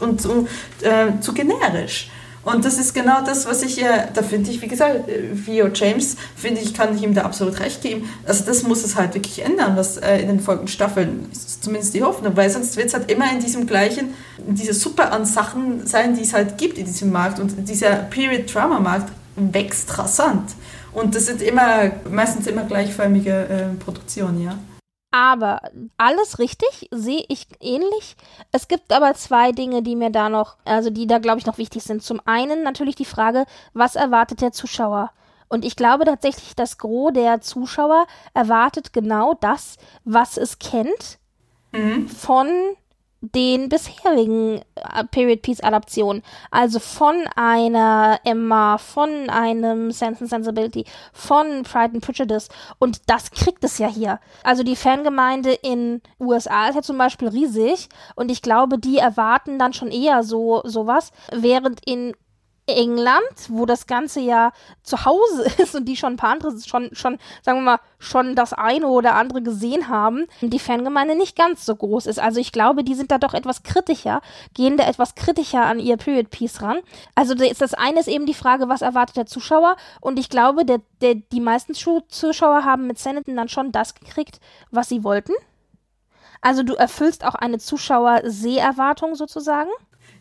und 0.00 0.20
zu, 0.20 0.46
äh, 0.82 1.20
zu 1.20 1.32
generisch. 1.32 2.10
Und 2.42 2.64
das 2.64 2.78
ist 2.78 2.94
genau 2.94 3.22
das, 3.22 3.46
was 3.46 3.62
ich 3.62 3.76
ja, 3.76 4.06
da 4.14 4.22
finde 4.22 4.50
ich, 4.50 4.62
wie 4.62 4.68
gesagt, 4.68 5.00
Vio 5.34 5.68
James, 5.74 6.16
finde 6.34 6.62
ich, 6.62 6.72
kann 6.72 6.96
ich 6.96 7.02
ihm 7.02 7.12
da 7.12 7.22
absolut 7.22 7.60
recht 7.60 7.82
geben. 7.82 8.08
Also 8.26 8.44
das 8.44 8.62
muss 8.62 8.82
es 8.82 8.96
halt 8.96 9.14
wirklich 9.14 9.44
ändern, 9.44 9.76
was 9.76 9.98
äh, 9.98 10.18
in 10.20 10.28
den 10.28 10.40
folgenden 10.40 10.68
Staffeln 10.68 11.28
ist 11.30 11.62
zumindest 11.62 11.94
die 11.94 12.02
Hoffnung, 12.02 12.34
weil 12.36 12.48
sonst 12.48 12.78
wird 12.78 12.88
es 12.88 12.94
halt 12.94 13.10
immer 13.10 13.30
in 13.30 13.40
diesem 13.40 13.66
gleichen, 13.66 14.14
in 14.46 14.54
dieser 14.54 14.72
Suppe 14.72 15.12
an 15.12 15.26
Sachen 15.26 15.86
sein, 15.86 16.16
die 16.16 16.22
es 16.22 16.32
halt 16.32 16.56
gibt 16.56 16.78
in 16.78 16.86
diesem 16.86 17.12
Markt. 17.12 17.38
Und 17.38 17.68
dieser 17.68 17.90
Period-Drama-Markt 17.96 19.12
wächst 19.36 19.98
rasant. 19.98 20.52
Und 20.92 21.14
das 21.14 21.26
sind 21.26 21.42
immer, 21.42 21.90
meistens 22.10 22.46
immer 22.46 22.64
gleichförmige 22.64 23.30
äh, 23.30 23.82
Produktionen, 23.84 24.42
ja. 24.42 24.58
Aber 25.12 25.60
alles 25.96 26.38
richtig, 26.38 26.88
sehe 26.92 27.24
ich 27.28 27.48
ähnlich. 27.60 28.16
Es 28.52 28.68
gibt 28.68 28.92
aber 28.92 29.14
zwei 29.14 29.50
Dinge, 29.50 29.82
die 29.82 29.96
mir 29.96 30.10
da 30.10 30.28
noch, 30.28 30.56
also 30.64 30.90
die 30.90 31.06
da 31.06 31.18
glaube 31.18 31.38
ich 31.40 31.46
noch 31.46 31.58
wichtig 31.58 31.82
sind. 31.82 32.02
Zum 32.02 32.20
einen 32.26 32.62
natürlich 32.62 32.94
die 32.94 33.04
Frage, 33.04 33.44
was 33.72 33.96
erwartet 33.96 34.40
der 34.40 34.52
Zuschauer? 34.52 35.10
Und 35.48 35.64
ich 35.64 35.74
glaube 35.74 36.04
tatsächlich, 36.04 36.54
das 36.54 36.78
Gros 36.78 37.12
der 37.12 37.40
Zuschauer 37.40 38.06
erwartet 38.34 38.92
genau 38.92 39.34
das, 39.34 39.78
was 40.04 40.36
es 40.36 40.60
kennt 40.60 41.18
mhm. 41.72 42.08
von 42.08 42.48
den 43.20 43.68
bisherigen 43.68 44.62
äh, 44.74 45.04
Period 45.10 45.42
Piece 45.42 45.60
Adaptionen. 45.60 46.22
Also 46.50 46.78
von 46.78 47.26
einer 47.36 48.20
Emma, 48.24 48.78
von 48.78 49.28
einem 49.28 49.90
Sense 49.92 50.22
and 50.22 50.30
Sensibility, 50.30 50.84
von 51.12 51.62
Pride 51.62 51.94
and 51.94 52.04
Prejudice. 52.04 52.48
Und 52.78 53.02
das 53.06 53.30
kriegt 53.30 53.62
es 53.64 53.78
ja 53.78 53.88
hier. 53.88 54.20
Also 54.42 54.62
die 54.62 54.76
Fangemeinde 54.76 55.52
in 55.52 56.00
USA 56.18 56.68
ist 56.68 56.76
ja 56.76 56.82
zum 56.82 56.98
Beispiel 56.98 57.28
riesig. 57.28 57.88
Und 58.14 58.30
ich 58.30 58.42
glaube, 58.42 58.78
die 58.78 58.98
erwarten 58.98 59.58
dann 59.58 59.72
schon 59.72 59.90
eher 59.90 60.22
so 60.22 60.62
sowas. 60.64 61.12
Während 61.30 61.80
in 61.86 62.14
England, 62.70 63.22
wo 63.48 63.66
das 63.66 63.86
Ganze 63.86 64.20
ja 64.20 64.52
zu 64.82 65.04
Hause 65.04 65.46
ist 65.58 65.74
und 65.74 65.86
die 65.86 65.96
schon 65.96 66.14
ein 66.14 66.16
paar 66.16 66.30
andere, 66.30 66.58
schon, 66.60 66.90
schon, 66.92 67.18
sagen 67.42 67.58
wir 67.58 67.62
mal, 67.62 67.80
schon 67.98 68.34
das 68.34 68.52
eine 68.52 68.88
oder 68.88 69.14
andere 69.14 69.42
gesehen 69.42 69.88
haben, 69.88 70.26
die 70.40 70.58
Fangemeinde 70.58 71.16
nicht 71.16 71.36
ganz 71.36 71.66
so 71.66 71.76
groß 71.76 72.06
ist. 72.06 72.18
Also 72.18 72.40
ich 72.40 72.52
glaube, 72.52 72.84
die 72.84 72.94
sind 72.94 73.10
da 73.10 73.18
doch 73.18 73.34
etwas 73.34 73.62
kritischer, 73.62 74.20
gehen 74.54 74.76
da 74.76 74.88
etwas 74.88 75.14
kritischer 75.14 75.62
an 75.62 75.78
ihr 75.78 75.96
Period 75.96 76.30
Piece 76.30 76.62
ran. 76.62 76.78
Also 77.14 77.34
das 77.34 77.74
eine 77.74 78.00
ist 78.00 78.08
eben 78.08 78.26
die 78.26 78.34
Frage, 78.34 78.68
was 78.68 78.82
erwartet 78.82 79.16
der 79.16 79.26
Zuschauer? 79.26 79.76
Und 80.00 80.18
ich 80.18 80.28
glaube, 80.28 80.64
der, 80.64 80.80
der, 81.00 81.14
die 81.14 81.40
meisten 81.40 81.74
Zuschauer 81.74 82.64
haben 82.64 82.86
mit 82.86 82.98
Sanditon 82.98 83.36
dann 83.36 83.48
schon 83.48 83.72
das 83.72 83.94
gekriegt, 83.94 84.40
was 84.70 84.88
sie 84.88 85.04
wollten. 85.04 85.32
Also 86.40 86.62
du 86.62 86.74
erfüllst 86.74 87.24
auch 87.24 87.34
eine 87.34 87.58
Zuschauer-Seherwartung 87.58 89.14
sozusagen 89.14 89.70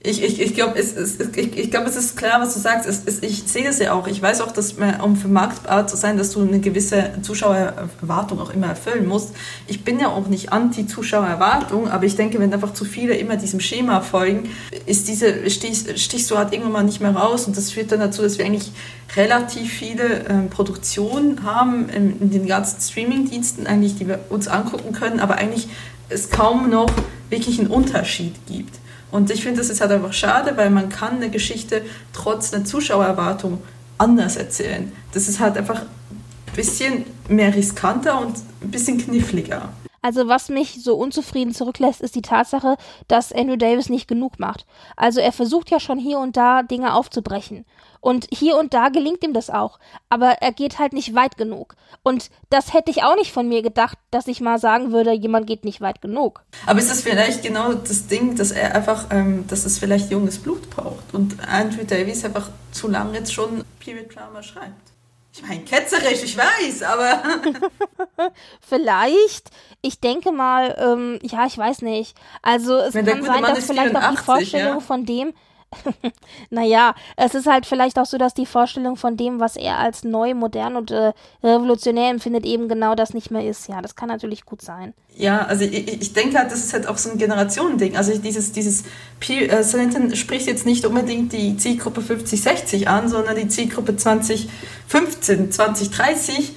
ich, 0.02 0.24
ich, 0.24 0.40
ich 0.40 0.54
glaube, 0.54 0.80
es, 0.80 0.96
es, 0.96 1.20
ich, 1.20 1.58
ich 1.58 1.72
glaub, 1.72 1.86
es 1.86 1.98
ist 1.98 2.16
klar, 2.16 2.40
was 2.40 2.54
du 2.54 2.62
sagst. 2.62 2.88
Es, 2.88 3.02
es, 3.06 3.22
ich 3.22 3.44
sehe 3.44 3.66
das 3.66 3.80
ja 3.80 3.92
auch. 3.92 4.08
Ich 4.08 4.22
weiß 4.22 4.40
auch, 4.40 4.54
dass 4.54 4.78
man, 4.78 5.02
um 5.02 5.18
vermarktbar 5.18 5.88
zu 5.88 5.98
sein, 5.98 6.18
dass 6.18 6.32
du 6.32 6.42
eine 6.42 6.62
gewisse 6.62 7.12
Zuschauererwartung 7.22 8.40
auch 8.40 8.54
immer 8.54 8.68
erfüllen 8.68 9.06
musst. 9.06 9.36
Ich 9.68 9.84
bin 9.84 10.00
ja 10.00 10.08
auch 10.08 10.28
nicht 10.28 10.54
anti-Zuschauererwartung, 10.54 11.90
aber 11.90 12.06
ich 12.06 12.16
denke, 12.16 12.40
wenn 12.40 12.54
einfach 12.54 12.74
zu 12.74 12.86
viele 12.86 13.16
immer 13.16 13.36
diesem 13.36 13.60
Schema 13.60 14.00
folgen, 14.00 14.50
ist 14.86 15.10
diese, 15.10 15.50
stich, 15.50 15.84
stichst 16.02 16.32
du 16.32 16.38
halt 16.38 16.54
irgendwann 16.54 16.72
mal 16.72 16.84
nicht 16.84 17.02
mehr 17.02 17.14
raus 17.14 17.46
und 17.46 17.58
das 17.58 17.72
führt 17.72 17.92
dann 17.92 18.00
dazu, 18.00 18.22
dass 18.22 18.38
wir 18.38 18.46
eigentlich 18.46 18.72
relativ 19.18 19.70
viele 19.70 20.26
ähm, 20.30 20.50
Produktionen 20.50 21.44
haben 21.44 21.90
in, 21.90 22.22
in 22.22 22.32
den 22.32 22.48
ganzen 22.48 22.80
Streaming-Diensten 22.80 23.68
eigentlich, 23.68 23.98
die 23.98 24.08
wir 24.08 24.22
uns 24.30 24.48
angucken 24.48 24.94
können, 24.94 25.20
aber 25.20 25.36
eigentlich 25.36 25.68
es 26.08 26.30
kaum 26.30 26.70
noch 26.70 26.90
wirklich 27.30 27.60
einen 27.60 27.68
Unterschied 27.68 28.34
gibt. 28.48 28.80
Und 29.12 29.32
ich 29.32 29.44
finde, 29.44 29.60
das 29.60 29.70
ist 29.70 29.82
halt 29.82 29.92
einfach 29.92 30.14
schade, 30.14 30.56
weil 30.56 30.70
man 30.70 30.90
kann 30.90 31.16
eine 31.16 31.30
Geschichte 31.30 31.84
trotz 32.14 32.54
einer 32.54 32.66
Zuschauererwartung 32.66 33.62
anders 33.98 34.36
erzählen. 34.36 34.92
Das 35.14 35.28
ist 35.28 35.40
halt 35.40 35.58
einfach 35.58 35.82
ein 35.82 36.56
bisschen 36.56 37.06
mehr 37.28 37.54
riskanter 37.56 38.20
und 38.22 38.36
ein 38.62 38.72
bisschen 38.72 38.98
kniffliger. 38.98 39.70
Also 40.02 40.28
was 40.28 40.50
mich 40.50 40.84
so 40.84 40.96
unzufrieden 40.96 41.54
zurücklässt, 41.54 42.02
ist 42.02 42.16
die 42.16 42.22
Tatsache, 42.22 42.78
dass 43.08 43.34
Andrew 43.34 43.58
Davis 43.58 43.90
nicht 43.90 44.08
genug 44.08 44.40
macht. 44.40 44.66
Also 44.96 45.20
er 45.20 45.32
versucht 45.32 45.70
ja 45.72 45.80
schon 45.80 46.00
hier 46.00 46.20
und 46.20 46.38
da 46.38 46.64
Dinge 46.64 46.94
aufzubrechen. 46.94 47.66
Und 48.02 48.28
hier 48.32 48.58
und 48.58 48.74
da 48.74 48.90
gelingt 48.90 49.24
ihm 49.24 49.34
das 49.34 49.50
auch. 49.50 49.78
Aber 50.08 50.42
er 50.42 50.54
geht 50.54 50.80
halt 50.80 50.94
nicht 50.94 51.16
weit 51.16 51.38
genug. 51.38 51.76
Und 52.02 52.30
das 52.50 52.74
hätte 52.74 52.92
ich 52.92 53.04
auch 53.04 53.16
nicht 53.16 53.34
von 53.34 53.48
mir 53.50 53.62
gedacht, 53.62 53.98
dass 54.10 54.28
ich 54.28 54.40
mal 54.40 54.58
sagen 54.58 54.92
würde, 54.92 55.12
jemand 55.12 55.48
geht 55.48 55.66
nicht 55.66 55.82
weit 55.82 56.02
genug. 56.02 56.44
Aber 56.66 56.80
ist 56.80 56.90
das 56.90 57.02
vielleicht 57.02 57.44
genau 57.44 57.74
das 57.74 58.08
Ding, 58.08 58.36
dass 58.36 58.52
er 58.52 58.74
einfach, 58.76 59.08
ähm, 59.12 59.46
dass 59.48 59.66
es 59.66 59.80
vielleicht 59.80 60.12
junges 60.12 60.38
Blut 60.38 60.70
braucht 60.70 61.14
und 61.14 61.38
Andrew 61.46 61.84
Davies 61.84 62.24
einfach 62.24 62.50
zu 62.72 62.88
lange 62.88 63.18
jetzt 63.18 63.34
schon 63.34 63.66
Period 63.80 64.16
Drama 64.16 64.42
schreibt? 64.44 64.90
Ich 65.32 65.44
meine, 65.44 65.62
ketzerisch, 65.62 66.24
ich 66.24 66.38
weiß, 66.38 66.84
aber. 66.84 67.22
vielleicht. 68.68 69.52
Ich 69.82 70.00
denke 70.00 70.32
mal, 70.32 70.76
ähm, 70.80 71.20
ja, 71.22 71.46
ich 71.46 71.58
weiß 71.58 71.84
nicht. 71.84 72.18
Also 72.42 72.78
es 72.78 72.94
Wenn 72.94 73.06
kann 73.06 73.24
sein, 73.24 73.42
dass 73.44 73.66
vielleicht 73.66 73.92
84, 73.92 73.96
auch 73.96 74.12
die 74.12 74.18
Vorstellung 74.26 74.74
ja? 74.76 74.80
von 74.80 75.06
dem, 75.06 75.34
naja, 76.50 76.96
es 77.16 77.36
ist 77.36 77.48
halt 77.48 77.66
vielleicht 77.66 78.00
auch 78.00 78.06
so, 78.06 78.18
dass 78.18 78.34
die 78.34 78.46
Vorstellung 78.46 78.96
von 78.96 79.18
dem, 79.18 79.40
was 79.40 79.56
er 79.56 79.78
als 79.78 80.04
neu, 80.04 80.34
modern 80.34 80.76
und 80.76 80.92
äh, 80.92 81.14
revolutionär 81.44 82.10
empfindet, 82.10 82.46
eben 82.46 82.68
genau 82.68 82.96
das 82.96 83.14
nicht 83.14 83.32
mehr 83.32 83.48
ist. 83.48 83.68
Ja, 83.68 83.82
das 83.82 83.96
kann 83.96 84.10
natürlich 84.10 84.46
gut 84.46 84.62
sein. 84.62 84.94
Ja, 85.16 85.46
also 85.46 85.66
ich, 85.66 86.02
ich 86.02 86.14
denke 86.14 86.38
halt, 86.38 86.52
das 86.52 86.60
ist 86.60 86.74
halt 86.74 86.88
auch 86.88 86.98
so 86.98 87.12
ein 87.12 87.18
Generationending. 87.18 87.98
Also 87.98 88.18
dieses, 88.18 88.52
dieses 88.52 88.84
äh, 89.28 89.64
Salenton 89.64 90.16
spricht 90.16 90.48
jetzt 90.48 90.66
nicht 90.66 90.86
unbedingt 90.86 91.34
die 91.34 91.58
Zielgruppe 91.58 92.02
50-60 92.02 92.88
an, 92.88 93.10
sondern 93.10 93.36
die 93.36 93.48
Zielgruppe 93.48 93.96
2015, 93.96 95.52
2030, 95.52 96.54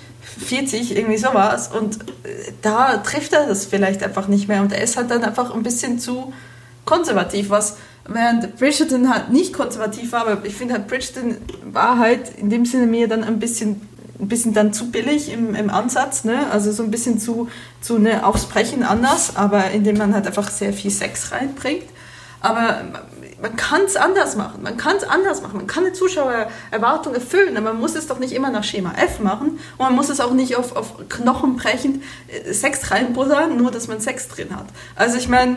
40, 0.47 0.97
irgendwie 0.97 1.19
sowas. 1.19 1.69
Und 1.69 1.97
äh, 2.25 2.53
da 2.63 2.99
trifft 2.99 3.33
er 3.33 3.47
das 3.47 3.67
vielleicht 3.67 4.03
einfach 4.03 4.29
nicht 4.29 4.49
mehr. 4.49 4.63
Und 4.63 4.73
er 4.73 4.83
ist 4.83 4.97
halt 4.97 5.11
dann 5.11 5.25
einfach 5.25 5.55
ein 5.55 5.63
bisschen 5.63 5.99
zu 5.99 6.33
konservativ, 6.85 7.51
was 7.51 7.77
während 8.07 8.57
Bridgerton 8.57 9.13
halt 9.13 9.31
nicht 9.31 9.53
konservativ 9.53 10.13
war, 10.13 10.27
aber 10.27 10.45
ich 10.45 10.55
finde 10.55 10.75
halt 10.75 10.89
Bridgerton 10.89 11.37
war 11.65 11.99
halt 11.99 12.37
in 12.39 12.51
dem 12.51 12.65
Sinne 12.65 12.87
mir 12.87 13.09
dann 13.09 13.25
ein 13.25 13.39
bisschen 13.39 13.89
ein 14.23 14.29
bisschen 14.29 14.55
dann 14.55 14.73
zu 14.73 14.91
billig 14.91 15.33
im, 15.33 15.55
im 15.57 15.69
Ansatz, 15.69 16.23
ne? 16.23 16.47
also 16.53 16.71
so 16.71 16.85
ein 16.85 16.93
bisschen 16.93 17.19
zu, 17.19 17.49
zu 17.81 17.99
ne, 17.99 18.25
aufs 18.25 18.47
Brechen 18.47 18.85
anders, 18.85 19.37
aber 19.37 19.73
indem 19.73 19.99
man 19.99 20.15
halt 20.15 20.29
einfach 20.29 20.49
sehr 20.49 20.73
viel 20.73 20.93
Sex 20.93 21.33
reinbringt. 21.33 21.89
Aber 22.41 22.83
man 23.41 23.57
kann 23.57 23.83
es 23.83 23.97
anders 23.97 24.37
machen, 24.37 24.63
man 24.63 24.77
kann 24.77 24.97
es 24.97 25.05
anders 25.05 25.43
machen, 25.43 25.57
man 25.57 25.67
kann 25.67 25.85
eine 25.85 25.93
Zuschauererwartung 25.93 27.15
erfüllen, 27.15 27.57
aber 27.57 27.73
man 27.73 27.81
muss 27.81 27.95
es 27.95 28.07
doch 28.07 28.19
nicht 28.19 28.33
immer 28.33 28.51
nach 28.51 28.65
Schema 28.65 28.95
F 28.97 29.21
machen 29.21 29.59
und 29.79 29.79
man 29.79 29.95
muss 29.95 30.09
es 30.09 30.21
auch 30.21 30.33
nicht 30.33 30.57
auf, 30.57 30.75
auf 30.77 31.09
knochenbrechend 31.09 32.03
äh, 32.29 32.53
Sex 32.53 32.91
reinbuddern, 32.91 33.57
nur 33.57 33.71
dass 33.71 33.89
man 33.89 34.01
Sex 34.01 34.29
drin 34.29 34.57
hat. 34.57 34.67
Also 34.95 35.19
ich 35.19 35.29
meine, 35.29 35.57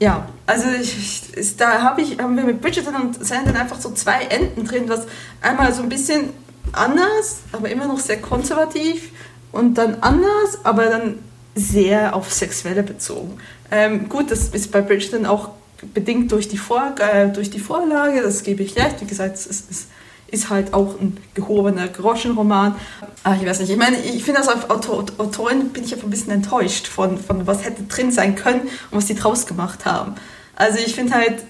ja, 0.00 0.26
also 0.46 0.66
ich, 0.80 1.36
ich, 1.36 1.56
da 1.56 1.82
hab 1.82 1.98
ich, 1.98 2.18
haben 2.18 2.34
wir 2.36 2.44
mit 2.44 2.60
Bridgerton 2.60 2.94
und 2.96 3.24
Sandon 3.24 3.54
einfach 3.54 3.78
so 3.78 3.92
zwei 3.92 4.22
Enden 4.24 4.64
drin, 4.64 4.84
was 4.88 5.06
einmal 5.42 5.72
so 5.74 5.82
ein 5.82 5.90
bisschen 5.90 6.30
anders, 6.72 7.40
aber 7.52 7.68
immer 7.68 7.86
noch 7.86 7.98
sehr 7.98 8.20
konservativ 8.20 9.10
und 9.52 9.74
dann 9.74 9.96
anders, 10.00 10.64
aber 10.64 10.86
dann 10.86 11.18
sehr 11.54 12.16
auf 12.16 12.32
Sexuelle 12.32 12.82
bezogen. 12.82 13.38
Ähm, 13.70 14.08
gut, 14.08 14.30
das 14.30 14.48
ist 14.48 14.72
bei 14.72 14.80
Bridgerton 14.80 15.26
auch 15.26 15.50
bedingt 15.94 16.32
durch 16.32 16.48
die, 16.48 16.58
Vor 16.58 16.94
äh, 16.98 17.28
durch 17.28 17.50
die 17.50 17.60
Vorlage, 17.60 18.22
das 18.22 18.42
gebe 18.42 18.62
ich 18.62 18.76
recht. 18.76 19.00
Wie 19.00 19.06
gesagt, 19.06 19.36
es 19.36 19.46
ist, 19.46 19.88
ist 20.30 20.50
halt 20.50 20.74
auch 20.74 21.00
ein 21.00 21.16
gehobener 21.34 21.88
Groschenroman. 21.88 22.74
Aber 23.22 23.36
ich 23.36 23.46
weiß 23.46 23.60
nicht, 23.60 23.70
ich 23.70 23.76
meine, 23.76 24.00
ich 24.00 24.24
finde, 24.24 24.40
als 24.40 24.48
Autor, 24.70 25.04
Autorin 25.18 25.68
bin 25.70 25.84
ich 25.84 25.92
einfach 25.92 26.06
ein 26.06 26.10
bisschen 26.10 26.32
enttäuscht 26.32 26.86
von, 26.86 27.18
von 27.18 27.46
was 27.46 27.64
hätte 27.64 27.82
drin 27.84 28.12
sein 28.12 28.34
können 28.34 28.62
und 28.62 28.98
was 28.98 29.06
die 29.06 29.14
draus 29.14 29.46
gemacht 29.46 29.84
haben. 29.84 30.14
Also 30.56 30.78
ich 30.78 30.94
finde 30.94 31.14
halt, 31.14 31.42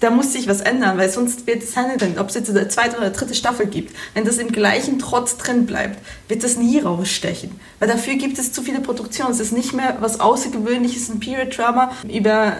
da 0.00 0.10
muss 0.10 0.32
sich 0.32 0.48
was 0.48 0.60
ändern, 0.60 0.96
weil 0.96 1.10
sonst 1.10 1.46
wird 1.46 1.62
es 1.62 1.76
Hamilton, 1.76 2.18
ob 2.18 2.28
es 2.28 2.34
jetzt 2.34 2.50
eine 2.50 2.68
zweite 2.68 2.96
oder 2.96 3.10
dritte 3.10 3.34
Staffel 3.34 3.66
gibt, 3.66 3.94
wenn 4.14 4.24
das 4.24 4.38
im 4.38 4.50
gleichen 4.50 4.98
Trotz 4.98 5.36
drin 5.36 5.66
bleibt, 5.66 5.98
wird 6.28 6.42
das 6.42 6.56
nie 6.56 6.78
rausstechen. 6.78 7.50
Weil 7.78 7.88
dafür 7.88 8.14
gibt 8.14 8.38
es 8.38 8.52
zu 8.52 8.62
viele 8.62 8.80
Produktionen. 8.80 9.32
Es 9.32 9.40
ist 9.40 9.52
nicht 9.52 9.74
mehr 9.74 9.98
was 10.00 10.20
Außergewöhnliches, 10.20 11.10
ein 11.10 11.20
Period-Drama 11.20 11.92
über 12.10 12.56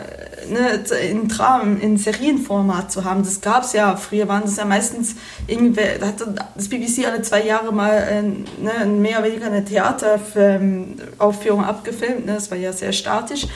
ne, 0.51 0.85
in 1.09 1.29
Dramen, 1.29 1.81
in 1.81 1.97
Serienformat 1.97 2.93
zu 2.93 3.05
haben. 3.05 3.23
Das 3.23 3.41
gab 3.41 3.65
es 3.65 3.73
ja. 3.73 3.97
Früher 3.97 4.29
waren 4.29 4.43
das 4.43 4.57
ja 4.57 4.65
meistens 4.65 5.17
irgendwer, 5.47 5.99
da 5.99 6.09
hat 6.09 6.17
das 6.55 6.69
BBC 6.69 7.07
alle 7.07 7.23
zwei 7.23 7.45
Jahre 7.45 7.73
mal 7.73 7.93
äh, 7.93 8.23
ne, 8.23 8.87
mehr 8.87 9.19
oder 9.19 9.29
weniger 9.29 9.47
eine 9.47 9.65
Theateraufführung 9.65 11.65
abgefilmt. 11.65 12.27
Ne? 12.27 12.35
Das 12.35 12.51
war 12.51 12.59
ja 12.59 12.73
sehr 12.73 12.93
statisch. 12.93 13.47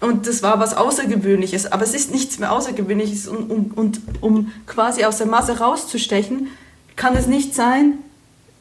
Und 0.00 0.26
das 0.26 0.42
war 0.42 0.58
was 0.58 0.76
Außergewöhnliches. 0.76 1.70
Aber 1.70 1.82
es 1.82 1.94
ist 1.94 2.10
nichts 2.10 2.38
mehr 2.38 2.52
Außergewöhnliches. 2.52 3.28
Und, 3.28 3.50
und, 3.50 3.76
und 3.76 4.00
um 4.20 4.52
quasi 4.66 5.04
aus 5.04 5.18
der 5.18 5.26
Masse 5.26 5.58
rauszustechen, 5.58 6.48
kann 6.96 7.16
es 7.16 7.26
nicht 7.26 7.54
sein, 7.54 7.98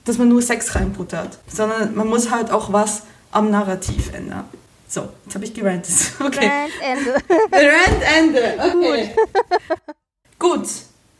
dass 0.05 0.17
man 0.17 0.29
nur 0.29 0.41
Sex 0.41 0.75
reinbuttert, 0.75 1.39
sondern 1.47 1.95
man 1.95 2.07
muss 2.07 2.31
halt 2.31 2.51
auch 2.51 2.73
was 2.73 3.03
am 3.31 3.51
Narrativ 3.51 4.13
ändern. 4.13 4.45
So, 4.89 5.07
jetzt 5.23 5.35
habe 5.35 5.45
ich 5.45 5.53
gerantet. 5.53 5.93
Okay. 6.19 6.47
Rant 6.49 6.73
Ende. 6.81 7.13
Rant 7.51 8.03
Ende. 8.17 8.55
Okay. 8.57 9.15
Gut, 10.39 10.67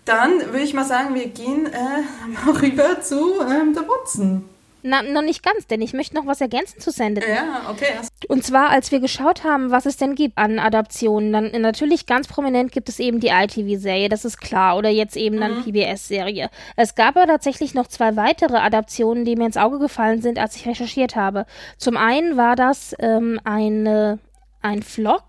dann 0.06 0.40
würde 0.48 0.62
ich 0.62 0.74
mal 0.74 0.86
sagen, 0.86 1.14
wir 1.14 1.28
gehen 1.28 1.68
äh, 1.68 2.50
rüber 2.62 3.00
zu 3.02 3.40
ähm, 3.42 3.74
der 3.76 3.88
Watson. 3.88 4.50
Na, 4.82 5.02
noch 5.02 5.22
nicht 5.22 5.44
ganz, 5.44 5.68
denn 5.68 5.82
ich 5.82 5.94
möchte 5.94 6.16
noch 6.16 6.26
was 6.26 6.40
ergänzen 6.40 6.80
zu 6.80 6.92
Sended. 6.92 7.26
Ja, 7.28 7.70
okay. 7.70 7.94
Und 8.28 8.44
zwar, 8.44 8.70
als 8.70 8.92
wir 8.92 9.00
geschaut 9.00 9.44
haben, 9.44 9.72
was 9.72 9.86
es 9.86 9.98
denn 9.98 10.16
gibt 10.16 10.38
an 10.38 10.60
Adaptionen, 10.60 11.34
dann 11.34 11.62
natürlich 11.62 12.06
ganz 12.06 12.28
prominent 12.28 12.72
gibt 12.72 12.88
es 12.88 13.00
eben 13.00 13.20
die 13.20 13.28
ITV-Serie, 13.28 14.10
das 14.10 14.26
ist 14.26 14.40
klar, 14.40 14.78
oder 14.78 14.90
jetzt 14.90 15.18
eben 15.18 15.40
dann 15.40 15.58
mhm. 15.58 15.64
PBS-Serie. 15.64 16.50
Es 16.76 16.96
gab 16.96 17.18
aber 17.18 17.28
tatsächlich 17.28 17.74
noch 17.74 17.88
zwei 17.88 18.16
weitere 18.16 18.58
Adaptionen, 18.58 19.26
die 19.26 19.36
mir 19.36 19.46
ins 19.46 19.58
Auge 19.58 19.80
gefallen 19.80 20.22
sind, 20.22 20.40
als 20.40 20.56
ich 20.56 20.66
recherchiert 20.66 21.16
habe. 21.16 21.46
Zum 21.78 21.98
einen 21.98 22.38
war 22.38 22.56
das 22.56 22.96
ähm, 23.00 23.40
eine, 23.44 24.20
ein 24.62 24.82
Vlog, 24.82 25.24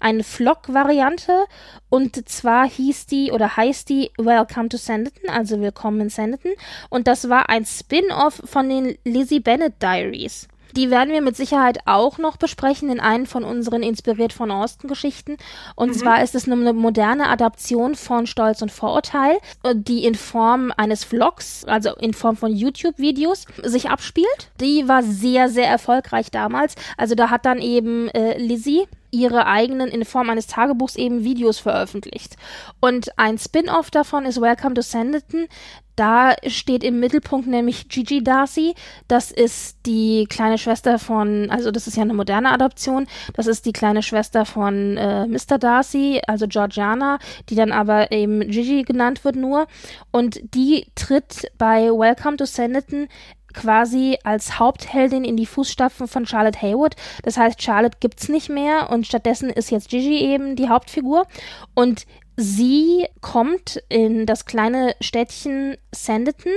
eine 0.00 0.24
Vlog-Variante 0.24 1.46
und 1.88 2.28
zwar 2.28 2.68
hieß 2.68 3.06
die 3.06 3.32
oder 3.32 3.56
heißt 3.56 3.88
die 3.88 4.10
Welcome 4.18 4.68
to 4.68 4.76
Sanditon, 4.76 5.30
also 5.30 5.60
Willkommen 5.60 6.00
in 6.00 6.08
Sanditon 6.08 6.52
und 6.90 7.06
das 7.06 7.28
war 7.28 7.48
ein 7.48 7.64
Spin-off 7.64 8.42
von 8.44 8.68
den 8.68 8.98
Lizzie 9.04 9.40
Bennett 9.40 9.82
Diaries. 9.82 10.48
Die 10.76 10.90
werden 10.90 11.12
wir 11.12 11.22
mit 11.22 11.36
Sicherheit 11.36 11.78
auch 11.86 12.18
noch 12.18 12.36
besprechen 12.36 12.90
in 12.90 13.00
einem 13.00 13.24
von 13.24 13.44
unseren 13.44 13.82
Inspiriert 13.82 14.34
von 14.34 14.50
Austin 14.50 14.88
Geschichten. 14.88 15.38
Und 15.74 15.90
mhm. 15.90 15.94
zwar 15.94 16.22
ist 16.22 16.34
es 16.34 16.46
eine 16.46 16.72
moderne 16.74 17.28
Adaption 17.28 17.94
von 17.94 18.26
Stolz 18.26 18.60
und 18.60 18.70
Vorurteil, 18.70 19.38
die 19.74 20.04
in 20.04 20.14
Form 20.14 20.72
eines 20.76 21.02
Vlogs, 21.02 21.64
also 21.64 21.94
in 21.96 22.12
Form 22.12 22.36
von 22.36 22.54
YouTube-Videos, 22.54 23.46
sich 23.62 23.88
abspielt. 23.88 24.50
Die 24.60 24.86
war 24.86 25.02
sehr, 25.02 25.48
sehr 25.48 25.66
erfolgreich 25.66 26.30
damals. 26.30 26.74
Also 26.98 27.14
da 27.14 27.30
hat 27.30 27.46
dann 27.46 27.58
eben 27.58 28.08
äh, 28.08 28.36
Lizzie 28.38 28.86
ihre 29.16 29.46
eigenen, 29.46 29.88
in 29.88 30.04
Form 30.04 30.30
eines 30.30 30.46
Tagebuchs 30.46 30.96
eben 30.96 31.24
Videos 31.24 31.58
veröffentlicht. 31.58 32.36
Und 32.80 33.18
ein 33.18 33.38
Spin-off 33.38 33.90
davon 33.90 34.26
ist 34.26 34.40
Welcome 34.40 34.74
to 34.74 34.82
Sanditon. 34.82 35.48
Da 35.96 36.34
steht 36.46 36.84
im 36.84 37.00
Mittelpunkt 37.00 37.46
nämlich 37.46 37.88
Gigi 37.88 38.22
Darcy. 38.22 38.74
Das 39.08 39.30
ist 39.30 39.78
die 39.86 40.26
kleine 40.28 40.58
Schwester 40.58 40.98
von, 40.98 41.50
also 41.50 41.70
das 41.70 41.86
ist 41.86 41.96
ja 41.96 42.02
eine 42.02 42.12
moderne 42.12 42.50
Adoption. 42.50 43.06
Das 43.32 43.46
ist 43.46 43.64
die 43.64 43.72
kleine 43.72 44.02
Schwester 44.02 44.44
von 44.44 44.98
äh, 44.98 45.26
Mr. 45.26 45.58
Darcy, 45.58 46.20
also 46.26 46.46
Georgiana, 46.46 47.18
die 47.48 47.54
dann 47.54 47.72
aber 47.72 48.12
eben 48.12 48.40
Gigi 48.40 48.82
genannt 48.82 49.24
wird 49.24 49.36
nur. 49.36 49.66
Und 50.10 50.38
die 50.54 50.86
tritt 50.94 51.50
bei 51.56 51.88
Welcome 51.88 52.36
to 52.36 52.44
Sanditon 52.44 53.08
quasi 53.56 54.18
als 54.22 54.60
Hauptheldin 54.60 55.24
in 55.24 55.36
die 55.36 55.46
Fußstapfen 55.46 56.06
von 56.06 56.26
Charlotte 56.26 56.62
Haywood. 56.62 56.94
Das 57.24 57.36
heißt, 57.36 57.60
Charlotte 57.60 57.98
gibt's 57.98 58.28
nicht 58.28 58.48
mehr 58.48 58.90
und 58.90 59.06
stattdessen 59.06 59.50
ist 59.50 59.70
jetzt 59.70 59.88
Gigi 59.88 60.18
eben 60.20 60.54
die 60.54 60.68
Hauptfigur. 60.68 61.26
Und 61.74 62.06
Sie 62.38 63.06
kommt 63.22 63.82
in 63.88 64.26
das 64.26 64.44
kleine 64.44 64.94
Städtchen 65.00 65.78
Sanditon 65.90 66.52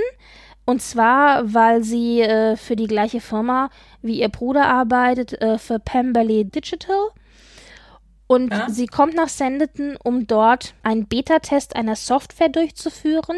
und 0.66 0.82
zwar, 0.82 1.52
weil 1.52 1.82
sie 1.82 2.20
äh, 2.20 2.56
für 2.56 2.76
die 2.76 2.86
gleiche 2.86 3.20
Firma 3.20 3.70
wie 4.02 4.20
ihr 4.20 4.28
Bruder 4.28 4.66
arbeitet, 4.66 5.40
äh, 5.40 5.58
für 5.58 5.78
Pemberley 5.78 6.44
Digital. 6.44 7.08
Und 8.30 8.52
ja. 8.52 8.68
sie 8.70 8.86
kommt 8.86 9.16
nach 9.16 9.28
Sanditon, 9.28 9.96
um 10.04 10.28
dort 10.28 10.74
einen 10.84 11.08
Beta-Test 11.08 11.74
einer 11.74 11.96
Software 11.96 12.48
durchzuführen. 12.48 13.36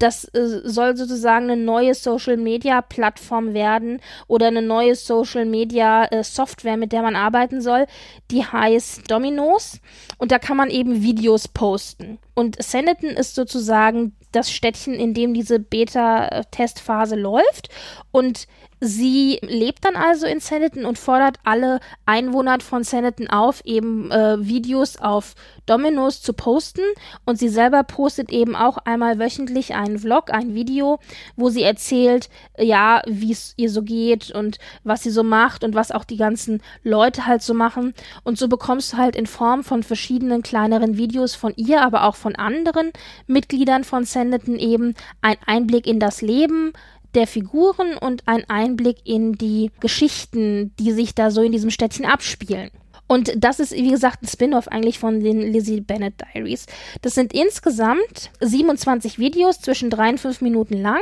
Das 0.00 0.26
äh, 0.34 0.60
soll 0.64 0.98
sozusagen 0.98 1.48
eine 1.48 1.56
neue 1.56 1.94
Social-Media-Plattform 1.94 3.54
werden 3.54 4.02
oder 4.26 4.48
eine 4.48 4.60
neue 4.60 4.96
Social-Media-Software, 4.96 6.76
mit 6.76 6.92
der 6.92 7.00
man 7.00 7.16
arbeiten 7.16 7.62
soll. 7.62 7.86
Die 8.30 8.44
heißt 8.44 9.10
Domino's. 9.10 9.80
Und 10.18 10.30
da 10.30 10.38
kann 10.38 10.58
man 10.58 10.68
eben 10.68 11.02
Videos 11.02 11.48
posten. 11.48 12.18
Und 12.34 12.62
Sanditon 12.62 13.12
ist 13.12 13.34
sozusagen 13.34 14.14
das 14.30 14.52
Städtchen, 14.52 14.92
in 14.92 15.14
dem 15.14 15.32
diese 15.32 15.58
Beta-Testphase 15.58 17.16
läuft. 17.16 17.70
Und 18.10 18.46
Sie 18.86 19.38
lebt 19.40 19.86
dann 19.86 19.96
also 19.96 20.26
in 20.26 20.40
Sanditon 20.40 20.84
und 20.84 20.98
fordert 20.98 21.38
alle 21.42 21.80
Einwohner 22.04 22.60
von 22.60 22.84
Sanditon 22.84 23.28
auf, 23.28 23.64
eben 23.64 24.10
äh, 24.10 24.36
Videos 24.46 24.98
auf 24.98 25.34
Domino's 25.64 26.20
zu 26.20 26.34
posten. 26.34 26.82
Und 27.24 27.38
sie 27.38 27.48
selber 27.48 27.82
postet 27.82 28.30
eben 28.30 28.54
auch 28.54 28.76
einmal 28.76 29.18
wöchentlich 29.18 29.74
einen 29.74 29.98
Vlog, 29.98 30.30
ein 30.30 30.54
Video, 30.54 30.98
wo 31.34 31.48
sie 31.48 31.62
erzählt, 31.62 32.28
ja, 32.58 33.00
wie 33.06 33.32
es 33.32 33.54
ihr 33.56 33.70
so 33.70 33.82
geht 33.82 34.30
und 34.30 34.58
was 34.82 35.02
sie 35.02 35.10
so 35.10 35.22
macht 35.22 35.64
und 35.64 35.74
was 35.74 35.90
auch 35.90 36.04
die 36.04 36.18
ganzen 36.18 36.60
Leute 36.82 37.24
halt 37.24 37.40
so 37.40 37.54
machen. 37.54 37.94
Und 38.22 38.36
so 38.36 38.48
bekommst 38.48 38.92
du 38.92 38.96
halt 38.98 39.16
in 39.16 39.26
Form 39.26 39.64
von 39.64 39.82
verschiedenen 39.82 40.42
kleineren 40.42 40.98
Videos 40.98 41.34
von 41.34 41.54
ihr, 41.56 41.80
aber 41.80 42.04
auch 42.04 42.16
von 42.16 42.36
anderen 42.36 42.92
Mitgliedern 43.26 43.82
von 43.82 44.04
Sanditon 44.04 44.58
eben 44.58 44.94
einen 45.22 45.40
Einblick 45.46 45.86
in 45.86 46.00
das 46.00 46.20
Leben, 46.20 46.74
der 47.14 47.26
Figuren 47.26 47.96
und 47.96 48.22
ein 48.26 48.44
Einblick 48.48 48.98
in 49.04 49.32
die 49.32 49.70
Geschichten, 49.80 50.74
die 50.78 50.92
sich 50.92 51.14
da 51.14 51.30
so 51.30 51.42
in 51.42 51.52
diesem 51.52 51.70
Städtchen 51.70 52.04
abspielen. 52.04 52.70
Und 53.06 53.32
das 53.36 53.60
ist, 53.60 53.72
wie 53.72 53.90
gesagt, 53.90 54.22
ein 54.22 54.28
Spin-off 54.28 54.68
eigentlich 54.68 54.98
von 54.98 55.20
den 55.20 55.40
Lizzie 55.40 55.80
Bennett 55.80 56.14
Diaries. 56.20 56.66
Das 57.02 57.14
sind 57.14 57.34
insgesamt 57.34 58.30
27 58.40 59.18
Videos 59.18 59.60
zwischen 59.60 59.90
drei 59.90 60.08
und 60.08 60.20
fünf 60.20 60.40
Minuten 60.40 60.80
lang. 60.80 61.00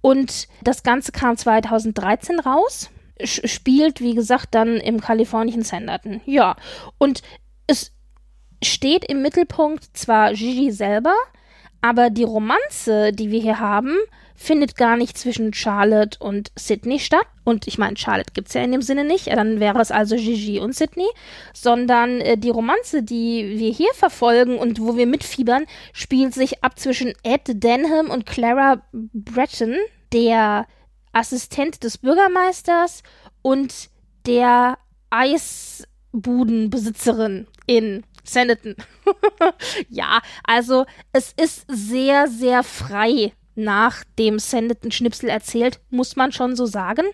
Und 0.00 0.46
das 0.62 0.84
Ganze 0.84 1.10
kam 1.10 1.36
2013 1.36 2.38
raus. 2.40 2.90
Spielt, 3.24 4.00
wie 4.00 4.14
gesagt, 4.14 4.54
dann 4.54 4.76
im 4.76 5.00
kalifornischen 5.00 5.62
Sanderton. 5.62 6.20
Ja. 6.26 6.54
Und 6.98 7.22
es 7.66 7.92
steht 8.62 9.04
im 9.04 9.22
Mittelpunkt 9.22 9.96
zwar 9.96 10.32
Gigi 10.32 10.70
selber, 10.70 11.14
aber 11.80 12.10
die 12.10 12.24
Romanze, 12.24 13.12
die 13.12 13.30
wir 13.30 13.40
hier 13.40 13.58
haben, 13.58 13.96
findet 14.36 14.76
gar 14.76 14.96
nicht 14.96 15.18
zwischen 15.18 15.52
Charlotte 15.54 16.18
und 16.20 16.52
Sydney 16.56 17.00
statt. 17.00 17.26
Und 17.44 17.66
ich 17.66 17.78
meine, 17.78 17.96
Charlotte 17.96 18.34
gibt 18.34 18.48
es 18.48 18.54
ja 18.54 18.62
in 18.62 18.72
dem 18.72 18.82
Sinne 18.82 19.04
nicht. 19.04 19.28
Dann 19.28 19.60
wäre 19.60 19.80
es 19.80 19.90
also 19.90 20.16
Gigi 20.16 20.60
und 20.60 20.74
Sydney. 20.74 21.08
Sondern 21.54 22.20
äh, 22.20 22.36
die 22.36 22.50
Romanze, 22.50 23.02
die 23.02 23.58
wir 23.58 23.70
hier 23.70 23.94
verfolgen 23.94 24.58
und 24.58 24.78
wo 24.80 24.96
wir 24.96 25.06
mitfiebern, 25.06 25.64
spielt 25.92 26.34
sich 26.34 26.62
ab 26.62 26.78
zwischen 26.78 27.14
Ed 27.22 27.44
Denham 27.46 28.10
und 28.10 28.26
Clara 28.26 28.82
Breton, 28.92 29.76
der 30.12 30.66
Assistent 31.12 31.82
des 31.82 31.96
Bürgermeisters 31.98 33.02
und 33.42 33.88
der 34.26 34.78
Eisbudenbesitzerin 35.10 37.48
in 37.66 38.04
Sanditon. 38.22 38.76
ja, 39.88 40.20
also 40.44 40.86
es 41.12 41.32
ist 41.36 41.64
sehr, 41.68 42.28
sehr 42.28 42.62
frei 42.62 43.32
nach 43.56 44.04
dem 44.18 44.38
sendeten 44.38 44.92
Schnipsel 44.92 45.28
erzählt, 45.28 45.80
muss 45.90 46.14
man 46.14 46.30
schon 46.30 46.56
so 46.56 46.66
sagen. 46.66 47.06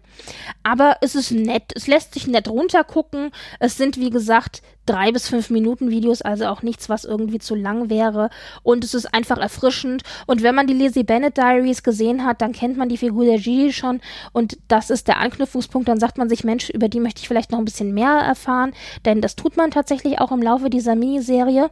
Aber 0.63 0.97
es 1.01 1.15
ist 1.15 1.31
nett, 1.31 1.73
es 1.75 1.87
lässt 1.87 2.15
sich 2.15 2.27
nett 2.27 2.49
runtergucken. 2.49 3.31
Es 3.61 3.77
sind, 3.77 3.97
wie 3.97 4.11
gesagt, 4.11 4.63
drei 4.85 5.13
bis 5.13 5.29
fünf 5.29 5.51
Minuten 5.51 5.91
Videos, 5.91 6.23
also 6.23 6.47
auch 6.47 6.63
nichts, 6.63 6.89
was 6.89 7.05
irgendwie 7.05 7.39
zu 7.39 7.55
lang 7.55 7.89
wäre. 7.89 8.31
Und 8.63 8.85
es 8.85 8.95
ist 8.95 9.15
einfach 9.15 9.39
erfrischend. 9.39 10.03
Und 10.27 10.43
wenn 10.43 10.55
man 10.55 10.67
die 10.67 10.75
Lizzie 10.75 11.05
Bennett 11.05 11.37
Diaries 11.37 11.83
gesehen 11.83 12.25
hat, 12.25 12.43
dann 12.43 12.53
kennt 12.53 12.77
man 12.77 12.89
die 12.89 12.97
Figur 12.97 13.25
der 13.25 13.39
Gigi 13.39 13.73
schon. 13.73 14.01
Und 14.33 14.59
das 14.69 14.91
ist 14.91 15.09
der 15.09 15.19
Anknüpfungspunkt. 15.19 15.89
Dann 15.89 16.01
sagt 16.01 16.19
man 16.19 16.29
sich, 16.29 16.45
Mensch, 16.45 16.71
über 16.71 16.89
die 16.89 17.01
möchte 17.01 17.21
ich 17.21 17.29
vielleicht 17.29 17.53
noch 17.53 17.59
ein 17.59 17.65
bisschen 17.65 17.95
mehr 17.95 18.11
erfahren. 18.11 18.73
Denn 19.05 19.21
das 19.21 19.37
tut 19.37 19.57
man 19.57 19.71
tatsächlich 19.71 20.21
auch 20.21 20.33
im 20.33 20.43
Laufe 20.43 20.71
dieser 20.71 20.97
Miniserie. 20.97 21.71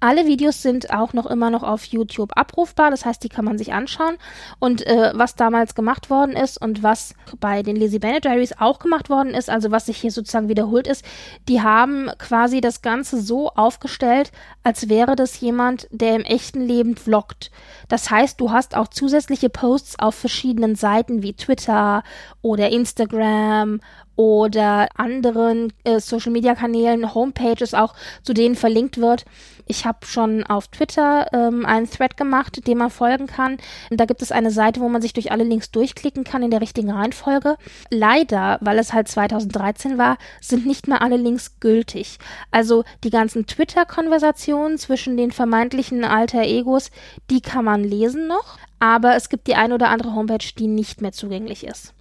Alle 0.00 0.26
Videos 0.26 0.62
sind 0.62 0.92
auch 0.92 1.12
noch 1.12 1.26
immer 1.26 1.50
noch 1.50 1.62
auf 1.62 1.84
YouTube 1.84 2.36
abrufbar, 2.36 2.90
das 2.90 3.04
heißt, 3.04 3.22
die 3.24 3.28
kann 3.28 3.44
man 3.44 3.58
sich 3.58 3.72
anschauen. 3.72 4.16
Und 4.58 4.86
äh, 4.86 5.12
was 5.14 5.36
damals 5.36 5.74
gemacht 5.74 6.10
worden 6.10 6.36
ist 6.36 6.60
und 6.60 6.82
was 6.82 7.14
bei 7.40 7.62
den 7.62 7.76
Lizzie 7.76 7.98
Bennett 7.98 8.24
Diaries 8.24 8.54
auch 8.58 8.78
gemacht 8.78 9.08
worden 9.10 9.34
ist, 9.34 9.50
also 9.50 9.70
was 9.70 9.86
sich 9.86 9.98
hier 9.98 10.10
sozusagen 10.10 10.48
wiederholt 10.48 10.86
ist, 10.86 11.04
die 11.48 11.62
haben 11.62 12.10
quasi 12.18 12.60
das 12.60 12.82
Ganze 12.82 13.20
so 13.20 13.50
aufgestellt, 13.50 14.32
als 14.62 14.88
wäre 14.88 15.16
das 15.16 15.40
jemand, 15.40 15.88
der 15.90 16.16
im 16.16 16.22
echten 16.22 16.60
Leben 16.60 16.96
vloggt. 16.96 17.50
Das 17.88 18.10
heißt, 18.10 18.40
du 18.40 18.50
hast 18.50 18.76
auch 18.76 18.88
zusätzliche 18.88 19.48
Posts 19.48 19.98
auf 19.98 20.14
verschiedenen 20.14 20.74
Seiten 20.74 21.22
wie 21.22 21.34
Twitter 21.34 22.02
oder 22.42 22.70
Instagram 22.70 23.80
oder 24.16 24.88
anderen 24.96 25.72
äh, 25.84 26.00
Social 26.00 26.32
Media 26.32 26.54
Kanälen, 26.54 27.14
Homepages 27.14 27.74
auch, 27.74 27.94
zu 28.22 28.32
denen 28.32 28.56
verlinkt 28.56 28.98
wird. 28.98 29.24
Ich 29.68 29.84
habe 29.84 30.06
schon 30.06 30.44
auf 30.44 30.68
Twitter 30.68 31.26
ähm, 31.32 31.66
einen 31.66 31.90
Thread 31.90 32.16
gemacht, 32.16 32.66
dem 32.66 32.78
man 32.78 32.90
folgen 32.90 33.26
kann. 33.26 33.58
Und 33.90 33.98
da 33.98 34.04
gibt 34.04 34.22
es 34.22 34.32
eine 34.32 34.52
Seite, 34.52 34.80
wo 34.80 34.88
man 34.88 35.02
sich 35.02 35.12
durch 35.12 35.32
alle 35.32 35.44
Links 35.44 35.72
durchklicken 35.72 36.24
kann 36.24 36.42
in 36.42 36.50
der 36.50 36.60
richtigen 36.60 36.90
Reihenfolge. 36.90 37.56
Leider, 37.90 38.58
weil 38.60 38.78
es 38.78 38.92
halt 38.92 39.08
2013 39.08 39.98
war, 39.98 40.18
sind 40.40 40.66
nicht 40.66 40.86
mehr 40.86 41.02
alle 41.02 41.16
Links 41.16 41.58
gültig. 41.58 42.18
Also 42.52 42.84
die 43.02 43.10
ganzen 43.10 43.46
Twitter-Konversationen 43.46 44.78
zwischen 44.78 45.16
den 45.16 45.32
vermeintlichen 45.32 46.04
Alter 46.04 46.42
Egos, 46.42 46.92
die 47.28 47.40
kann 47.40 47.64
man 47.64 47.82
lesen 47.82 48.28
noch. 48.28 48.58
Aber 48.78 49.16
es 49.16 49.28
gibt 49.28 49.48
die 49.48 49.56
ein 49.56 49.72
oder 49.72 49.88
andere 49.88 50.14
Homepage, 50.14 50.52
die 50.56 50.68
nicht 50.68 51.00
mehr 51.00 51.12
zugänglich 51.12 51.66
ist. 51.66 51.95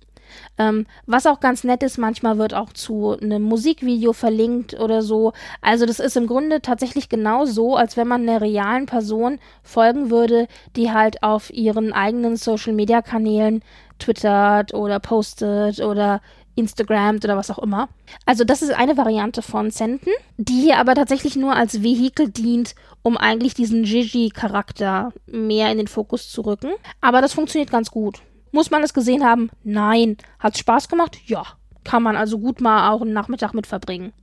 Ähm, 0.58 0.86
was 1.06 1.26
auch 1.26 1.40
ganz 1.40 1.64
nett 1.64 1.84
ist, 1.84 1.98
manchmal 1.98 2.38
wird 2.38 2.54
auch 2.54 2.74
zu 2.74 3.18
einem 3.20 3.44
Musikvideo 3.44 4.14
verlinkt 4.14 4.80
oder 4.80 5.02
so. 5.02 5.34
Also 5.62 5.86
das 5.86 6.00
ist 6.00 6.18
im 6.18 6.28
Grunde 6.28 6.62
tatsächlich 6.62 7.10
genau 7.10 7.46
so, 7.46 7.76
als 7.76 7.98
wenn 7.98 8.08
man 8.08 8.22
einer 8.22 8.42
realen 8.42 8.86
Person 8.86 9.40
folgen 9.64 10.10
würde, 10.10 10.48
die 10.76 10.92
halt 10.92 11.24
auf 11.24 11.52
ihren 11.54 11.94
eigenen 11.94 12.36
Social-Media-Kanälen 12.36 13.64
twittert 14.00 14.74
oder 14.74 15.00
postet 15.00 15.80
oder 15.80 16.22
Instagram 16.56 17.18
oder 17.18 17.38
was 17.38 17.52
auch 17.52 17.60
immer. 17.60 17.90
Also 18.26 18.44
das 18.44 18.62
ist 18.62 18.72
eine 18.72 18.98
Variante 18.98 19.42
von 19.42 19.72
Senden, 19.72 20.12
die 20.38 20.62
hier 20.62 20.78
aber 20.78 20.96
tatsächlich 20.96 21.36
nur 21.36 21.56
als 21.56 21.84
Vehikel 21.84 22.30
dient, 22.30 22.76
um 23.04 23.18
eigentlich 23.18 23.54
diesen 23.54 23.84
Gigi-Charakter 23.84 25.12
mehr 25.28 25.72
in 25.72 25.78
den 25.78 25.88
Fokus 25.88 26.30
zu 26.30 26.42
rücken. 26.42 26.72
Aber 27.02 27.22
das 27.22 27.34
funktioniert 27.34 27.72
ganz 27.72 27.92
gut. 27.92 28.22
Muss 28.56 28.72
man 28.72 28.84
es 28.84 28.94
gesehen 28.94 29.26
haben? 29.26 29.50
Nein. 29.66 30.16
Hat 30.40 30.58
Spaß 30.58 30.88
gemacht? 30.88 31.20
Ja. 31.26 31.44
Kann 31.84 32.02
man 32.02 32.16
also 32.16 32.40
gut 32.40 32.62
mal 32.62 32.90
auch 32.90 33.02
einen 33.02 33.12
Nachmittag 33.12 33.54
mit 33.54 33.68
verbringen. 33.68 34.14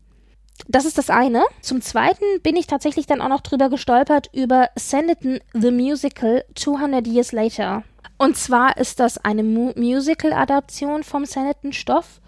Das 0.69 0.87
ist 0.87 0.97
das 0.97 1.11
eine. 1.11 1.43
Zum 1.61 1.83
Zweiten 1.83 2.25
bin 2.43 2.57
ich 2.57 2.67
tatsächlich 2.67 3.05
dann 3.05 3.21
auch 3.21 3.29
noch 3.29 3.43
drüber 3.43 3.69
gestolpert 3.69 4.31
über 4.33 4.71
Sanditon 4.75 5.41
the 5.53 5.71
Musical 5.71 6.47
200 6.55 7.07
Years 7.07 7.33
Later. 7.33 7.83
Und 8.17 8.39
zwar 8.39 8.79
ist 8.79 9.01
das 9.01 9.19
eine 9.19 9.43
Mu 9.43 9.73
Musical-Adaption 9.77 11.03
vom 11.03 11.27
Sanditon-Stoff, 11.27 12.23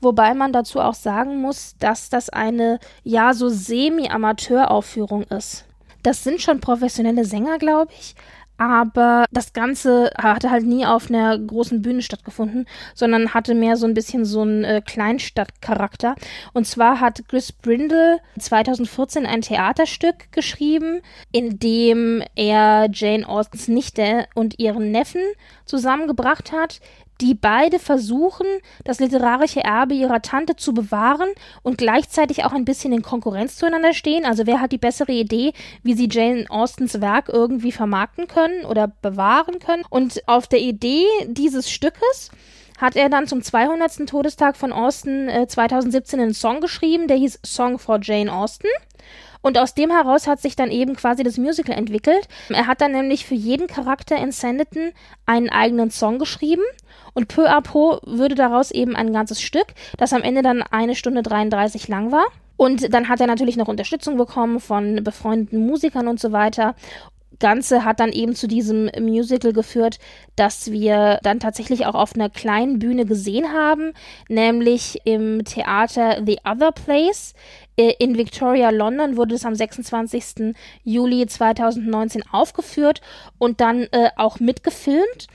wobei 0.00 0.32
man 0.32 0.54
dazu 0.54 0.80
auch 0.80 0.94
sagen 0.94 1.42
muss, 1.42 1.76
dass 1.78 2.08
das 2.08 2.30
eine 2.30 2.78
ja 3.04 3.34
so 3.34 3.50
semi-Amateur-Aufführung 3.50 5.24
ist. 5.24 5.66
Das 6.02 6.24
sind 6.24 6.40
schon 6.40 6.60
professionelle 6.60 7.26
Sänger, 7.26 7.58
glaube 7.58 7.92
ich, 7.92 8.14
aber 8.60 9.24
das 9.32 9.54
Ganze 9.54 10.10
hatte 10.18 10.50
halt 10.50 10.66
nie 10.66 10.84
auf 10.84 11.08
einer 11.08 11.38
großen 11.38 11.80
Bühne 11.80 12.02
stattgefunden, 12.02 12.66
sondern 12.94 13.32
hatte 13.32 13.54
mehr 13.54 13.78
so 13.78 13.86
ein 13.86 13.94
bisschen 13.94 14.26
so 14.26 14.42
einen 14.42 14.64
äh, 14.64 14.82
Kleinstadtcharakter. 14.84 16.14
Und 16.52 16.66
zwar 16.66 17.00
hat 17.00 17.22
Chris 17.26 17.52
Brindle 17.52 18.18
2014 18.38 19.24
ein 19.24 19.40
Theaterstück 19.40 20.30
geschrieben, 20.32 21.00
in 21.32 21.58
dem 21.58 22.22
er 22.34 22.90
Jane 22.92 23.26
Austens 23.26 23.66
Nichte 23.68 24.26
und 24.34 24.58
ihren 24.58 24.90
Neffen 24.90 25.22
zusammengebracht 25.64 26.52
hat, 26.52 26.80
die 27.20 27.34
beide 27.34 27.78
versuchen, 27.78 28.46
das 28.84 29.00
literarische 29.00 29.62
Erbe 29.62 29.94
ihrer 29.94 30.22
Tante 30.22 30.56
zu 30.56 30.72
bewahren 30.72 31.28
und 31.62 31.78
gleichzeitig 31.78 32.44
auch 32.44 32.52
ein 32.52 32.64
bisschen 32.64 32.92
in 32.92 33.02
Konkurrenz 33.02 33.56
zueinander 33.56 33.92
stehen. 33.92 34.24
Also 34.24 34.46
wer 34.46 34.60
hat 34.60 34.72
die 34.72 34.78
bessere 34.78 35.12
Idee, 35.12 35.52
wie 35.82 35.94
sie 35.94 36.08
Jane 36.10 36.46
Austens 36.48 37.00
Werk 37.00 37.28
irgendwie 37.28 37.72
vermarkten 37.72 38.26
können 38.26 38.64
oder 38.64 38.88
bewahren 38.88 39.58
können. 39.58 39.84
Und 39.90 40.26
auf 40.26 40.46
der 40.46 40.60
Idee 40.60 41.04
dieses 41.26 41.70
Stückes 41.70 42.30
hat 42.78 42.96
er 42.96 43.10
dann 43.10 43.26
zum 43.26 43.42
200. 43.42 44.08
Todestag 44.08 44.56
von 44.56 44.72
Austen 44.72 45.28
äh, 45.28 45.46
2017 45.46 46.18
einen 46.18 46.34
Song 46.34 46.60
geschrieben, 46.60 47.08
der 47.08 47.18
hieß 47.18 47.40
Song 47.44 47.78
for 47.78 47.98
Jane 48.00 48.32
Austen. 48.32 48.68
Und 49.42 49.56
aus 49.56 49.74
dem 49.74 49.90
heraus 49.90 50.26
hat 50.26 50.40
sich 50.40 50.54
dann 50.54 50.70
eben 50.70 50.96
quasi 50.96 51.22
das 51.22 51.38
Musical 51.38 51.74
entwickelt. 51.74 52.28
Er 52.50 52.66
hat 52.66 52.80
dann 52.80 52.92
nämlich 52.92 53.24
für 53.24 53.34
jeden 53.34 53.68
Charakter 53.68 54.16
in 54.16 54.32
Sanditon 54.32 54.92
einen 55.24 55.48
eigenen 55.48 55.90
Song 55.90 56.18
geschrieben 56.18 56.62
und 57.14 57.28
peu 57.28 57.48
à 57.48 57.60
peu 57.60 58.00
würde 58.04 58.34
daraus 58.34 58.70
eben 58.70 58.96
ein 58.96 59.12
ganzes 59.12 59.40
Stück, 59.40 59.66
das 59.98 60.12
am 60.12 60.22
Ende 60.22 60.42
dann 60.42 60.62
eine 60.62 60.94
Stunde 60.94 61.22
33 61.22 61.88
lang 61.88 62.12
war. 62.12 62.26
Und 62.56 62.92
dann 62.92 63.08
hat 63.08 63.20
er 63.20 63.26
natürlich 63.26 63.56
noch 63.56 63.68
Unterstützung 63.68 64.18
bekommen 64.18 64.60
von 64.60 65.02
befreundeten 65.02 65.66
Musikern 65.66 66.08
und 66.08 66.20
so 66.20 66.30
weiter. 66.30 66.74
Ganze 67.38 67.86
hat 67.86 68.00
dann 68.00 68.12
eben 68.12 68.34
zu 68.34 68.46
diesem 68.46 68.90
Musical 69.00 69.54
geführt, 69.54 69.98
dass 70.36 70.70
wir 70.70 71.18
dann 71.22 71.40
tatsächlich 71.40 71.86
auch 71.86 71.94
auf 71.94 72.14
einer 72.14 72.28
kleinen 72.28 72.78
Bühne 72.78 73.06
gesehen 73.06 73.52
haben, 73.52 73.92
nämlich 74.28 74.98
im 75.04 75.42
Theater 75.44 76.22
The 76.24 76.38
Other 76.44 76.72
Place 76.72 77.32
äh, 77.80 77.94
in 77.98 78.18
Victoria, 78.18 78.68
London 78.68 79.16
wurde 79.16 79.34
es 79.34 79.46
am 79.46 79.54
26. 79.54 80.54
Juli 80.84 81.26
2019 81.26 82.22
aufgeführt 82.30 83.00
und 83.38 83.62
dann 83.62 83.84
äh, 83.92 84.10
auch 84.16 84.38
mitgefilmt. 84.38 85.28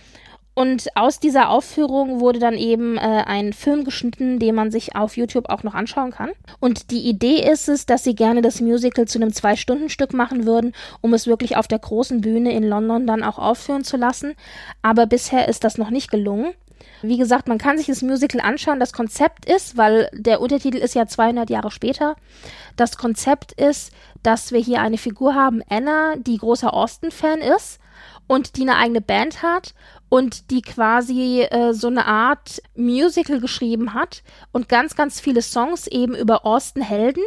Und 0.58 0.96
aus 0.96 1.20
dieser 1.20 1.50
Aufführung 1.50 2.22
wurde 2.22 2.40
dann 2.40 2.58
eben 2.58 2.98
äh, 2.98 3.02
ein 3.02 3.52
Film 3.52 3.84
geschnitten, 3.84 4.40
den 4.40 4.56
man 4.56 4.72
sich 4.72 4.96
auf 4.96 5.18
YouTube 5.18 5.50
auch 5.50 5.64
noch 5.64 5.74
anschauen 5.74 6.12
kann. 6.12 6.32
Und 6.62 6.92
die 6.92 7.10
Idee 7.10 7.46
ist 7.52 7.68
es, 7.68 7.86
dass 7.86 8.06
sie 8.06 8.16
gerne 8.16 8.42
das 8.42 8.62
Musical 8.62 9.06
zu 9.06 9.20
einem 9.20 9.34
Zwei-Stunden-Stück 9.34 10.14
machen 10.14 10.46
würden, 10.46 10.72
um 11.02 11.14
es 11.14 11.28
wirklich 11.28 11.58
auf 11.58 11.68
der 11.68 11.80
großen 11.80 12.22
Bühne 12.22 12.54
in 12.54 12.64
London 12.64 13.06
dann 13.06 13.22
auch 13.22 13.38
aufführen 13.38 13.84
zu 13.84 13.98
lassen. 13.98 14.34
Aber 14.82 15.08
bisher 15.08 15.50
ist 15.50 15.66
das 15.66 15.78
noch 15.78 15.90
nicht 15.90 16.10
gelungen. 16.10 16.54
Wie 17.02 17.18
gesagt, 17.18 17.50
man 17.50 17.58
kann 17.58 17.78
sich 17.78 17.88
das 17.88 18.02
Musical 18.02 18.40
anschauen. 18.40 18.80
Das 18.80 18.94
Konzept 18.94 19.46
ist, 19.46 19.76
weil 19.76 20.10
der 20.14 20.40
Untertitel 20.40 20.78
ist 20.78 20.96
ja 20.96 21.06
200 21.06 21.50
Jahre 21.50 21.70
später, 21.70 22.16
das 22.78 22.98
Konzept 22.98 23.52
ist, 23.52 23.92
dass 24.24 24.54
wir 24.54 24.60
hier 24.62 24.80
eine 24.80 24.98
Figur 24.98 25.36
haben, 25.36 25.62
Anna, 25.70 26.16
die 26.16 26.38
großer 26.38 26.74
Austin-Fan 26.74 27.40
ist 27.40 27.80
und 28.28 28.56
die 28.58 28.62
eine 28.62 28.78
eigene 28.78 29.02
Band 29.02 29.44
hat 29.44 29.74
und 30.10 30.52
die 30.52 30.62
quasi 30.62 31.42
äh, 31.42 31.74
so 31.74 31.88
eine 31.88 32.06
Art 32.06 32.62
Musical 32.76 33.40
geschrieben 33.40 33.94
hat 33.94 34.24
und 34.52 34.70
ganz, 34.70 34.96
ganz 34.96 35.20
viele 35.20 35.42
Songs 35.42 35.88
eben 35.88 36.16
über 36.16 36.46
Austin 36.46 36.84
Helden 36.84 37.24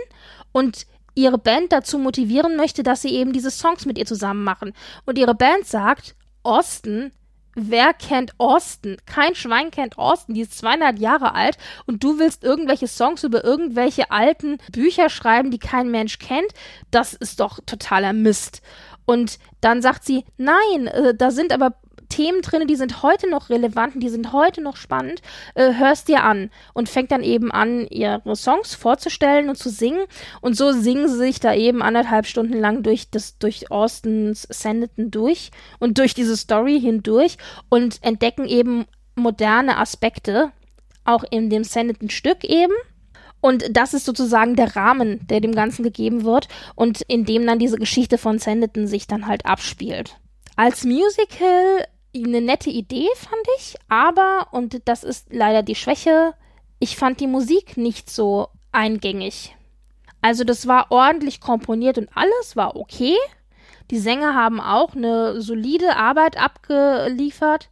und 0.53 0.87
ihre 1.15 1.39
Band 1.39 1.73
dazu 1.73 1.99
motivieren 1.99 2.57
möchte, 2.57 2.83
dass 2.83 3.03
sie 3.03 3.11
eben 3.11 3.33
diese 3.33 3.51
Songs 3.51 3.87
mit 3.87 3.99
ihr 3.99 4.07
zusammen 4.07 4.45
machen. 4.45 4.73
Und 5.05 5.19
ihre 5.19 5.35
Band 5.35 5.67
sagt, 5.67 6.15
Austin, 6.45 7.11
wer 7.55 7.93
kennt 7.93 8.39
Austin? 8.39 8.97
Kein 9.05 9.35
Schwein 9.35 9.71
kennt 9.71 9.99
Austin, 9.99 10.35
die 10.35 10.43
ist 10.43 10.57
200 10.59 10.99
Jahre 10.99 11.35
alt 11.35 11.59
und 11.87 12.05
du 12.05 12.19
willst 12.19 12.45
irgendwelche 12.45 12.87
Songs 12.87 13.25
über 13.25 13.43
irgendwelche 13.45 14.11
alten 14.13 14.59
Bücher 14.71 15.11
schreiben, 15.11 15.51
die 15.51 15.59
kein 15.59 15.91
Mensch 15.91 16.19
kennt? 16.19 16.53
Das 16.91 17.15
ist 17.15 17.41
doch 17.41 17.59
totaler 17.67 18.13
Mist. 18.13 18.63
Und 19.05 19.39
dann 19.61 19.83
sagt 19.83 20.05
sie, 20.05 20.25
nein, 20.37 20.87
äh, 20.87 21.15
da 21.15 21.31
sind 21.31 21.53
aber 21.53 21.75
Themen 22.09 22.43
drin, 22.43 22.67
die 22.67 22.77
sind 22.77 23.03
heute 23.03 23.29
noch 23.29 23.51
relevant 23.51 23.95
und 23.95 24.01
die 24.01 24.09
sind 24.09 24.33
heute 24.33 24.61
noch 24.61 24.77
spannend, 24.77 25.23
äh, 25.55 25.75
hörst 25.75 26.09
dir 26.09 26.25
an 26.25 26.51
und 26.75 26.89
fängt 26.89 27.11
dann 27.11 27.23
eben 27.23 27.51
an, 27.53 27.87
ihre 27.89 28.37
Songs 28.37 28.75
vorzustellen 28.75 29.49
und 29.49 29.57
zu 29.57 29.71
singen. 29.71 30.05
Und 30.41 30.57
so 30.57 30.73
singen 30.73 31.09
sie 31.09 31.17
sich 31.17 31.41
da 31.41 31.55
eben 31.55 31.83
anderthalb 31.83 32.27
Stunden 32.27 32.59
lang 32.59 32.83
durch 32.83 33.11
das, 33.11 33.39
durch 33.39 33.71
Austins 33.71 34.47
Sanditon 34.51 35.11
durch 35.11 35.51
und 35.79 35.99
durch 35.99 36.15
diese 36.15 36.37
Story 36.37 36.81
hindurch 36.81 37.37
und 37.69 38.03
entdecken 38.03 38.47
eben 38.47 38.87
moderne 39.15 39.77
Aspekte, 39.79 40.53
auch 41.05 41.25
in 41.31 41.51
dem 41.51 41.65
Sanditon-Stück 41.65 42.45
eben. 42.45 42.75
Und 43.41 43.65
das 43.71 43.95
ist 43.95 44.05
sozusagen 44.05 44.57
der 44.57 44.75
Rahmen, 44.75 45.21
der 45.29 45.41
dem 45.41 45.55
Ganzen 45.55 45.83
gegeben 45.83 46.25
wird 46.25 46.49
und 46.75 47.03
in 47.03 47.25
dem 47.25 47.47
dann 47.47 47.59
diese 47.59 47.79
Geschichte 47.79 48.19
von 48.19 48.39
Sanditon 48.39 48.87
sich 48.87 49.07
dann 49.07 49.27
halt 49.27 49.47
abspielt. 49.47 50.19
Als 50.57 50.85
Musical 50.85 51.87
eine 52.15 52.41
nette 52.41 52.71
Idee, 52.71 53.09
fand 53.15 53.47
ich, 53.59 53.77
aber, 53.89 54.49
und 54.51 54.83
das 54.87 55.05
ist 55.05 55.29
leider 55.31 55.63
die 55.63 55.75
Schwäche, 55.75 56.35
ich 56.79 56.97
fand 56.97 57.21
die 57.21 57.27
Musik 57.27 57.77
nicht 57.77 58.11
so 58.11 58.49
eingängig. 58.73 59.55
Also 60.21 60.45
das 60.45 60.67
war 60.67 60.91
ordentlich 60.91 61.41
komponiert 61.41 61.99
und 61.99 62.09
alles 62.15 62.57
war 62.57 62.77
okay. 62.77 63.17
Die 63.91 63.99
Sänger 63.99 64.35
haben 64.35 64.61
auch 64.61 64.95
eine 64.95 65.41
solide 65.41 65.97
Arbeit 65.97 66.37
abgeliefert, 66.37 67.71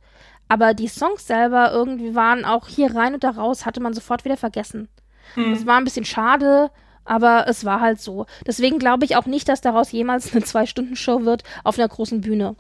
aber 0.48 0.74
die 0.74 0.88
Songs 0.88 1.26
selber 1.26 1.72
irgendwie 1.72 2.14
waren 2.14 2.44
auch 2.44 2.68
hier 2.68 2.94
rein 2.94 3.14
und 3.14 3.24
da 3.24 3.30
raus, 3.30 3.66
hatte 3.66 3.80
man 3.80 3.94
sofort 3.94 4.24
wieder 4.24 4.36
vergessen. 4.36 4.88
Mhm. 5.34 5.52
Das 5.52 5.66
war 5.66 5.76
ein 5.76 5.84
bisschen 5.84 6.04
schade, 6.04 6.70
aber 7.04 7.46
es 7.48 7.64
war 7.64 7.80
halt 7.80 8.00
so. 8.00 8.26
Deswegen 8.46 8.78
glaube 8.78 9.04
ich 9.04 9.16
auch 9.16 9.26
nicht, 9.26 9.48
dass 9.48 9.60
daraus 9.60 9.92
jemals 9.92 10.32
eine 10.32 10.44
Zwei-Stunden-Show 10.44 11.24
wird 11.24 11.42
auf 11.64 11.78
einer 11.78 11.88
großen 11.88 12.20
Bühne. 12.20 12.56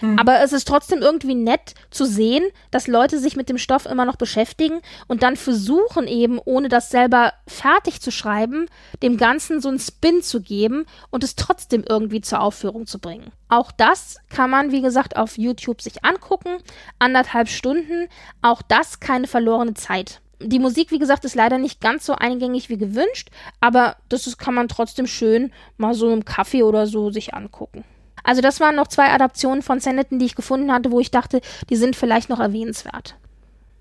Mhm. 0.00 0.18
Aber 0.18 0.40
es 0.40 0.52
ist 0.52 0.68
trotzdem 0.68 1.00
irgendwie 1.00 1.34
nett 1.34 1.74
zu 1.90 2.04
sehen, 2.04 2.44
dass 2.70 2.86
Leute 2.86 3.18
sich 3.18 3.36
mit 3.36 3.48
dem 3.48 3.58
Stoff 3.58 3.86
immer 3.86 4.04
noch 4.04 4.16
beschäftigen 4.16 4.80
und 5.06 5.22
dann 5.22 5.36
versuchen 5.36 6.06
eben, 6.06 6.38
ohne 6.44 6.68
das 6.68 6.90
selber 6.90 7.32
fertig 7.46 8.00
zu 8.00 8.10
schreiben, 8.10 8.66
dem 9.02 9.16
Ganzen 9.16 9.60
so 9.60 9.68
einen 9.68 9.78
Spin 9.78 10.22
zu 10.22 10.40
geben 10.40 10.86
und 11.10 11.24
es 11.24 11.36
trotzdem 11.36 11.84
irgendwie 11.88 12.20
zur 12.20 12.40
Aufführung 12.40 12.86
zu 12.86 12.98
bringen. 12.98 13.32
Auch 13.48 13.70
das 13.72 14.18
kann 14.28 14.50
man, 14.50 14.72
wie 14.72 14.82
gesagt, 14.82 15.16
auf 15.16 15.38
YouTube 15.38 15.80
sich 15.80 16.04
angucken. 16.04 16.58
Anderthalb 16.98 17.48
Stunden. 17.48 18.08
Auch 18.42 18.62
das 18.62 19.00
keine 19.00 19.26
verlorene 19.26 19.74
Zeit. 19.74 20.20
Die 20.40 20.58
Musik, 20.58 20.90
wie 20.90 20.98
gesagt, 20.98 21.24
ist 21.24 21.34
leider 21.34 21.56
nicht 21.56 21.80
ganz 21.80 22.04
so 22.04 22.14
eingängig 22.14 22.68
wie 22.68 22.76
gewünscht, 22.76 23.30
aber 23.60 23.96
das 24.10 24.36
kann 24.36 24.54
man 24.54 24.68
trotzdem 24.68 25.06
schön 25.06 25.50
mal 25.78 25.94
so 25.94 26.12
im 26.12 26.26
Kaffee 26.26 26.62
oder 26.62 26.86
so 26.86 27.10
sich 27.10 27.32
angucken. 27.32 27.84
Also 28.26 28.42
das 28.42 28.58
waren 28.58 28.74
noch 28.74 28.88
zwei 28.88 29.12
Adaptionen 29.12 29.62
von 29.62 29.78
Sanditon, 29.78 30.18
die 30.18 30.26
ich 30.26 30.34
gefunden 30.34 30.72
hatte, 30.72 30.90
wo 30.90 30.98
ich 30.98 31.12
dachte, 31.12 31.40
die 31.70 31.76
sind 31.76 31.94
vielleicht 31.94 32.28
noch 32.28 32.40
erwähnenswert. 32.40 33.14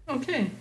Okay. 0.06 0.52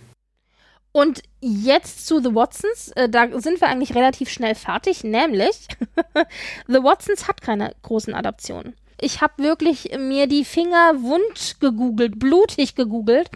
Und 0.91 1.21
jetzt 1.39 2.07
zu 2.07 2.19
The 2.19 2.33
Watsons. 2.33 2.91
Äh, 2.95 3.09
da 3.09 3.39
sind 3.39 3.61
wir 3.61 3.67
eigentlich 3.67 3.93
relativ 3.93 4.29
schnell 4.29 4.55
fertig, 4.55 5.03
nämlich 5.03 5.67
The 6.67 6.81
Watsons 6.83 7.27
hat 7.27 7.41
keine 7.41 7.75
großen 7.83 8.15
Adaptionen. 8.15 8.73
Ich 8.99 9.21
habe 9.21 9.43
wirklich 9.43 9.95
mir 9.99 10.25
die 10.25 10.45
Finger 10.45 11.03
wund 11.03 11.57
gegoogelt, 11.59 12.17
blutig 12.17 12.73
gegoogelt. 12.73 13.29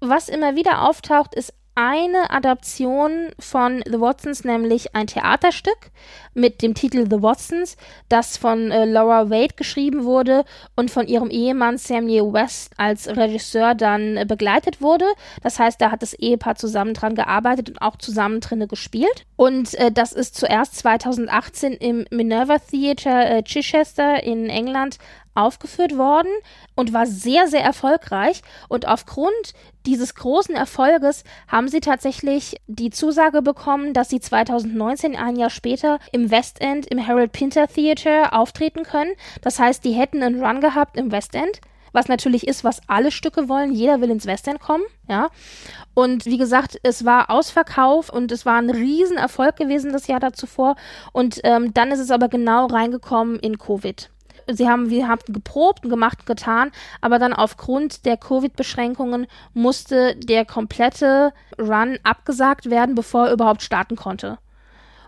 Was 0.00 0.28
immer 0.28 0.56
wieder 0.56 0.82
auftaucht, 0.82 1.36
ist 1.36 1.52
eine 1.74 2.30
Adaption 2.30 3.30
von 3.38 3.82
The 3.84 4.00
Watsons, 4.00 4.44
nämlich 4.44 4.94
ein 4.94 5.06
Theaterstück 5.06 5.90
mit 6.34 6.62
dem 6.62 6.74
Titel 6.74 7.06
The 7.10 7.22
Watsons, 7.22 7.76
das 8.08 8.36
von 8.36 8.70
äh, 8.70 8.84
Laura 8.84 9.30
Wade 9.30 9.54
geschrieben 9.56 10.04
wurde 10.04 10.44
und 10.76 10.90
von 10.90 11.06
ihrem 11.06 11.30
Ehemann 11.30 11.78
Samuel 11.78 12.32
West 12.32 12.72
als 12.76 13.08
Regisseur 13.08 13.74
dann 13.74 14.16
äh, 14.16 14.24
begleitet 14.26 14.80
wurde. 14.80 15.06
Das 15.42 15.58
heißt, 15.58 15.80
da 15.80 15.90
hat 15.90 16.02
das 16.02 16.14
Ehepaar 16.14 16.56
zusammen 16.56 16.94
dran 16.94 17.14
gearbeitet 17.14 17.70
und 17.70 17.82
auch 17.82 17.96
zusammen 17.96 18.40
drinne 18.40 18.68
gespielt. 18.68 19.26
Und 19.36 19.74
äh, 19.74 19.90
das 19.90 20.12
ist 20.12 20.36
zuerst 20.36 20.76
2018 20.76 21.72
im 21.72 22.04
Minerva 22.10 22.58
Theatre 22.58 23.24
äh, 23.24 23.42
Chichester 23.42 24.22
in 24.22 24.48
England 24.48 24.98
aufgeführt 25.34 25.96
worden 25.96 26.30
und 26.74 26.92
war 26.92 27.06
sehr, 27.06 27.46
sehr 27.46 27.62
erfolgreich. 27.62 28.42
Und 28.68 28.86
aufgrund 28.86 29.54
dieses 29.86 30.14
großen 30.14 30.54
Erfolges 30.54 31.24
haben 31.48 31.68
sie 31.68 31.80
tatsächlich 31.80 32.56
die 32.66 32.90
Zusage 32.90 33.42
bekommen, 33.42 33.92
dass 33.92 34.08
sie 34.08 34.20
2019, 34.20 35.16
ein 35.16 35.36
Jahr 35.36 35.50
später, 35.50 35.98
im 36.12 36.30
West 36.30 36.60
End, 36.60 36.86
im 36.86 37.06
Harold 37.06 37.32
Pinter 37.32 37.68
Theatre 37.68 38.32
auftreten 38.32 38.84
können. 38.84 39.12
Das 39.42 39.58
heißt, 39.58 39.84
die 39.84 39.92
hätten 39.92 40.22
einen 40.22 40.42
Run 40.42 40.60
gehabt 40.60 40.96
im 40.96 41.12
West 41.12 41.34
End 41.34 41.60
was 41.94 42.08
natürlich 42.08 42.46
ist, 42.46 42.64
was 42.64 42.80
alle 42.88 43.10
Stücke 43.12 43.48
wollen. 43.48 43.72
Jeder 43.72 44.00
will 44.00 44.10
ins 44.10 44.26
West 44.26 44.48
End 44.48 44.60
kommen, 44.60 44.82
ja. 45.08 45.30
Und 45.94 46.26
wie 46.26 46.38
gesagt, 46.38 46.76
es 46.82 47.04
war 47.04 47.30
Ausverkauf 47.30 48.10
und 48.10 48.32
es 48.32 48.44
war 48.44 48.56
ein 48.56 48.68
Riesenerfolg 48.68 49.56
gewesen 49.56 49.92
das 49.92 50.08
Jahr 50.08 50.18
dazuvor. 50.18 50.74
Und 51.12 51.40
ähm, 51.44 51.72
dann 51.72 51.92
ist 51.92 52.00
es 52.00 52.10
aber 52.10 52.28
genau 52.28 52.66
reingekommen 52.66 53.38
in 53.38 53.58
Covid 53.58 54.10
sie 54.46 54.68
haben, 54.68 54.90
wir 54.90 55.08
haben 55.08 55.20
geprobt, 55.26 55.82
gemacht, 55.82 56.26
getan, 56.26 56.70
aber 57.00 57.18
dann 57.18 57.32
aufgrund 57.32 58.04
der 58.04 58.16
Covid-Beschränkungen 58.16 59.26
musste 59.52 60.16
der 60.16 60.44
komplette 60.44 61.32
Run 61.58 61.98
abgesagt 62.02 62.70
werden, 62.70 62.94
bevor 62.94 63.26
er 63.26 63.32
überhaupt 63.32 63.62
starten 63.62 63.96
konnte. 63.96 64.38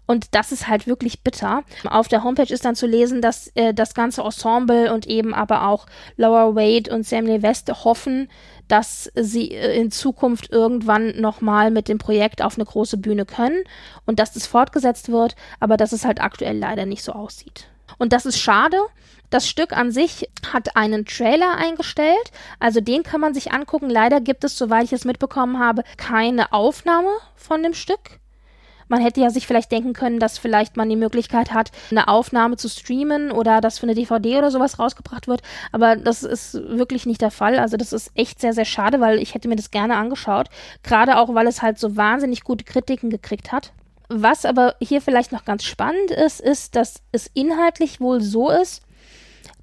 Und 0.06 0.34
das 0.36 0.52
ist 0.52 0.68
halt 0.68 0.86
wirklich 0.86 1.22
bitter. 1.22 1.64
Auf 1.84 2.06
der 2.06 2.22
Homepage 2.22 2.52
ist 2.52 2.64
dann 2.64 2.76
zu 2.76 2.86
lesen, 2.86 3.20
dass 3.20 3.50
äh, 3.56 3.74
das 3.74 3.92
ganze 3.92 4.22
Ensemble 4.22 4.92
und 4.94 5.06
eben 5.06 5.34
aber 5.34 5.66
auch 5.66 5.86
Laura 6.16 6.54
Wade 6.54 6.94
und 6.94 7.04
Samuel 7.04 7.42
West 7.42 7.68
hoffen, 7.84 8.28
dass 8.68 9.10
sie 9.16 9.50
äh, 9.50 9.76
in 9.78 9.90
Zukunft 9.90 10.52
irgendwann 10.52 11.20
nochmal 11.20 11.72
mit 11.72 11.88
dem 11.88 11.98
Projekt 11.98 12.40
auf 12.40 12.56
eine 12.56 12.64
große 12.64 12.98
Bühne 12.98 13.26
können 13.26 13.64
und 14.06 14.20
dass 14.20 14.32
das 14.32 14.46
fortgesetzt 14.46 15.10
wird, 15.10 15.34
aber 15.58 15.76
dass 15.76 15.92
es 15.92 16.04
halt 16.04 16.20
aktuell 16.20 16.56
leider 16.56 16.86
nicht 16.86 17.02
so 17.02 17.12
aussieht. 17.12 17.66
Und 17.98 18.12
das 18.12 18.26
ist 18.26 18.38
schade. 18.38 18.78
Das 19.30 19.48
Stück 19.48 19.76
an 19.76 19.90
sich 19.90 20.28
hat 20.52 20.76
einen 20.76 21.04
Trailer 21.04 21.56
eingestellt, 21.56 22.30
also 22.60 22.80
den 22.80 23.02
kann 23.02 23.20
man 23.20 23.34
sich 23.34 23.52
angucken. 23.52 23.90
Leider 23.90 24.20
gibt 24.20 24.44
es, 24.44 24.56
soweit 24.56 24.84
ich 24.84 24.92
es 24.92 25.04
mitbekommen 25.04 25.58
habe, 25.58 25.82
keine 25.96 26.52
Aufnahme 26.52 27.10
von 27.34 27.62
dem 27.62 27.74
Stück. 27.74 28.20
Man 28.88 29.00
hätte 29.00 29.20
ja 29.20 29.30
sich 29.30 29.46
vielleicht 29.46 29.72
denken 29.72 29.94
können, 29.94 30.20
dass 30.20 30.38
vielleicht 30.38 30.76
man 30.76 30.88
die 30.88 30.96
Möglichkeit 30.96 31.52
hat, 31.52 31.72
eine 31.90 32.06
Aufnahme 32.06 32.56
zu 32.56 32.68
streamen 32.68 33.32
oder 33.32 33.60
dass 33.60 33.78
für 33.78 33.86
eine 33.86 33.94
DVD 33.94 34.38
oder 34.38 34.50
sowas 34.50 34.78
rausgebracht 34.78 35.26
wird. 35.26 35.42
Aber 35.72 35.96
das 35.96 36.22
ist 36.22 36.54
wirklich 36.54 37.04
nicht 37.04 37.20
der 37.20 37.32
Fall. 37.32 37.58
Also 37.58 37.76
das 37.76 37.92
ist 37.92 38.12
echt 38.14 38.40
sehr, 38.40 38.52
sehr 38.52 38.64
schade, 38.64 39.00
weil 39.00 39.18
ich 39.18 39.34
hätte 39.34 39.48
mir 39.48 39.56
das 39.56 39.72
gerne 39.72 39.96
angeschaut. 39.96 40.48
Gerade 40.84 41.18
auch, 41.18 41.34
weil 41.34 41.48
es 41.48 41.62
halt 41.62 41.78
so 41.78 41.96
wahnsinnig 41.96 42.44
gute 42.44 42.64
Kritiken 42.64 43.10
gekriegt 43.10 43.50
hat. 43.50 43.72
Was 44.08 44.44
aber 44.44 44.76
hier 44.80 45.00
vielleicht 45.00 45.32
noch 45.32 45.44
ganz 45.44 45.64
spannend 45.64 46.12
ist, 46.12 46.40
ist, 46.40 46.76
dass 46.76 47.02
es 47.10 47.28
inhaltlich 47.34 48.00
wohl 48.00 48.20
so 48.20 48.50
ist, 48.50 48.85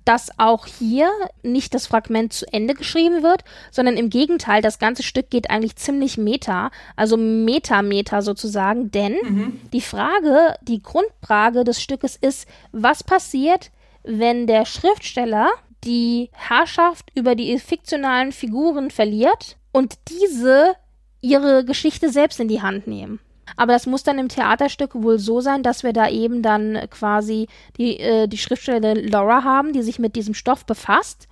dass 0.06 0.32
auch 0.38 0.66
hier 0.66 1.10
nicht 1.44 1.74
das 1.74 1.88
Fragment 1.88 2.34
zu 2.34 2.46
Ende 2.52 2.74
geschrieben 2.74 3.24
wird, 3.24 3.44
sondern 3.72 3.98
im 3.98 4.10
Gegenteil, 4.10 4.62
das 4.62 4.80
ganze 4.80 5.04
Stück 5.04 5.30
geht 5.30 5.50
eigentlich 5.50 5.76
ziemlich 5.76 6.18
meta, 6.18 6.72
also 6.96 7.18
meta-meta 7.18 8.22
sozusagen, 8.22 8.92
denn 8.92 9.14
mhm. 9.24 9.62
die 9.72 9.82
Frage, 9.82 10.56
die 10.62 10.82
Grundfrage 10.82 11.64
des 11.64 11.82
Stückes 11.82 12.16
ist, 12.16 12.48
was 12.72 13.04
passiert, 13.04 13.72
wenn 14.04 14.48
der 14.48 14.66
Schriftsteller 14.66 15.50
die 15.84 16.30
Herrschaft 16.34 17.12
über 17.16 17.36
die 17.36 17.58
fiktionalen 17.60 18.32
Figuren 18.32 18.92
verliert 18.92 19.58
und 19.72 19.96
diese 20.10 20.76
ihre 21.22 21.66
Geschichte 21.66 22.10
selbst 22.10 22.40
in 22.40 22.48
die 22.48 22.62
Hand 22.62 22.88
nehmen. 22.88 23.20
Aber 23.58 23.74
das 23.74 23.86
muss 23.86 24.04
dann 24.04 24.20
im 24.20 24.30
Theaterstück 24.30 24.92
wohl 24.96 25.20
so 25.20 25.42
sein, 25.42 25.64
dass 25.64 25.84
wir 25.84 25.94
da 25.94 26.10
eben 26.10 26.42
dann 26.42 26.80
quasi 26.90 27.48
die, 27.78 28.00
äh, 28.00 28.28
die 28.28 28.38
Schriftstellerin 28.38 29.08
Laura 29.08 29.44
haben, 29.44 29.74
die 29.74 29.84
sich 29.84 30.00
mit 30.00 30.16
diesem 30.16 30.34
Stoff 30.34 30.66
befasst 30.66 31.28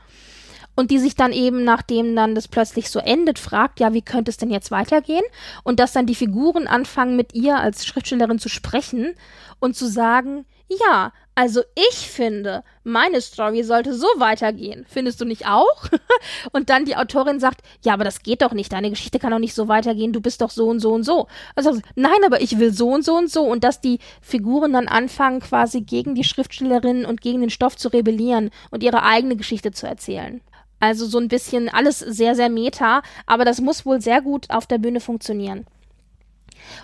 und 0.76 0.92
die 0.92 1.00
sich 1.00 1.16
dann 1.16 1.34
eben, 1.34 1.64
nachdem 1.64 2.16
dann 2.16 2.36
das 2.36 2.48
plötzlich 2.48 2.90
so 2.90 3.00
endet, 3.00 3.40
fragt, 3.40 3.80
ja, 3.80 3.94
wie 3.94 4.02
könnte 4.02 4.32
es 4.32 4.38
denn 4.38 4.52
jetzt 4.52 4.72
weitergehen? 4.72 5.24
Und 5.64 5.80
dass 5.80 5.94
dann 5.94 6.06
die 6.06 6.16
Figuren 6.16 6.68
anfangen, 6.68 7.16
mit 7.16 7.34
ihr 7.34 7.58
als 7.58 7.86
Schriftstellerin 7.86 8.40
zu 8.40 8.50
sprechen 8.50 9.14
und 9.60 9.76
zu 9.76 9.88
sagen, 9.88 10.46
ja, 10.68 11.12
also 11.34 11.62
ich 11.90 12.10
finde, 12.10 12.64
meine 12.84 13.22
Story 13.22 13.64
sollte 13.64 13.94
so 13.94 14.08
weitergehen. 14.18 14.86
Findest 14.88 15.22
du 15.22 15.26
nicht 15.26 15.48
auch? 15.48 15.86
und 16.52 16.70
dann 16.70 16.84
die 16.84 16.98
Autorin 16.98 17.40
sagt, 17.40 17.62
ja, 17.84 17.94
aber 17.94 18.04
das 18.04 18.22
geht 18.22 18.42
doch 18.42 18.52
nicht. 18.52 18.74
Deine 18.74 18.90
Geschichte 18.90 19.18
kann 19.18 19.32
doch 19.32 19.40
nicht 19.40 19.54
so 19.54 19.68
weitergehen. 19.70 20.12
Du 20.12 20.20
bist 20.20 20.42
doch 20.42 20.50
so 20.50 20.68
und 20.68 20.80
so 20.80 20.92
und 20.92 21.04
so. 21.04 21.28
Also 21.56 21.80
nein, 21.96 22.12
aber 22.26 22.42
ich 22.42 22.60
will 22.60 22.74
so 22.74 22.90
und 22.90 23.06
so 23.06 23.16
und 23.16 23.32
so. 23.32 23.44
Und 23.44 23.64
dass 23.64 23.80
die 23.80 24.00
Figuren 24.22 24.74
dann 24.74 24.90
anfangen, 24.90 25.40
quasi 25.40 25.82
gegen 25.82 26.16
die 26.16 26.26
Schriftstellerin 26.26 27.06
und 27.06 27.22
gegen 27.22 27.40
den 27.40 27.50
Stoff 27.50 27.78
zu 27.78 27.88
rebellieren 27.88 28.52
und 28.70 28.84
ihre 28.84 29.04
eigene 29.04 29.38
Geschichte 29.38 29.72
zu 29.72 29.88
erzählen. 29.88 30.42
Also 30.82 31.06
so 31.06 31.18
ein 31.18 31.28
bisschen 31.28 31.70
alles 31.70 32.00
sehr, 32.00 32.36
sehr 32.36 32.50
meta, 32.50 33.04
aber 33.26 33.46
das 33.46 33.62
muss 33.62 33.86
wohl 33.86 34.02
sehr 34.02 34.22
gut 34.22 34.50
auf 34.50 34.68
der 34.68 34.80
Bühne 34.80 35.00
funktionieren. 35.00 35.66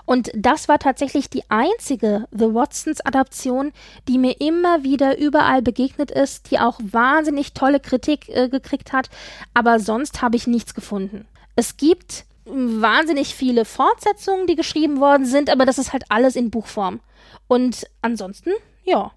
Und 0.06 0.32
das 0.36 0.68
war 0.68 0.80
tatsächlich 0.80 1.30
die 1.30 1.44
einzige 1.50 2.28
The 2.32 2.54
Watsons 2.54 3.02
Adaption, 3.02 3.72
die 4.08 4.18
mir 4.18 4.40
immer 4.40 4.84
wieder 4.84 5.18
überall 5.18 5.62
begegnet 5.62 6.12
ist, 6.12 6.52
die 6.52 6.60
auch 6.60 6.80
wahnsinnig 6.82 7.54
tolle 7.54 7.80
Kritik 7.80 8.30
äh, 8.30 8.50
gekriegt 8.50 8.94
hat, 8.94 9.10
aber 9.54 9.80
sonst 9.80 10.22
habe 10.22 10.36
ich 10.36 10.48
nichts 10.48 10.74
gefunden. 10.74 11.26
Es 11.56 11.78
gibt 11.78 12.26
wahnsinnig 12.46 13.36
viele 13.36 13.66
Fortsetzungen, 13.66 14.48
die 14.48 14.56
geschrieben 14.56 15.00
worden 15.00 15.26
sind, 15.26 15.50
aber 15.50 15.66
das 15.66 15.78
ist 15.78 15.94
halt 15.94 16.06
alles 16.10 16.36
in 16.36 16.50
Buchform. 16.50 17.02
Und 17.48 17.88
ansonsten, 18.02 18.52
ja, 18.84 19.12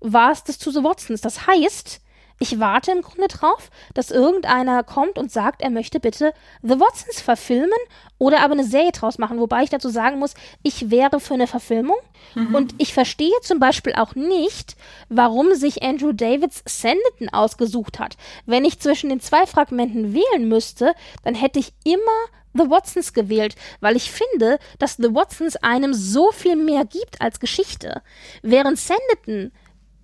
war 0.00 0.32
es 0.32 0.44
das 0.44 0.58
zu 0.58 0.70
The 0.70 0.84
Watsons. 0.84 1.20
Das 1.20 1.46
heißt, 1.46 2.00
ich 2.40 2.58
warte 2.58 2.90
im 2.90 3.02
Grunde 3.02 3.28
drauf, 3.28 3.70
dass 3.94 4.10
irgendeiner 4.10 4.82
kommt 4.82 5.18
und 5.18 5.30
sagt, 5.30 5.62
er 5.62 5.70
möchte 5.70 6.00
bitte 6.00 6.32
The 6.62 6.80
Watsons 6.80 7.20
verfilmen 7.20 7.70
oder 8.18 8.40
aber 8.40 8.54
eine 8.54 8.64
Serie 8.64 8.92
draus 8.92 9.18
machen. 9.18 9.38
Wobei 9.38 9.62
ich 9.62 9.70
dazu 9.70 9.88
sagen 9.88 10.18
muss, 10.18 10.34
ich 10.62 10.90
wäre 10.90 11.20
für 11.20 11.34
eine 11.34 11.46
Verfilmung. 11.46 11.96
Mhm. 12.34 12.54
Und 12.54 12.74
ich 12.78 12.92
verstehe 12.92 13.40
zum 13.42 13.60
Beispiel 13.60 13.94
auch 13.94 14.14
nicht, 14.14 14.76
warum 15.08 15.54
sich 15.54 15.82
Andrew 15.82 16.12
Davids 16.12 16.62
Sanditon 16.66 17.28
ausgesucht 17.28 17.98
hat. 17.98 18.16
Wenn 18.46 18.64
ich 18.64 18.80
zwischen 18.80 19.10
den 19.10 19.20
zwei 19.20 19.46
Fragmenten 19.46 20.14
wählen 20.14 20.48
müsste, 20.48 20.94
dann 21.22 21.34
hätte 21.34 21.60
ich 21.60 21.72
immer 21.84 22.00
The 22.54 22.70
Watsons 22.70 23.12
gewählt, 23.12 23.56
weil 23.80 23.96
ich 23.96 24.10
finde, 24.10 24.58
dass 24.78 24.96
The 24.96 25.14
Watsons 25.14 25.56
einem 25.56 25.92
so 25.92 26.30
viel 26.30 26.56
mehr 26.56 26.84
gibt 26.84 27.20
als 27.20 27.40
Geschichte. 27.40 28.02
Während 28.42 28.78
Sanditon 28.78 29.52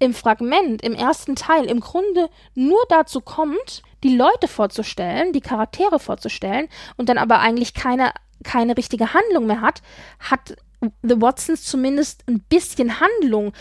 im 0.00 0.14
Fragment, 0.14 0.82
im 0.82 0.94
ersten 0.94 1.36
Teil, 1.36 1.66
im 1.66 1.80
Grunde 1.80 2.28
nur 2.54 2.80
dazu 2.88 3.20
kommt, 3.20 3.82
die 4.02 4.16
Leute 4.16 4.48
vorzustellen, 4.48 5.32
die 5.32 5.42
Charaktere 5.42 6.00
vorzustellen 6.00 6.68
und 6.96 7.08
dann 7.08 7.18
aber 7.18 7.38
eigentlich 7.40 7.74
keine, 7.74 8.12
keine 8.42 8.76
richtige 8.76 9.14
Handlung 9.14 9.46
mehr 9.46 9.60
hat, 9.60 9.82
hat 10.18 10.56
The 11.02 11.20
Watsons 11.20 11.64
zumindest 11.64 12.24
ein 12.26 12.40
bisschen 12.48 12.98
Handlung. 12.98 13.52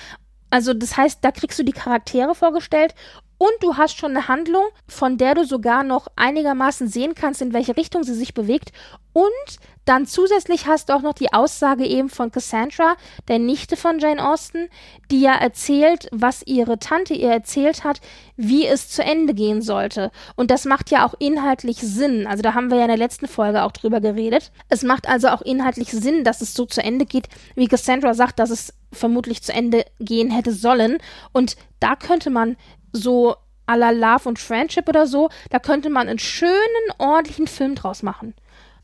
Also 0.49 0.73
das 0.73 0.95
heißt, 0.95 1.19
da 1.21 1.31
kriegst 1.31 1.59
du 1.59 1.63
die 1.63 1.73
Charaktere 1.73 2.33
vorgestellt 2.33 2.95
und 3.37 3.51
du 3.61 3.77
hast 3.77 3.97
schon 3.97 4.11
eine 4.11 4.27
Handlung, 4.29 4.63
von 4.87 5.17
der 5.17 5.35
du 5.35 5.45
sogar 5.45 5.83
noch 5.83 6.07
einigermaßen 6.15 6.87
sehen 6.87 7.15
kannst, 7.15 7.41
in 7.41 7.53
welche 7.53 7.75
Richtung 7.75 8.03
sie 8.03 8.13
sich 8.13 8.33
bewegt. 8.33 8.71
Und 9.13 9.59
dann 9.85 10.05
zusätzlich 10.05 10.67
hast 10.67 10.89
du 10.89 10.93
auch 10.93 11.01
noch 11.01 11.13
die 11.13 11.33
Aussage 11.33 11.83
eben 11.83 12.09
von 12.09 12.31
Cassandra, 12.31 12.95
der 13.27 13.39
Nichte 13.39 13.75
von 13.75 13.97
Jane 13.97 14.23
Austen, 14.23 14.69
die 15.09 15.21
ja 15.21 15.33
erzählt, 15.33 16.07
was 16.11 16.43
ihre 16.45 16.77
Tante 16.77 17.15
ihr 17.15 17.31
erzählt 17.31 17.83
hat, 17.83 17.99
wie 18.37 18.67
es 18.67 18.89
zu 18.89 19.03
Ende 19.03 19.33
gehen 19.33 19.63
sollte. 19.63 20.11
Und 20.35 20.51
das 20.51 20.65
macht 20.65 20.91
ja 20.91 21.07
auch 21.07 21.15
inhaltlich 21.17 21.77
Sinn. 21.77 22.27
Also 22.27 22.43
da 22.43 22.53
haben 22.53 22.69
wir 22.69 22.77
ja 22.77 22.83
in 22.83 22.89
der 22.89 22.97
letzten 22.97 23.27
Folge 23.27 23.63
auch 23.63 23.71
drüber 23.71 23.99
geredet. 23.99 24.51
Es 24.69 24.83
macht 24.83 25.09
also 25.09 25.29
auch 25.29 25.41
inhaltlich 25.41 25.89
Sinn, 25.89 26.23
dass 26.23 26.41
es 26.41 26.53
so 26.53 26.65
zu 26.65 26.83
Ende 26.83 27.05
geht, 27.05 27.27
wie 27.55 27.67
Cassandra 27.67 28.13
sagt, 28.13 28.37
dass 28.37 28.51
es 28.51 28.75
vermutlich 28.93 29.41
zu 29.41 29.53
Ende 29.53 29.85
gehen 29.99 30.29
hätte 30.29 30.51
sollen. 30.51 30.99
Und 31.31 31.55
da 31.79 31.95
könnte 31.95 32.29
man 32.29 32.57
so 32.93 33.35
à 33.65 33.75
la 33.75 33.91
Love 33.91 34.29
und 34.29 34.39
Friendship 34.39 34.89
oder 34.89 35.05
so, 35.05 35.29
da 35.51 35.59
könnte 35.59 35.89
man 35.89 36.07
einen 36.07 36.19
schönen, 36.19 36.53
ordentlichen 36.97 37.47
Film 37.47 37.75
draus 37.75 38.01
machen. 38.01 38.33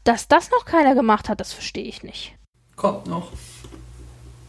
Dass 0.05 0.29
das 0.29 0.51
noch 0.51 0.65
keiner 0.65 0.95
gemacht 0.95 1.27
hat, 1.27 1.41
das 1.41 1.51
verstehe 1.51 1.83
ich 1.83 2.03
nicht. 2.03 2.35
Kommt 2.77 3.07
noch. 3.07 3.31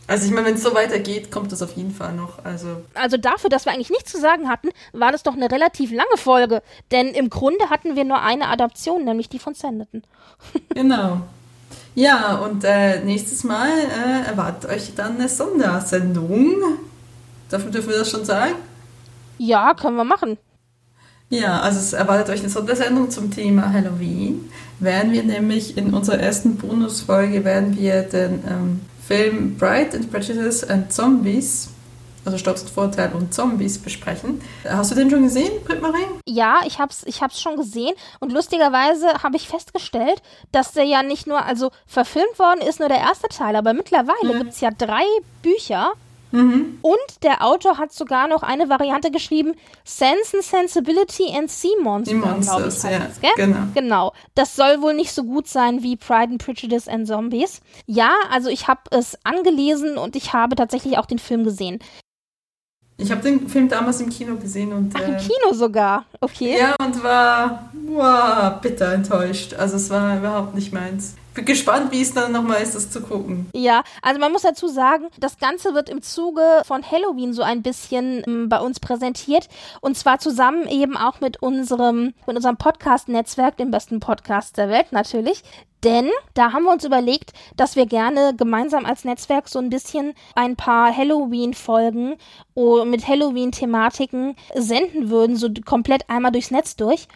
Also 0.07 0.27
ich 0.27 0.33
meine, 0.33 0.47
wenn 0.47 0.55
es 0.55 0.63
so 0.63 0.73
weitergeht, 0.75 1.33
kommt 1.33 1.51
das 1.51 1.63
auf 1.63 1.77
jeden 1.77 1.93
Fall 1.93 2.13
noch. 2.13 2.45
Also. 2.45 2.83
also 2.95 3.17
dafür, 3.17 3.51
dass 3.51 3.65
wir 3.65 3.73
eigentlich 3.73 3.91
nichts 3.91 4.13
zu 4.13 4.21
sagen 4.21 4.49
hatten, 4.49 4.69
war 4.93 5.11
das 5.11 5.25
doch 5.25 5.35
eine 5.35 5.51
relativ 5.51 5.91
lange 5.91 6.17
Folge. 6.17 6.63
Denn 6.93 7.09
im 7.09 7.29
Grunde 7.29 7.71
hatten 7.71 7.97
wir 7.97 8.05
nur 8.05 8.23
eine 8.23 8.49
Adaption, 8.49 9.05
nämlich 9.05 9.29
die 9.29 9.41
von 9.41 9.55
Sanditon. 9.55 10.05
genau. 10.69 11.23
Ja, 11.97 12.37
und 12.37 12.63
äh, 12.63 13.03
nächstes 13.03 13.43
Mal 13.43 13.71
äh, 13.71 14.29
erwartet 14.29 14.71
euch 14.71 14.95
dann 14.95 15.17
eine 15.17 15.29
Sondersendung. 15.29 16.55
Dafür 17.49 17.71
dürfen 17.71 17.89
wir 17.89 17.99
das 17.99 18.11
schon 18.11 18.25
sagen? 18.25 18.55
Ja, 19.39 19.75
können 19.75 19.97
wir 19.97 20.05
machen. 20.05 20.37
Ja, 21.31 21.61
also 21.61 21.81
es 21.81 21.93
erwartet 21.93 22.29
euch 22.31 22.41
eine 22.41 22.51
Sondersendung 22.51 23.11
zum 23.11 23.31
Thema 23.31 23.73
Halloween. 23.73 24.49
Werden 24.79 25.13
wir 25.13 25.23
nämlich 25.23 25.77
in 25.77 25.95
unserer 25.95 26.19
ersten 26.19 26.57
Bonusfolge 26.57 27.45
werden 27.45 27.77
wir 27.77 28.03
den 28.03 28.45
ähm, 28.47 28.81
Film 29.07 29.57
Pride 29.57 29.97
and 29.97 30.11
Prejudice 30.11 30.65
and 30.65 30.93
Zombies, 30.93 31.69
also 32.25 32.37
Stolz 32.39 32.63
und 32.63 32.71
Vorteil 32.71 33.13
und 33.13 33.33
Zombies 33.33 33.79
besprechen. 33.79 34.43
Hast 34.69 34.91
du 34.91 34.97
den 34.97 35.09
schon 35.09 35.23
gesehen, 35.23 35.63
Britt-Marie? 35.65 36.07
Ja, 36.27 36.61
ich 36.67 36.79
hab's, 36.79 37.05
ich 37.07 37.23
hab's 37.23 37.41
schon 37.41 37.57
gesehen 37.57 37.95
und 38.19 38.33
lustigerweise 38.33 39.23
habe 39.23 39.37
ich 39.37 39.49
festgestellt, 39.49 40.21
dass 40.53 40.73
der 40.73 40.85
ja 40.85 41.03
nicht 41.03 41.27
nur, 41.27 41.45
also 41.45 41.71
verfilmt 41.87 42.39
worden 42.39 42.61
ist 42.61 42.81
nur 42.81 42.89
der 42.89 42.99
erste 42.99 43.29
Teil, 43.29 43.55
aber 43.57 43.73
mittlerweile 43.73 44.35
mhm. 44.35 44.39
gibt 44.39 44.53
es 44.53 44.61
ja 44.61 44.71
drei 44.77 45.05
Bücher 45.43 45.93
Mhm. 46.37 46.79
Und 46.83 47.23
der 47.23 47.43
Autor 47.43 47.79
hat 47.79 47.93
sogar 47.93 48.29
noch 48.29 48.43
eine 48.43 48.69
Variante 48.69 49.11
geschrieben, 49.11 49.55
Sense 49.85 50.37
and 50.37 50.45
Sensibility 50.45 51.35
and 51.35 51.51
Sea 51.51 51.71
Monster, 51.83 52.15
glaube 52.15 52.69
ich. 52.69 52.83
Ja, 52.83 52.99
das, 52.99 53.21
genau. 53.37 53.59
genau. 53.75 54.13
Das 54.35 54.55
soll 54.55 54.83
wohl 54.83 54.93
nicht 54.93 55.13
so 55.13 55.25
gut 55.25 55.49
sein 55.49 55.83
wie 55.83 55.97
Pride 55.97 56.33
and 56.33 56.45
Prejudice 56.45 56.89
and 56.89 57.07
Zombies. 57.07 57.61
Ja, 57.87 58.11
also 58.31 58.51
ich 58.51 58.69
habe 58.69 58.83
es 58.91 59.17
angelesen 59.25 59.97
und 59.97 60.15
ich 60.15 60.35
habe 60.35 60.57
tatsächlich 60.57 60.99
auch 60.99 61.07
den 61.07 61.19
Film 61.19 61.45
gesehen. 61.45 61.79
Ich 62.99 63.11
habe 63.11 63.23
den 63.23 63.49
Film 63.49 63.69
damals 63.69 64.01
im 64.01 64.11
Kino 64.11 64.37
gesehen 64.37 64.73
und. 64.73 64.95
Ach, 64.95 65.07
im 65.07 65.15
äh, 65.15 65.19
Kino 65.19 65.53
sogar, 65.53 66.05
okay. 66.21 66.59
Ja, 66.59 66.75
und 66.85 67.03
war 67.03 67.71
wow, 67.87 68.61
bitter 68.61 68.93
enttäuscht. 68.93 69.55
Also 69.55 69.77
es 69.77 69.91
war 69.91 70.19
überhaupt 70.19 70.55
nicht 70.55 70.73
meins 70.73 71.15
bin 71.37 71.45
gespannt, 71.45 71.93
wie 71.93 72.01
es 72.01 72.13
dann 72.13 72.33
nochmal 72.33 72.63
ist, 72.63 72.75
das 72.75 72.91
zu 72.91 73.01
gucken. 73.01 73.49
Ja, 73.55 73.85
also 74.03 74.19
man 74.19 74.33
muss 74.33 74.43
dazu 74.43 74.67
sagen, 74.67 75.07
das 75.19 75.39
Ganze 75.39 75.75
wird 75.75 75.89
im 75.89 76.03
Zuge 76.03 76.63
von 76.67 76.83
Halloween 76.83 77.33
so 77.33 77.43
ein 77.43 77.63
bisschen 77.63 78.25
ähm, 78.27 78.49
bei 78.49 78.59
uns 78.59 78.81
präsentiert. 78.81 79.49
Und 79.81 79.97
zwar 79.97 80.19
zusammen 80.19 80.67
eben 80.67 80.97
auch 80.97 81.21
mit 81.21 81.43
unserem, 81.43 82.15
mit 82.27 82.37
unserem 82.37 82.57
Podcast-Netzwerk, 82.57 83.57
dem 83.59 83.71
besten 83.71 84.01
Podcast 84.01 84.57
der 84.57 84.69
Welt 84.69 84.91
natürlich. 84.91 85.45
Denn 85.85 86.11
da 86.35 86.53
haben 86.53 86.65
wir 86.65 86.73
uns 86.73 86.85
überlegt, 86.85 87.33
dass 87.57 87.77
wir 87.77 87.87
gerne 87.87 88.35
gemeinsam 88.35 88.87
als 88.87 89.05
Netzwerk 89.05 89.49
so 89.49 89.59
ein 89.59 89.71
bisschen 89.71 90.15
ein 90.35 90.57
paar 90.57 90.97
Halloween-Folgen 90.97 92.17
mit 92.87 93.07
Halloween-Thematiken 93.07 94.35
senden 94.55 95.11
würden, 95.11 95.37
so 95.37 95.49
komplett 95.65 96.09
einmal 96.09 96.33
durchs 96.33 96.51
Netz 96.51 96.77
durch. 96.77 97.07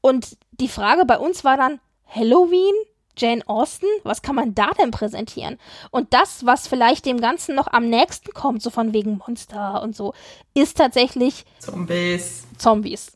Und 0.00 0.36
die 0.52 0.68
Frage 0.68 1.06
bei 1.06 1.18
uns 1.18 1.44
war 1.44 1.56
dann, 1.56 1.80
Halloween? 2.06 2.74
Jane 3.16 3.42
Austen, 3.46 3.86
was 4.02 4.22
kann 4.22 4.34
man 4.34 4.54
da 4.54 4.70
denn 4.78 4.90
präsentieren? 4.90 5.58
Und 5.90 6.12
das, 6.12 6.44
was 6.46 6.66
vielleicht 6.66 7.06
dem 7.06 7.20
Ganzen 7.20 7.54
noch 7.54 7.68
am 7.68 7.88
nächsten 7.88 8.32
kommt, 8.32 8.62
so 8.62 8.70
von 8.70 8.92
wegen 8.92 9.18
Monster 9.18 9.82
und 9.82 9.94
so, 9.94 10.14
ist 10.54 10.76
tatsächlich 10.76 11.44
Zombies. 11.58 12.44
Zombies. 12.58 13.12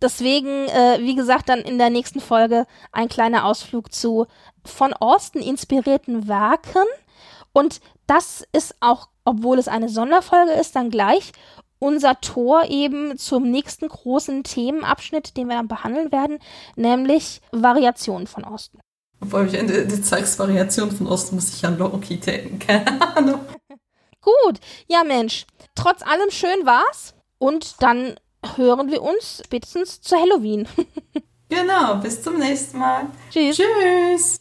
Deswegen, 0.00 0.48
äh, 0.48 0.98
wie 1.00 1.16
gesagt, 1.16 1.48
dann 1.48 1.60
in 1.60 1.78
der 1.78 1.90
nächsten 1.90 2.20
Folge 2.20 2.66
ein 2.92 3.08
kleiner 3.08 3.44
Ausflug 3.44 3.92
zu 3.92 4.26
von 4.64 4.92
Austen 4.92 5.40
inspirierten 5.40 6.28
Werken. 6.28 6.84
Und 7.52 7.80
das 8.06 8.46
ist 8.52 8.76
auch, 8.80 9.08
obwohl 9.24 9.58
es 9.58 9.66
eine 9.66 9.88
Sonderfolge 9.88 10.52
ist, 10.52 10.76
dann 10.76 10.90
gleich 10.90 11.32
unser 11.80 12.20
Tor 12.20 12.64
eben 12.68 13.18
zum 13.18 13.50
nächsten 13.50 13.88
großen 13.88 14.44
Themenabschnitt, 14.44 15.36
den 15.36 15.48
wir 15.48 15.56
dann 15.56 15.68
behandeln 15.68 16.12
werden, 16.12 16.38
nämlich 16.76 17.40
Variationen 17.52 18.26
von 18.26 18.44
Austen. 18.44 18.80
Obwohl 19.20 19.46
ich 19.46 19.54
in 19.54 19.66
der 19.66 19.84
Details-Variation 19.84 20.90
von 20.90 21.06
Osten 21.06 21.34
muss 21.34 21.54
ich 21.54 21.64
an 21.66 21.78
Loki 21.78 22.18
denken. 22.18 22.58
Keine 22.58 23.16
Ahnung. 23.16 23.40
Gut. 24.20 24.60
Ja, 24.86 25.04
Mensch. 25.04 25.46
Trotz 25.74 26.02
allem 26.02 26.30
schön 26.30 26.64
war's. 26.64 27.14
Und 27.38 27.82
dann 27.82 28.18
hören 28.56 28.90
wir 28.90 29.02
uns 29.02 29.42
spätestens 29.44 30.00
zu 30.00 30.16
Halloween. 30.16 30.68
genau. 31.48 31.96
Bis 31.96 32.22
zum 32.22 32.38
nächsten 32.38 32.78
Mal. 32.78 33.06
Tschüss. 33.30 33.56
Tschüss. 33.56 34.40